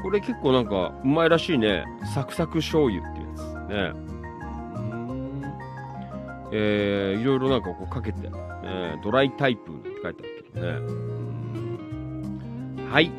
[0.03, 1.83] これ結構なんかうまいらしいね。
[2.13, 3.01] サクサク醤油。
[3.69, 3.93] ね。
[6.51, 8.31] えーいろいろなんかこうかけて、ね、
[9.03, 10.71] ドライタイプって書いてあるけどね。
[10.77, 13.11] うんはい。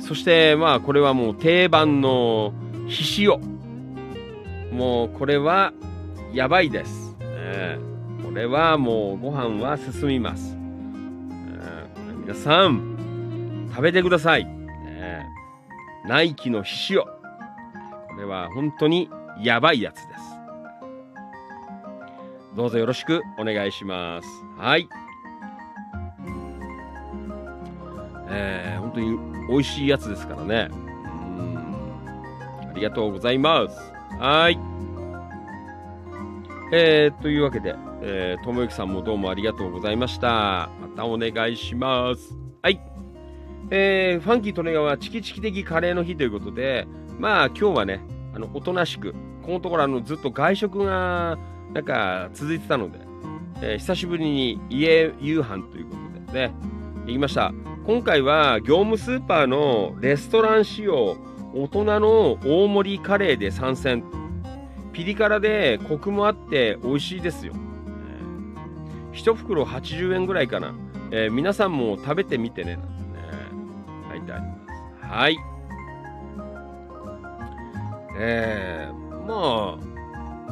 [0.00, 2.52] そしてまあこれはもう定番の
[2.86, 3.38] ひしお。
[4.72, 5.72] もうこれは
[6.32, 7.14] やばいです。
[7.18, 7.78] ね
[8.22, 10.54] これはもうご飯は進みます。
[10.54, 10.58] ね
[12.22, 14.44] 皆さん、食べてください。
[14.44, 15.26] ね
[16.06, 17.04] ナイキのひしお。
[17.04, 17.10] こ
[18.18, 19.08] れは本当に
[19.40, 20.38] やばいやつです。
[22.56, 24.28] どうぞよろしくお願いします。
[24.56, 24.88] はい。
[28.30, 30.68] えー、本当に美味しいやつですからね。
[30.72, 32.70] うん。
[32.70, 33.92] ありがとうございます。
[34.18, 34.58] はい。
[36.72, 40.68] えー、というわけで、えー、ともゆきさんもどうもありがとうございました。
[40.80, 42.36] またお願いします。
[42.62, 42.80] はい。
[43.70, 46.88] えー、ファンキー利根川チキチキ的カレーの日ということで、
[47.18, 48.00] まあ今日はね、
[48.38, 51.36] あの、おとなしく、このところあの、ずっと外食が、
[51.74, 53.00] なんか続いてたので、
[53.60, 55.96] えー久しぶりに家夕飯というこ
[56.26, 56.54] とでね、
[57.06, 57.52] 行きました。
[57.84, 61.16] 今回は業務スーパーのレストラン仕様、
[61.54, 64.04] 大人の大盛りカレーで参戦。
[64.92, 67.52] ピリ辛でコクもあって美味しいですよ。
[67.56, 70.74] えー一袋80円ぐらいかな。
[71.10, 72.76] えー皆さんも食べてみてね。
[72.76, 72.98] なんてね
[74.10, 74.56] 書いてありま
[75.02, 75.12] す。
[75.12, 75.36] はい。
[78.18, 79.88] えー、まあ、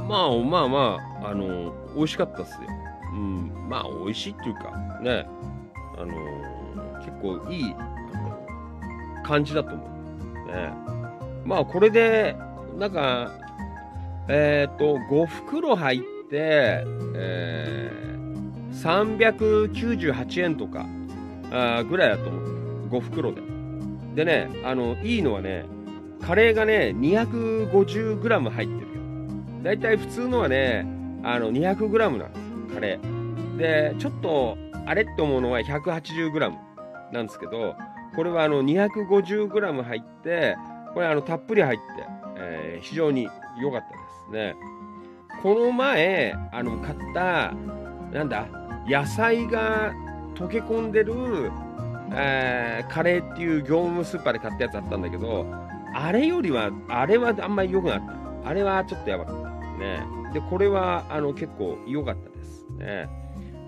[0.03, 2.69] まあまあまあ、あの、美味しかったっすよ。
[3.13, 4.71] うん、まあ美味しいっていうか、
[5.03, 5.27] ね、
[5.97, 6.13] あの
[6.99, 10.53] 結構いい、あの感じだと思う。
[10.53, 10.73] ね。
[11.45, 12.37] まあこれで、
[12.79, 13.33] なんか、
[14.29, 16.85] えっ、と、5袋入って、
[17.15, 20.85] えー、398円とか
[21.51, 22.89] あぐらいだと思う。
[22.89, 23.43] 5袋で。
[24.15, 25.65] でね、あの、いいのはね、
[26.21, 28.87] カレーがね、250g 入ってるよ。
[29.63, 30.87] だいたい普通のはね、
[31.23, 32.35] あの、200g なんで
[32.69, 33.57] す、カレー。
[33.57, 34.57] で、ちょっと、
[34.87, 36.53] あれって思うのは 180g
[37.13, 37.75] なんですけど、
[38.15, 40.57] これはあの 250g 入って、
[40.95, 41.85] これあのたっぷり入って、
[42.39, 43.29] えー非常に
[43.61, 44.57] 良かったですね。
[45.43, 47.53] この前、あの、買った、
[48.13, 48.47] なんだ、
[48.89, 49.93] 野菜が
[50.35, 51.51] 溶け込んでる、
[52.13, 55.45] えーカレーっていう業務スーパーで買ったやつあったんだけど、
[55.99, 58.49] あれよりは、あれはあんまり良くなった。
[58.49, 59.51] あれはちょっとやばかった。
[59.79, 60.01] ね。
[60.35, 62.67] で、これは、あの、結構良かったです。
[62.77, 63.09] ね。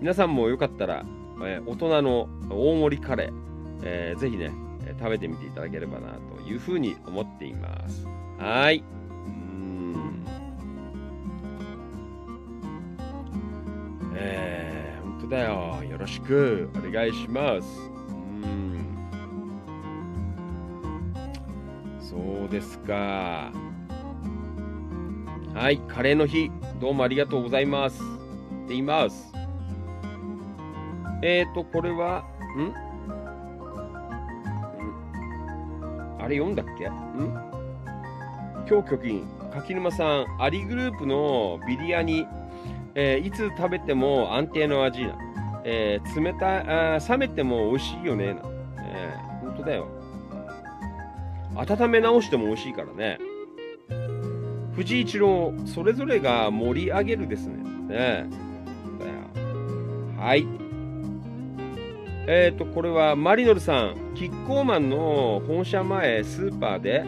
[0.01, 1.05] 皆さんもよかったら、
[1.43, 3.33] えー大人の大盛りカレー、
[3.83, 4.53] えーぜひね、
[4.99, 8.07] 食べてみていただければなというふうに思っています。
[8.39, 8.79] はい。
[8.79, 10.25] うーん。
[14.15, 15.83] えー、本当だよ。
[15.91, 17.88] よろしくお願いします。
[22.09, 22.17] そ
[22.47, 23.53] うですか。
[25.53, 28.03] はい、カレーの日、どうもありがとうございます。
[28.03, 28.07] っ
[28.67, 29.31] て言います。
[31.23, 32.25] えーと、これは、
[32.57, 32.73] ん？
[36.19, 36.89] あれ読んだっけ？
[36.89, 36.91] ん？
[38.67, 42.27] 今日局員、柿沼さん、アリグループのビリヤニ、
[42.95, 45.19] えーいつ食べても安定の味な。
[45.65, 48.41] えー冷たあ、冷めても美味しいよねな。
[48.79, 49.89] えー、本当だよ。
[51.59, 53.19] 温め直しても美味しいからね。
[54.77, 57.57] 藤井一郎、それぞれが盛り上げるですね。
[57.89, 58.27] ね。
[60.17, 60.47] はい。
[62.29, 67.07] えっ、ー、と、これはマリノルさん、キッコーマンの本社前スーパーで、ん？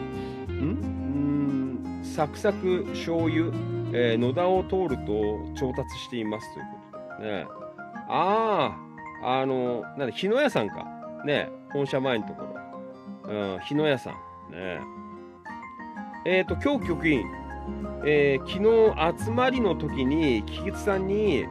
[0.49, 3.53] うんサクサク醤油、
[3.93, 7.45] えー野田を通ると調達していますということでね。
[8.09, 8.75] あ
[9.23, 10.85] あ、あの、なんだ、日野屋さんか。
[11.25, 12.41] ね、本社前のとこ
[13.29, 13.53] ろ。
[13.53, 14.30] うん、日野屋さん。
[14.51, 14.79] ね。
[16.25, 17.23] えっ、ー、と、今日局員、
[18.05, 21.45] えー昨日集まりの時に、菊池さんに、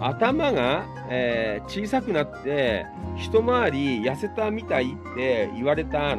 [0.00, 6.16] 頭が、えー小さくなって一回り痩せたみたいって言われた、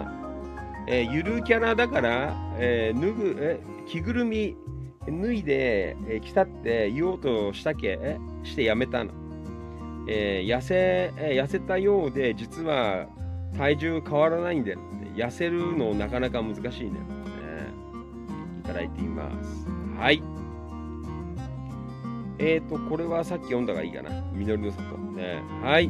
[0.88, 4.56] えーゆるキャラだから、えー脱ぐえ着ぐるみ
[5.08, 9.12] 脱いで、えー着たって言おうとしたけしてやめたな、
[10.08, 13.08] えー痩せえー痩せたようで実は
[13.58, 14.80] 体重変わらないんだよ。
[15.16, 17.00] 痩せるのなかなか難しいね、ね
[18.64, 19.68] いただいています
[19.98, 20.24] はい
[22.40, 24.10] えーと、これはさっき読んだがいいかな。
[24.34, 24.98] 実りの里。
[24.98, 25.42] ね。
[25.62, 25.90] はい。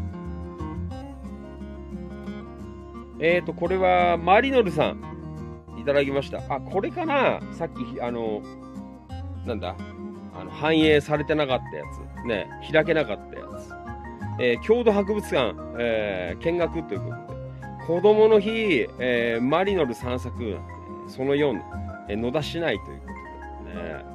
[3.19, 5.13] えーと、これはマリノルさん。
[5.79, 6.39] いただきました。
[6.53, 8.43] あ、これかなさっき、あの、
[9.45, 9.75] なんだ
[10.35, 11.83] あの反映されてなかったや
[12.23, 12.27] つ。
[12.27, 12.47] ね。
[12.71, 13.71] 開けなかったやつ。
[14.39, 17.32] えー郷土博物館、えー見学ということで。
[17.85, 20.57] 子供の日、えーマリノル散策、
[21.07, 21.61] その4、
[22.09, 23.83] えー野田市内ということで。
[23.83, 24.05] ね。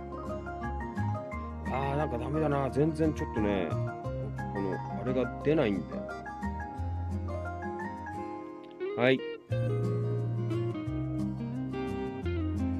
[1.70, 2.70] あーなんかダメだな。
[2.70, 3.76] 全然ちょっとねこ
[4.60, 6.02] のあれが出ないんだよ。
[8.96, 9.20] はい。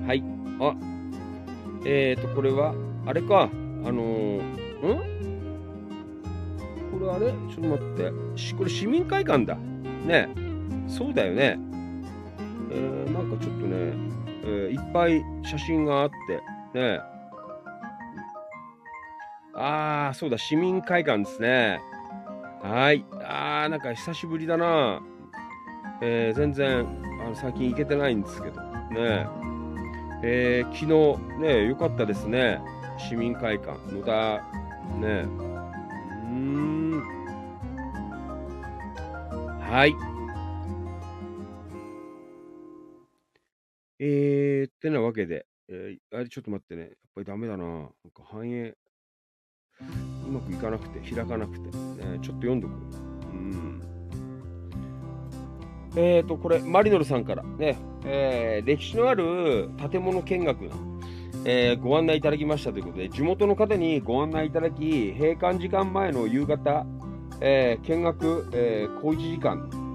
[0.06, 0.24] はい。
[0.60, 0.74] あ。
[1.84, 2.74] えーとこれは
[3.04, 3.42] あれか。
[3.42, 4.42] あのー、ん？
[6.90, 7.30] これあれ？
[7.54, 8.10] ちょっと待って。
[8.56, 9.54] これ市民会館だ。
[9.54, 10.30] ね。
[10.34, 10.47] え
[10.88, 11.58] そうだよね
[12.70, 13.92] えー、なんかちょっとね、
[14.44, 16.10] えーいっぱい写真があっ
[16.72, 17.00] てね
[19.54, 21.80] ああ、そうだ、市民会館ですね。
[22.62, 23.04] はい。
[23.24, 25.02] ああ、なんか久しぶりだな。
[26.00, 26.86] えー全然、
[27.20, 28.60] あの最近行けてないんですけど。
[28.60, 29.26] ね
[30.22, 30.86] えー昨
[31.40, 32.60] 日、ねよかったですね。
[32.98, 34.36] 市民会館、野田、
[35.00, 35.26] ね
[36.30, 37.02] うん。
[39.60, 39.94] はい。
[44.00, 46.82] えー、ってなわけで、えーあれちょっと待ってね。
[46.82, 47.64] やっぱりダメだな。
[47.66, 48.74] なんか反映。
[50.26, 52.72] うまくいかなくて、開かなくて、ね、ちょっと読んどく。
[53.32, 53.82] うん。
[55.96, 60.70] えーと、これ、マリノルさんからね、えー歴史のある建物見学の、
[61.44, 66.86] えーご案内いただきましたということで、地元の方にご案内いただき、閉館時間前の夕方、
[67.40, 69.87] えー見学、えー小1時間、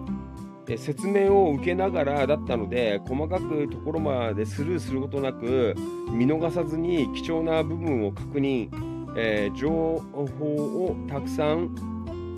[0.78, 5.76] 説明を受けながらだったので、細かくところまでスルーすることなく、
[6.12, 8.70] 見逃さずに貴重な部分を確認、
[9.16, 10.46] えー情報
[10.86, 11.76] をたくさん、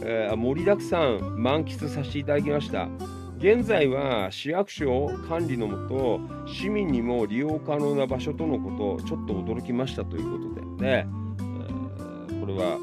[0.01, 2.89] えー盛りだくさん満喫させていただきました。
[3.37, 10.83] 現在は市役所管理のもと市民にも利用可能な場所とのことちょっと驚きましたということで。
[10.83, 12.77] ね、えーこれは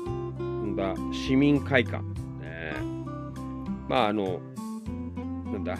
[1.12, 2.02] 市民会館、
[2.40, 2.74] ね、
[3.88, 4.40] まああの
[5.52, 5.78] なんだ、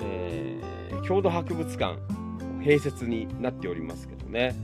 [0.00, 1.98] えー郷土博物館
[2.60, 4.56] 併設になっておりますけどね。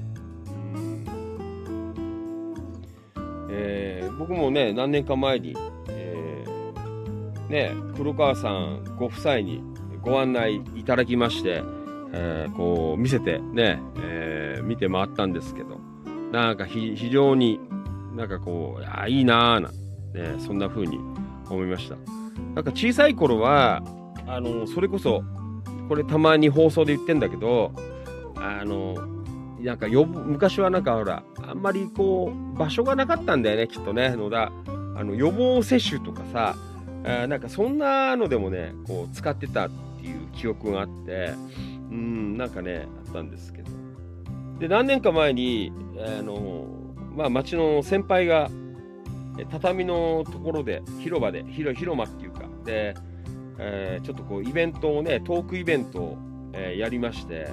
[3.48, 5.56] えー僕もね何年か前に、
[5.88, 9.62] えーね、黒川さんご夫妻に
[10.00, 11.62] ご案内いただきまして、
[12.12, 15.78] えーこう見せてね、え見て回ったんですけど
[16.32, 17.60] なんか非常に
[18.16, 20.98] なんかこうあいいなーな、ね、そんな風に
[21.48, 21.96] 思いました。
[22.54, 23.82] なんか小さい頃は
[24.26, 25.22] あのそれこそ
[25.88, 27.72] これたまに放送で言ってんだけど
[28.36, 28.94] あの
[29.60, 34.52] なんか昔はなんかほらあんまりこう場所がなかったんだよねきっとね野田。
[34.94, 36.54] あの予防接種とかさ
[37.04, 39.70] あなんかそんなのでもねこう使ってたっ
[40.00, 41.34] ていう記憶があって
[41.90, 43.70] うんなんかねあったんですけど。
[44.58, 46.66] で何年か前にあの
[47.16, 48.50] まあ町の先輩が
[49.50, 52.94] 畳のところで広場で広広間っていうかで、
[53.64, 56.18] えーちょっとこうイベントをねトークイベントを、
[56.52, 57.48] えーやりまして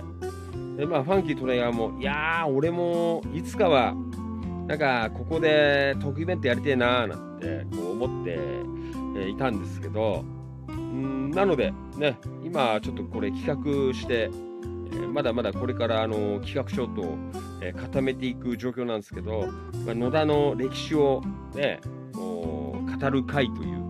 [0.76, 3.94] でまあファンキートレイヤーもいやー俺もいつかは
[4.68, 8.38] なんかここでトークイベントやりてえなーなんてこう思って、
[9.18, 10.24] えいたんですけど
[10.72, 14.30] んなのでね今ちょっとこれ企画して、
[14.94, 17.16] えまだまだこれからあの企画書と、
[17.62, 19.48] え固めていく状況なんですけど、
[19.86, 21.22] まあ、野田の歴史を
[21.56, 21.80] ね
[22.14, 23.89] 語る会という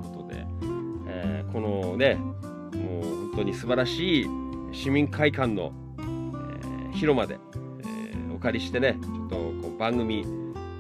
[1.51, 4.27] こ、のねもう本当に素晴らしい
[4.72, 7.40] 市民会館の、えー広間で、
[7.80, 10.25] えーお借りしてねちょっとこう番組、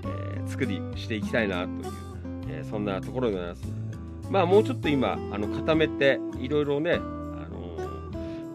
[0.03, 1.93] えー作りしていきたいなという、
[2.49, 3.63] えそんなところでございます。
[4.29, 7.77] まあもうちょっと今あの固めていろいろね、あの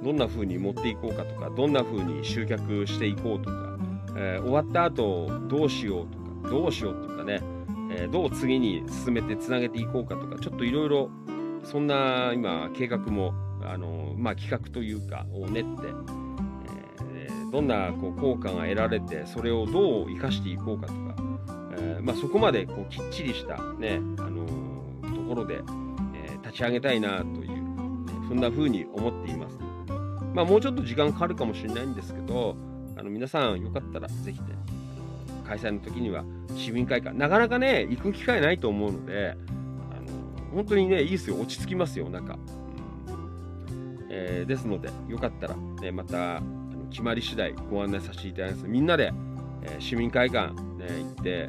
[0.03, 3.79] どんな風に持っていこうかとかどんな風に集客していこうとか、
[4.17, 7.41] えー終わった後どうしようとかどうしようとかね、
[7.91, 11.11] えーどう次に進めてつなげていこうかとかちょっといろいろ
[11.65, 15.71] そんな今計画もあの、まあ、企画というかを練って、
[17.17, 21.15] えーどんなこう効果が得られてそれをどう生かしていこうかとか、
[21.79, 24.45] えーまあ、そこまでこうきっちりした、ねあの
[25.15, 27.55] ところで、えー立ち上げたいなという、ね
[28.29, 29.59] そんな風に思っています。
[30.35, 32.57] まあ、もうちょっと時間かかるかもしれないんですけど、
[32.97, 34.47] あの皆さんよかったらぜひね、
[35.47, 36.25] 開催の時には
[36.57, 39.37] 市民会館、なかなかね、行く機会ないと思うので、
[40.55, 42.35] 本当にね、いいですよ、落ち着きますよ、なんか。
[42.35, 48.69] うんえーですので、よかったら、ね、またあの決まり次第ご案内させていただきます。
[48.69, 49.13] みんなで、
[49.63, 51.49] えー市民会館、ね、行って、え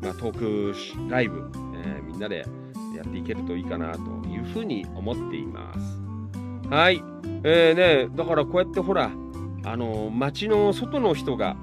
[0.00, 0.74] ーまあ、トーク
[1.10, 2.46] ライブ、えみんなで
[2.96, 6.00] やっていけるといいかなというふうに思っています。
[6.68, 7.02] はい。
[7.44, 9.10] えー、ね、だからこうやってほら、
[9.64, 11.56] あの街の外の人が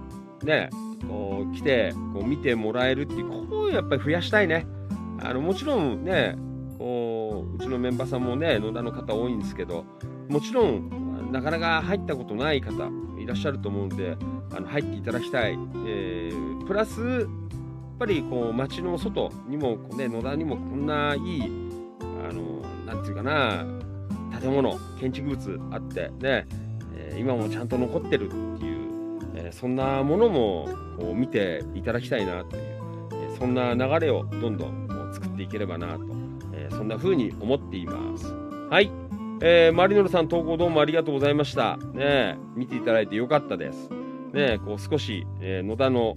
[0.44, 0.70] ね、
[1.08, 4.68] こう来てこう見てもらえるっていう、こうやっぱり増やしたいね。
[5.22, 6.38] あのもちろんね、
[6.78, 9.86] こううちのメンバーさんもね、野田の方多いんですけど、
[10.30, 14.18] もちろんなかなか入ったことない方いらっしゃると思うので、
[14.56, 15.58] あの入っていただきたい。
[15.86, 17.28] えープラス、やっ
[17.98, 21.44] ぱりこう街の外にも、こうね、野田にもこんないい、
[22.02, 23.66] あの、なんていうかな、
[24.42, 26.46] 建物、建築物あって、ね、
[26.94, 28.30] えー今もちゃんと残ってるっ
[28.60, 30.68] ていう、えーそんなものも
[31.00, 32.64] こう見ていただきたいなという、
[33.14, 36.06] えそんな流れをどんどん作っていければなと、
[36.54, 38.34] えーそんな風に思っています。
[38.70, 38.92] はい。
[39.42, 41.78] えーマリノルさん投稿どうもありがとうございました。
[41.94, 43.90] ね、見ていただいてよかったです。
[44.34, 46.16] ね、こう少し、えー野田の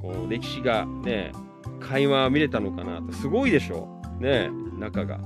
[0.00, 1.32] こう歴史がね、
[1.80, 3.12] 垣間見れたのかなと。
[3.12, 5.18] すごいでしょね、中が。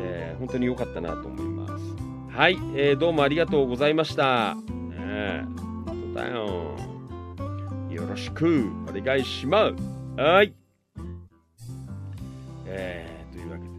[0.00, 1.84] えー本当に良かったなと思います。
[2.36, 4.54] はい、えーどうもありがとうございました。
[4.54, 4.64] ね
[5.00, 5.44] え、
[6.14, 6.74] だよ。
[7.90, 9.70] よろしくお願いしま
[10.16, 10.20] す。
[10.20, 10.52] はい。
[12.76, 13.74] えーというわけでね、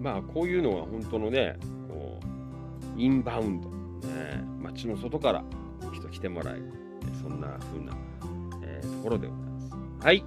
[0.00, 1.56] まあこういうのは本当のね、
[1.88, 2.18] こ
[2.96, 5.44] う、インバウンド、ね、街の外から
[5.92, 6.72] 人来てもらえる、
[7.20, 7.96] そんな風な、
[8.62, 9.60] えーところでございま
[10.00, 10.06] す。
[10.06, 10.24] はい。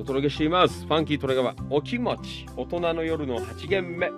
[0.00, 0.84] お届けしています。
[0.84, 4.10] ファンキートレガワ、お気持ち、大人の夜の8限目。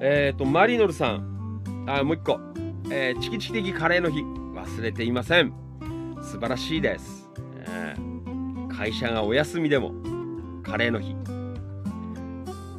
[0.00, 2.40] えっ、と、マリノルさん、あ、もう一個、
[2.90, 5.52] えーチキチキ的カレーの日、忘れていません。
[6.22, 7.21] 素晴らしいです。
[8.68, 9.92] 会社がお休みでも、
[10.62, 11.16] カレーの日。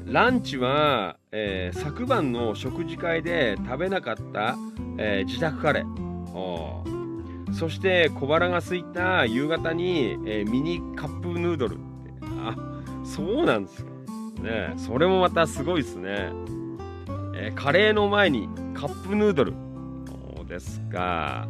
[0.05, 4.55] ランチは、えー昨晩の食事会で食べなかった、
[4.97, 7.53] えー自宅カレー。
[7.53, 11.77] そして小腹が空いた夕方に、えーミニカップヌードル。
[12.45, 12.55] あ
[13.03, 13.91] そうなんですか
[14.41, 16.31] ねそれもまたすごいですね、
[17.35, 19.53] えカレーの前にカップヌードル。
[20.53, 21.47] ですか。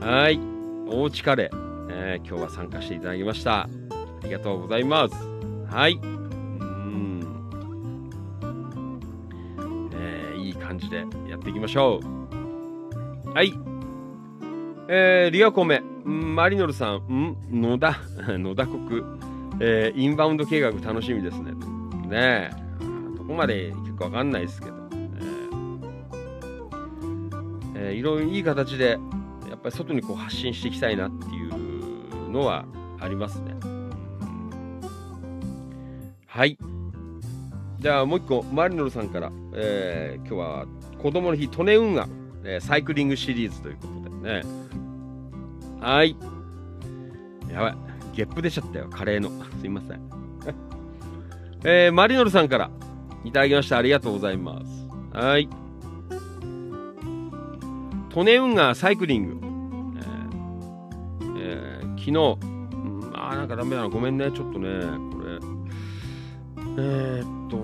[0.00, 0.40] はい。
[0.86, 3.62] おうちカレー、えー今日は参加していただきました。
[3.62, 3.68] あ
[4.24, 5.14] りがとうございます。
[5.70, 5.94] はい。
[5.94, 7.20] うん。
[9.92, 13.30] えーいい感じでやっていきましょう。
[13.32, 13.52] はい。
[14.88, 17.96] えーリアコメ、マリノルさん、ん野田、
[18.38, 19.02] 野田国、
[19.60, 21.52] えーインバウンド計画楽しみですね。
[22.08, 22.50] ねえ、
[23.18, 25.78] どこまで行くかわかんないですけど、えー
[27.76, 28.98] えーいろいろいい形で、
[29.50, 31.77] やっぱり外にこう発信していきたいなっていう
[32.28, 32.64] のは
[33.00, 33.54] ありますね。
[36.26, 36.58] はい。
[37.80, 40.66] じゃあもう一個、マリノルさんから、えー今日は
[41.00, 42.08] 子供の日、利根運河、
[42.44, 44.42] えーサイクリングシリーズということでね。
[45.80, 46.16] はい。
[47.52, 47.74] やばい。
[48.14, 48.88] ゲップ出ちゃったよ。
[48.90, 49.30] カレーの。
[49.60, 50.00] すいません。
[51.64, 52.70] えー、マリノルさんから
[53.24, 53.78] いただきました。
[53.78, 54.88] ありがとうございます。
[55.12, 55.48] はい。
[58.16, 59.46] 利根運河サイクリング。
[59.96, 61.77] えーえー
[62.08, 63.88] 昨日、うんあーなんかダメだな。
[63.88, 64.30] ごめんね。
[64.32, 64.68] ちょっとね、
[65.12, 65.38] これ。
[66.78, 67.58] えー、っと。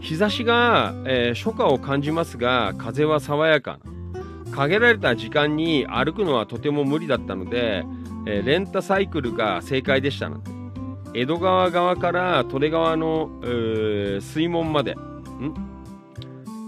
[0.00, 3.78] 日差しが、えー初夏を感じますが、風は爽やか。
[4.50, 7.84] 限られた時間に歩くのはとても無理だったので、
[8.26, 10.50] えーレンタサイクルが正解でしたなんて
[11.14, 14.98] 江戸川側から利根川の、えー水門までん？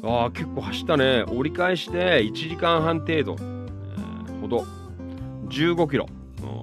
[0.02, 3.36] あー結構走ったね折り返して1時間半程度、
[4.44, 4.64] ほど。
[5.48, 6.06] 15キロ。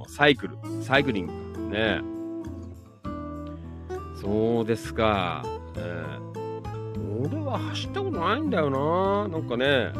[0.07, 0.57] サイクル。
[0.83, 1.33] サイクリング。
[1.69, 2.01] ね。
[4.15, 5.43] そうですか、
[5.75, 7.27] えー。
[7.27, 9.27] 俺は走ったことないんだよな。
[9.27, 9.91] なんかね。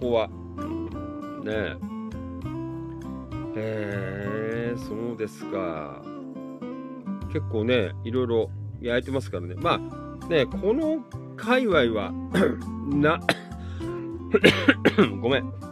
[0.00, 0.28] ここは。
[1.44, 1.76] ね。
[3.56, 6.00] えへえそうですか。
[7.30, 8.50] 結構ねいろいろ
[8.80, 9.54] 焼いてますからね。
[9.58, 11.02] まあねこの
[11.36, 12.10] 界隈は
[12.88, 13.20] な
[15.20, 15.67] ごめん。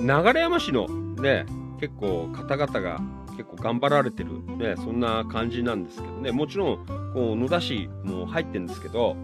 [0.00, 1.46] 流山市のね
[1.80, 3.00] 結構方々が
[3.36, 9.16] 結構頑張られてるねそんな感じなんですけどねもちろんこう野田市も入ってるんですけど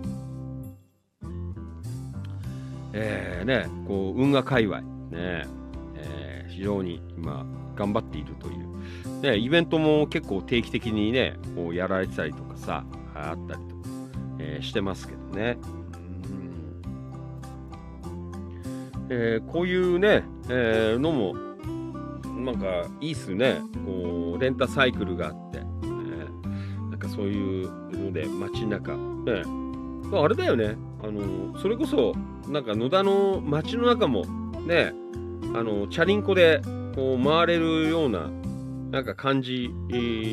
[2.93, 5.47] えーね、こう運河界隈、ね
[5.95, 12.85] えー非常に今頑張っているという、ね、イベントも結構定期的にねこうやられてたりとかさ
[13.15, 13.83] あったりとか、
[14.41, 15.57] えーしてますけどね。
[19.11, 21.35] えーこういうね、えーのも
[22.45, 23.61] なんかいいっすね。
[23.85, 25.67] こうレンタサイクルがあって、ね
[26.91, 28.97] なんかそういうので街中。
[28.97, 29.43] ね
[30.13, 30.77] あれだよね。
[31.03, 32.15] あのそれこそ
[32.49, 34.25] なんか野田の街の中も
[34.67, 34.93] ね
[35.55, 36.63] あのチャリンコで
[36.95, 38.31] こう回れるような
[38.91, 39.71] なんか感じ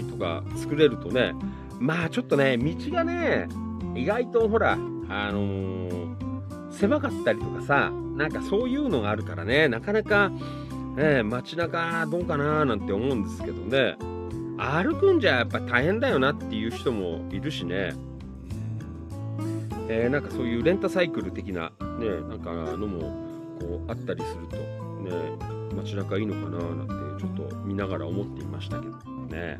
[0.10, 1.34] とか作れるとね。
[1.80, 3.48] まあちょっとね道がね
[3.96, 4.78] 意外とほらあ
[5.32, 6.27] のー
[6.78, 10.30] 狭かったりとかさなんかそういうのがあるからねなかなか、
[10.96, 13.98] ね、街中どうかななんて思うんですけどね
[14.58, 17.94] 歩くんじゃやっぱ大変だよなっていう人もいるしね
[19.90, 23.00] えーなんかそういうレンタサイクル的な、ね、なんかのも
[23.60, 25.12] こうあったりすると、ね、
[25.76, 28.94] 街中いいのかななんてちょっと見ながら思っていましたけど
[29.30, 29.60] ね。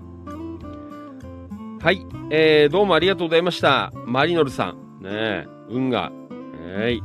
[1.80, 3.94] はい、えーどうもありがとうございました。
[4.06, 6.12] マリノルさん、ね、運河、
[6.72, 7.02] はい、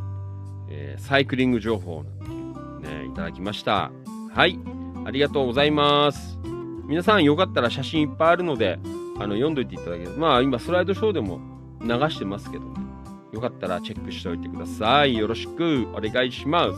[0.68, 3.90] えーサイクリング情報なんていうね、いただきました。
[4.34, 4.58] はい、
[5.04, 6.38] ありがとうございます。
[6.86, 8.78] 皆さんよかったら写真いっぱいあるので、
[9.18, 11.40] あの読んどいていただけるまあ今スライドショーでも
[11.80, 12.70] 流してますけどね。
[13.32, 15.16] よかったらチェックしておいてください。
[15.16, 16.74] よろしくお願いします。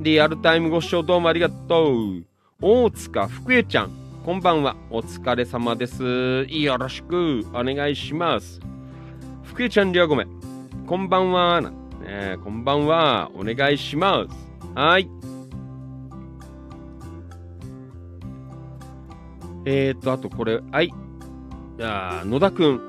[0.00, 2.24] リアルタイムご視聴どうもありがとう。
[2.60, 3.90] 大塚福江ちゃん、
[4.24, 4.76] こんばんは。
[4.90, 6.46] お疲れ様です。
[6.48, 8.60] よろしくお願いします。
[9.44, 10.28] 福江ちゃんりょうごめん。
[10.86, 11.87] こんばんは。
[12.00, 13.30] ね、こんばんは。
[13.34, 14.36] お願いします。
[14.74, 15.10] はい。
[19.64, 20.92] えーと、あとこれ、はい。
[21.76, 22.88] じゃあ野田くん。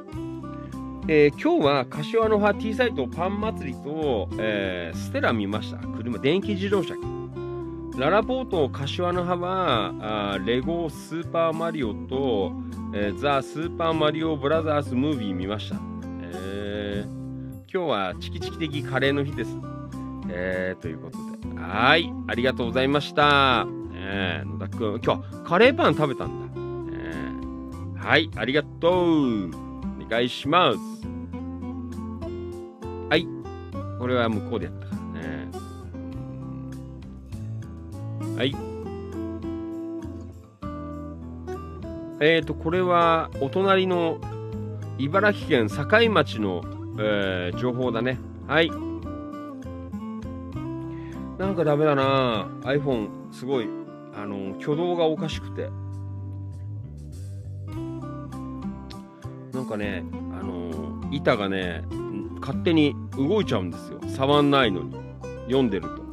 [1.07, 5.79] えー今日は柏の葉 T サイトパン祭りと、えーステラ見ました。
[5.79, 6.93] 車、電気自動車。
[7.97, 12.53] ララポート柏の葉はあレゴスーパーマリオと、
[12.93, 15.77] えーザ・スーパーマリオブラザーズ・ムービー見ました。
[16.21, 17.18] えー
[17.71, 19.51] 今日はチキチキ的カレーの日です。
[20.31, 21.17] えーということ
[21.47, 21.61] で。
[21.61, 22.11] はい。
[22.25, 23.67] ありがとうございました。
[23.93, 26.47] えー野田くん、今日カレーパン食べたんだ。
[26.97, 28.31] えーはい。
[28.35, 29.49] ありがとう。
[29.49, 29.51] お
[30.09, 30.79] 願いします。
[33.07, 33.27] はい。
[33.99, 35.51] これは向こうでやったからね。
[38.35, 38.55] はい。
[42.19, 44.19] えーと、これはお隣の
[44.97, 46.63] 茨城県境町の、
[47.01, 48.19] えー情報だね。
[48.47, 48.69] はい。
[51.37, 53.69] なんかダメだな iPhone すごい、
[54.13, 55.69] あの、挙動がおかしくて。
[59.53, 60.03] なんかね、
[60.39, 61.85] あの板がね、
[62.41, 63.99] 勝手に動いちゃうんですよ。
[64.09, 64.93] 触んないのに。
[65.45, 66.03] 読んでると。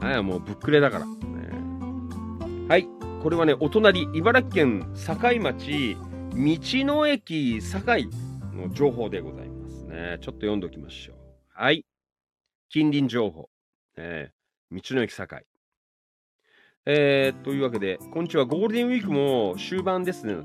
[0.00, 1.06] あやもうぶっくれだから。
[2.68, 2.86] はい。
[3.22, 6.00] これはね、お隣、茨城県境町、道
[6.34, 7.78] の駅境
[8.58, 10.18] の情報でございますね。
[10.20, 11.16] ちょっと読んでおきましょう。
[11.54, 11.86] はい。
[12.68, 13.48] 近隣情報。
[13.96, 14.38] えー
[14.70, 15.26] 道の駅境。
[16.84, 18.44] えー、というわけで、こんにちは。
[18.44, 20.36] ゴールデンウィークも終盤ですね。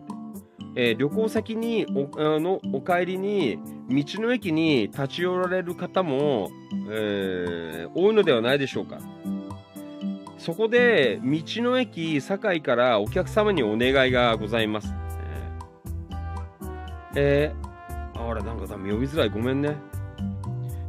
[0.76, 3.60] えー旅行先におあのお帰りに
[3.90, 6.50] 道の駅に立ち寄られる方も、
[6.90, 9.00] えー多いのではないでしょうか
[10.38, 14.88] そこで道の駅堺からお客様にお願いがございます、
[17.16, 17.73] えー
[18.30, 19.30] あれなんか多分呼びづらい。
[19.30, 19.76] ごめんね。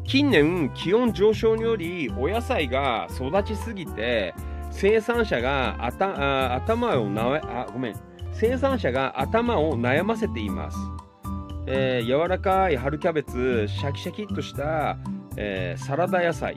[0.05, 4.35] 近年気温上昇によりお野菜が育ちすぎて
[4.71, 7.95] 生産者が頭をなあごめん。
[8.33, 10.77] 生産者が頭を悩ませています、
[11.69, 14.99] えー柔らかい春キャベツシャキシャキっとした、
[15.37, 16.57] えーサラダ野菜。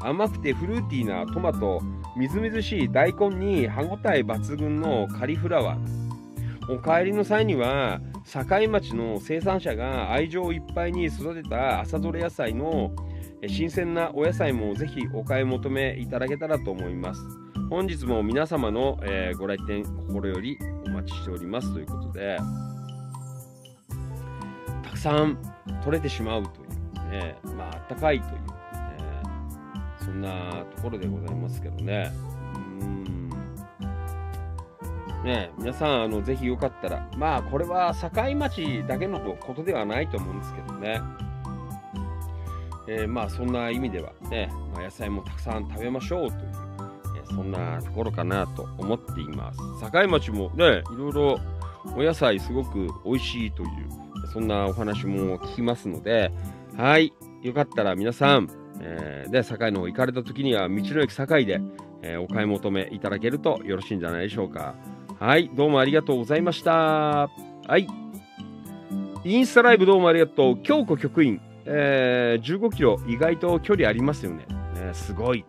[0.00, 1.82] 甘くてフルーティーなトマト。
[2.16, 6.72] みずみずしい大根に歯ごたえ抜群のカリフラワー。
[6.72, 12.90] お帰りの際には境町の生産者が愛情いっぱいに育てた朝どれ野菜の
[13.46, 17.20] 新鮮なお野菜もぜひお買い求めいただけたらと思います。
[17.70, 20.56] 本日も皆様の、えご来店心より
[20.86, 22.38] お待ちしておりますということで
[24.84, 25.36] たくさん
[25.82, 26.64] 取れてしまうとい
[27.08, 28.40] うねまああったかいという、ね、
[29.98, 32.10] そんなところでございますけどね。
[32.80, 33.35] うん。
[35.26, 41.02] ね皆さんあのぜひよかったらまあこれは境町だけのことではないと思うんですけどね
[42.88, 46.40] えーまあそんな意味ではね、まあ、野菜もたくさん食べましょうという
[47.16, 49.58] えーそんなところかなと思っています。
[49.92, 51.40] 境町もね、いろいろ
[51.96, 53.68] お野菜すごく美味しいという、
[54.32, 56.30] そんなお話も聞きますので、
[56.76, 58.48] はい、よかったら皆さん、
[58.80, 61.60] えーで、堺の方行かれた時には、道の駅堺で、
[62.02, 64.74] えお買い求めいただけるとよろしいんじゃないでしょうか。
[65.18, 66.72] はい、どうもありがとうございました。
[66.72, 67.30] は
[67.78, 67.86] い。
[69.24, 70.58] インスタライブどうもありがとう。
[70.58, 74.44] 京子局員、えー15キロ、意外と距離ありますよね。
[74.74, 75.38] ねすごい。
[75.38, 75.46] ね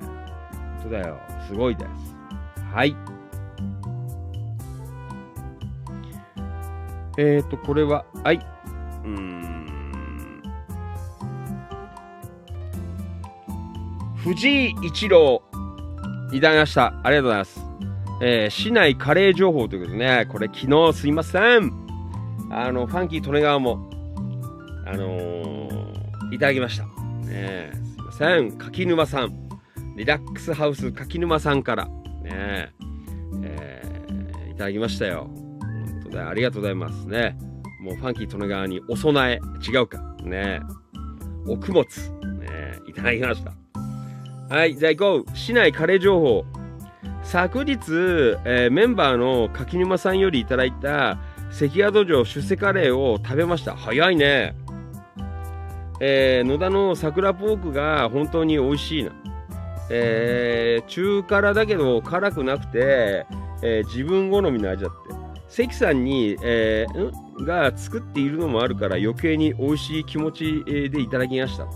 [0.00, 1.20] 本当だよ。
[1.46, 1.88] すごいです。
[2.74, 2.96] はい。
[7.16, 8.40] えっ、ー、と、これは、はい。
[9.04, 10.42] うん。
[14.16, 15.42] 藤井一郎、
[16.32, 16.92] いただきました。
[17.04, 17.69] ありがとうございます。
[18.22, 21.72] えー市内カレー情報ということでね、これ昨日すいません。
[22.50, 23.90] あの、ファンキー利根川も、
[24.86, 26.84] あのーいただきました。
[26.84, 26.90] ね
[27.30, 28.52] えすいません。
[28.58, 29.48] 柿沼さん。
[29.96, 31.86] リラックスハウス柿沼さんから、
[32.22, 32.72] ね
[33.42, 35.28] えーいただきましたよ。
[35.32, 37.36] 本当だありがとうございますね。
[37.80, 39.98] もうファンキー利根川にお供え、違うか。
[40.22, 40.60] ね
[41.46, 41.84] お供物、
[42.40, 43.54] ねいただきました。
[44.54, 45.36] はい、じゃあ行こう。
[45.36, 46.44] 市内カレー情報。
[47.30, 47.78] 昨日、
[48.44, 51.16] えーメンバーの柿沼さんよりいただいた
[51.52, 53.76] 関谷土壌出世カレーを食べました。
[53.76, 54.56] 早いね。
[56.00, 59.12] えー野田の桜ポークが本当に美味しいな。
[59.90, 63.26] えー中辛だけど辛くなくて、
[63.62, 65.14] えー自分好みの味だって。
[65.46, 71.68] 関さんに、えーが作っているのもあるから余計に美味しい気持ちでいただきました。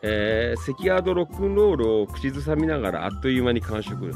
[0.00, 4.14] えー、関ヤードロックンロールを口ずさみながらあっという間に完食。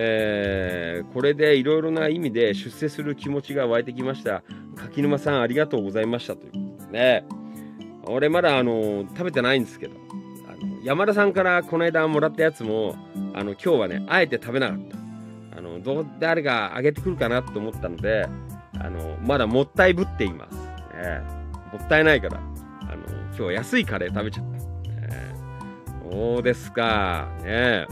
[0.00, 4.42] えーこれでいろいろな意味で出世する気持ちが湧いてきました。
[4.76, 7.24] 柿沼さんありがとうございましたということでね。
[8.04, 9.94] 俺まだあの食べてないんですけど、
[10.48, 12.96] あの山田さんからこの間もらったやつも、
[13.34, 14.78] あの今日はね、あえて食べなかっ
[15.52, 15.58] た。
[15.58, 18.26] あのどう誰があげてくるかなと思ったので、
[18.78, 20.54] あのまだもったいぶっています。
[20.54, 21.20] ね、
[21.72, 22.38] もったいないから、
[22.82, 24.50] あの今日は安いカレー食べちゃった。
[25.06, 25.34] ね、
[26.10, 27.28] そうですか。
[27.38, 27.86] ねえ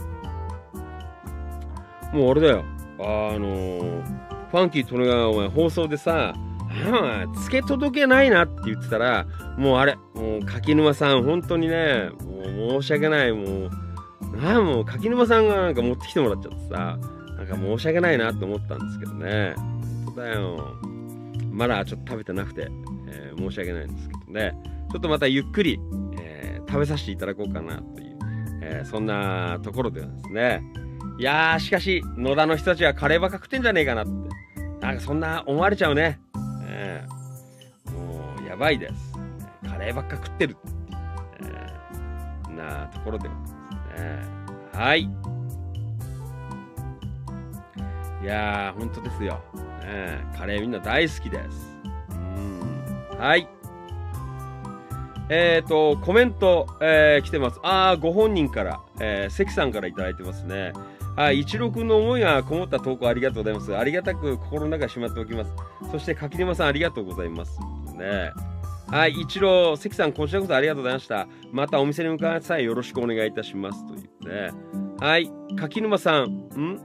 [2.13, 2.63] もうあれだよ。
[2.99, 4.03] あの
[4.51, 6.33] ファンキー利根川お前放送でさ、
[6.91, 9.25] ああ、つけ届けないなって言ってたら、
[9.57, 12.09] もうあれ、もう柿沼さん、本当にね、
[12.57, 13.69] もう申し訳ない、もう、
[14.37, 16.97] なあ、もう柿沼さんがなんか持ってきてもらっちゃってさ、
[17.37, 19.53] なんか申し訳ないなって思ったんですけどね。
[20.05, 20.75] 本当だよ。
[21.51, 22.69] まだちょっと食べてなくて、
[23.09, 24.55] えー申し訳ないんですけどね。
[24.91, 25.79] ちょっとまたゆっくり、
[26.19, 28.17] えー食べさせていただこうかなという、
[28.61, 30.63] えーそんなところではですね。
[31.19, 34.11] いやー、しかし、野田の人たちはカレーばっか食ってんじゃねえかなって。
[34.79, 36.19] なんかそんな思われちゃうね。
[36.67, 37.03] え
[37.87, 39.13] えもう、やばいです。
[39.67, 40.55] カレーばっか食ってる。
[41.41, 41.45] え
[42.51, 44.79] えなところでございますね。
[44.79, 45.01] はい。
[48.21, 49.41] いやー、本当ですよ。
[49.55, 51.75] ねえカレーみんな大好きです。
[52.11, 52.13] う
[53.15, 53.17] ん。
[53.17, 53.47] はい。
[55.29, 57.59] えっ、ー、と、コメント、えー来てます。
[57.63, 60.73] あー、ご本人から、えー関さんからいただいてますね。
[61.17, 63.75] はい、一郎くんの思いがこもった投稿ありがとうございます。
[63.75, 65.51] ありがたく心の中にしまっておきます。
[65.91, 67.59] そして柿沼さんありがとうございます。
[67.97, 68.31] ね。
[68.87, 71.27] はい、一郎、関さん、こちらこそありがとうございました。
[71.51, 73.83] またお店に向かう際よろしくお願いいたします。
[73.87, 74.51] というね。
[74.99, 76.79] はい、柿沼さん、ん？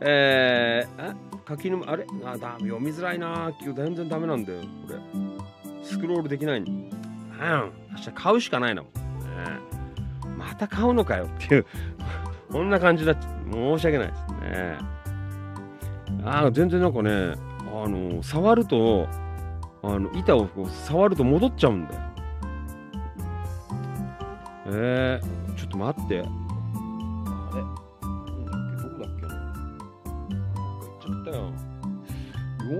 [0.00, 1.14] えー、
[1.44, 2.06] 柿沼、あれ？
[2.24, 4.98] あだ読みづらいな今日全然ダメなんだよ、これ。
[5.84, 6.72] スクロールできないの。
[6.72, 6.90] うん、
[7.92, 8.80] 明日買うしかないな。
[8.80, 8.88] ね、
[10.38, 11.66] また買うのかよっていう。
[12.54, 13.16] こんな感じだ
[13.50, 14.78] 申し訳ないですね。
[16.24, 19.08] ああ、全然なんかね、あの、触ると、
[19.82, 22.00] あの、板をこう触ると戻っちゃうんだよ。
[24.66, 26.20] えー、ちょっと待って。
[26.20, 26.28] あれ？
[26.30, 28.82] なんだっけ？
[28.82, 29.26] どこだっけ？
[29.26, 29.34] な
[30.80, 31.50] どっか行っちゃったよ。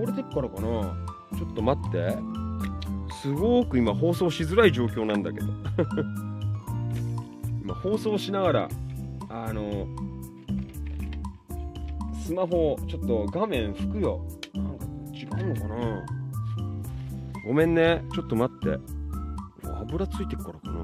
[0.01, 0.69] 汚れてっからかな
[1.37, 2.17] ちょっと待って。
[3.21, 5.47] すごく今放送しづらい状況なんだけど。
[7.61, 8.69] 今放送しながら、
[9.43, 9.85] あの、
[12.23, 14.25] スマホちょっと画面拭くよ。
[14.53, 16.05] なんか違うのかな？
[17.45, 18.01] ごめんね。
[18.13, 18.79] ちょっと待って。
[19.81, 20.79] 油ついてっからかな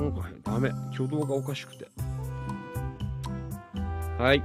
[0.00, 0.68] なんかダメ。
[0.92, 1.88] 挙動がおかしくて。
[4.18, 4.42] はい。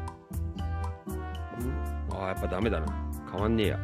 [2.10, 2.88] あ、やっぱダメだな。
[3.32, 3.80] 変わんねえや。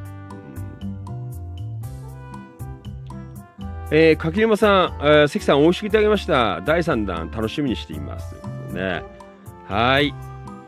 [3.89, 6.61] えー、柿沼さん、えー関さん、美味しくいただきました。
[6.61, 8.31] 第3弾、楽しみにしています。
[8.31, 9.03] ということでね。
[9.65, 10.13] はい。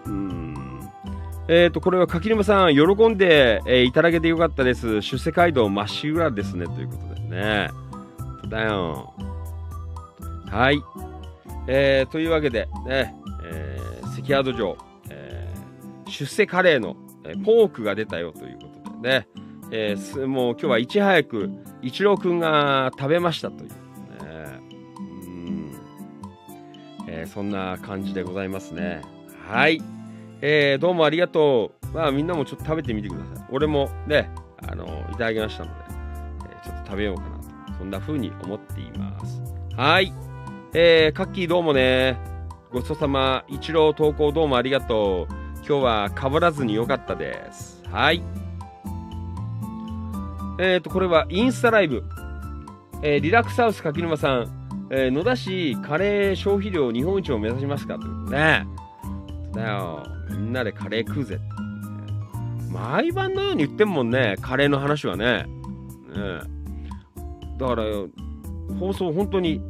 [0.05, 0.79] うん。
[1.49, 5.01] えっ、と、これは柿沼さん、喜んで、えーいただけてよかったです。
[5.01, 6.65] 出世街道まっしぐらですね。
[6.65, 7.69] ということでね。
[8.47, 9.13] だよ。
[10.49, 10.81] はい。
[11.67, 14.77] えー、というわけで、ね、えー、関ヤード城、
[15.09, 19.27] えー出世カレーの、えーポークが出たよということでね。
[19.71, 21.49] えーすもう今日はいち早く
[21.81, 23.75] 一郎くんが食べましたというね
[24.97, 25.71] うん。
[27.07, 29.01] えーそんな感じでございますね。
[29.47, 29.81] はい。
[30.41, 31.87] えーどうもありがとう。
[31.95, 33.45] まあみんなもちょっと食べてみてください。
[33.51, 34.29] 俺もね、
[34.67, 35.85] あのいただきましたので、
[36.51, 37.43] えーちょっと食べようかなと。
[37.77, 39.41] そんな風に思っています。
[39.75, 40.13] はい。
[40.73, 42.17] えー、カッキーどうもね。
[42.71, 43.43] ごちそうさま。
[43.47, 45.33] 一郎投稿どうもありがとう。
[45.67, 47.81] 今日はかぶらずによかったです。
[47.91, 48.21] はい。
[50.59, 52.03] えっ、と、これはインスタライブ。
[53.01, 54.89] えーリラックスハウス柿沼さん。
[54.91, 58.67] えー野田市カレー消費量日本一を目指しますかというね。
[59.53, 60.03] だよ。
[60.31, 61.39] みんなでカレー食うぜ。
[62.69, 64.35] 毎晩のように言ってんもんね。
[64.41, 65.45] カレーの話はね。
[65.45, 65.47] ね
[67.57, 67.83] だから、
[68.79, 69.61] 放送本当に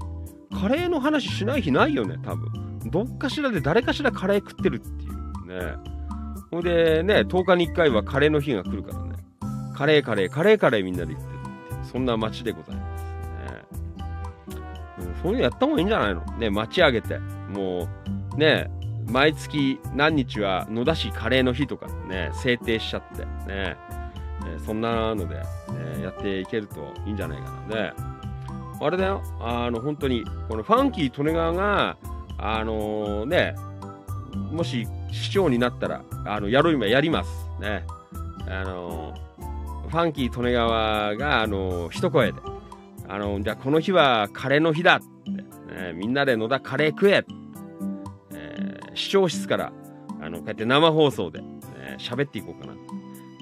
[0.59, 2.89] カレーの話しない日ないよね、多分。
[2.89, 5.75] どっかしらで誰かしらカレー食ってるっていうね。
[6.49, 9.08] ほんでね、10日に1回はカレーの日が来るからね。
[9.79, 11.39] カレーカレー、カレーカレーみんなで言ってる
[11.77, 13.13] ってそんな街でございますね。
[14.99, 16.25] うん、そういうのやった方がいいんじゃないの？
[16.37, 17.17] ね、街上げて。
[17.17, 17.87] も
[18.35, 18.69] う、ね、
[19.07, 23.27] 毎月何日は野田市カレーの日とかね、制定しちゃって、ね。
[23.47, 23.77] え
[24.65, 27.75] そんなので、えーやっていけるといいんじゃないかな。
[27.75, 27.93] ね。
[28.81, 31.95] あれだよ、あの、本当に、このファンキー利根川が、
[32.37, 33.55] あのね、
[34.51, 37.29] もし市長になったら、あの、やろう今やります。
[37.61, 37.85] ね。
[38.49, 39.13] あの
[39.89, 42.39] ファンキー利根川が、あの一声で、
[43.07, 47.25] あのじゃあこの日はカレーの日だって、ねみんなで野田カレー食え、
[48.31, 49.71] えー視聴室から、
[50.21, 51.47] あの、こうやって生放送で、ね
[51.97, 52.73] 喋っていこうかな、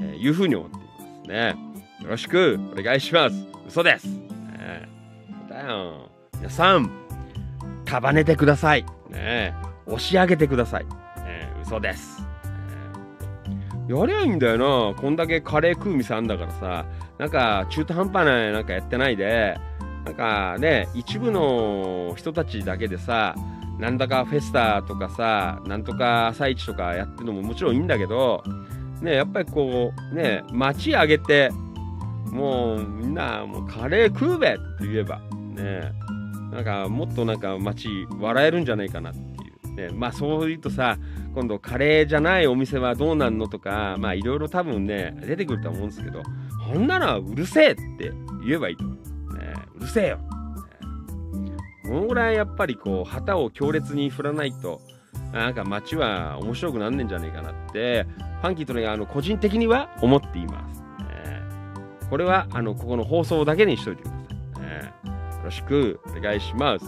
[0.02, 0.86] えーいうふうに思っていま
[1.26, 1.56] すね。
[2.02, 3.36] よろしくお願いします。
[3.68, 4.08] 嘘です。
[4.08, 4.88] ね
[5.50, 6.10] だよ。
[6.36, 6.90] 皆さん、
[7.86, 8.86] 束ねてください。
[9.10, 9.54] ね
[9.86, 10.86] 押し上げてください。
[10.86, 12.26] ね嘘です。
[13.88, 14.96] やりゃいいんだよな。
[14.96, 16.86] こんだけカレー食う店あんだからさ。
[17.18, 19.58] なんか中途半端ななんかやってないで、
[20.06, 23.36] なんかね、一部の人たちだけでさ、
[23.80, 28.44] なんだかフェスタとかさ、なんとか朝市とかやってるのももちろんいいんだけど、
[29.02, 31.50] ね、やっぱりこう、ね、街上げて、
[32.32, 35.20] もうみんなもうカレー食うべって言えば、
[35.56, 35.92] ね、
[36.52, 39.24] なんかもっとなんか街笑えるんじゃないかなってい
[39.72, 39.76] う。
[39.76, 40.98] ね、まあそう言うとさ、
[41.34, 46.24] 今度カレーじゃないお店はどうなんのとか、まあいろいろ多分ね、出てくると思うんですけど、
[46.68, 48.12] ほんならうるせえって
[48.46, 48.98] 言えばいいと思う。
[49.78, 50.18] うるせえよ。
[50.18, 50.24] ね
[51.84, 54.82] このぐらいやっぱりこう旗を強烈に振らないと、
[55.32, 58.06] なんか街は面白くなんねんじゃねえかなって、
[58.42, 60.82] ファンキーとね、あの個人的には思っています。
[60.82, 60.88] ね
[62.10, 64.62] これはあのここの放送だけにしといてください。
[64.62, 64.94] ね
[65.38, 66.86] よろしくお願いします。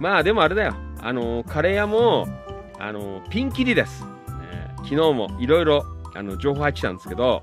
[0.00, 0.74] まあでもあれだよ。
[1.00, 2.26] あのカレー屋も
[2.78, 4.04] あのピンキリです。
[4.04, 4.10] ね
[4.76, 5.84] 昨日もいろいろ
[6.38, 7.42] 情報入ってきたんですけど、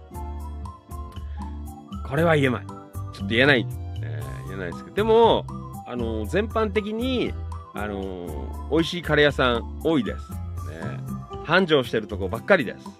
[2.08, 2.66] これは言えない。
[2.66, 3.68] ちょっと言えない。
[4.02, 5.45] えー言えないですけど、でも、
[5.88, 7.34] あの全般的に、
[7.74, 10.32] あの美味しいカレー屋さん多いです。
[10.32, 10.38] ね、
[11.44, 12.86] 繁盛してるとこばっかりです。
[12.86, 12.94] ね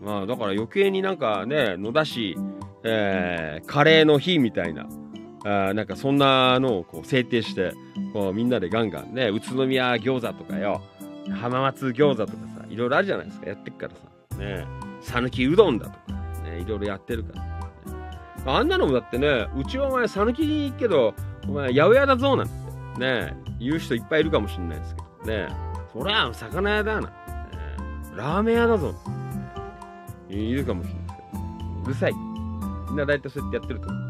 [0.00, 2.36] まあだから余計になんかね、野田市、
[2.84, 4.86] えーカレーの日みたいな、
[5.44, 7.72] あなんかそんなのをこう制定して、
[8.12, 10.82] こうみんなでガンガンね、宇都宮餃子とかよ、
[11.30, 14.44] 浜松餃子とかさ、いろいろあるじゃないですか、やってっからさ、ね。
[14.44, 14.66] え、
[15.00, 15.98] 讃岐うどんだとか、
[16.42, 17.52] ね、いろいろやってるから、ね。
[18.44, 21.14] あんなのもだってね、うちはお前讃岐に行くけど、
[21.48, 22.56] お前八百屋だぞなんて、ね
[23.00, 25.48] え、言う人いっぱいいるかもしれないですけど、ね。
[25.48, 25.48] え、
[25.92, 27.08] そりゃ魚屋だな、ね、
[28.16, 28.94] ラーメン屋だぞ、
[30.28, 32.14] ね、いるかもしれないですけど、うるさい。
[32.88, 34.02] みんな大体そうやってやってると思う。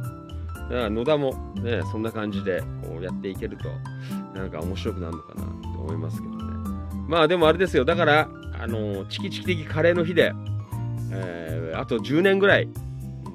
[0.63, 3.69] だから野田もね、そんな感じでこうやっていけると、
[4.35, 6.42] なんか面白くなるのかなって思いますけど。
[7.13, 10.33] まあでもあれですよ、だから、あのチキチキ的カレーの日で、
[11.13, 12.69] えーあと10年ぐらい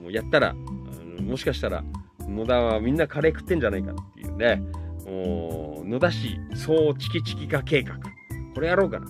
[0.10, 0.56] やったら、
[1.22, 1.84] もしかしたら
[2.22, 4.64] 野田はみんなカレー食ってんじゃないかっていうね、
[5.06, 8.00] もう野田市総チキチキ化計画、
[8.56, 9.06] これやろうかな。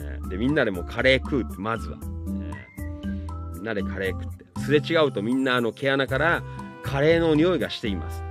[0.00, 1.98] えーで、みんなでもカレー食うって、まずは。
[2.02, 6.42] えーみんなでカレー食って、すれ違うとみんなあの毛穴から
[6.82, 8.24] カレーの匂いがしています。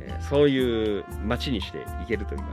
[0.00, 2.50] えーそういう街にしていけるというかな。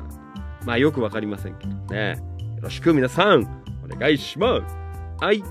[0.64, 2.22] まあよくわかりませんけどね。
[2.62, 3.42] よろしく皆さん、
[3.84, 5.24] お願いします。
[5.26, 5.44] はい。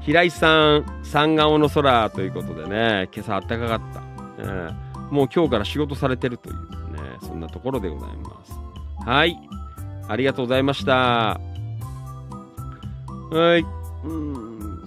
[0.00, 4.02] 平井さん、三顔の空ということでね、今朝暖かかった。
[4.38, 6.54] えーもう今日から仕事されてるという
[6.92, 8.52] ね、そんなところでございます。
[9.04, 9.36] はい。
[10.06, 11.40] ありがとうございました。
[13.32, 13.64] はい。
[14.04, 14.84] うん。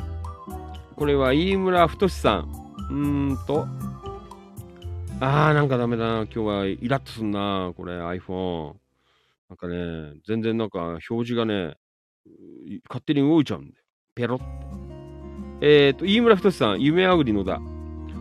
[0.95, 2.47] これは飯村太さん。
[2.89, 3.67] うーんと。
[5.19, 6.13] あー、なんかダメだな。
[6.21, 7.73] 今日はイラッとすんな。
[7.75, 8.82] これ iPhone。
[9.53, 11.75] なんかね、全然なんか表示がね、
[12.89, 13.83] 勝手に動いちゃうんだよ。
[14.15, 14.45] ペロって。
[15.61, 17.61] えっ、と、飯村太さん、夢あぐりのだ。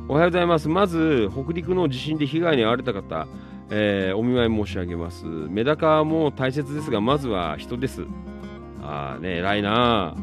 [0.08, 0.68] おはようございます。
[0.68, 3.26] まず、北陸の地震で被害に遭われた方、
[3.70, 5.24] えーお見舞い申し上げます。
[5.24, 8.04] メダカも大切ですが、まずは人です。
[8.82, 10.14] ああね、偉いな。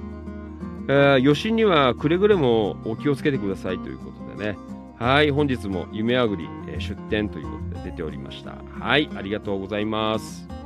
[0.87, 4.59] えー余震にはくれぐれもお気をつけてくださいということでね。
[4.99, 8.57] はい、本日も夢あぐり、えー出店ということで出ておりました。
[8.79, 10.58] はい、ありがとうございます。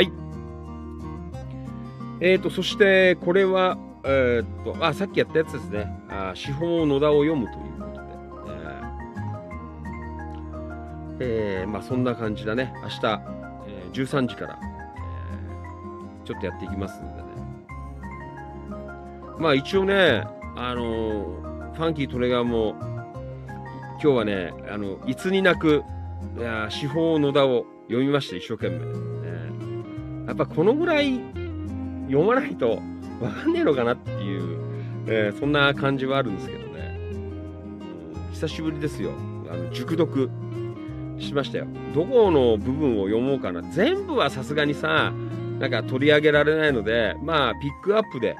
[0.00, 0.12] はい。
[2.22, 5.92] えーと、そして、これは、えーと、あ、さっきやったやつですね。
[6.08, 8.06] あ司法野田を読むということで。
[11.20, 12.72] えーえーまあそんな感じだね。
[12.82, 13.22] 明日、
[13.66, 17.22] えー13時から、えーちょっとやっていきますんでね。
[19.38, 20.24] まあ一応ね、
[20.56, 22.74] あのファンキートレガーも、
[24.02, 25.82] 今日はね、あの、いつになく、
[26.38, 29.19] いや司法野田を読みました、一生懸命。
[30.30, 31.20] やっぱこのぐらい
[32.06, 32.80] 読まないと
[33.20, 34.60] わかんねえのかなっていう、
[35.08, 36.96] えーそんな感じはあるんですけどね。
[38.32, 39.10] 久しぶりですよ。
[39.50, 40.30] あの熟読
[41.18, 41.66] しましたよ。
[41.92, 43.60] どこの部分を読もうかな。
[43.72, 45.12] 全部はさすがにさ、
[45.58, 48.36] なんか取り上げられないので、まあ、ピックアップで、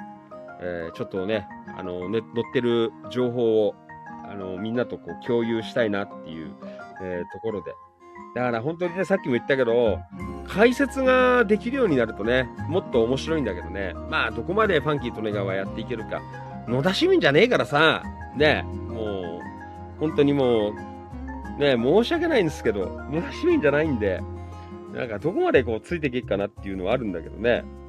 [0.63, 3.75] えーちょっとね、あの、ね、載ってる情報を、
[4.31, 6.53] あの、みんなとこう共有したいなっていう、
[7.03, 7.73] えーところで。
[8.37, 9.99] だから本当にね、さっきも言ったけど、
[10.53, 16.21] 解説ができるようになるとね、もっと面白いんだけどね、まあ、どこまでファンキーとネガはやっていけるか。
[16.67, 18.03] 野田市民じゃねえからさ、
[18.37, 19.41] ね、も
[19.97, 24.21] う、本当にもう、ね、申し訳ないんですけど、野田市民じゃないんで、
[24.93, 27.65] なんかどこまでこうついていけっかなっていうのはあるんだけどね。
[27.65, 27.81] うん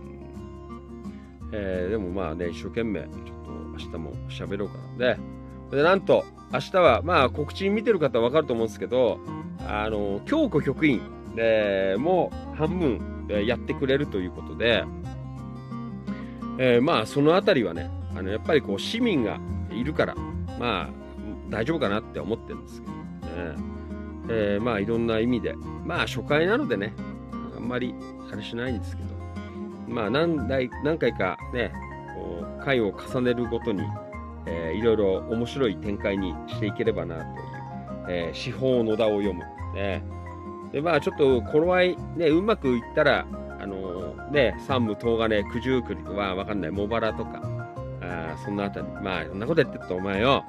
[1.53, 3.11] えーでもまあね、一生懸命、ちょっ
[3.45, 5.15] と明日も喋ろうかな。
[5.15, 9.19] で、でなんと、明日は、まあ告知見てる方はわかると思うんですけど、
[9.67, 11.01] あの、京子局員
[11.35, 14.83] でもう半分えやってくれるということで、
[16.57, 19.39] えーまあそのあたりはね、あのやっぱりこう市民が
[19.71, 20.15] いるから、
[20.59, 20.89] まあ
[21.49, 23.01] 大丈夫かなって思ってるんですけどね。
[24.29, 26.93] えーまあいろんな意味で、まあ初回なのでね、
[27.55, 27.95] あんまり
[28.31, 29.09] あれしないんですけど、
[29.87, 31.71] まあ何台何回かね、
[32.15, 33.81] こう回を重ねるごとに、
[34.45, 37.27] えーいろいろ面白い展開にしていければなという、
[38.09, 39.43] えー司法野田を読む。
[39.73, 40.03] ね、
[40.71, 43.25] でまあちょっと頃合いね、うまくいったら、
[43.59, 47.41] あのーね、山武、東金、九十九里はわかんない、茂原とか、
[48.01, 50.43] あそんなあたり、まあそんなことやってるとお前よ、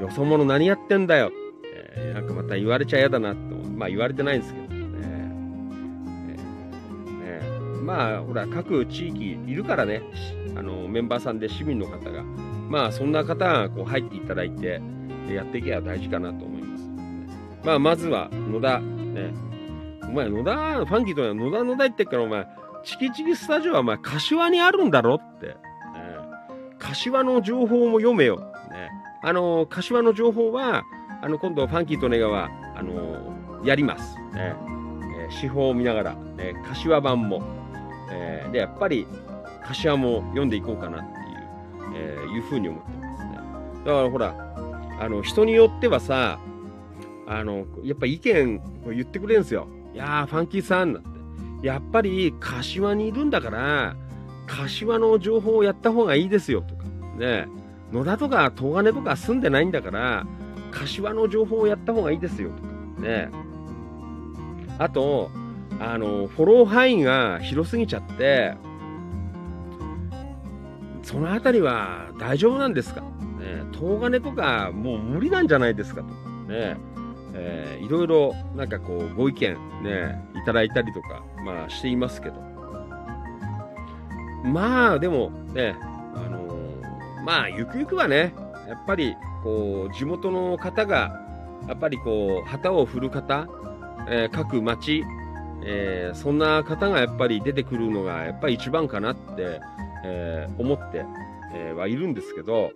[0.00, 1.30] よそ者何やってんだよ、
[1.64, 3.36] えーなんかまた言われちゃ嫌だなと、
[3.76, 4.76] まあ言われてないんですけどね。
[6.26, 7.42] ねね
[7.82, 10.02] まあほら各地域いるからね。
[10.56, 12.22] あのメンバーさんで市民の方が。
[12.68, 14.80] まあそんな方がこう入っていただいて
[15.28, 16.88] やっていけば大事かなと思います、
[17.62, 18.80] まあまずは野田
[19.14, 19.32] ね。
[20.02, 22.46] お前野田ファンキーとは野田野田言ってっからお前
[22.84, 25.54] チキチキスタジオはお前柏にあるんだろって、ね
[26.78, 28.38] 柏の情報も読めよ、
[28.70, 28.90] ね、
[29.22, 30.84] あの柏の情報は
[31.22, 34.22] あの今度ファンキーとネガはあのやります、ね。
[34.36, 37.42] えー手法を見ながら、ね、柏版も、
[38.10, 39.06] えーでやっぱり
[39.62, 41.46] 柏も読んでいこうかなっていう、
[41.94, 43.38] えーいうふうに思ってますね。
[43.86, 44.34] だからほら
[45.00, 46.38] あの人によってはさ
[47.26, 49.68] あのやっぱ意見を言ってくれるんですよ。
[49.92, 51.14] いやーファンキーさんなんて。
[51.62, 53.96] やっぱり柏にいるんだから
[54.46, 56.84] 柏の情報をやった方がいいですよとか。
[57.16, 57.48] ね
[57.90, 60.26] 野田とか東金とか住んでないんだから
[60.72, 62.68] 柏の情報をやった方がいいですよとか。
[63.00, 63.30] ね
[64.78, 65.30] あと
[65.80, 68.54] あのフォロー範囲が広すぎちゃって
[71.02, 73.06] そのあたりは大丈夫なんですか、ね、
[73.72, 76.08] 東金とかもう無理なんじゃないですかと。
[76.08, 76.14] か
[76.48, 76.76] ね
[77.34, 82.54] えーいろいろなんかこうご意見ねいただいたりとかまあしていますけど。
[84.44, 85.74] まあでもね
[86.14, 88.34] あのーまあゆくゆくはね
[88.68, 91.20] やっぱりこう地元の方が
[91.66, 93.48] やっぱりこう旗を振る方、
[94.08, 95.02] えー各町、
[95.64, 99.60] えーそんな方がやっぱり出てくるのがやっぱり一番かなって、
[100.04, 101.04] えー思って、
[101.54, 102.72] えはいるんですけど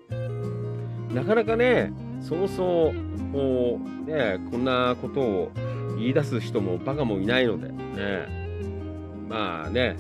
[1.13, 5.53] なかなかねそうそうこうねこんなことを
[5.99, 8.39] 言い出す人もバカもいないのでね。
[9.29, 9.97] まあね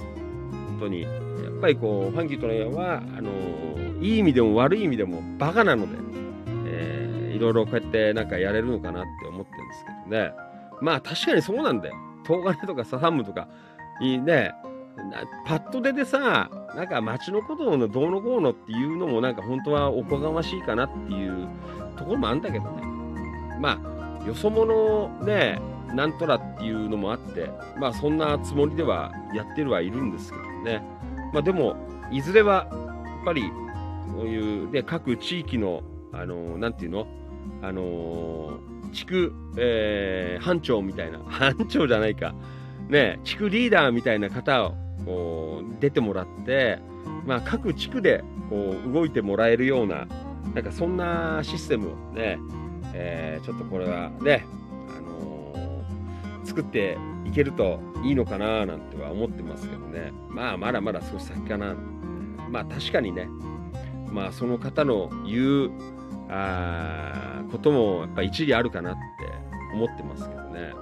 [0.70, 1.12] 本当にやっ
[1.60, 3.30] ぱりこうファンキートレイヤーはあの
[4.00, 5.98] いい意味でも悪い意味でもバカなので、
[6.66, 10.32] えーいろいろこうやってなんかやれるのかなって思ってるんですけどね。
[10.80, 11.94] まあ確かにそうなんだよ。
[12.26, 13.48] 東金とかササムとか
[14.00, 14.52] いいね。
[15.46, 21.46] パッと出てさなんか街のことのどうのこうのっていうのもなんか本当はおこがましいかなっていう
[21.96, 22.82] ところもあるんだけどね。
[23.60, 23.80] ま
[24.22, 25.60] あよそ者ね
[25.94, 30.82] なんとらっていうのもあってまあそんなつもりではやってるはいるんですけどね。
[31.32, 31.76] まあでも
[32.10, 33.50] いずれはやっぱり
[34.14, 37.06] こういうで各地域のあのなんていうの？
[37.62, 38.58] あの
[38.92, 42.34] 地区、えー班長みたいな、 班長じゃないか、
[42.88, 46.78] ね、地区リーダーみたいな方をこう出てもらって、
[47.26, 50.06] まあ、各地区でこう動いてもらえるような、
[50.54, 52.38] なんかそんなシステムをね、
[53.00, 54.44] えーちょっとこれはね、
[54.88, 56.96] あのー作って
[57.26, 60.12] いけるといいのかななんては思ってますけどね。
[60.28, 61.74] まあ、まだまだ少し先かな。
[62.50, 63.28] まあ、確かにね、
[64.10, 65.70] まあ、その方の言う、
[66.30, 69.00] あこともやっぱ一理あるかなって
[69.74, 70.72] 思ってますけどね。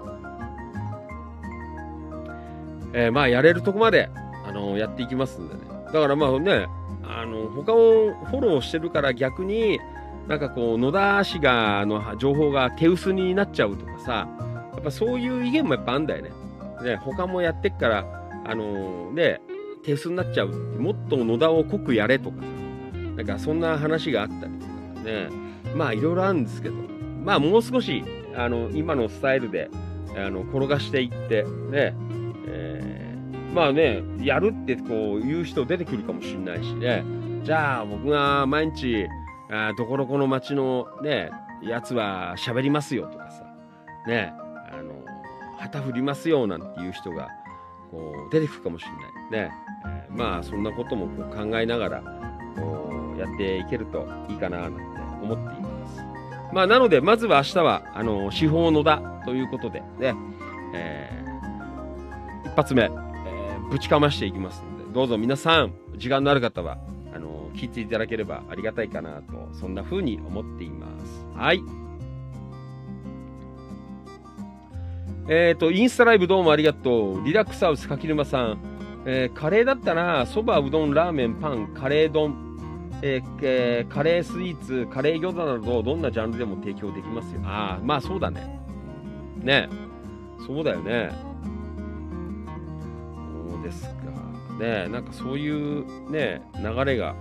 [2.93, 4.09] えーまあ、やれるとこまで、
[4.47, 5.61] あのやっていきますんでね。
[5.87, 6.67] だからまあね、
[7.03, 9.81] あの、他をフォローしてるから逆に、
[10.29, 14.29] なんかこう、野田氏が、の情報が手薄になっちゃうとかさ、
[14.75, 16.31] やっぱそういう意見もやっぱあんだよね。
[16.83, 18.05] ね、他もやってっから、
[18.45, 19.41] あのね、
[19.85, 20.49] 手薄になっちゃう。
[20.49, 22.49] もっと野田を濃くやれとかさ、
[23.17, 25.29] なんかそんな話があったりとかね、
[25.75, 26.75] まあいろいろあるんですけど、
[27.25, 29.71] まあもう少し、あの、今のスタイルで、
[30.17, 31.95] あの、転がしていって、ね、
[32.49, 32.97] えー
[33.55, 37.03] まあね、やるってこう言う人出てくるかもしれないしね、
[37.43, 39.07] じゃあ僕が毎日、
[39.51, 41.31] あどこどこの町のね、
[41.63, 43.45] やつは喋りますよとかさ、
[44.07, 44.33] ね、
[44.73, 44.93] あの、
[45.59, 47.29] 旗振りますよなんていう人が、
[47.91, 48.85] こう、出てくるかもし
[49.31, 49.49] れない。
[49.49, 49.53] ね。
[49.87, 52.03] えーまあ、そんなこともこう考えながら、
[52.57, 54.81] こう、やっていけるといいかななんて
[55.23, 56.05] 思っています。
[56.53, 60.15] まあ、なので、まずは明日は、あの、司法野田ということで、ね、
[60.75, 61.17] えー
[62.49, 66.79] 一発目、えーぶちかましていきますので、どうぞ皆さん、時間のある方は、
[67.57, 71.27] 聞いていただければありがたいかなと、そんな風に思っています。
[71.35, 71.61] はい。
[75.29, 77.25] えっ、と、インスタライブどうもありがとう。
[77.25, 78.59] リラックスハウス柿沼さん。
[79.07, 82.35] えーカレーだったら、そば、うどん、ラーメン、パン、カレー丼、
[83.03, 87.41] えーえーカレースイーツ、カレー餃子など、どんなジャンルでも提供できますよ。
[87.45, 88.61] ああ、まあそうだね。
[89.43, 89.69] ね
[90.47, 91.11] そうだよね。
[93.49, 93.95] そうですか。
[94.59, 97.15] ねなんかそういうね、流れが、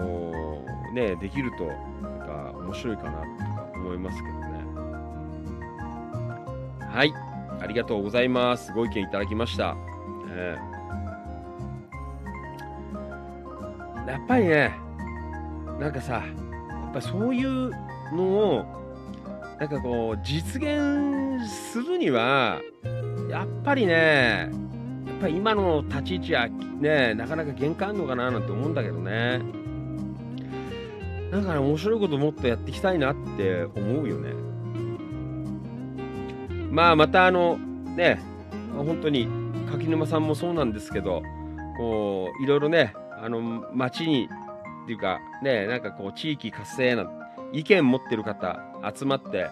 [0.00, 4.40] こう、ね、できると、なんか面白いかなとか思いますけどね。
[6.88, 7.12] はい。
[7.60, 8.72] ありがとうございます。
[8.72, 9.74] ご意見いただきました。
[9.74, 10.70] ね
[14.06, 14.72] やっぱりね、
[15.78, 16.22] なんかさ、や
[16.90, 17.70] っぱそういう
[18.12, 18.64] のを、
[19.58, 22.60] なんかこう、実現するには、
[23.30, 24.50] やっぱりね、
[25.06, 29.59] やっぱり今の立ち位置はね、なかなか限界あるのかななんて思うんだけどね。
[31.30, 34.32] だから面白いこともっとやっていきたいなって思うよね。
[36.70, 38.20] まあまたあの、ね、
[38.76, 39.28] 本当に
[39.70, 41.22] 柿沼さんもそうなんですけど、
[41.78, 43.40] こう、いろいろね、あの、
[43.72, 44.28] 町に、
[44.84, 47.06] っていうか、ね、なんかこう、地域活性な、
[47.52, 48.60] 意見持ってる方
[48.94, 49.48] 集まって、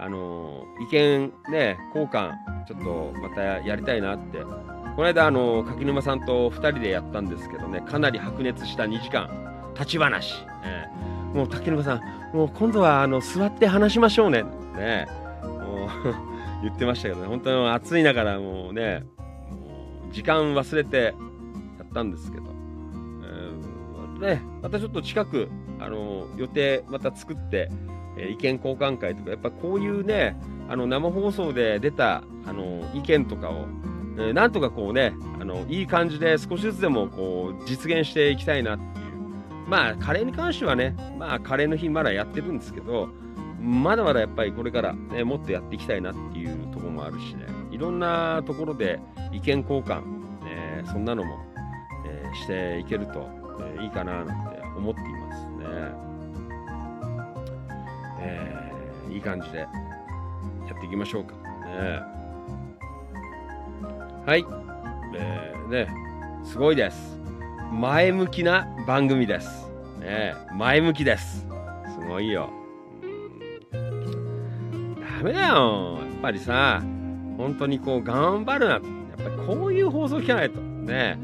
[0.00, 2.32] あの、意見ね、交換、
[2.66, 4.38] ちょっとまたやりたいなって。
[4.38, 9.28] この間、あの、柿沼さんと2人でやったんですけどね、かなり白熱した2時間、
[9.74, 10.44] 立ち話。
[10.64, 14.44] ええもう柿沼さん、もう今度は、あの、座って話しましょうね。
[14.76, 15.06] ね、
[15.42, 15.88] もう
[16.62, 19.04] 言ってましたけどね、本当に暑い中からもうね、
[19.50, 21.14] もう時間忘れて
[21.78, 22.44] やったんですけど、
[23.24, 25.48] えーね、またちょっと近く、
[25.80, 27.70] あの予定また作って、
[28.16, 30.36] え意見交換会とか、やっぱこういうね、
[30.68, 33.66] あの生放送で出たあの意見とかを、
[34.16, 39.07] えーなんとかこうね、あのいい感じで少しずつでもこう実現していきたいなっていう。
[39.68, 43.10] まあ、カレーに関してはね、まあ、カレーの日まだやってるんですけど、
[43.60, 48.98] まだまだやっぱりこれから、ね、もっとやっていきたいなっていうところもあるしね、いろんなところで
[49.30, 50.00] 意見交換、
[50.44, 51.38] ね、そんなのも、
[52.06, 53.28] えーしていけると、
[53.60, 55.58] えーいいかななんて思っていますね。
[58.20, 59.68] えーいい感じでや
[60.76, 61.34] っていきましょうか。
[61.34, 61.40] ね、
[64.24, 64.46] はい、
[65.14, 65.88] えーね、
[66.44, 67.18] すごいです。
[67.72, 69.68] 前向きな番組です。
[70.00, 71.46] ね、前向きです。
[71.94, 72.50] すごいよ。
[73.72, 75.98] うんダメだよ。
[76.00, 76.82] やっぱりさ、
[77.36, 78.74] 本当にこう頑張るな。
[78.74, 78.80] やっ
[79.16, 80.60] ぱりこういう放送聞かないと。
[80.60, 81.18] ね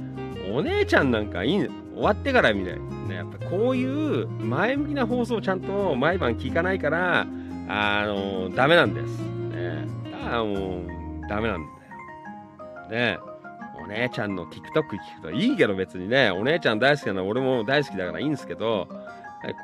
[0.53, 2.81] お姉ちゃんなんかいいの終わってから見ない。
[3.09, 7.27] ね、やっぱこういう前向きな放送をちゃんと毎晩聞かないから、
[7.69, 9.19] あの、ダメなんです。
[9.19, 11.61] ねだからもう、ダメなん
[12.91, 13.19] だよ。
[13.19, 13.34] ね
[13.85, 18.89] お姉ちゃんの TikTok 聞くといいけど別にね、お姉ちゃん大好きなの俺も大好きだからいいんですけど、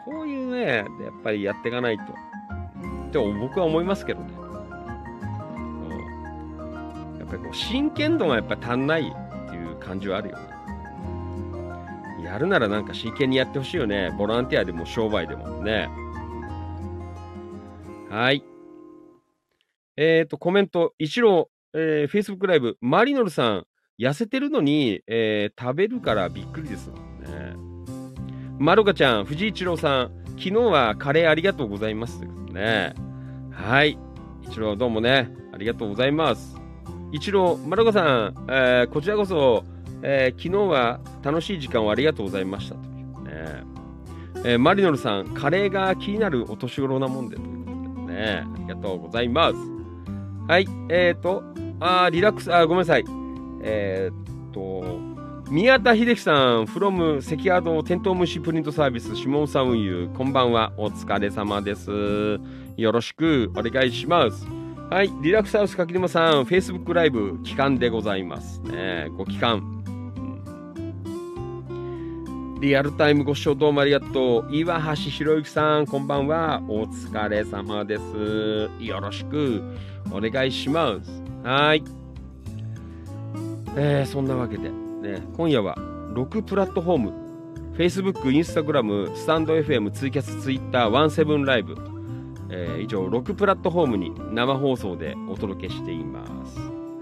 [0.05, 0.86] こういうね、やっ
[1.24, 2.05] ぱりやっていかないと。
[2.05, 2.07] っ
[3.12, 4.32] て僕は思いますけどね。
[7.18, 10.50] やっぱりこう真剣度がやっぱり足んないっていう感じはあるよね。
[12.24, 14.15] やるならなんか真剣にやってほしいよね。
[14.18, 15.89] ボランティアでも商売でもね。
[18.10, 18.44] はい。
[19.97, 23.66] えっ、と、コメント、一郎、えー、Facebook ライブ、マリノルさん、
[24.01, 26.89] 痩せてるのに、えー食べるからびっくりです。
[26.89, 26.95] ね、
[28.59, 32.25] まろかちゃん、藤井一郎さん、昨日はカレーありがとうございます。
[32.51, 32.95] ね。
[33.53, 33.99] はい。
[34.41, 36.57] 一郎、どうもね、ありがとうございます。
[37.12, 39.65] 一郎、まろかさん、えーこちらこそ、
[40.03, 42.77] えー昨日は楽しい時間をありがとうございました。
[42.77, 43.65] というね
[44.45, 49.57] えーマリノルさん、カレーが気になるお年頃なもんでね、ありがとうございます。
[50.49, 51.43] はい、えーと、
[51.81, 53.19] あリラックス、あごめんなさい。
[53.62, 54.98] えーっと、
[55.50, 61.90] 宮田秀樹さん、from 関宿テントウムシプリントサービス、シモンサウンユー、こんばんは、お疲れ様です。
[62.76, 64.47] よろしくお願いします。
[64.90, 68.60] はい、リラックスハウス柿沼さん、Facebook ライブ、期間でございます。
[68.62, 69.80] ね、ご期間。
[72.60, 74.48] リアルタイムご視聴どうもありがとう。
[74.55, 76.62] 岩橋博之さん、こんばんは。
[76.68, 78.84] お疲れ様です。
[78.84, 79.62] よろしく
[80.12, 81.22] お願いします。
[81.42, 82.00] はい。
[83.76, 87.12] えー、そんなわけで、ね、今夜は6プラットフォーム、
[87.76, 91.74] Facebook、Instagram、スタンド FM、ツイキャス、Twitter、ワンセブンライブ、
[92.50, 96.58] えー以上6プラットフォームに生放送でお届けしています。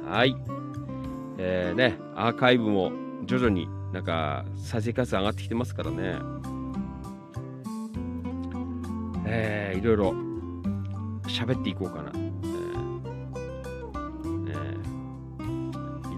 [0.06, 0.36] はい。
[1.38, 2.92] えー、ね、アーカイブも
[3.24, 6.18] 徐々になんか再生回数上がってきてますからね。
[9.26, 10.10] えー、いろいろ
[11.26, 12.27] 喋っていこうかな。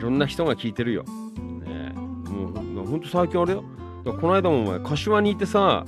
[0.00, 1.02] いろんな人が聞いてるよ。
[1.02, 3.62] ねもうほんと最近あれよ。
[4.02, 5.84] この間もお前、柏にいてさ、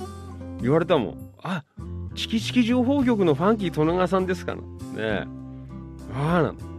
[0.61, 1.33] 言われたもん。
[1.41, 1.63] あ
[2.13, 4.61] チキチキ情報局のファンキー利根川さんですかな。
[4.61, 4.67] ね
[4.97, 5.25] え。
[6.13, 6.63] ああなんだ。
[6.63, 6.69] ね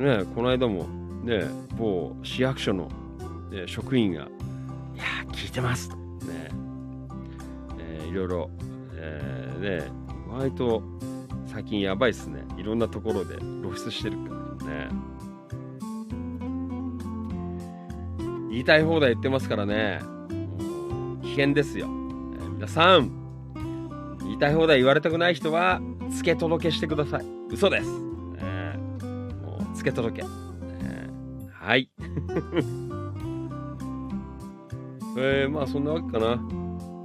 [0.00, 0.82] えねこの間も、
[1.22, 1.48] ねえ
[1.78, 2.88] 某市役所の、
[3.52, 4.24] ね、職員が、い
[4.96, 5.90] や、聞いてます。
[5.90, 5.96] ね
[7.78, 8.50] ええいろいろ、
[8.96, 9.92] えーね
[10.28, 10.82] 割と
[11.46, 12.44] 最近やばいっすね。
[12.58, 15.13] いろんなところで露出してるからね。
[18.54, 19.98] 言いたい放題言ってますからね。
[21.24, 21.86] 危険ですよ。
[21.86, 23.10] えー皆さん、
[24.20, 27.24] 言いたい放題言われたくない人は、付け届けしてください。
[27.50, 27.90] 嘘です。
[28.38, 29.04] えー
[29.42, 30.26] もう、付け届け。
[30.84, 31.90] えーはい。
[35.18, 36.40] えー、まあ、そんなわけかな。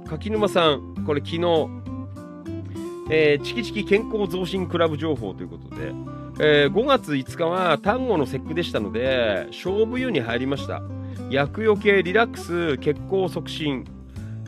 [0.08, 1.40] 柿沼さん、これ昨日、
[3.10, 5.92] えーチキチキ健康増進クラブ情報ということで、
[6.38, 10.80] えー5月5日は単語の節句でしたので、勝負湯に入りました。
[11.28, 13.84] 薬用系リラックス血行促進、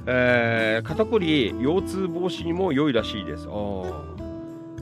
[0.07, 3.47] えー肩こり腰痛防止にも良いらしいです。
[3.49, 3.53] あ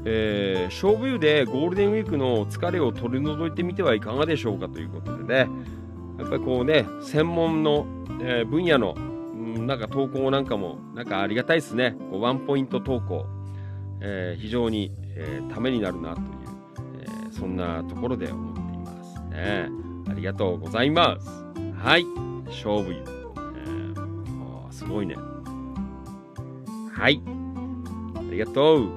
[0.04, 5.50] えー勝負湯でゴールデンウィークの疲れを取り除いてみてはいかがでしょうかということでね。
[6.18, 7.86] やっぱりこうね専門の、
[8.22, 11.96] えー分野の、うんなんか投稿なんかもなんかありがたいですね。
[12.10, 13.26] こうワンポイント投稿、
[14.00, 16.26] えー非常に、えーためになるなという、
[17.02, 19.68] えーそんなところで思っていますね。
[20.08, 21.49] ありがとうございます。
[21.82, 22.04] はい。
[22.46, 25.16] 勝負湯、えーあすごいね。
[26.92, 27.22] はい。
[28.14, 28.90] ありがとう。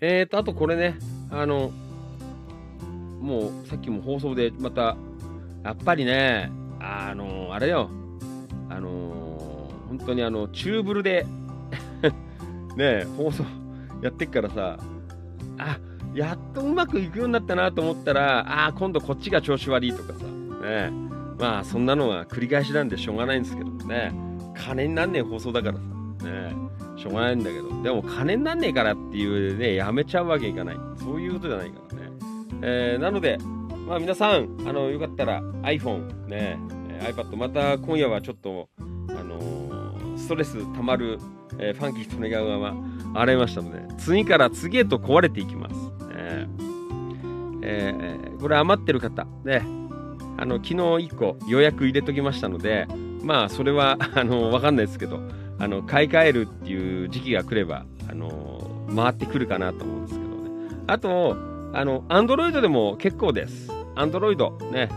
[0.00, 0.96] えーと、あとこれね、
[1.30, 1.72] あの、
[3.20, 4.96] もうさっきも放送でまた、
[5.64, 7.90] やっぱりね、あの、あれよ、
[8.68, 11.26] あの、本当にあの、チューブルで、
[12.76, 13.44] ね、放送
[14.02, 14.78] やってっからさ、
[15.58, 15.78] あ、
[16.14, 20.24] やっとうまくいくようになったなと思ったら、あー今度こっちが調子悪いとかさ、
[20.66, 20.90] ね、
[21.38, 24.12] まあそんなのは繰り返しなんでしょうがないんですけどね、
[24.56, 25.80] 金になんねえ放送だからさ、
[26.24, 26.54] ね、
[26.96, 30.76] しょうがないんだけど、でも金になんねえからっていうね、やめちゃうわけいかない。
[30.98, 32.10] そういうことじゃないからね。
[32.62, 33.38] えーなので、
[33.88, 36.58] まあ皆さん、あの、よかったら iPhone ね。
[37.00, 38.82] iPad、また今夜はちょっと、あ
[39.22, 39.63] のー
[40.16, 41.18] ストレス溜まる、
[41.58, 45.74] えーファンキーと願うまま洗いましたので、次から次へと壊れていきます。
[46.12, 49.62] えーえーこれ余ってる方、ね、
[50.36, 52.86] あの、昨日1個予約入れときましたので、
[53.22, 55.18] まあ、それは、 あの、わかんないですけど、
[55.58, 60.76] あの、買い替えるっていう時期が来れば、あの、回ってくるかなと思うんですけどね。
[60.88, 61.36] あと、
[61.72, 63.70] あの、アンドロイドでも結構です。
[63.94, 64.90] アンドロイド、ね、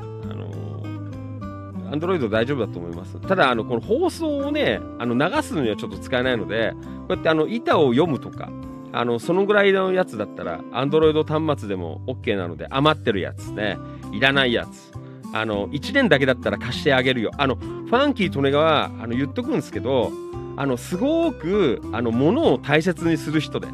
[1.92, 3.20] アンドロイド大丈夫だと思います。
[3.22, 8.50] ただ、あの、この放送をね、あの、流すのにはちょっと使えないので、こうやってあの、板を読むとか、
[8.94, 13.78] あの、そのぐらいのやつだったら、アンドロイド端末でも OK なので、余ってるやつね、
[14.12, 14.92] いらないやつ。
[15.34, 17.32] あの、1年だけだったら貸してあげるよ。
[17.38, 20.12] あの、ファンキー利根川、あの、言っとくんですけど、
[20.56, 23.74] あの、すごく、あの、物を大切にする人です。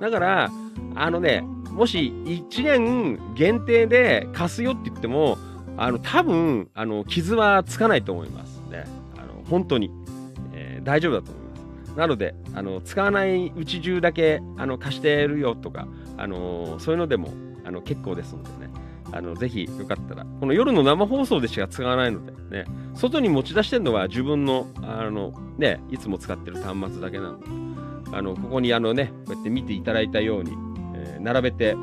[0.00, 0.50] だから、
[0.96, 5.38] あのね、もし1年限定で貸すよって言っても、
[5.80, 8.84] あの、多分、あの、傷はつかないと思いますね。
[9.16, 9.90] あの、本当に。
[10.52, 11.98] えー大丈夫だと思います。
[11.98, 17.28] なので、あの、使わないうち中だけ、あの、貸してるよとか、あのそういうのでも、
[17.64, 18.70] あの、結構ですのでね。
[19.12, 27.46] あの、ぜひよかったら、この夜の生放送でしか使わないので、ね、外に持ち出してるのは自分の、あの、ね、いつも使ってる端末だけなので、
[28.16, 30.52] あの、ここにあのね、こうやって見ていただいたように、
[30.94, 31.76] えー並べて、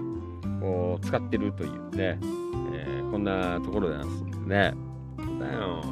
[0.61, 2.19] こう、使ってるというね、
[3.11, 4.74] こんなところなんですね。
[5.40, 5.84] だよ。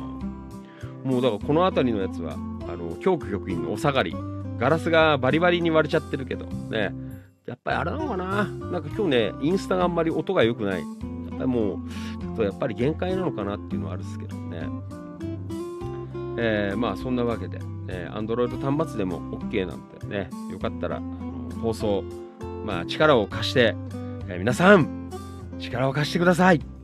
[1.04, 2.38] もうだからこの辺りのやつは、あ
[2.76, 4.16] の、教区局員のお下がり、
[4.58, 6.94] ガラスがバリバリに割れちゃってるけど、ね、
[7.46, 10.82] やっぱりあれなのかななんか今日ね、インスタがあんまり音が良くない。
[10.82, 10.86] や
[11.36, 11.78] っぱりもう、
[12.22, 14.68] ちょっとやっぱり限界なのかなっていうのはあるんですけどね。
[16.38, 22.04] えーまあそんなわけで、えー、Android 端末でも OK なんでね、よかったら、あの放送、
[22.66, 23.76] まあ力を貸して、
[24.28, 25.10] えー皆さん、
[25.60, 26.75] 力を貸してください。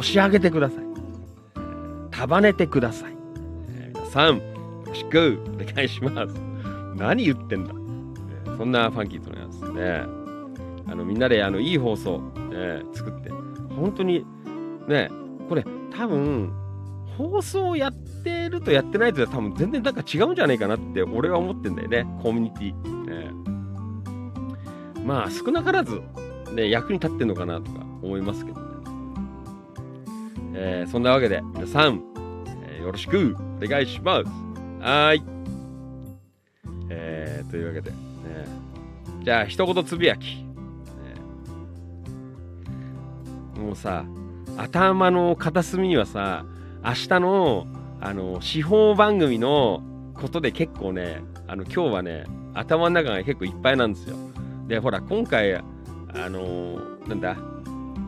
[0.00, 0.84] 押し上げてください。
[2.10, 3.12] 束ねてください。
[3.68, 4.42] えー皆さん、よ
[4.86, 6.34] ろしくお願いします。
[6.96, 7.74] 何言ってんだ。
[7.74, 10.02] えーそんなファンキーとのやつね。
[10.90, 13.30] あのみんなであのいい放送、えー作って、
[13.74, 14.24] 本当に
[14.88, 15.10] ね、
[15.50, 16.50] これ多分、
[17.18, 17.92] 放送やっ
[18.24, 22.74] てるとやってないと多分全然なんか違うんじゃないかなって俺は思ってんだよね、コミュニティ。
[23.10, 26.00] えーまあ少なからず、
[26.54, 28.69] ね、役に立ってんのかなとか思いますけどね。
[30.62, 32.02] えーそんなわけで皆さん、
[32.66, 34.30] えーよろしくお願いします。
[34.82, 35.22] はい。
[36.90, 37.96] えーというわけで、ね、
[39.24, 40.36] じゃあ一言つぶやき。
[40.36, 40.44] ね
[43.56, 44.04] もうさ、
[44.58, 46.44] 頭の片隅にはさ、
[46.84, 47.66] 明日の、
[48.00, 49.82] あの、司法番組の
[50.14, 54.16] ことで結構ね、あの、今日はね、頭の中が結構いっぱいなんですよ。
[54.68, 55.62] で、ほら、今回、あ
[56.28, 57.36] のなんだ、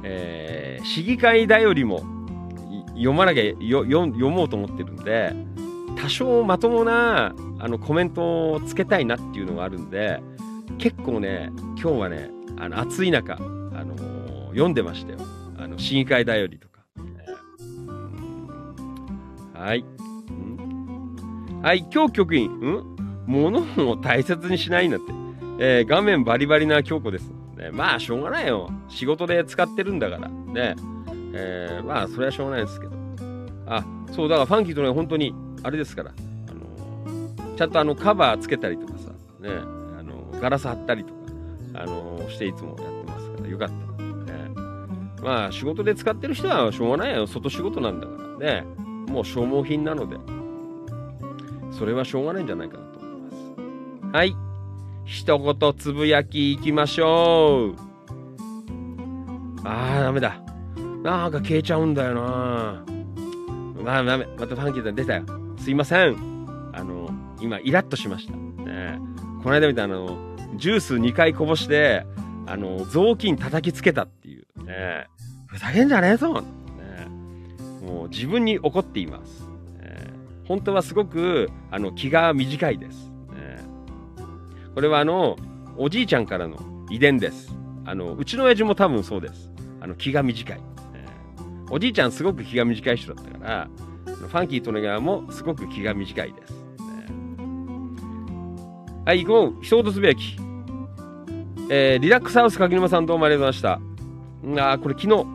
[0.03, 2.22] えー市議会だよりも
[3.03, 5.35] 読まなきゃよよ読もうと思ってるんで、
[6.01, 10.21] 多少まともなあのコメントをつけたいなっていうのがあるんで、
[10.79, 15.19] 結構ね、今日はね、あの暑い中、あのー読んでましたよ。
[15.59, 16.81] あの市議会だよりとか。
[16.99, 19.83] えーはい。
[19.83, 22.97] んはい、今日局員、ん？
[23.27, 25.07] 物を大切にしないんだって。
[25.59, 27.31] えー画面バリバリな京子です。
[27.57, 28.71] ね、まあ、しょうがないよ。
[28.89, 30.29] 仕事で使ってるんだから。
[30.29, 30.77] ね。
[31.35, 32.93] えーまあ、それはしょうがないですけど。
[33.67, 36.11] あ、そう、だからファンキーとね、本当に、あれですから。
[36.11, 39.51] あのちゃんとあの、カバーつけたりとかさ、ね、
[39.99, 41.21] あのガラス貼ったりとか、
[41.75, 44.39] あのしていつもやってますから、よかったら。
[44.39, 44.51] ね。
[45.23, 47.27] まあ、仕事で使ってる人はしょうがないよ。
[47.27, 48.65] 外仕事なんだからね。
[49.09, 50.17] もう消耗品なので。
[51.73, 53.31] それはしょうがないんじゃないかなと思いま
[54.13, 54.17] す。
[54.17, 54.37] はい。
[55.05, 57.75] 一言つぶやきいきましょう。
[59.65, 60.52] あー、ダメだ。
[61.03, 62.85] なんか消えちゃうんだよな。
[63.83, 65.25] まあ、またファンキーさん出たよ。
[65.59, 66.17] すいません。
[66.73, 68.35] あの、今、イラッとしました。
[68.35, 68.99] ね、
[69.43, 72.07] この間みたいなあの、ジュース2回こぼして、
[72.47, 74.65] あの、雑巾叩きつけたっていう。
[74.65, 75.09] ね、
[75.49, 76.47] ふざけんじゃねえぞ、ね。
[77.85, 79.41] もう自分に怒っています。
[79.81, 80.13] ね
[80.47, 83.09] 本当はすごく、あの、気が短いです。
[83.35, 83.59] ね
[84.75, 85.37] これはあの、
[85.77, 86.59] おじいちゃんからの
[86.91, 87.53] 遺伝です。
[87.85, 89.51] あの、うちの親父も多分そうです。
[89.81, 90.61] あの、気が短い。
[91.75, 93.69] おじいちゃんすごく気が短い人だったから、
[94.05, 96.51] ファンキー・トネガーもすごく気が短いです。
[96.53, 96.57] ね
[99.07, 99.65] はい、行こう。
[99.65, 100.37] 一言つぶやき。
[101.71, 103.81] えーリラックスハウス柿沼さんどうもありがとうございました。
[104.45, 105.27] うんあこれ昨日、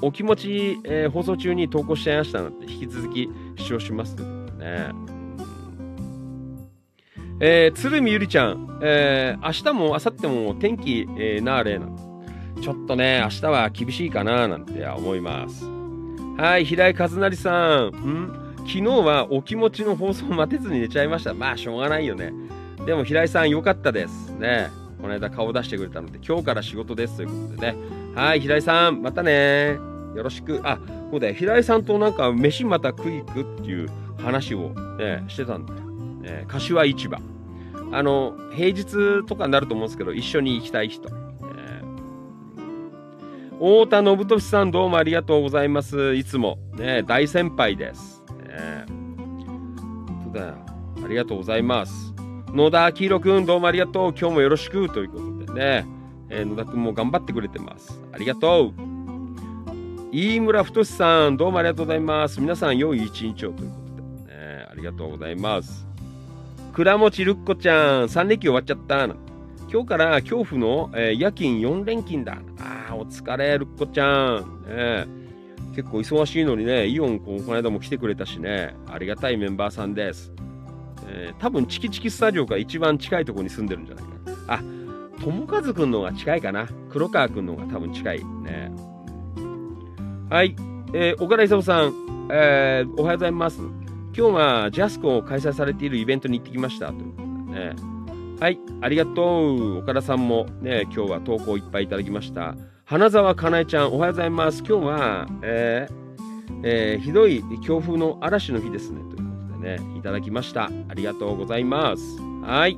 [0.00, 4.90] お気持ち、えー放送中に投稿しちゃいましたので、引き続き視聴しますということでね。
[7.40, 11.86] えー、鶴見ゆりちゃん、えー明日も明後日も天気、えーなーれな。
[12.62, 15.71] ちょっとね、明日は厳しいかななんて思います。
[16.36, 17.88] はい、平井和成さん。
[17.88, 18.54] ん？
[18.58, 21.34] 昨日はお気持ちの放送を待てずに寝ちゃいました。
[21.34, 22.32] まあ、しょうがないよね。
[22.86, 24.30] でも平井さん、よかったです。
[24.30, 24.70] ね。
[25.00, 27.76] この間顔出してくれたので、今日から仕事ですということでね。
[28.14, 29.78] はい、平井さん、またね。
[30.14, 30.60] よろしく。
[30.64, 30.78] あ、
[31.10, 31.34] そうだよ。
[31.34, 35.80] 平井さんとなんか、飯また食い行くっていう話を、ね、してたんだよ。
[35.80, 37.18] ね、柏市場。
[37.92, 41.08] あの、平日とかになると思うんですけど、一緒に行きたい人。
[43.62, 46.14] 太田信俊さん、どうもありがとうございます。
[46.14, 46.58] いつも。
[46.74, 48.20] ね、大先輩です。
[48.44, 50.54] ね、本当だよ。
[51.04, 52.12] ありがとうございます。
[52.48, 54.14] 野田明宏くん、どうもありがとう。
[54.18, 54.88] 今日もよろしく。
[54.88, 55.86] ということでね、
[56.28, 58.02] えー野田くんも頑張ってくれてます。
[58.12, 58.82] ありがとう。
[60.10, 62.40] 飯村太さん、どうもありがとうございます。
[62.40, 63.76] 皆さん、良い一日をというこ
[64.24, 65.86] とで、ね、ありがとうございます。
[66.72, 69.31] 倉持るっこちゃん、3連休終わっちゃった。
[69.72, 72.36] 今日から恐怖の、えー夜勤4連勤だ。
[72.60, 74.64] ああ、お疲れ、るっこちゃん。
[74.66, 75.06] ね
[75.74, 80.30] 結構忙しいのにね、イオンここの間も来てくれたしね、ありがたいメンバーさんです。
[81.08, 84.10] えー多分チキチキスタジオが一番近いところに住んでるんじゃないか
[84.46, 84.54] な。
[84.56, 84.62] あ、
[85.22, 86.68] 友和くんの方が近いかな。
[86.90, 88.70] 黒川くんの方が多分近いね。
[90.28, 90.54] はい。
[90.92, 93.58] えー岡田勲さん、えーおはようございます。
[94.14, 96.88] 今日はジャスコを開催されているイベントに行ってきました。
[96.88, 97.91] ということでね。
[98.42, 98.58] はい。
[98.80, 99.78] ありがとう。
[99.78, 102.56] 岡田さんもね、今日は投稿いっぱいいただきました。
[102.84, 104.64] 花澤かなえちゃん、おはようございます。
[104.66, 108.98] 今日は、えーえーひどい強風の嵐の日ですね。
[109.02, 110.72] ということでね、いただきました。
[110.88, 112.02] ありがとうございます。
[112.42, 112.76] はい。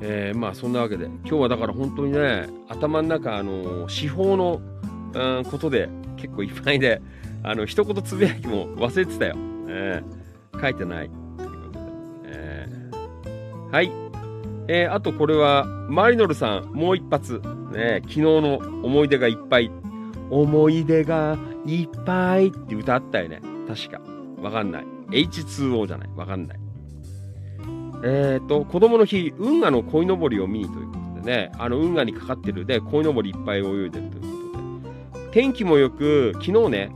[0.00, 4.62] えーまあそんなわけで、今日はだから本当にね、頭の中、あの司法の、
[5.12, 7.02] うん、ことで結構いっぱいで、
[7.42, 9.36] あの一言つぶやきも忘れてたよ。
[9.68, 10.28] えー
[10.62, 11.10] 書いてない。
[13.70, 13.92] はい。
[14.68, 17.40] えーあとこれは、マリノルさん、もう一発。
[17.72, 19.70] ね、昨日の思い出がいっぱい。
[20.30, 23.40] 思い出がいっぱいって歌ったよね。
[23.66, 24.00] 確か。
[24.42, 24.84] わかんない。
[25.10, 26.08] H2O じゃない。
[26.16, 26.58] わかんない。
[28.04, 34.58] えっ、と、子供の日、運河の鯉のぼりを見にということでね、あの運河にかかってるで、鯉のぼりいっぱい泳いでるというこ
[35.12, 36.90] とで、天気もよく、昨日ね、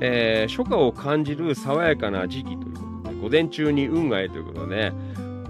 [0.00, 4.92] えー初夏を感じる爽やかな時期ということで、午前中に運河へということでね、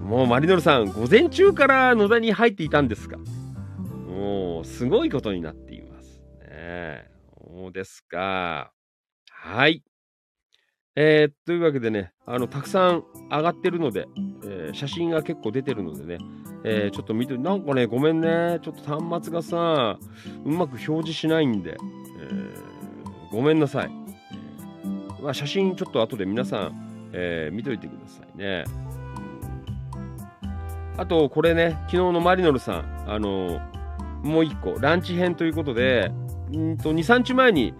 [0.00, 3.16] もうマリノルさん、午前中から野田に入っていたんですか？
[4.08, 6.20] もう、すごいことになっています。
[6.40, 7.08] ね、
[7.46, 8.72] そうですか。
[9.30, 9.84] はい。
[10.96, 14.06] えーというわけでね、あの、たくさん上がってるので、
[14.44, 16.18] えー写真が結構出てるのでね、
[16.64, 19.98] えーちょっと見て、なんかね、ごめんね、ちょっと端末がさ、
[20.44, 21.76] うまく表示しないんで、
[22.18, 22.28] え
[23.30, 23.90] ごめんなさい。
[25.22, 28.64] まあ、写真ちょっと後で皆さん、えー見といてくださいね。
[31.00, 33.58] あと、これね、昨日のマリノルさん、あの
[34.22, 36.12] もう一個、ランチ編ということで、
[36.54, 37.72] んと、2、3日前に、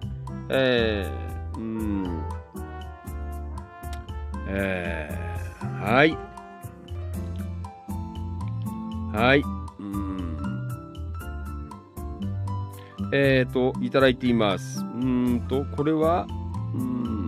[0.49, 2.23] えー、うん、
[4.47, 6.17] えー、はい。
[9.15, 9.43] はい。
[9.77, 10.37] うん。
[13.13, 14.79] えっ、と、いただいています。
[14.79, 16.25] うんと、これは、
[16.73, 17.20] うん。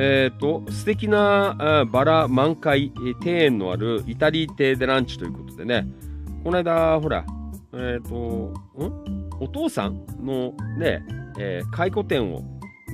[0.00, 5.88] えっ、と、素敵なバラ満開、庭園のあるイタリー亭でランチということでね、
[6.44, 7.26] この間、ほら、
[7.72, 9.28] えっ、と、ん？
[9.40, 11.04] お父さんのね、
[11.38, 12.42] えー回顧展を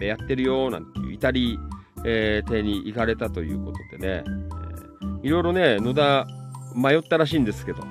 [0.01, 1.59] やってるよなんていうイタリー、
[2.07, 6.27] えー邸に行かれたということでね、えーいろいろね、野田
[6.75, 7.83] 迷ったらしいんですけど、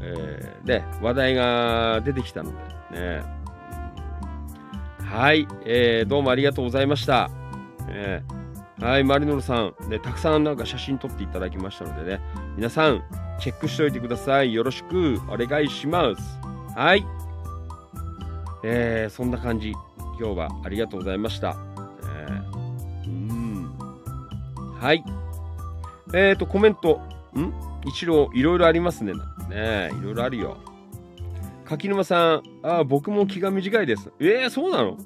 [0.00, 2.52] えーね、話題が出てきたの
[2.92, 3.22] でね、
[5.04, 7.28] はい、えーどうもありがとうございました。
[7.88, 8.41] えー
[8.82, 12.20] はい、マリノルさん、ね、たくさんなんか写真撮っていただきましたのでね、
[12.56, 13.00] 皆さん、
[13.38, 14.52] チェックしておいてください。
[14.52, 16.22] よろしくお願いします。
[16.76, 17.06] はい。
[18.64, 19.72] えーそんな感じ。
[20.18, 21.56] 今日はありがとうございました。
[22.26, 23.72] えーうん。
[24.80, 25.04] はい。
[26.12, 27.00] えっ、と、コメント。
[27.36, 27.52] ん？
[27.86, 29.12] 一郎、いろいろありますね。
[29.48, 30.56] ねいろいろあるよ。
[31.64, 34.10] 柿沼さん、あ僕も気が短いです。
[34.18, 34.98] えー、そうなの？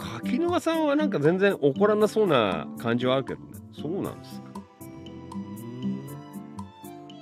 [0.00, 3.46] 柿沼さんはなんか全然怒らなそうな感じはあるけどね。
[3.72, 4.50] そうなんですか。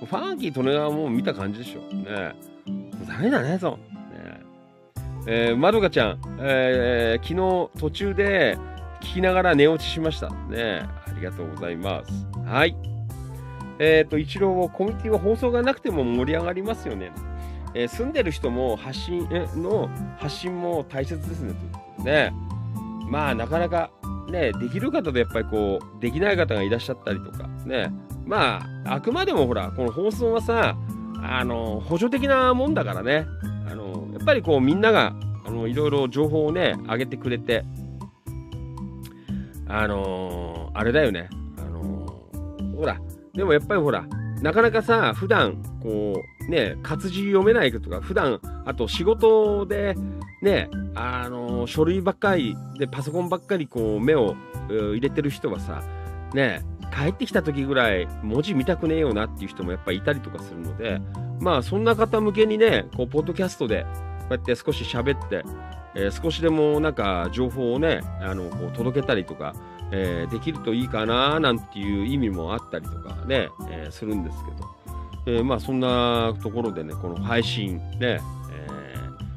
[0.06, 1.80] ファンキー利根川も見た感じでしょ。
[1.94, 2.34] ね
[3.06, 3.72] ダメだね、そう。
[3.72, 4.40] ね
[5.26, 8.56] えー、まどかちゃん、えー昨日途中で
[9.00, 10.30] 聞きながら寝落ちしました。
[10.48, 12.26] ねありがとうございます。
[12.46, 12.76] はい。
[13.80, 17.12] えっ、と、一郎、コミュニティは放送がなくても盛り上がりますよね。
[17.74, 21.52] えー住んでる人も発信の発信も大切ですね。
[21.52, 22.47] ということでね。
[23.10, 23.90] まあ、なかなか
[24.30, 27.90] ね、できる方とやっぱりこう、できない方がいらっしゃったりとか、ね。
[28.26, 30.76] まあ、あくまでもほら、この放送はさ、
[31.22, 33.26] あの、補助的なもんだからね。
[33.70, 35.14] あの、やっぱりこう、みんなが、
[35.46, 37.64] あの、いろいろ情報をね、上げてくれて、
[39.68, 41.28] あのあれだよね。
[41.58, 42.06] あの
[42.76, 42.98] ほら、
[43.34, 44.04] でもやっぱりほら、
[44.40, 49.94] なかなかさ、普段こう、ね、活字読めないとか、普段あと仕事で、
[50.42, 54.34] ね、あの書類ばっかりで、パソコンばっかりこう、目を
[54.68, 55.82] 入れてる人はさ、
[56.34, 56.62] ね、
[56.94, 61.00] 帰ってきた時ぐらい文字見たくねえよなっていう人もやっぱいたりとかするので、
[61.40, 65.44] まあそんな方向けにね、こう、ポッドキャストで、こうやって少し喋って、
[65.94, 69.54] えー少しでもなんか情報をね、あの、こう届けたりとか、
[69.90, 74.77] えーできるといいかななんていう意味もあったりとかね、えーするんですけど、
[75.28, 78.18] えーまあそんなところでね、この配信ね、え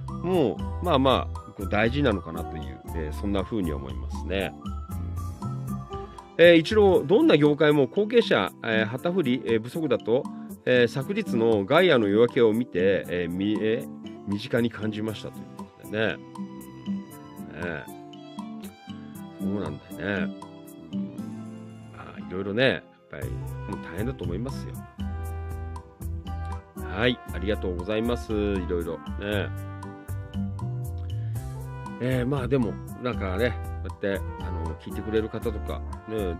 [0.07, 1.27] ーもうまあま
[1.59, 4.53] あ大事なのかなという、えーそんな風に思いますね。
[6.37, 10.23] えー一郎、どんな業界も後継者、えー旗振り、えー不足だと、
[10.65, 16.15] えー昨日のガイアの夜明けを見て、えーみえー身近に感じましたということでね。
[16.15, 16.19] ね
[19.41, 20.35] そうなんだよね。
[20.93, 21.11] うん
[21.97, 24.73] あいろいろね、やっぱりもう大変だと思いますよ。
[26.91, 28.31] はい、ありがとうございます。
[28.33, 28.35] い
[28.67, 29.49] ろいろね。
[32.01, 33.53] えー、まあでも、なんかね、
[33.87, 36.37] こうやってあの聞いてくれる方とか、ね、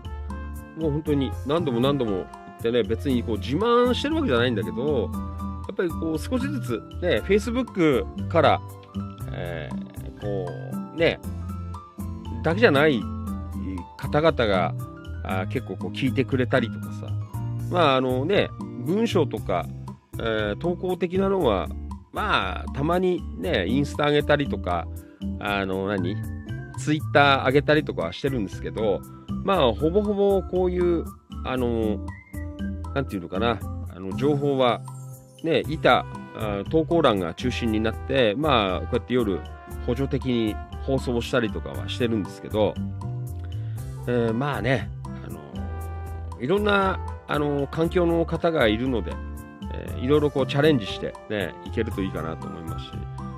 [0.76, 2.26] もう本当に何度も何度も言っ
[2.62, 8.60] てね、別にこう自慢してるわけじゃないんだけど、やっぱりこう少しずつね、Facebook から、
[9.32, 10.46] えーこ
[10.94, 11.18] うね、
[12.44, 13.02] だけじゃない
[13.98, 14.72] 方々が
[15.24, 17.08] あ結構こう聞いてくれたりとかさ、
[17.70, 18.48] まああのね、
[18.84, 19.66] 文章とか、
[20.18, 21.68] えー投稿的なのは、
[22.12, 24.86] まあたまにね、インスタ上げたりとか、
[25.40, 26.16] あの何
[26.78, 29.00] ツイッター上げたりとかはしてるんですけど、
[29.44, 31.04] まあほぼほぼこういう、
[31.44, 31.98] あの、
[32.94, 33.58] なんていうのかな、
[33.94, 34.82] あの情報は
[35.42, 39.40] ね、板、あ投稿欄が中心になって、まあこうやって夜
[39.86, 42.74] 補助的に放送したりとかはしてるんですけど、
[44.06, 44.90] えーまあね、
[45.26, 45.40] あの
[46.40, 49.12] いろんなあの環境の方がいるので、
[49.74, 52.90] えーいろいろこうチャレンジしてね、いけるといいかなと思いますし、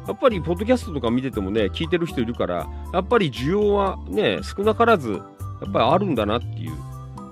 [0.07, 5.19] やっぱりポッドキャストとか見ててもね、聞いてる人いるから、やっぱり需要はね、少なからず、や
[5.69, 6.73] っぱりあるんだなっていう。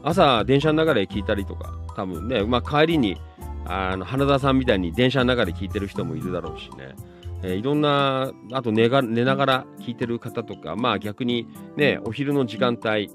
[0.03, 3.21] 朝、電車の中で聞いたりとか、多分ね、まあ帰りに、
[3.67, 6.95] あの、花田さんみたいに電車の中で聞いてる人もいるだろうしね。
[7.43, 13.11] えーいろんな、あと寝が寝ながら聞いてる方とか、まあ逆にね、お昼の時間帯、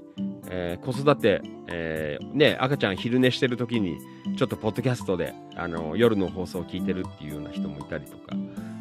[0.50, 3.98] えー子育て、えーね、赤ちゃん昼寝してる時に、
[4.38, 8.36] ちょっとポッドキャストで、あの、夜の放送を聞いてるっていうような人もいたりとか、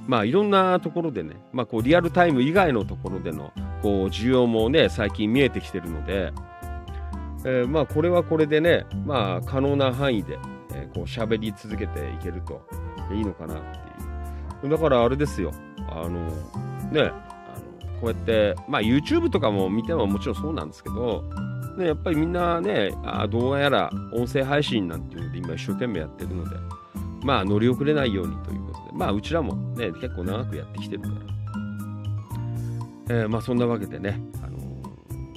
[0.07, 3.53] まあいろんなところでね、まあこうリアルタイム以外のところでの、
[3.83, 6.33] こう需要もね、最近見えてきてるので、
[7.45, 10.39] えーまあこれはこれでね、まあ可能な範囲で、
[10.75, 12.63] えーこう喋り続けていけると
[13.15, 14.06] いいのかなっていう。
[14.65, 15.53] だからあれですよ、
[15.89, 16.27] あの、
[16.91, 21.25] ね、あのこうやって、まあ YouTube とかも見てももちろんそうなんですけど、
[21.77, 26.57] ね、やっぱりみんなね、あ動画やら音声配信なんていうので今一生懸命やってるので、
[27.23, 31.15] まあ乗り遅れないようにということで、まあうちらもね、結構長くやってきてるから、
[33.09, 34.59] えーまあそんなわけでね、あの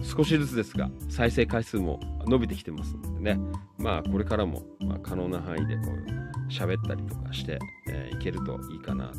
[0.03, 3.39] 少しずつですが、再生回数も伸びてきてますのでね、
[3.77, 9.13] まあこれからも、ま、可能な範囲でこう喋ったりとかして、えーいけるといいかなと、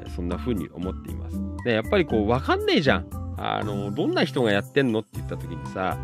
[0.00, 1.36] えーそんな風に思っています。
[1.64, 3.06] で、やっぱりこう分かんねえじゃん。
[3.36, 5.96] あのどんな人がやってんのって言った時にさ、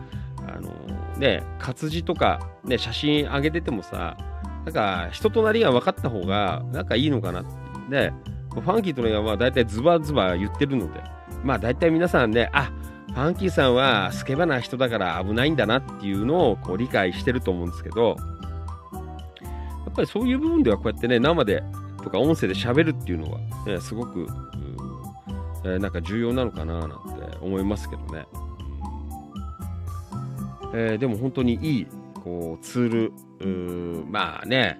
[0.46, 0.70] あの
[1.18, 4.16] ね、活字とか、ね、写真上げててもさ、
[4.64, 7.50] なんか人となりが分かった方がなんかいいのかなって
[7.90, 8.12] で、
[8.50, 11.00] ファンキーとのは大体ズバズバ言ってるので、
[11.44, 12.72] まあ大体皆さんね、あ
[13.08, 18.16] ファンキーさんはスケバな人だから危ないんだなっていうのをこう理解してると思うんですけど、
[19.96, 21.62] ぱりそういう部分ではこうやってね、生で
[22.02, 24.26] とか音声で喋るっていうのは、ね、すごく、
[25.64, 26.96] えーなんか重要なのかななんて
[27.40, 28.26] 思いますけどね。
[30.74, 31.86] えーでも本当にいい
[32.22, 33.10] こうツー
[34.00, 34.78] ル、まあね、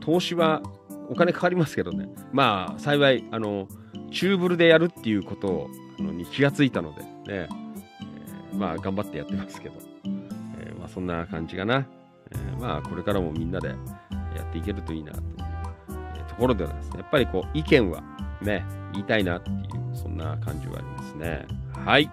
[0.00, 0.62] 投資は
[1.10, 3.68] お金かかりますけどね、まあ幸い、あの、
[4.10, 9.74] チューブルでやるっていうことをあのに気がついたので、ね、えーまあ頑張ってやってますけど、
[10.58, 11.86] えーまあそんな感じかな。
[12.30, 13.74] えーまあこれからもみんなで
[14.38, 15.24] やっていけるといいなという、
[16.28, 18.02] ところではですね、やっぱりこう意見は
[18.40, 19.58] ね、言いたいなっていう、
[19.94, 21.46] そんな感じはありますね。
[21.84, 22.10] はい。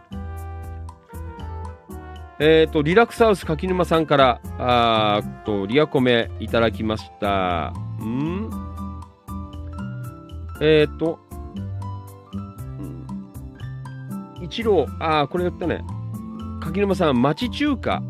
[2.38, 7.72] えっ、と、リラックスハウス柿沼さんから、あーと、リアコメいただきました。
[8.02, 8.50] ん？
[10.62, 11.20] えっ、と、
[12.34, 13.06] うん
[14.42, 15.82] 一郎、ああ、これ言ったね。
[16.62, 18.04] 柿沼さん、町中華。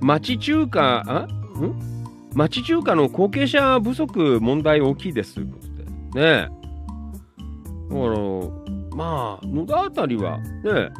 [0.00, 1.26] 町中華、あ？
[1.60, 1.97] ん？
[2.34, 5.84] 町中華の後継者不足問題大きいですということで。
[5.84, 6.48] ねえ。
[6.48, 10.90] だから、まあ、野田あたりは、ね、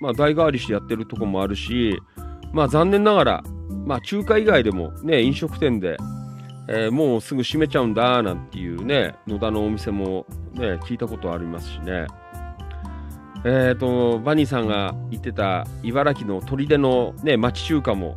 [0.00, 1.98] まあ、代替わりしてやってるとこもあるし、
[2.52, 3.44] まあ、残念ながら、
[3.86, 5.96] まあ、中華以外でもね、飲食店で、
[6.66, 12.06] えーもうすぐ閉めちゃうんだなんていうね、野田のお店もね、聞いたことありますしね。
[13.44, 18.16] えっ、と、バニーさんが言ってた茨城の砦のね、町中華も、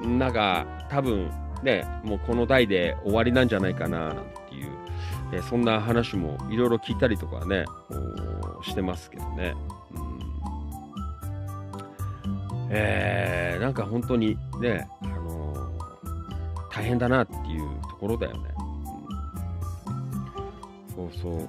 [0.00, 1.30] なんか多分
[1.62, 4.16] ね、もうこの代で終わりなんじゃないかななん
[4.48, 4.70] ていう、
[5.32, 7.64] えそんな話もいろいろ聞いたりとかね、
[8.62, 9.54] してますけどね。
[9.94, 10.18] うん
[12.70, 15.68] えーなんか本当にね、あのー
[16.70, 18.40] 大変だなっていうところだよね。
[20.96, 21.48] うんそうそう。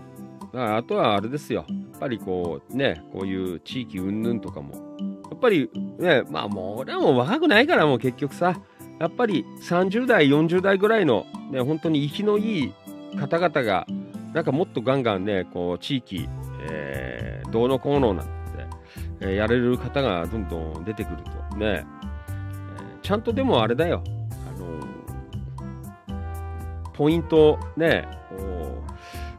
[0.54, 1.66] だからあとはあれですよ。
[1.70, 4.74] やっぱりこうね、こういう地域云々とかも、
[5.30, 5.70] やっぱり
[6.00, 8.60] ね、まあもう俺はもう若くないからもう結局さ、
[9.00, 12.74] やっぱり30代、40代ぐらいのね、本当に生きのいい
[13.18, 13.88] 方々が、
[14.34, 16.28] なんかもっとガンガンね、こう地域、
[16.70, 18.32] えーどうのこうのなんて、
[19.22, 21.18] えーやれる方がどんどん出てくる
[21.50, 21.86] とねえ、
[23.02, 24.04] ちゃんとでもあれだよ。
[24.48, 24.88] あの
[26.94, 28.08] ポイントね、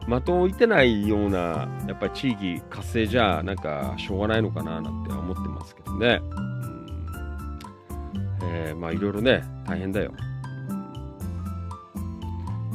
[0.09, 6.19] 的を置いてないような、やっぱり地域活性じゃ、なんかしょうがないのかななんて思ってますけどね。
[8.43, 10.11] えーまあいろいろね、大変だよ。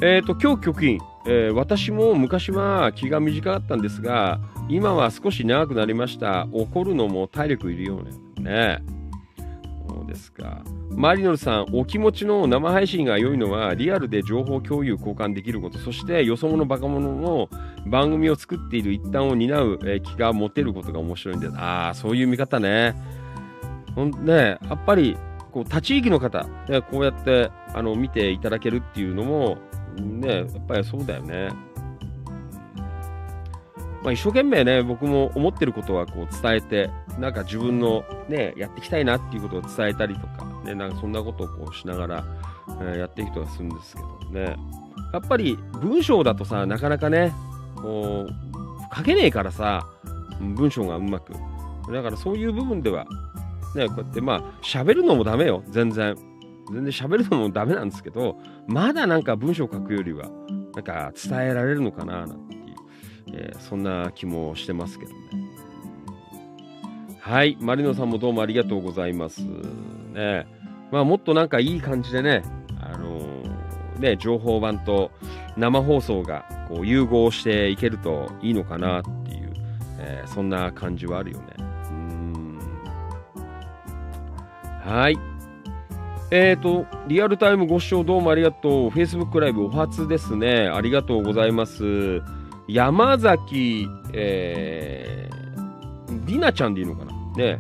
[0.03, 6.47] えっ、と、今日局員、えー私も昔は気が短かったんですが、今は少し長くなりました。
[6.53, 8.79] 怒るのも体力いるようね。
[8.79, 8.79] ね。
[9.89, 10.63] そうですか。
[10.91, 17.49] マリノルさん、お気持ちの生配信が良いのは、リアルで情報共有、交換できること、そしてよそ者バカ者の
[17.87, 21.53] 番組を作っている一端を担う、えー気が持てることが面白いんだよ。
[21.57, 22.95] ああ、そういう見方ね。
[23.95, 25.17] ほんね、やっぱり、
[25.57, 29.57] こう、他地域の方、ね、こうやって、あの、見ていただけるっていうのも、
[29.99, 31.49] ね、やっぱりそうだよね。
[34.03, 42.25] まあ、一生懸命ね、僕も思ってることはこう伝えて、なんか自分のね、やっていきたいなっていうことを伝えたりとか、ね、なんかそんなことをこうしながら、
[42.83, 44.57] えーやっていくとはするんですけどね。
[45.15, 47.33] やっぱり文章だとさ、なかなかね、
[47.77, 49.87] こう、書けねえからさ、
[50.39, 51.33] 文章がうまく。
[51.91, 53.07] だからそういう部分では、
[53.77, 56.17] ね、こうやってまあ、喋るのもダメよ、全然。
[56.73, 60.29] 全然喋るのもダメなんですけど、まだなんか文章を書くよりは、
[60.75, 62.63] なんか伝えられるのかな、なんていう、
[63.33, 65.19] えーそんな気もしてますけどね。
[67.21, 69.43] はい、マリノさんもどうもありがとうございます。
[69.43, 70.47] ね、
[70.91, 72.43] まあもっとなんかいい感じでね、
[72.81, 75.11] あのーね、情報版と
[75.57, 79.53] 生放送がこう融合していけるといいのかなっていう、
[79.99, 81.56] えーそんな感じはあるよね。
[84.87, 85.19] はい。
[86.31, 88.89] えーと、リアルタイムご視聴どうもありがとう。
[88.91, 90.69] Facebook ライブお初ですね。
[90.69, 92.23] ありがとうございます。
[92.69, 97.13] 山崎、えー、りなちゃんでいいのかな？
[97.37, 97.59] ね。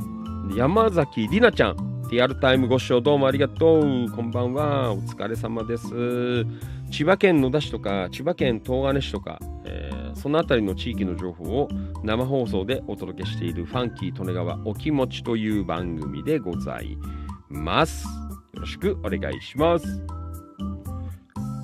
[0.55, 1.77] 山崎りなちゃん。
[2.13, 4.09] リアルタイムご視聴どうもありがとう。
[4.09, 4.93] こんばんは。
[4.93, 6.45] お疲れ様です。
[6.93, 11.69] 千葉県野田市とか、千葉県東金市とか、えーそのあたりの地域の情報を
[12.03, 17.16] 生放送でお届けしているファンキー利根川お気持ちという番組でございます。
[17.49, 18.07] ます
[18.55, 20.03] よろしくお願いします。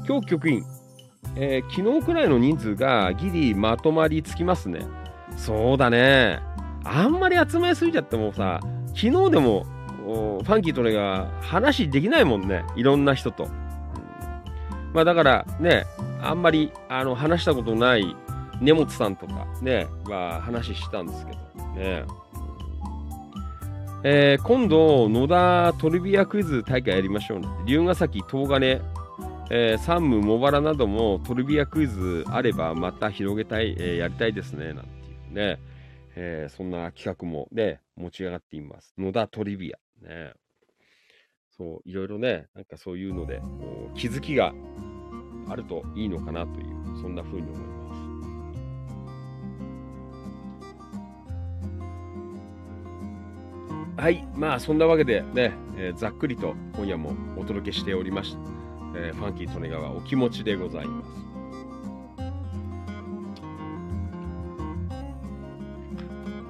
[0.07, 0.65] 今日局員、
[1.37, 4.81] えー昨日くらいの人数がギリまとまりつきますね。
[5.37, 6.41] そうだね。
[6.85, 9.65] あんまり集まりすぎちゃってもさ、昨日でも
[10.05, 12.65] ファンキーとねが話できないもんね。
[12.77, 13.45] いろんな人と。
[13.45, 13.63] うん
[14.93, 15.85] まあだからね、
[16.21, 18.15] あんまりあの話したことない
[18.61, 22.05] 根本さんとかね、は話したんですけどね。
[24.05, 27.47] えー今度、野田トリビアクイズ大会やりましょうね。
[27.67, 28.81] 龍ヶ崎、東金、
[29.49, 34.89] えー、山武、茂原などもトリビアクイズあればまた広げたい、えーやりたいですね、なんてい
[35.31, 35.61] うね、
[36.17, 38.93] えーそんな企画もね、持ち上がっています。
[38.99, 39.79] 野田トリビア。
[40.05, 40.33] ね。
[41.57, 44.53] そう、いろいろね、なんかそういうので、こう気づきが
[45.49, 47.72] あるといいのかなという、そんな風に思います。
[53.97, 58.39] はい、まあそんなわけでね、えーざっくりと今夜もお届けしておりました。
[58.97, 61.11] えーファンキー利根川お気持ちでございます。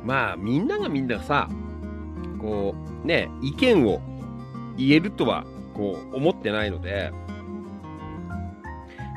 [0.04, 1.48] まあみんながみんなさ、
[2.40, 4.00] こうね、意見を
[4.76, 5.44] 言えるとは
[5.74, 7.12] こう思ってないので、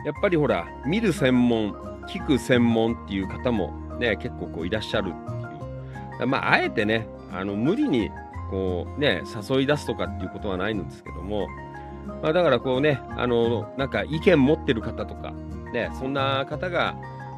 [0.05, 1.73] やっぱりほら、見る専門、
[2.07, 6.27] 聞く専門っていう方もね、結構こういらっしゃるっていう。
[6.27, 8.09] まあ、あえてね、あの無理に
[8.49, 11.47] こうね、誘い出すとかっていうことはないんですけども、
[12.21, 15.33] まあ、だからこうね、あの、なんか意見持ってる方とか、
[15.73, 16.95] ね、そんな方が、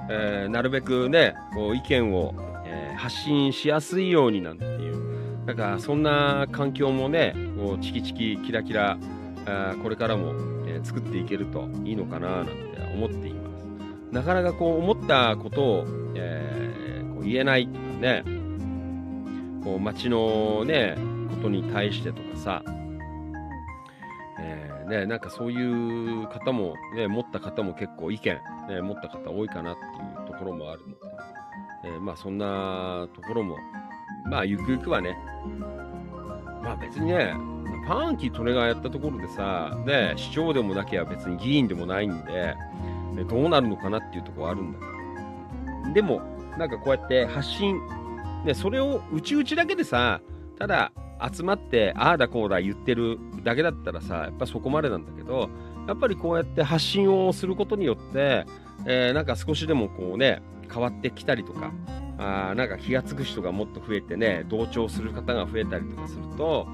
[0.10, 2.34] えーなるべくね、こう意見を、
[2.66, 8.98] えー発信しやすいようになんていう、なんかそんな環境もね、こうチキチキキラキラ、
[9.46, 10.34] あこれからも、
[10.68, 12.54] えー作っていけるといいのかななんて
[12.94, 13.66] 思っています。
[14.12, 15.86] なかなかこう思ったことを、
[16.16, 18.24] えーこう言えないね、
[19.68, 20.96] こう街のね、
[21.30, 22.64] ことに対してとかさ、
[24.40, 25.62] えーね、なんかそうい
[26.24, 28.40] う方も、ね、持った方も結構意見、
[28.70, 29.82] ね、持った方多いかなって
[30.22, 30.98] いうところもあるので、
[31.84, 33.58] えーまあそんなところも、
[34.30, 35.18] まあゆくゆくはね、
[36.64, 37.34] まあ別にね、
[37.88, 42.56] ファンキートレがやったところでさ、ね、市長でもなきゃ別に議員でもないんで、
[43.16, 44.86] ねどうなるのかなっていうところはあるんだけ
[45.90, 45.94] ど。
[45.94, 46.22] でも、
[46.58, 47.78] なんかこうやって発信、
[48.46, 50.22] ね、それをうちうちだけでさ、
[50.58, 50.92] ただ
[51.34, 55.50] 集まって、ああだこうだ言ってるだけだったらさ、やっぱそこまでなんだけど、
[55.88, 58.46] やっぱりこうやって発信をすることによって、
[58.86, 60.42] えーなんか少しでもこうね、
[60.72, 61.72] 変わってきたりとか、
[62.20, 66.68] あなんか気がつく人がもっと増えてね、同調する方が増えたりとかすると、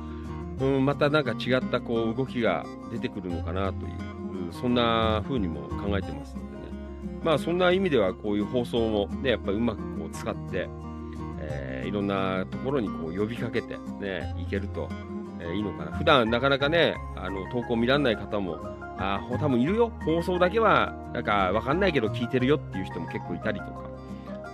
[0.60, 6.64] うん、またなんか違ったこう動きが出てくるのかなという、そんな風にも考えてますのでね。
[7.24, 10.70] まあそんな意味ではこういう放送もね、やっぱりうまくこう使って、
[11.84, 14.90] いろんなところにこう呼びかけてね、いけると、
[15.40, 15.98] えーいいのかな。
[15.98, 18.58] 普段なかなかね、あの投稿見られない方も、
[18.98, 19.92] あーほ多分いるよ。
[20.06, 23.72] 放送だけはなんかわかんないけど聞いてるよっていう人も結構いたりとか、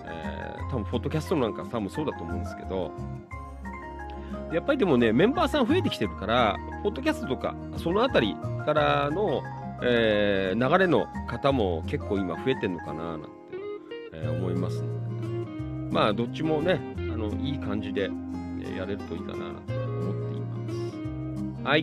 [0.07, 2.91] えー多分ポッドキャストなんか多分そうだと思うんですけど、
[4.53, 8.35] やっぱりでもね、メンバーさん増えてきてるから、ポッドキャストとか、そのあたり
[8.65, 9.41] からの、
[9.83, 13.27] えー流れの方も結構今増えてるのかななんて、
[14.13, 16.79] えー思いますので、まあ、どっちもね、
[17.19, 18.09] のいい感じで、
[18.63, 21.67] えやれるといいかななんて思っています。
[21.67, 21.81] はい。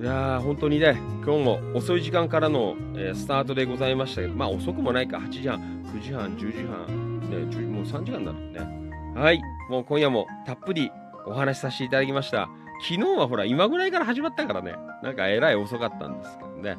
[0.00, 5.58] いやー、本当にね、今日も遅い時間からの、えースタートでございましたけど、まあ遅くもないか、8時半、
[5.92, 9.20] 9時半、10時半、ね、10もう3時間になるね。
[9.20, 9.40] はい。
[9.68, 10.92] もう今夜もたっぷり
[11.26, 12.48] お話しさせていただきました。
[12.80, 16.76] 昨日はほら、今ぐらいから始まったからね、なんかえらい遅かったんですけどね。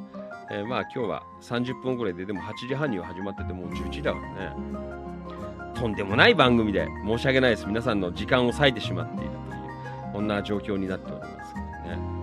[0.52, 4.99] えーまあ今日は30分ぐらいで、でも8時半には始まってて、もう11時だからね。
[5.80, 7.66] とんでもない番組で申し訳ないです。
[7.66, 12.20] 皆さんの時間を割いてしまっているという、こんな状況になっておりますけどね。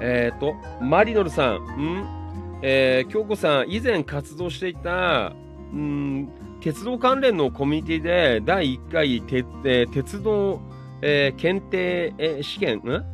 [0.00, 5.32] えっ、と、マリノルさん、んえー京子さん、以前活動していた、
[5.74, 6.28] ん
[6.60, 10.60] 鉄道関連のコミュニティで第1回鉄,、えー鉄道、
[11.00, 13.04] えー検定、えー試験、ん？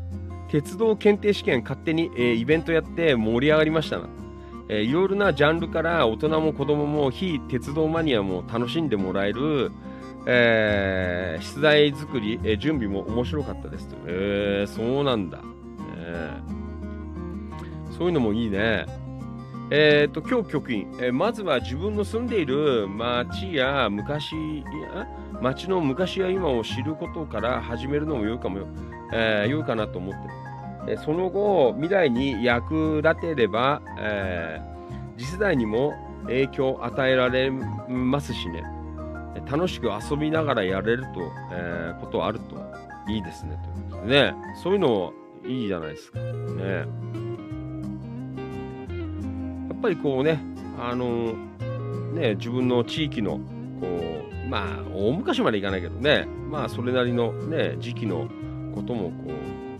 [0.49, 4.09] 鉄道検定試験勝手に、えーイベントやって盛り上がりましたな。
[4.73, 9.73] えーいろいろなジャンルから大人も子供も非鉄道マニアも楽しんでもらえる、
[10.26, 13.97] えー出題作り、えー準備も面白かったですと。
[14.07, 15.39] えーそうなんだ。
[15.39, 15.44] ね
[17.99, 18.86] そういうのもいいね。
[19.73, 24.34] えっ、と、今日局員、えーまずは自分の住んでいる町や昔
[24.94, 25.08] や、
[25.42, 28.66] 町の昔や今を知ることから始めるのも良いかもよ、
[29.12, 30.50] えー良いかなと思ってる。
[30.99, 34.70] その後、未来に役立てれば、えー
[35.19, 35.93] 次世代にも
[36.25, 38.65] 影響を与えられますしね、
[39.51, 41.09] 楽しく遊びながらやれると、
[41.52, 42.57] えーことあると
[43.07, 43.59] いいですね。
[43.62, 45.12] ということでね、そういうの
[45.44, 46.19] いいじゃないですか。
[46.20, 46.86] ね。
[49.69, 50.41] やっぱりこうね、
[50.78, 51.35] あの
[52.15, 58.28] ね、自分の地域の、こう、まあ、大昔までいかないけどね、まあ、それなりのね、時期の
[58.75, 59.31] ことも、こう、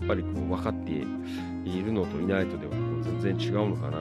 [0.07, 3.97] ぱりこう、分かっているのといないとでは、こう全然違うのかな。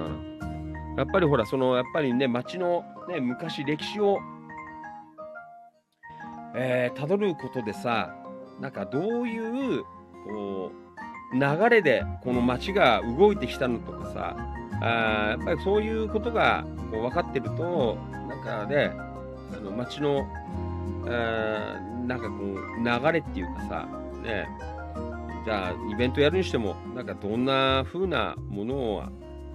[0.97, 4.19] やっぱりほら、その、やっぱりね、町のね、昔、歴史を、
[6.55, 8.15] えー、辿ることでさ、
[8.61, 9.39] なんかどうい
[9.79, 9.85] う、
[10.27, 10.91] こう、
[11.33, 14.37] 流れでこの街が動いてきたのとかさ、
[14.83, 17.97] あやっぱりそういうことがこう分かってると、
[18.29, 18.91] なんかね、
[19.53, 20.27] あの街の、
[21.07, 23.89] あーなんかこう流れっていうかさ、
[24.23, 24.49] ね、
[25.51, 29.03] じゃあイベントやるにしても、なんかどんな風なものを、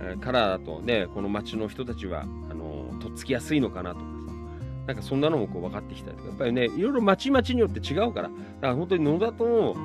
[0.01, 4.33] えーだとね、この街の人たちは、あのとっつきやすいのかなとかさ、
[4.88, 9.77] なんかそんなのもこう分かってきたりとか、やっぱりね、いろいろ街々によって違うから、だから本当に野田と、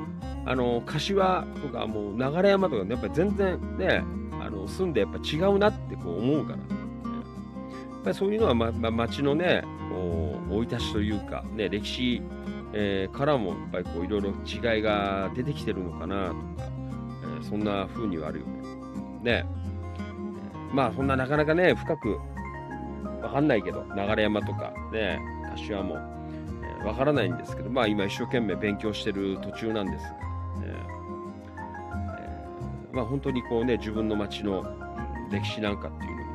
[0.46, 4.02] あの柏とかもう流山とかねやっぱり全然ね
[4.40, 6.64] あの住んでやっぱ違うなってこう思うから、ね。
[6.68, 6.76] や
[8.00, 9.62] っぱりそういうのは、まま、町のね
[10.50, 12.20] 生い立ちというか、ね、歴史、
[12.72, 18.46] えーからもやっぱりこういろいろ違いが出てきてるのかなとか、えーそんな風にはあるよ
[19.22, 19.42] ね。
[19.42, 19.46] ね
[20.72, 22.18] まあそんななかなかね深く
[23.22, 25.18] わかんないけど流山とかね
[25.50, 25.96] 柏も
[26.62, 30.10] えーわからないんですけど、まあ今一生懸命勉強してる途中なんですが、
[30.64, 30.70] えー
[32.20, 34.64] えーまあ本当にこうね、自分の町の
[35.30, 36.30] 歴史なんかっていうのも、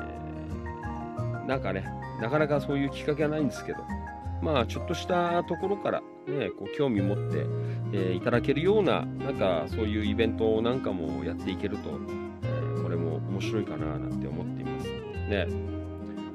[0.00, 1.84] えーなんかね、
[2.20, 3.78] なかなかそういうきっかけはないんですけど、
[4.42, 7.46] まあちょっとしたところからね、こう興味持って、
[7.92, 11.90] えーいただけるような、なんかそういうイベントなんかもやっていけると、
[12.42, 14.88] えーこれも面白いかななんて思っています。
[15.28, 15.46] ね。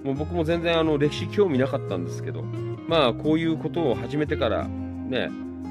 [0.04, 2.44] もう僕も全然あの歴史興味なかったんですけど、
[2.88, 5.30] まあこういうことを始めてからね、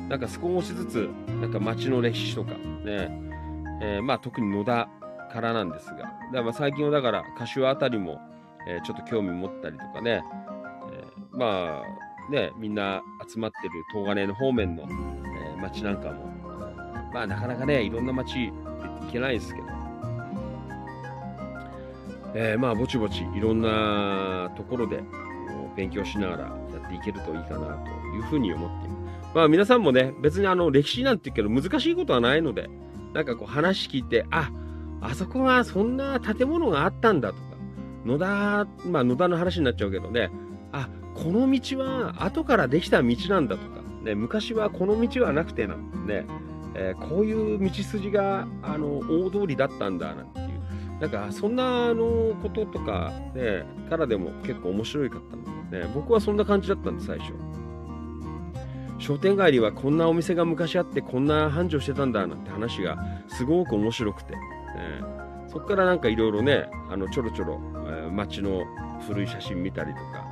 [0.08, 1.08] なんか少しずつ
[1.40, 2.56] なんか町の歴史とかね、
[3.82, 4.88] えーまあ特に野田
[5.32, 5.96] からなんですが、
[6.32, 8.20] だから最近はだから柏あたりも、
[8.68, 10.22] えーちょっと興味持ったりとかね、
[10.92, 16.26] えーまあね、みんな集まってる東金の方面の、えー町なんかも、
[17.14, 18.52] まあなかなかね、いろんな町行
[19.10, 19.66] けないですけど、
[22.34, 25.02] えーまあぼちぼちいろんなところで
[25.76, 26.50] 勉強しながらや
[26.86, 29.30] っていけるといいかなというふうに思っています。
[29.34, 32.68] まあ皆さんもね、別にあの歴史なんて言うけど難しいことはないので、
[33.14, 34.50] なんかこう話聞いて、あ、
[35.00, 37.40] あそこはそんな建物があったんだとか、
[38.04, 40.30] 野田、まあ野田の話になっちゃうけどね、
[40.80, 46.26] あ、この道は後からできた道なんだとか、ね、昔はこの道はなくてな、ね、
[46.74, 57.32] えーこういう道筋があの大通りだったんだなんていうなんかそんなあのこととか、ね、からでも結構面白かったんで、ね、僕はそんな感じだったんです最初。
[58.98, 62.96] 商店街にはこんなお店が昔あってこんな繁盛してたんだなんて話が
[63.28, 64.38] すごく面白くて、ね、
[65.48, 68.64] そこからなんかいろいろねあのちょろちょろ、えー街の
[69.06, 70.25] 古い写真見たりとか、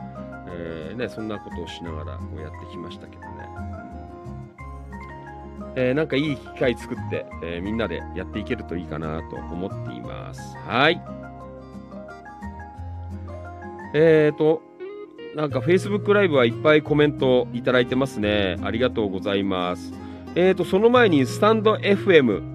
[0.56, 3.28] えーね、そんなことをしながらこうやってきましたけどね、
[5.76, 11.02] えーなんかいい機会作って、えーみんなでやっていけるといいかなと思っていますはい
[13.94, 14.62] えーと
[15.34, 18.56] なんか Facebook ライブはいっぱいコメントいただいてますね。
[18.62, 19.92] ありがとうございます。
[20.36, 22.54] えーと、その前にスタンド FM。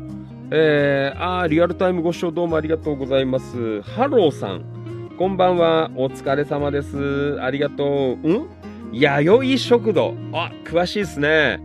[0.52, 3.82] えー、あリアルタイムご視聴どうもありがとうございます。
[3.82, 4.79] ハローさん。
[5.20, 5.92] こんばんは。
[5.98, 7.38] お疲れ様です。
[7.42, 8.34] ありがとう。
[8.34, 8.48] ん？
[8.94, 10.16] 弥生食堂。
[10.32, 11.60] あ、詳しいですね。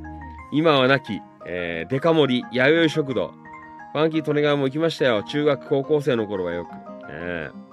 [0.53, 3.33] 今はなき、えー、デカ盛り、弥生食堂。
[3.93, 5.23] ファンキー利根川も行きましたよ。
[5.23, 6.69] 中学、高校生の頃はよく。
[7.11, 7.65] えー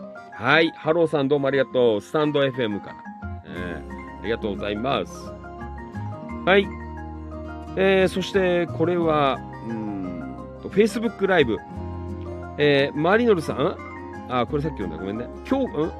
[0.43, 0.69] はい。
[0.71, 2.01] ハローさんどうもありがとう。
[2.01, 2.95] スタンド FM から。
[3.47, 5.31] えーありがとうございます。
[6.45, 6.67] はい。
[7.75, 11.57] えーそして、これは、うんと、Facebook ライブ。
[12.59, 13.90] えーマリノルさん？
[14.31, 14.97] あ、これさっき読んだ。
[14.97, 15.25] ごめんね。
[15.49, 15.91] 今日、ん？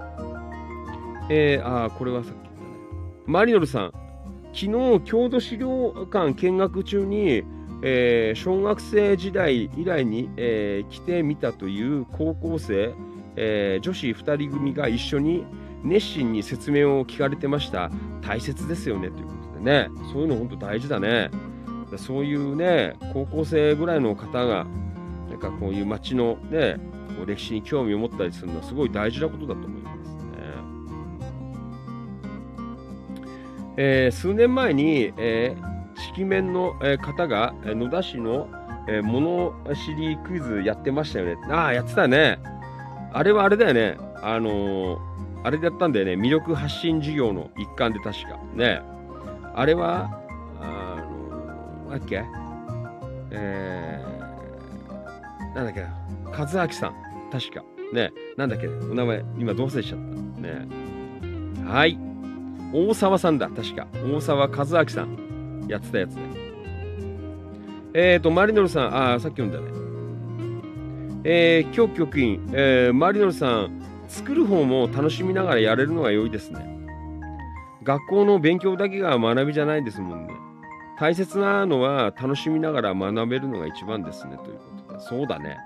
[1.30, 2.76] えーあ、これはさっき読んだね。
[3.26, 3.94] マリノルさん、
[4.54, 7.44] 昨日、郷土資料館見学中に、
[7.84, 12.94] えー小学生時代以来に、えー来てみたという高校生、
[13.36, 15.46] えー女子2人組が一緒に
[15.84, 17.92] 熱心に説明を聞かれてました。
[18.22, 21.32] 大切ですよねということでね、そういうの本当大事だね。
[21.98, 24.66] そういうね、高校生ぐらいの方が、
[25.30, 26.78] なんかこういう街のね、
[27.22, 30.32] う歴史に興味を持ったりするのはすごい大事なことだと思いますね。
[33.78, 38.48] えー数年前に、えー、色面の、え方が野田市の、
[38.88, 41.38] えー物知りクイズやってましたよね。
[41.50, 42.40] ああ、やってたね。
[43.14, 43.98] あれはあれだよね。
[44.22, 45.00] あの
[45.44, 46.14] あれでやったんだよね。
[46.14, 48.38] 魅力発信事業の一環で確か。
[48.54, 48.82] ね。
[49.56, 50.20] あれは、
[50.60, 52.24] あのー、なんだっけ？
[53.32, 55.86] えー、なんだっけ？
[56.32, 56.94] 和明さん。
[57.32, 57.64] 確か。
[57.94, 58.12] ね。
[58.38, 58.68] なんだっけ？
[58.68, 60.42] お名前、今どうせしちゃった？
[60.42, 60.68] ね。
[61.66, 61.98] はい。
[62.74, 63.50] 大沢さんだ。
[63.50, 63.88] 確か。
[64.06, 65.66] 大沢和明さん。
[65.68, 66.22] やってたやつね。
[67.94, 68.96] えーと、マリノルさん。
[68.96, 69.72] あー、さっき読んだね。
[71.24, 76.80] えー、今日局員、えーマリノルさん、作る方も楽しみながらやれるのが良いですね。
[77.84, 80.34] 学校の勉強だけが学びじゃないですもんね。
[81.00, 84.38] 大切なのは楽しみながら学べるのが一番ですね。
[84.44, 85.00] ということで。
[85.00, 85.58] そうだね。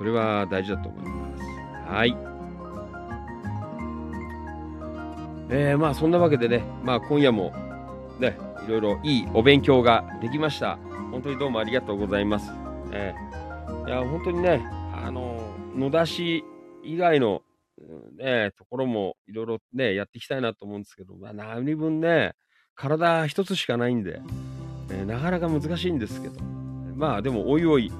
[0.00, 1.44] それは大事だと思います。
[1.86, 2.16] はい。
[5.50, 7.52] えー、まあそんなわけでね、まあ今夜も
[8.18, 10.78] ね、いろいろいいお勉強ができました。
[11.10, 12.50] 本当にどうもありがとうございます。
[12.92, 16.44] えーいや、本当にね、あの、野田市
[16.82, 17.42] 以外の、
[17.78, 22.32] うんね、ところもいろいろね、やっていきたいなと思うんですけど、まあ、何分ね、
[22.74, 24.22] 体一つしかないんで、
[24.90, 26.40] えーなかなか難しいんですけど、
[26.96, 27.92] まあでも、おいおい、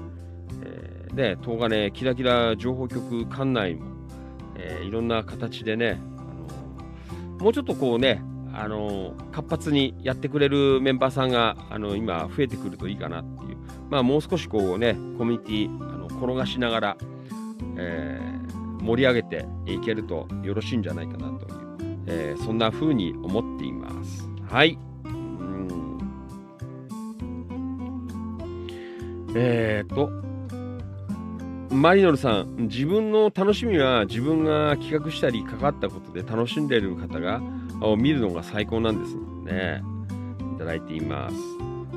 [1.13, 3.85] ね、東金キラキラ情報局管内も、
[4.55, 6.23] えーいろんな形でね、あ
[7.35, 8.21] のもうちょっとこうね、
[8.53, 13.57] あの活発にやってくれるメンバーさんがあの今増えてくるといいかなっていう、
[13.89, 16.97] まあ、もう少しこうねコミュニティあの転がしながら、
[17.77, 18.31] えー
[18.81, 24.27] 盛り上げていけるとよろしいんじゃないかなという、えーそんな風に思っています。
[24.49, 24.77] はい。
[29.35, 30.09] えー、っと、
[31.71, 37.41] マリノルさん、自分の楽しみは自分が企画したり関わったことで楽しんでいる方が
[37.81, 39.81] を見るのが最高なんですね。
[40.55, 41.35] いただいています。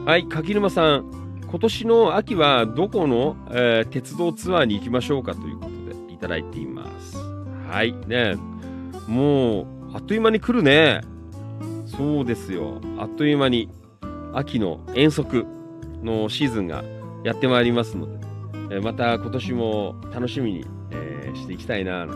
[0.07, 5.71] はい、柿沼さん、今年の秋はどこの、えー鉄道ツアーに行きましょうかということ
[6.07, 7.19] でいただいています。
[7.69, 8.37] はい、ね、
[9.09, 11.01] もうあっという間に来るね。
[11.87, 13.69] そうですよ、あっという間に
[14.33, 15.45] 秋の遠足
[16.03, 16.85] のシーズンが
[17.25, 18.24] やってまいりますので、
[18.71, 22.07] えまた今年も楽しみに、えーしていきたいな、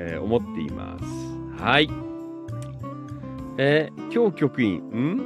[0.00, 1.04] えー思っています。
[1.62, 1.90] はい。
[3.58, 5.20] えー今日局員、ん？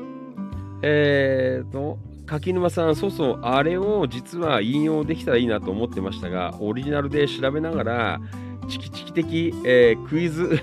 [0.82, 8.20] えーと、柿沼さん、そうそう、あれを実は引用できたらいいなと思ってましたが、オリジナルで調べながら、
[8.68, 10.60] チキチキ的、えークイズ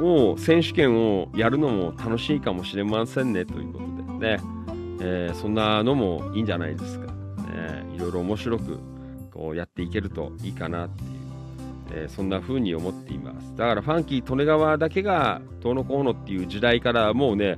[0.00, 4.42] を、選手権をやるのも楽しいかもしれませんね、ということでね、
[5.00, 7.06] えーそんなのもいいんじゃないですか。
[7.06, 8.78] ね、いろいろ面白く
[9.40, 11.10] こうやっていけるといいかなっていう、
[11.92, 13.56] えーそんな風に思っています。
[13.56, 17.56] だからファンキー利根川だけがどうのこうのっていう時代からもうね、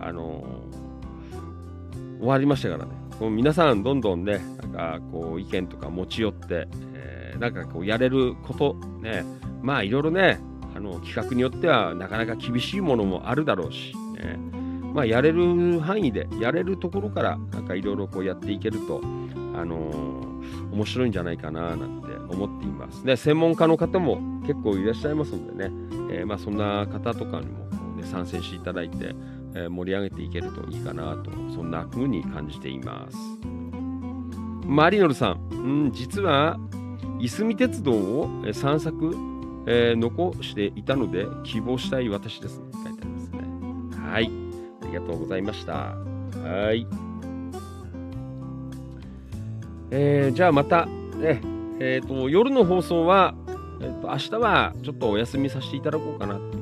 [0.00, 2.92] あのー終わりましたからね。
[3.18, 9.24] こう皆さんどんどんね、なんかこう意見とか持ち寄って、えーなんかこうやれること、ね、
[9.60, 10.38] まあいろいろね、
[10.76, 14.38] あの企画によってはなかなか厳しいものもあるだろうし、ね、
[14.94, 19.00] まあやれる範囲で、やれるところからなんかいろいろやっていけると、
[19.56, 20.33] あのー
[20.72, 23.02] 面白いんじゃないかななんて思っています。
[23.04, 25.74] ね、専門家の方も結構いらっしゃいますんでね、
[26.10, 29.14] えーまあそんな方とかにも、ね、参戦していただいて、
[29.54, 33.16] えー盛り上げていけるといいかなと、そんな風に感じています。
[34.66, 35.54] マリノルさん、う
[35.88, 36.58] ん、実は、
[37.20, 39.14] いすみ鉄道をえ散策、
[39.66, 42.58] えー残していたので、希望したい私です。
[42.58, 44.10] ね書いてありますね。
[44.10, 44.30] はい。
[44.82, 45.96] ありがとうございました。
[46.42, 46.86] はい。
[49.90, 51.40] えーじゃあまた、ね、
[51.80, 53.34] えーと、夜の放送は、
[53.80, 56.52] えーと、明日はちょっとお休みさせていただこうかなという、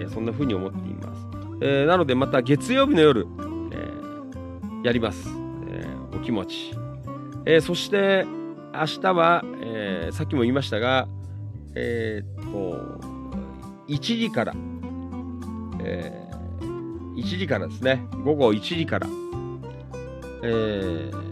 [0.00, 1.26] えーそんな風に思っています。
[1.60, 3.26] えなのでまた月曜日の夜、
[4.82, 5.28] えやります。
[5.68, 6.72] えお気持ち。
[7.46, 8.26] えそして
[8.74, 11.06] 明日は、えさっきも言いましたが、
[11.74, 13.00] えーと、
[13.88, 14.54] 1時から、
[15.80, 16.28] え
[17.16, 19.06] 1時からですね、午後1時から、
[20.42, 21.23] えー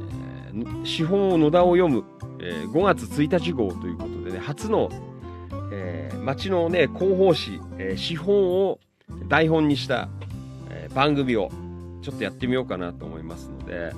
[0.84, 2.04] 資本を野田を読む、
[2.40, 4.88] えー5月1日号ということでね、初の、
[5.72, 8.78] えー町のね、広報誌、えー資本を
[9.28, 10.08] 台本にした、
[10.70, 11.50] えー番組を
[12.02, 13.92] ちょっとやってみようかなと思いますので、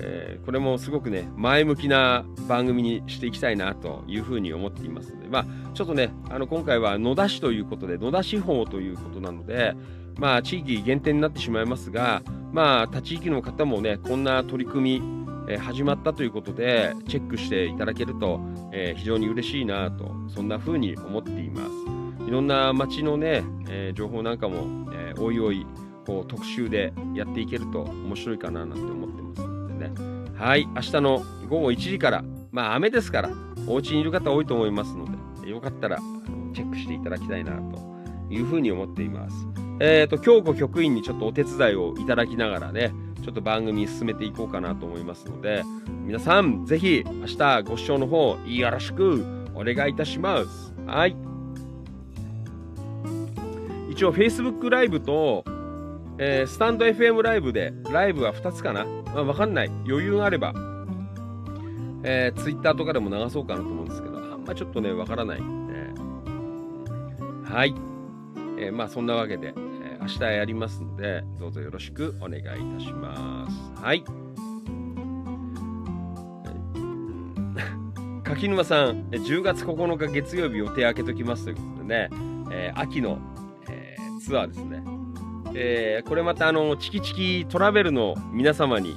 [0.00, 9.74] えーこれもすごくね、前向きな番組にしていきたいなというふうに思っていますので、まあ、ちょっとね、あの今回は野田市ということで、野田市法ということなので、
[10.16, 15.17] まあ、地域限定になってしまいますが、まあ、他地域の方もね、こんな取り組み、
[15.48, 18.40] えー始まったということで、チェックしていただけると、
[18.72, 21.70] えー非常に嬉しいなと、そんな風に思っています。
[22.26, 25.66] いろんな街のね、えー情報なんかも、えーおいおい、
[26.06, 29.92] こう特集でやっていけると面白いかななんて思ってますのでね。
[30.36, 33.30] はい、明日の午後1時から、まあ雨ですから、
[33.66, 35.06] お家にいる方多いと思いますの
[35.42, 37.97] で、よかったらあのチェックしていただきたいなと
[38.30, 39.46] いうふうに思っています。
[39.80, 42.92] えっ、と、京子局員にちょっとお手伝いをいただきながらね、
[43.22, 45.62] ちょっと番組進めていこうかなと思いますので、
[46.04, 49.24] 皆さん、ぜひ明日ご視聴の方、よろしく
[49.54, 50.74] お願いいたします。
[50.86, 51.16] はい。
[53.90, 55.44] 一応、Facebook ライブと、
[56.18, 58.84] えースタンド FM ライブで、ライブは2つかな、
[59.14, 59.70] まあ、わかんない。
[59.86, 60.52] 余裕があれば、
[62.02, 65.40] えー、Twitter とかでも流そうかなと思うんですけど、あんまちょっとね、わからない、
[67.44, 67.87] はい。
[68.60, 73.82] えーまあ、そんなわけで、えー明日やりますので、どうぞよろしくお願いいたします。
[73.82, 74.04] はい。
[78.24, 82.08] 柿沼さん、10月9日月曜日予定開けときますということでね、
[82.52, 83.18] えー秋の、
[83.68, 84.82] えーツアーですね。
[85.54, 88.96] えーこれまたあの、チキチキトラベルの皆様に、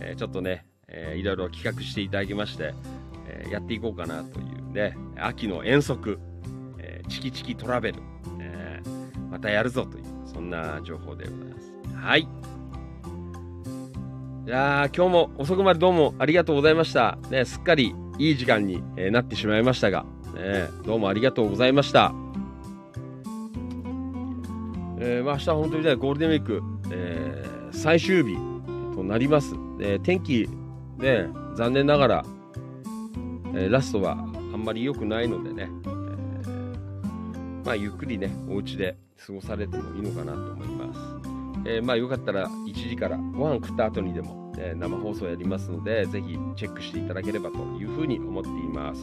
[0.00, 2.72] えーちょっとね、えーいろいろ企画していただきまして、
[3.28, 6.18] えーやっていこうかなというね、秋の遠足、
[6.78, 7.98] えーチキチキトラベル、
[9.36, 11.70] またやるぞという、そんな情報でございます。
[11.94, 12.20] はい。
[12.22, 12.26] い
[14.48, 17.18] やー今日も遅くまでどうもありがとうございました。
[17.30, 22.14] ね、すっかりいい時間に、えーなってしまいましたが、ね、どうもありがとうございました。
[24.98, 28.38] えーまあ、明日は本当に、ゴールデンウィーク、えー最終日
[28.94, 29.54] となります。
[29.82, 30.48] えー天気、
[30.96, 32.24] ね、残念ながら、
[33.52, 34.14] えーラストはあ
[34.56, 41.00] んまり良くないのでね、えーまあ、ゆっくりね、お家で過ごされてもいいのかなと思います。
[41.68, 49.02] えーまあ、よかったら1時からご飯食った後にでも、えー生放送やりますので、ぜひチェックしていただければというふうに思っています。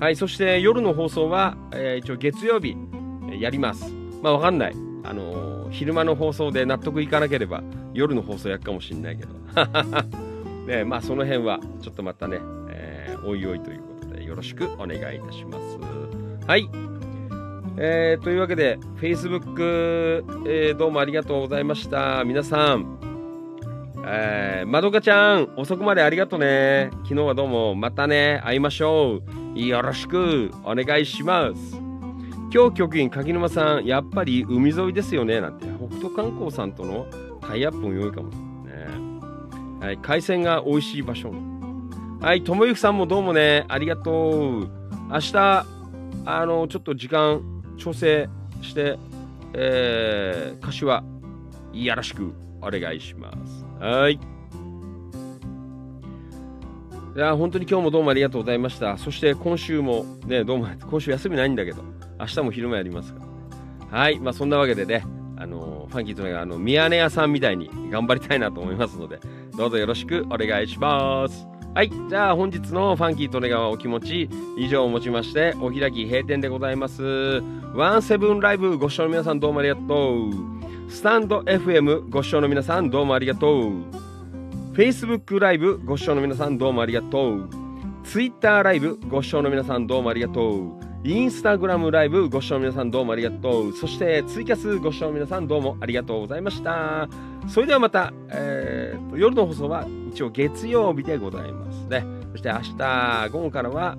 [0.00, 2.76] はい、そして夜の放送は、えー一応月曜日、
[3.30, 3.92] えやります。
[4.22, 4.74] まあ、わかんない。
[5.04, 7.62] あのー昼間の放送で納得いかなければ、
[7.94, 9.34] 夜の放送やるかもしれないけど。
[10.66, 12.38] ね、まあ、その辺は、ちょっとまたね、
[12.70, 15.78] えーおいおいということで、よろしくお願いいたします。
[16.46, 16.68] はい。
[17.76, 22.22] えーというわけで、Facebook、えーどうもありがとうございました。
[22.24, 23.00] 皆さん、
[24.06, 26.90] えーまどかちゃん、遅くまでありがとうね。
[27.02, 29.20] 昨日はどうも、またね、会いましょ
[29.56, 29.60] う。
[29.60, 31.76] よろしくお願いします。
[32.52, 35.40] 今日局員柿沼さん、やっぱり海沿いですよね。
[35.40, 37.06] なんて、北斗観光さんとの
[37.40, 38.36] タイアップも良いかもね。
[39.84, 41.32] はい、海鮮が美味しい場所。
[42.20, 44.68] はい、ともゆきさんもどうもね、ありがとう。
[45.10, 45.66] 明日、
[46.24, 48.28] あの、ちょっと時間調整
[48.62, 48.98] して、
[49.54, 51.04] えー、柏、
[51.72, 53.64] よろしくお願いします。
[53.80, 54.14] はい。
[57.16, 58.98] いや、本当に今日もどうもありがとうございました。
[58.98, 61.82] そして今週もね、どうも、 今週休みないんだけど、
[62.18, 63.20] 明日も昼間やりますか
[63.92, 63.98] ら。
[63.98, 65.04] はい、まあそんなわけでね、
[65.36, 69.20] あの、ファンキーとね、あの、宮根屋さんみたいに頑張りたいなと思いますので、
[69.56, 71.53] どうぞよろしくお願いします。
[71.74, 71.90] はい。
[72.08, 77.02] じゃあ本日のファンキーと願うお気持ち、以上をもちまして、お開き閉店でございます。
[77.74, 80.30] ワンセブンライブご視聴の皆さんどうもありがとう。
[80.88, 83.72] スタンド FM ご視聴の皆さんどうもありがとう。
[84.74, 87.48] Facebook ライブご視聴の皆さんどうもありがとう。
[88.04, 90.83] Twitter ライブご視聴の皆さんどうもありがとう。
[91.06, 93.72] インスタグラムライブご視聴皆さんどうもありがとう。
[93.74, 97.10] そしてツイキャスご視聴皆さんどうもありがとうございました。
[97.46, 102.06] それではまた、えーと夜の放送は一応月曜日でございますね。
[102.32, 103.98] そして明日午後からは、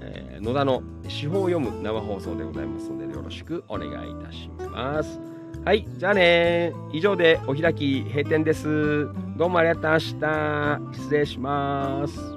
[0.00, 5.20] えー野田の司法を読む生放送でございますのでよろしくお願いいたします。
[5.62, 9.04] はい、じゃあね以上でお開き閉店です。
[9.36, 10.80] どうもありがとうございました。
[10.94, 12.35] 失礼します。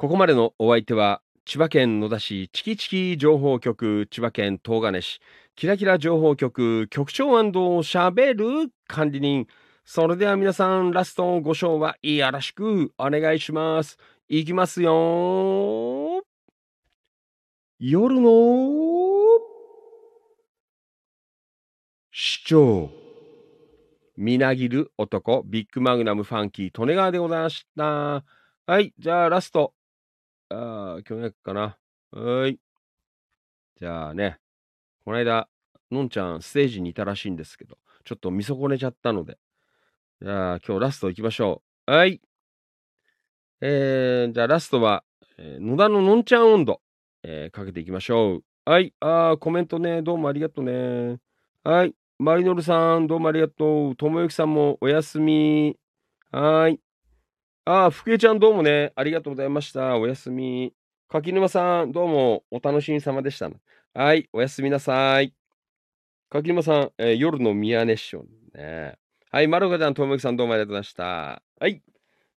[0.00, 5.20] ここまでのお相手は、千葉県野田市チキチキ情報局、千葉県東金市、
[5.56, 8.46] キラキラ情報局、局長しゃべる
[8.88, 9.46] 管理人。
[9.84, 13.98] それでは皆さん、ラストご賞はよろしくお願いします。
[14.26, 16.22] いきますよ
[17.78, 18.30] 夜の
[22.10, 22.88] 市長。
[24.16, 28.24] みなぎる男、ビッグマグナムファンキー、利根川でございました。
[28.64, 29.74] はい、じゃあラスト。
[30.50, 31.78] ああ、去年かな。
[32.12, 32.58] はい。
[33.76, 34.38] じゃあね、
[35.04, 35.48] この間、
[35.90, 39.38] のんちゃんステージにいたらしいんですけど、ちょっと見損ねちゃったので、
[40.22, 41.92] じゃあ今日ラスト行きましょう。
[41.92, 42.20] はい。
[43.60, 45.04] えー、じゃあラストは、
[45.38, 46.80] えー野田ののんちゃん温度、
[47.22, 48.44] えーかけていきましょう。
[48.64, 48.94] はい。
[49.00, 51.18] あーコメントね、どうもありがとうね。
[51.64, 51.94] はい。
[52.18, 53.96] マリノルさん、どうもありがとう。
[53.96, 55.76] ともゆきさんもおやすみ。
[56.32, 56.80] はい。
[57.72, 59.96] ああ、福江ちゃんどうもね、ありがとうございました。
[59.96, 60.74] おやすみ。
[61.08, 63.48] 柿沼さん、どうもお楽しみ様でした。
[63.94, 65.32] はい、おやすみなさい。
[66.30, 68.26] 柿沼さん、えー夜の宮根ション
[68.60, 68.98] ね。
[69.30, 71.04] はい、まるかちゃん、ともゆきさんどうもありがとうございました。
[71.60, 71.80] はい。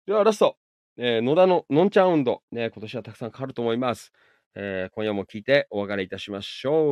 [0.06, 0.58] では、ラスト。
[0.98, 2.42] えー野田ののんちゃん運動。
[2.52, 4.12] ね、今年はたくさん変わると思います。
[4.56, 6.92] えー今夜も聞いてお別れいたしましょ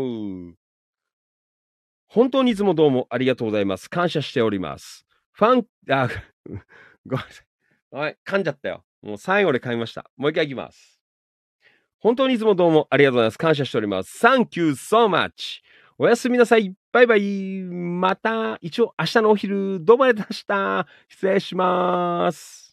[0.52, 0.56] う。
[2.08, 3.90] 本当にいつもどうもありがとうございます。
[3.90, 5.06] 感謝しております。
[5.34, 6.08] ファン、あ、
[7.06, 7.49] ごめんなさい。
[7.92, 8.84] はい、噛んじゃったよ。
[9.02, 10.10] もう最後で噛みました。
[10.18, 11.00] もう一回いきます。
[12.00, 13.38] 本当にいつもどうもありがとうございます。
[13.38, 14.26] 感謝しております。
[14.26, 15.62] Thank you so much.
[15.98, 16.74] おやすみなさい。
[16.92, 17.62] バイバイ。
[17.64, 20.88] また、一応明日のお昼、どうもありがとうございました。
[21.10, 22.69] 失礼します。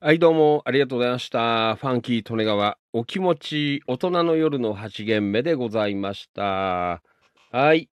[0.00, 1.74] はい、どうもありがとうございました。
[1.74, 7.02] ファンキー利根川、お気持ち、大人の夜の8限目でございました。
[7.50, 7.90] はい。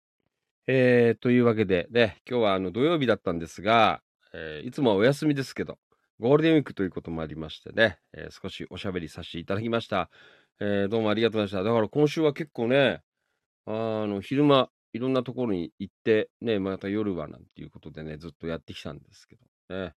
[0.68, 4.02] えー、というわけで、ね、今日はあの土曜日だったんですが、
[4.34, 5.78] えーいつもはお休みですけど、
[6.20, 10.10] ゴールデンウィークということもありましてね、えー少しおしゃべりさせていただきました。
[10.60, 11.64] えーどうもありがとうございました。
[11.64, 13.00] だから今週は結構ね、
[13.66, 19.38] あの、昼間、いろんなところに行って、ね、また夜はなんていうことでね、ずっとやってきたんですけ
[19.70, 19.94] ど、ね。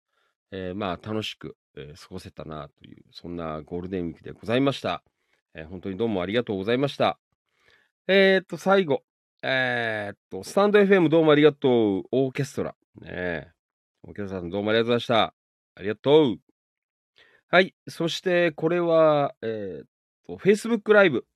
[0.53, 5.03] えーまあ楽しく、えー過ごせたなという、そんなゴールデンウィークでございました。
[5.55, 7.19] えー本当にどうもありがとうございました。
[8.09, 9.03] えー、っと、最後、
[9.43, 12.77] えー、っと、スタンド FM どうもありがとう、オーケストラ。
[13.01, 13.49] ねえ
[14.05, 15.35] オーケストラさんどうもありがとうございました。
[15.75, 16.37] ありがとう。
[17.49, 19.87] はい、そしてこれは、えー、っ
[20.27, 21.27] と、Facebook ライブ。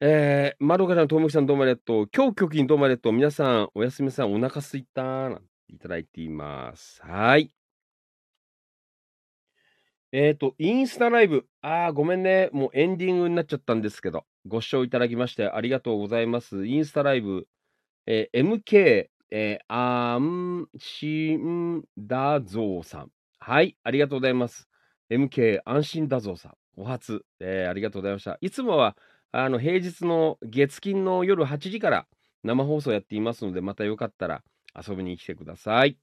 [0.00, 2.08] えー、まどかちゃん、ともきさんどうもありがとう。
[2.14, 3.12] 今日局員どうもありがとう。
[3.12, 5.42] 皆さん、おやすみさん、お腹すいたなんて
[5.74, 7.02] いただいています。
[7.02, 7.57] はい。
[10.10, 11.44] えっ、と、インスタライブ。
[11.60, 12.48] あー、ごめんね。
[12.52, 16.64] もうエンディングになっちゃったんですけど、ご視聴いただきましてありがとうございます。
[16.64, 17.46] インスタライブ、
[18.06, 23.10] えー MK、えー、あんしんだぞうさん。
[23.38, 24.66] はい、ありがとうございます。
[25.10, 26.52] MK 安心だぞうさん。
[26.78, 28.38] お初、えーありがとうございました。
[28.40, 28.96] いつもは、
[29.30, 32.06] あの、平日の月金の夜8時から
[32.44, 34.42] 生放送やっていますので、またよかったら
[34.74, 35.98] 遊びに来てください。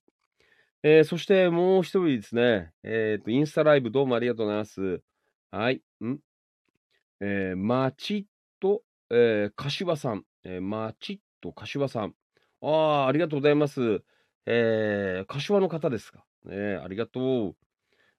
[0.88, 2.72] えーそしてもう一人ですね。
[2.84, 5.02] えっ、と、インスタライブどうもありがとうございます。
[5.50, 5.82] はい。
[6.00, 6.20] ん？
[7.22, 8.24] えー、マチッ
[8.62, 10.22] と、えー、柏さん。
[10.44, 12.14] えー、マチッと柏さん。
[12.62, 14.04] ああ、ありがとうございます。
[14.46, 16.24] えー、柏の方ですか？
[16.44, 17.56] ね、ありがとう。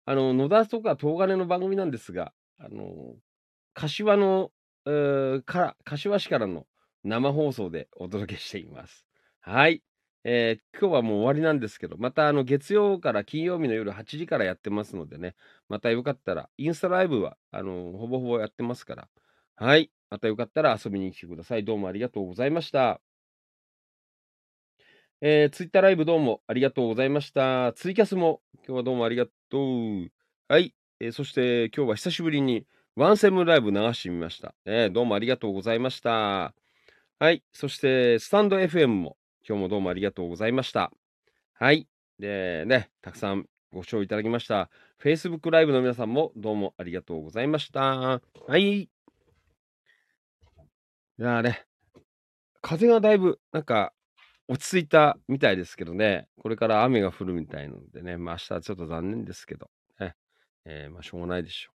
[0.04, 3.14] あの、野田とか東金の番組なんですが、あの、
[3.74, 4.50] 柏の、
[4.86, 6.66] えーから、柏市からの
[7.04, 9.06] 生放送でお届けしています。
[9.40, 9.84] はい。
[10.28, 15.36] えー今日はもう終わりなんですけど、またあの月曜から金曜日の夜8時からやってますのでね、
[15.68, 19.08] またよかったら、インスタライブはあのほぼほぼやってますから、
[19.54, 19.92] はい。
[20.10, 21.64] またよかったら遊びに来てください。
[21.64, 23.00] どうもありがとうございました。
[25.20, 27.72] えー、ツイッターライブどうもありがとうございました。
[27.74, 30.10] ツイキャスも今日はどうもありがとう。
[30.48, 30.74] はい。
[31.00, 34.54] えーそして今日は久しぶりにワンセムライブ流してみました。
[34.64, 36.52] えーどうもありがとうございました。
[37.18, 37.44] はい。
[37.52, 39.16] そして、スタンド FM も
[39.48, 40.90] 今日もどうもありがとうございました。
[41.54, 41.86] はい。
[42.18, 44.70] で、ね、たくさんご視聴いただきました。
[45.00, 47.80] Facebook ライブの皆さんもどうもありがとうございました。
[47.80, 48.20] は
[48.58, 48.80] い。
[48.82, 48.88] い
[51.18, 51.64] やーね、
[52.60, 53.92] 風がだいぶなんか
[54.48, 60.16] 落ち着いたみたいですけどね、これから雨が降るみたいなのでね、まあ明日はちょっと残念ですけど、ね、
[60.64, 61.76] えーまあしょうがないでしょう。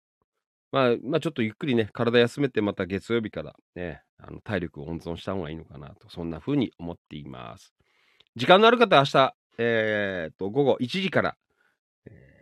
[0.72, 7.74] まあ、まあちょっとゆっくりね、体休めてまた月曜日からね、あの体力を温存した方がいいのかなと、そんな風に思っています。
[8.36, 11.36] 時間のある方は明日、えーと、午後1時から、
[12.06, 12.38] えー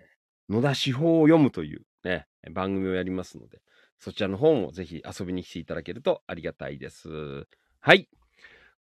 [0.48, 3.60] 野田司法を読むというね、番組をやりますので、
[3.98, 7.08] そちらの方もぜひ遊びに来ていただけるとありがたいです。
[7.80, 8.08] はい。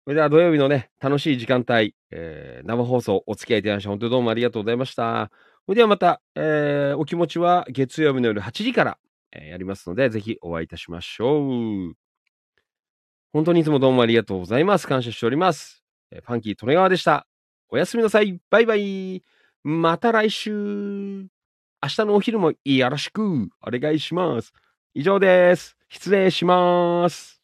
[0.05, 5.31] それでは土曜日のね、楽しい時間帯、えー生放送お付き合いいただきまして、本当にどうもありがとうございました。
[5.67, 8.99] それではまた、えーお気持ちは月曜日の夜8時から、
[9.33, 12.04] えーやりますので、ぜひお会いいたしましょう。
[13.35, 14.87] 本当にいつもどうもありがとうございます。
[14.87, 15.83] 感謝しております。
[16.13, 17.27] えーファンキー利根川でした。
[17.69, 18.39] おやすみなさい。
[18.49, 19.25] バイバイ。
[19.65, 20.53] また来週。
[20.53, 24.53] 明日のお昼もよろしくお願いします。
[24.95, 25.77] 以上です。
[25.89, 27.44] 失礼します。